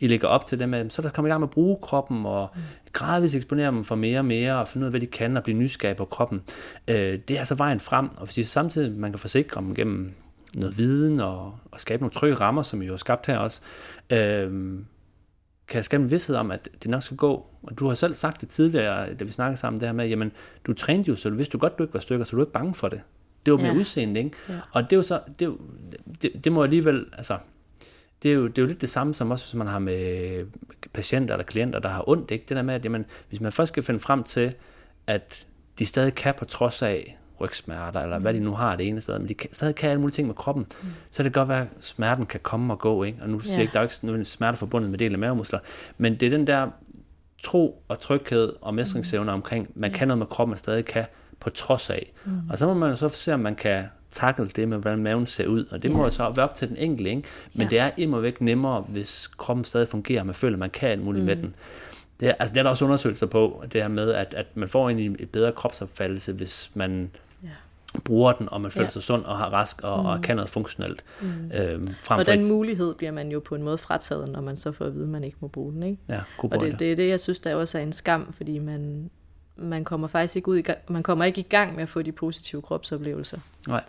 I 0.00 0.06
lægger 0.06 0.28
op 0.28 0.46
til 0.46 0.58
dem 0.58 0.68
med, 0.68 0.90
så 0.90 1.02
der 1.02 1.08
kommer 1.08 1.28
i 1.28 1.30
gang 1.30 1.40
med 1.40 1.48
at 1.48 1.52
bruge 1.52 1.78
kroppen, 1.82 2.26
og 2.26 2.50
mm. 2.54 2.60
gradvist 2.92 3.34
eksponere 3.34 3.70
dem 3.70 3.84
for 3.84 3.94
mere 3.94 4.18
og 4.18 4.24
mere, 4.24 4.58
og 4.58 4.68
finde 4.68 4.84
ud 4.84 4.86
af, 4.86 4.92
hvad 4.92 5.00
de 5.00 5.06
kan, 5.06 5.36
og 5.36 5.42
blive 5.42 5.58
nysgerrige 5.58 5.96
på 5.96 6.04
kroppen. 6.04 6.42
Øh, 6.88 7.18
det 7.28 7.30
er 7.30 7.38
altså 7.38 7.54
vejen 7.54 7.80
frem, 7.80 8.08
og 8.16 8.28
hvis 8.34 8.48
samtidig 8.48 8.92
man 8.92 9.12
kan 9.12 9.18
forsikre 9.18 9.60
dem 9.60 9.74
gennem 9.74 10.14
noget 10.54 10.78
viden, 10.78 11.20
og, 11.20 11.58
og 11.70 11.80
skabe 11.80 12.02
nogle 12.02 12.14
trygge 12.14 12.34
rammer, 12.34 12.62
som 12.62 12.82
I 12.82 12.86
jo 12.86 12.92
har 12.92 12.98
skabt 12.98 13.26
her 13.26 13.38
også, 13.38 13.60
øh, 14.10 14.78
kan 15.68 15.82
skabe 15.82 16.02
en 16.02 16.10
vidsthed 16.10 16.36
om, 16.36 16.50
at 16.50 16.68
det 16.82 16.90
nok 16.90 17.02
skal 17.02 17.16
gå. 17.16 17.46
Og 17.62 17.78
du 17.78 17.86
har 17.88 17.94
selv 17.94 18.14
sagt 18.14 18.40
det 18.40 18.48
tidligere, 18.48 19.14
da 19.14 19.24
vi 19.24 19.32
snakkede 19.32 19.60
sammen, 19.60 19.80
det 19.80 19.88
her 19.88 19.92
med, 19.92 20.08
jamen, 20.08 20.32
du 20.66 20.72
trænede 20.72 21.10
jo, 21.10 21.16
så 21.16 21.30
du 21.30 21.34
vidste 21.36 21.52
du 21.52 21.58
godt, 21.58 21.78
du 21.78 21.82
ikke 21.82 21.94
var 21.94 22.00
stykker, 22.00 22.24
så 22.24 22.30
du 22.30 22.36
er 22.40 22.44
ikke 22.44 22.52
bange 22.52 22.74
for 22.74 22.88
det. 22.88 23.00
Det 23.46 23.52
var 23.52 23.58
med 23.58 23.70
Ja. 23.70 23.76
udseende, 23.76 24.20
ikke? 24.20 24.36
Ja. 24.48 24.54
Og 24.72 24.82
det 24.82 24.92
er 24.92 24.96
jo 24.96 25.02
så, 25.02 25.20
det, 25.38 25.44
er 25.44 25.50
jo, 25.50 25.58
det, 26.22 26.44
det 26.44 26.52
må 26.52 26.62
alligevel, 26.62 27.06
altså, 27.12 27.38
det 28.22 28.30
er, 28.30 28.34
jo, 28.34 28.46
det 28.46 28.58
er 28.58 28.62
jo 28.62 28.66
lidt 28.68 28.80
det 28.80 28.88
samme 28.88 29.14
som 29.14 29.30
også, 29.30 29.46
hvis 29.46 29.54
man 29.58 29.66
har 29.66 29.78
med 29.78 30.46
patienter 30.92 31.34
eller 31.34 31.44
klienter, 31.44 31.78
der 31.78 31.88
har 31.88 32.08
ondt, 32.08 32.30
ikke? 32.30 32.44
Det 32.48 32.56
der 32.56 32.62
med, 32.62 32.74
at 32.74 32.84
jamen, 32.84 33.04
hvis 33.28 33.40
man 33.40 33.52
først 33.52 33.68
skal 33.68 33.82
finde 33.82 34.00
frem 34.00 34.22
til, 34.22 34.54
at 35.06 35.46
de 35.78 35.86
stadig 35.86 36.14
kan 36.14 36.34
på 36.38 36.44
trods 36.44 36.82
af 36.82 37.17
rygsmerter, 37.40 38.00
eller 38.00 38.18
hvad 38.18 38.34
de 38.34 38.40
nu 38.40 38.52
har 38.54 38.76
det 38.76 38.86
ene 38.88 39.00
sted, 39.00 39.18
men 39.18 39.28
de 39.28 39.34
kan, 39.34 39.52
stadig 39.52 39.74
kan 39.74 39.90
alle 39.90 40.00
mulige 40.00 40.14
ting 40.14 40.26
med 40.28 40.34
kroppen, 40.34 40.66
mm. 40.82 40.88
så 41.10 41.16
kan 41.16 41.24
det 41.24 41.32
godt 41.34 41.48
være, 41.48 41.60
at 41.60 41.68
smerten 41.80 42.26
kan 42.26 42.40
komme 42.42 42.72
og 42.72 42.78
gå, 42.78 43.02
ikke? 43.02 43.18
Og 43.22 43.28
nu 43.30 43.40
siger 43.40 43.52
jeg 43.52 43.58
Ja. 43.58 43.62
ikke, 43.62 43.72
der 43.72 44.08
er 44.10 44.14
ikke 44.14 44.24
smerte 44.24 44.58
forbundet 44.58 44.90
med 44.90 44.98
del 44.98 45.12
af 45.12 45.18
mavemuskler, 45.18 45.58
men 45.98 46.14
det 46.14 46.26
er 46.26 46.30
den 46.30 46.46
der 46.46 46.68
tro 47.42 47.82
og 47.88 48.00
tryghed 48.00 48.52
og 48.60 48.74
mestringsevne 48.74 49.32
omkring, 49.32 49.68
man 49.74 49.92
kan 49.92 50.08
noget 50.08 50.18
med 50.18 50.26
kroppen, 50.26 50.50
man 50.50 50.58
stadig 50.58 50.84
kan 50.84 51.04
på 51.40 51.50
trods 51.50 51.90
af. 51.90 52.12
Mm. 52.24 52.32
Og 52.50 52.58
så 52.58 52.66
må 52.66 52.74
man 52.74 52.88
jo 52.88 52.94
så 52.94 53.08
se, 53.08 53.34
om 53.34 53.40
man 53.40 53.54
kan 53.54 53.84
takle 54.10 54.50
det 54.56 54.68
med, 54.68 54.78
hvordan 54.78 54.98
maven 54.98 55.26
ser 55.26 55.46
ud, 55.46 55.64
og 55.70 55.82
det 55.82 55.90
må 55.90 55.98
Ja. 55.98 56.04
jo 56.04 56.10
så 56.10 56.30
være 56.36 56.44
op 56.44 56.54
til 56.54 56.68
den 56.68 56.76
enkelte, 56.76 57.10
ikke? 57.10 57.22
Men 57.54 57.62
Ja. 57.62 57.68
det 57.70 57.78
er 57.78 57.90
immer 57.96 58.18
væk 58.20 58.40
nemmere, 58.40 58.80
hvis 58.88 59.28
kroppen 59.38 59.64
stadig 59.64 59.88
fungerer, 59.88 60.20
og 60.20 60.26
man 60.26 60.34
føler, 60.34 60.54
at 60.54 60.58
man 60.58 60.70
kan 60.70 60.88
alt 60.90 61.04
muligt 61.04 61.22
mm. 61.22 61.26
med 61.26 61.36
den. 61.36 61.54
Det 62.20 62.28
er, 62.28 62.32
altså, 62.38 62.52
det 62.54 62.58
er 62.58 62.62
der 62.62 62.70
også 62.70 62.84
undersøgelser 62.84 63.26
på, 63.26 63.64
det 63.72 63.80
her 63.82 63.88
med, 63.88 64.12
at, 64.12 64.34
at 64.34 64.46
man 64.54 64.68
får 64.68 64.88
egentlig 64.88 65.16
et 65.18 65.30
bedre 65.30 65.52
kropsopfattelse, 65.52 66.32
hvis 66.32 66.70
man. 66.74 67.10
Bruger 68.04 68.32
den, 68.32 68.48
og 68.48 68.60
man 68.60 68.70
føler 68.70 68.84
Ja. 68.84 68.90
sig 68.90 69.02
sund 69.02 69.24
og 69.24 69.38
har 69.38 69.48
rask 69.48 69.80
og, 69.82 70.00
mm. 70.00 70.06
og 70.06 70.22
kan 70.22 70.36
noget 70.36 70.50
funktionelt. 70.50 71.04
Mm. 71.22 71.50
Øhm, 71.54 71.88
frem 72.02 72.18
Og 72.18 72.26
den 72.26 72.40
et- 72.40 72.46
mulighed 72.54 72.94
bliver 72.94 73.12
man 73.12 73.30
jo 73.32 73.40
på 73.40 73.54
en 73.54 73.62
måde 73.62 73.78
frataget, 73.78 74.28
når 74.30 74.40
man 74.40 74.56
så 74.56 74.72
får 74.72 74.84
at 74.84 74.94
vide, 74.94 75.04
at 75.04 75.08
man 75.10 75.24
ikke 75.24 75.36
må 75.40 75.48
bruge 75.48 75.72
den. 75.72 75.82
Ikke? 75.82 75.98
Ja, 76.08 76.20
god 76.38 76.50
Og 76.52 76.60
det, 76.60 76.78
det 76.78 76.92
er 76.92 76.96
det, 76.96 77.08
jeg 77.08 77.20
synes, 77.20 77.40
der 77.40 77.54
også 77.54 77.78
er 77.78 77.82
en 77.82 77.92
skam, 77.92 78.32
fordi 78.32 78.58
man, 78.58 79.10
man 79.56 79.84
kommer 79.84 80.08
faktisk 80.08 80.36
ikke 80.36 80.48
ud 80.48 80.56
i 80.56 80.62
gang, 80.62 80.78
man 80.88 81.02
kommer 81.02 81.24
ikke 81.24 81.40
i 81.40 81.46
gang 81.50 81.74
med 81.74 81.82
at 81.82 81.88
få 81.88 82.02
de 82.02 82.12
positive 82.12 82.62
kropsoplevelser. 82.62 83.38
Nej. 83.68 83.84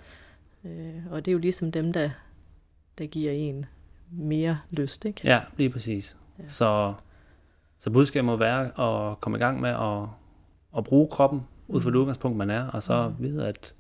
Øh, 0.66 0.72
og 1.12 1.26
det 1.26 1.32
er 1.32 1.34
jo 1.34 1.40
ligesom 1.40 1.72
dem, 1.72 1.94
der, 1.94 2.10
der 2.98 3.06
giver 3.06 3.32
en 3.32 3.66
mere 4.12 4.60
lyst, 4.72 5.06
ikke? 5.06 5.22
Ja, 5.24 5.42
lige 5.58 5.70
præcis. 5.70 6.18
Ja. 6.38 6.44
Ja. 6.44 6.48
Så, 6.50 6.94
så 7.80 7.90
budskabet 7.90 8.26
må 8.26 8.36
være 8.36 8.66
at 9.12 9.22
komme 9.22 9.38
i 9.38 9.42
gang 9.42 9.62
med 9.62 9.70
at, 9.70 10.08
at 10.78 10.84
bruge 10.84 11.08
kroppen 11.12 11.42
ud 11.68 11.82
fra 11.82 11.90
det 11.90 11.96
udgangspunkt, 11.96 12.38
man 12.38 12.50
er, 12.50 12.68
og 12.68 12.84
så 12.84 13.08
mm. 13.10 13.24
vide, 13.24 13.48
at 13.48 13.74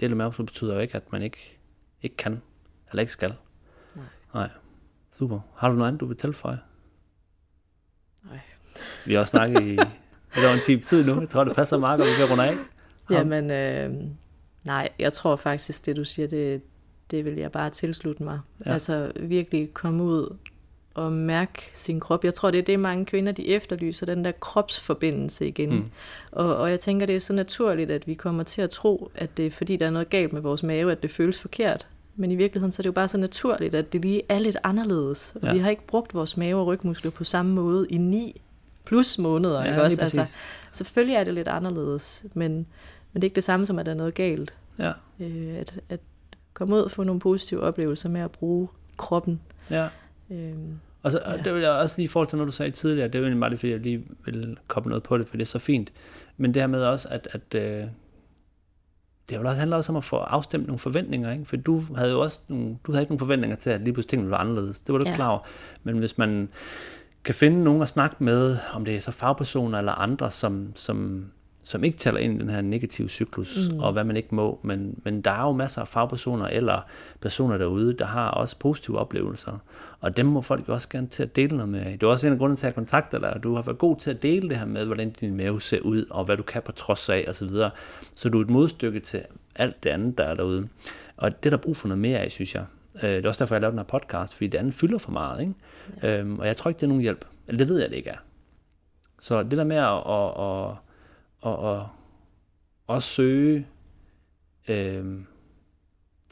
del 0.00 0.10
af 0.10 0.16
mavemuskel 0.16 0.46
betyder 0.46 0.74
jo 0.74 0.80
ikke, 0.80 0.94
at 0.96 1.12
man 1.12 1.22
ikke, 1.22 1.58
ikke 2.02 2.16
kan, 2.16 2.42
eller 2.90 3.00
ikke 3.00 3.12
skal. 3.12 3.34
Nej. 3.94 4.04
Nej. 4.34 4.48
Super. 5.18 5.40
Har 5.56 5.68
du 5.68 5.74
noget 5.74 5.88
andet, 5.88 6.00
du 6.00 6.06
vil 6.06 6.16
tilføje? 6.16 6.58
Nej. 8.30 8.40
Vi 9.06 9.12
har 9.12 9.20
også 9.20 9.30
snakket 9.30 9.62
i 9.62 9.66
lidt 9.66 10.44
over 10.46 10.54
en 10.54 10.60
time 10.60 10.80
tid 10.80 11.06
nu. 11.06 11.20
Jeg 11.20 11.28
tror, 11.28 11.44
det 11.44 11.56
passer 11.56 11.78
meget 11.78 11.98
godt, 11.98 12.08
vi 12.08 12.14
kan 12.18 12.30
runde 12.30 12.44
af. 12.48 12.54
Har- 13.04 13.14
Jamen, 13.16 13.50
øh, 13.50 14.10
nej, 14.64 14.88
jeg 14.98 15.12
tror 15.12 15.36
faktisk, 15.36 15.86
det 15.86 15.96
du 15.96 16.04
siger, 16.04 16.28
det, 16.28 16.62
det 17.10 17.24
vil 17.24 17.34
jeg 17.36 17.52
bare 17.52 17.70
tilslutte 17.70 18.22
mig. 18.22 18.40
Ja. 18.66 18.72
Altså 18.72 19.12
virkelig 19.20 19.74
komme 19.74 20.02
ud 20.02 20.36
og 20.94 21.12
mærke 21.12 21.70
sin 21.74 22.00
krop. 22.00 22.24
Jeg 22.24 22.34
tror, 22.34 22.50
det 22.50 22.58
er 22.58 22.62
det, 22.62 22.80
mange 22.80 23.04
kvinder 23.06 23.32
de 23.32 23.48
efterlyser, 23.48 24.06
den 24.06 24.24
der 24.24 24.32
kropsforbindelse 24.32 25.48
igen. 25.48 25.70
Mm. 25.74 25.90
Og, 26.32 26.56
og 26.56 26.70
jeg 26.70 26.80
tænker, 26.80 27.06
det 27.06 27.16
er 27.16 27.20
så 27.20 27.32
naturligt, 27.32 27.90
at 27.90 28.06
vi 28.06 28.14
kommer 28.14 28.42
til 28.42 28.62
at 28.62 28.70
tro, 28.70 29.10
at 29.14 29.36
det 29.36 29.46
er 29.46 29.50
fordi, 29.50 29.76
der 29.76 29.86
er 29.86 29.90
noget 29.90 30.10
galt 30.10 30.32
med 30.32 30.40
vores 30.40 30.62
mave, 30.62 30.92
at 30.92 31.02
det 31.02 31.10
føles 31.10 31.40
forkert. 31.40 31.86
Men 32.16 32.30
i 32.30 32.34
virkeligheden 32.36 32.72
så 32.72 32.80
er 32.80 32.82
det 32.82 32.86
jo 32.88 32.92
bare 32.92 33.08
så 33.08 33.18
naturligt, 33.18 33.74
at 33.74 33.92
det 33.92 34.00
lige 34.02 34.22
er 34.28 34.38
lidt 34.38 34.56
anderledes. 34.64 35.32
Og 35.36 35.42
Ja. 35.42 35.52
Vi 35.52 35.58
har 35.58 35.70
ikke 35.70 35.86
brugt 35.86 36.14
vores 36.14 36.36
mave 36.36 36.60
og 36.60 36.66
rygmuskler 36.66 37.10
på 37.10 37.24
samme 37.24 37.52
måde 37.54 37.86
i 37.90 37.98
ni 37.98 38.40
plus 38.84 39.18
måneder. 39.18 39.62
Ja, 39.64 39.68
ikke 39.70 39.82
også? 39.82 39.88
lige 39.96 39.98
præcis. 40.04 40.18
Altså, 40.18 40.36
selvfølgelig 40.72 41.16
er 41.16 41.24
det 41.24 41.34
lidt 41.34 41.48
anderledes, 41.48 42.24
men, 42.34 42.52
men 42.52 42.66
det 43.14 43.20
er 43.22 43.24
ikke 43.24 43.34
det 43.34 43.44
samme 43.44 43.66
som, 43.66 43.78
at 43.78 43.86
der 43.86 43.92
er 43.92 43.96
noget 43.96 44.14
galt. 44.14 44.54
Ja, 44.78 44.92
Øh, 45.20 45.54
at, 45.58 45.80
at 45.88 46.00
komme 46.54 46.74
ud 46.76 46.80
og 46.80 46.90
få 46.90 47.02
nogle 47.04 47.20
positive 47.20 47.60
oplevelser 47.60 48.08
med 48.08 48.20
at 48.20 48.30
bruge 48.30 48.68
kroppen. 48.96 49.40
ja. 49.70 49.88
Øh, 50.30 50.52
Og, 51.04 51.10
så, 51.12 51.20
og 51.24 51.36
Ja. 51.36 51.42
det 51.42 51.54
vil 51.54 51.62
jeg 51.62 51.70
også 51.70 51.98
lige 51.98 52.04
i 52.04 52.08
forhold 52.08 52.28
til 52.28 52.36
noget, 52.38 52.46
du 52.46 52.52
sagde 52.56 52.70
tidligere, 52.70 53.08
det 53.08 53.14
er 53.14 53.18
jo 53.18 53.24
egentlig 53.24 53.40
bare 53.40 53.50
lige, 53.50 53.58
fordi 53.58 53.72
jeg 53.72 53.80
lige 53.80 54.04
vil 54.24 54.56
koble 54.68 54.88
noget 54.88 55.02
på 55.02 55.18
det, 55.18 55.28
for 55.28 55.36
det 55.36 55.42
er 55.42 55.46
så 55.46 55.58
fint. 55.58 55.92
Men 56.36 56.54
det 56.54 56.62
her 56.62 56.66
med 56.66 56.82
også, 56.82 57.08
at, 57.10 57.28
at 57.32 57.54
øh, 57.54 57.86
det 59.28 59.38
også 59.38 59.58
handler 59.58 59.76
også 59.76 59.92
om 59.92 59.96
at 59.96 60.04
få 60.04 60.16
afstemt 60.16 60.66
nogle 60.66 60.78
forventninger, 60.78 61.32
ikke? 61.32 61.44
For 61.44 61.56
du 61.56 61.80
havde 61.96 62.10
jo 62.10 62.20
også 62.20 62.40
nogle, 62.48 62.76
du 62.86 62.92
havde 62.92 63.02
ikke 63.02 63.12
nogen 63.12 63.18
forventninger 63.18 63.56
til, 63.56 63.70
at 63.70 63.80
lige 63.80 63.92
pludselig 63.92 64.10
tingene 64.10 64.30
var 64.30 64.36
anderledes. 64.36 64.80
Det 64.80 64.92
var 64.92 64.98
du 64.98 65.08
Ja. 65.08 65.14
klar 65.14 65.28
over. 65.28 65.40
Men 65.82 65.98
hvis 65.98 66.18
man 66.18 66.48
kan 67.24 67.34
finde 67.34 67.64
nogen 67.64 67.82
at 67.82 67.88
snakke 67.88 68.16
med, 68.18 68.56
om 68.74 68.84
det 68.84 68.96
er 68.96 69.00
så 69.00 69.12
fagpersoner 69.12 69.78
eller 69.78 69.92
andre, 69.92 70.30
som, 70.30 70.72
som, 70.74 71.26
som 71.64 71.84
ikke 71.84 71.98
taler 71.98 72.18
ind 72.18 72.36
i 72.36 72.38
den 72.38 72.50
her 72.50 72.60
negative 72.60 73.08
cyklus, 73.08 73.68
mm. 73.72 73.78
og 73.78 73.92
hvad 73.92 74.04
man 74.04 74.16
ikke 74.16 74.34
må, 74.34 74.60
men, 74.62 75.00
men 75.04 75.20
der 75.22 75.30
er 75.30 75.42
jo 75.42 75.52
masser 75.52 75.80
af 75.80 75.88
fagpersoner 75.88 76.46
eller 76.46 76.80
personer 77.20 77.58
derude, 77.58 77.92
der 77.92 78.04
har 78.04 78.30
også 78.30 78.58
positive 78.58 78.98
oplevelser, 78.98 79.58
og 80.00 80.16
dem 80.16 80.26
må 80.26 80.40
folk 80.40 80.68
jo 80.68 80.72
også 80.72 80.88
gerne 80.88 81.06
til 81.06 81.22
at 81.22 81.36
dele 81.36 81.56
noget 81.56 81.68
med. 81.68 81.84
Det 81.84 82.02
er 82.02 82.06
også 82.06 82.26
en 82.26 82.32
af 82.32 82.38
grunden 82.38 82.56
til 82.56 82.66
at 82.66 82.74
kontakte 82.74 83.20
dig, 83.20 83.40
du 83.42 83.54
har 83.54 83.62
været 83.62 83.78
god 83.78 83.96
til 83.96 84.10
at 84.10 84.22
dele 84.22 84.48
det 84.48 84.58
her 84.58 84.66
med, 84.66 84.84
hvordan 84.84 85.10
din 85.10 85.36
mave 85.36 85.60
ser 85.60 85.80
ud, 85.80 86.06
og 86.10 86.24
hvad 86.24 86.36
du 86.36 86.42
kan 86.42 86.62
på 86.62 86.72
trods 86.72 87.08
af, 87.08 87.24
osv. 87.28 87.32
Så, 87.32 87.46
videre. 87.46 87.70
så 88.14 88.28
du 88.28 88.38
er 88.38 88.44
et 88.44 88.50
modstykke 88.50 89.00
til 89.00 89.22
alt 89.56 89.84
det 89.84 89.90
andet, 89.90 90.18
der 90.18 90.24
er 90.24 90.34
derude. 90.34 90.68
Og 91.16 91.42
det 91.42 91.46
er 91.46 91.56
der 91.56 91.62
brug 91.62 91.76
for 91.76 91.88
noget 91.88 92.00
mere 92.00 92.18
af, 92.18 92.30
synes 92.30 92.54
jeg. 92.54 92.64
Øh, 93.02 93.10
det 93.10 93.24
er 93.24 93.28
også 93.28 93.44
derfor, 93.44 93.54
jeg 93.54 93.60
lavede 93.60 93.72
den 93.72 93.78
her 93.78 93.98
podcast, 93.98 94.34
fordi 94.34 94.46
det 94.46 94.58
andet 94.58 94.74
fylder 94.74 94.98
for 94.98 95.12
meget. 95.12 95.40
Ikke? 95.40 95.54
Ja. 96.02 96.18
Øhm, 96.18 96.38
og 96.38 96.46
jeg 96.46 96.56
tror 96.56 96.68
ikke, 96.68 96.78
det 96.78 96.84
er 96.84 96.88
nogen 96.88 97.02
hjælp. 97.02 97.24
Eller 97.48 97.58
det 97.58 97.68
ved 97.68 97.80
jeg, 97.80 97.90
det 97.90 97.96
ikke 97.96 98.10
er. 98.10 98.18
Så 99.20 99.42
det 99.42 99.58
der 99.58 99.64
med 99.64 99.76
at, 99.76 99.84
at, 99.84 100.70
at, 100.70 100.76
at, 101.44 101.70
at, 101.70 101.86
at 102.88 103.02
søge 103.02 103.66
øh, 104.68 105.04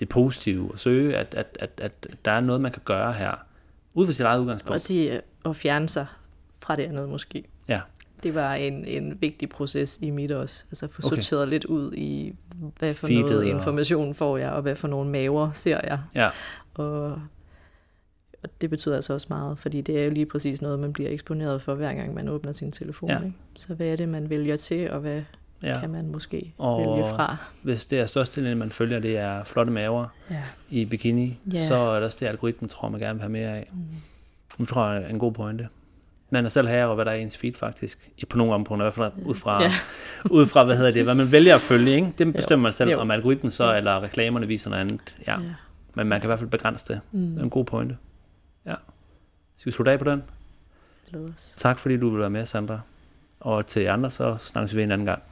det 0.00 0.08
positive, 0.08 0.70
og 0.72 0.78
søge, 0.78 1.16
at, 1.16 1.34
at, 1.34 1.58
at, 1.60 1.70
at 1.78 2.06
der 2.24 2.30
er 2.30 2.40
noget, 2.40 2.60
man 2.60 2.72
kan 2.72 2.82
gøre 2.84 3.12
her, 3.12 3.34
ud 3.94 4.06
fra 4.06 4.12
sit 4.12 4.26
eget 4.26 4.40
udgangspunkt. 4.40 4.74
Også 4.74 4.92
i 4.92 5.20
at 5.44 5.56
fjerne 5.56 5.88
sig 5.88 6.06
fra 6.60 6.76
det 6.76 6.82
andet 6.82 7.08
måske. 7.08 7.44
Ja. 7.68 7.80
Det 8.22 8.34
var 8.34 8.54
en, 8.54 8.84
en 8.84 9.20
vigtig 9.20 9.48
proces 9.48 9.98
i 10.02 10.10
mit 10.10 10.32
også. 10.32 10.64
Altså 10.70 10.88
få 10.88 11.02
okay. 11.06 11.16
sorteret 11.16 11.48
lidt 11.48 11.64
ud 11.64 11.92
i, 11.92 12.34
hvad 12.78 12.94
for 12.94 13.06
Feedet 13.06 13.30
noget 13.30 13.44
information 13.44 14.14
får 14.14 14.36
jeg, 14.36 14.50
og 14.50 14.62
hvad 14.62 14.74
for 14.74 14.88
nogle 14.88 15.10
maver 15.10 15.52
ser 15.52 15.80
jeg. 15.84 16.00
Ja. 16.14 16.30
Og, 16.74 17.22
og 18.42 18.50
det 18.60 18.70
betyder 18.70 18.94
altså 18.94 19.12
også 19.12 19.26
meget, 19.30 19.58
fordi 19.58 19.80
det 19.80 20.00
er 20.00 20.04
jo 20.04 20.10
lige 20.10 20.26
præcis 20.26 20.62
noget, 20.62 20.78
man 20.78 20.92
bliver 20.92 21.10
eksponeret 21.10 21.62
for, 21.62 21.74
hver 21.74 21.94
gang 21.94 22.14
man 22.14 22.28
åbner 22.28 22.52
sin 22.52 22.72
telefon. 22.72 23.10
Ja. 23.10 23.18
Ikke? 23.18 23.32
Så 23.56 23.74
hvad 23.74 23.86
er 23.86 23.96
det, 23.96 24.08
man 24.08 24.30
vælger 24.30 24.56
til, 24.56 24.90
og 24.90 25.00
hvad 25.00 25.22
ja. 25.62 25.80
kan 25.80 25.90
man 25.90 26.06
måske 26.06 26.52
og 26.58 26.80
vælge 26.80 27.08
fra? 27.08 27.36
hvis 27.62 27.84
det 27.84 28.00
er 28.00 28.06
størstedelen, 28.06 28.58
man 28.58 28.70
følger, 28.70 28.98
det 28.98 29.18
er 29.18 29.44
flotte 29.44 29.72
maver 29.72 30.06
ja. 30.30 30.42
i 30.70 30.84
bikini, 30.84 31.38
ja. 31.52 31.58
så 31.58 31.74
er 31.74 31.94
det 31.94 32.04
også 32.04 32.16
det, 32.20 32.26
algoritmen 32.26 32.68
tror, 32.68 32.88
man 32.88 33.00
gerne 33.00 33.14
vil 33.14 33.20
have 33.20 33.32
mere 33.32 33.56
af. 33.56 33.70
Mm. 33.72 33.78
Nu 34.58 34.64
tror 34.64 34.90
jeg 34.90 35.02
er 35.02 35.08
en 35.08 35.18
god 35.18 35.32
pointe 35.32 35.68
man 36.32 36.44
er 36.44 36.48
selv 36.48 36.68
her 36.68 36.84
over, 36.84 36.94
hvad 36.94 37.04
der 37.04 37.10
er 37.10 37.14
i 37.14 37.22
ens 37.22 37.38
feed 37.38 37.52
faktisk. 37.52 38.10
På 38.28 38.38
nogle 38.38 38.54
områder, 38.54 38.82
i 38.82 38.84
hvert 38.84 38.94
fald 38.94 39.12
ud 39.24 39.34
fra, 39.34 39.62
ja. 39.62 39.72
ud 40.38 40.46
fra, 40.46 40.64
hvad 40.64 40.76
hedder 40.76 40.90
det, 40.90 41.04
hvad 41.04 41.14
man 41.14 41.32
vælger 41.32 41.54
at 41.54 41.60
følge, 41.60 41.94
ikke? 41.94 42.12
Det 42.18 42.32
bestemmer 42.34 42.62
jo. 42.62 42.66
man 42.66 42.72
selv, 42.72 42.90
jo. 42.90 42.98
om 42.98 43.10
algoritmen 43.10 43.50
så, 43.50 43.76
eller 43.76 44.02
reklamerne 44.02 44.46
viser 44.46 44.70
noget 44.70 44.80
andet. 44.80 45.16
Ja. 45.26 45.32
ja. 45.32 45.38
Men 45.94 46.06
man 46.06 46.20
kan 46.20 46.26
i 46.26 46.28
hvert 46.28 46.38
fald 46.38 46.50
begrænse 46.50 46.88
det. 46.88 47.00
Mm. 47.12 47.26
Det 47.26 47.38
er 47.38 47.42
en 47.42 47.50
god 47.50 47.64
pointe. 47.64 47.96
Skal 49.56 49.70
vi 49.70 49.74
slutte 49.74 49.92
af 49.92 49.98
på 49.98 50.04
den? 50.04 50.22
Lad 51.08 51.28
os. 51.34 51.54
Tak 51.56 51.78
fordi 51.78 51.96
du 51.96 52.10
vil 52.10 52.20
være 52.20 52.30
med, 52.30 52.46
Sandra. 52.46 52.80
Og 53.40 53.66
til 53.66 53.82
jer 53.82 53.92
andre, 53.92 54.10
så 54.10 54.36
snakkes 54.40 54.76
vi 54.76 54.82
en 54.82 54.90
anden 54.90 55.06
gang. 55.06 55.22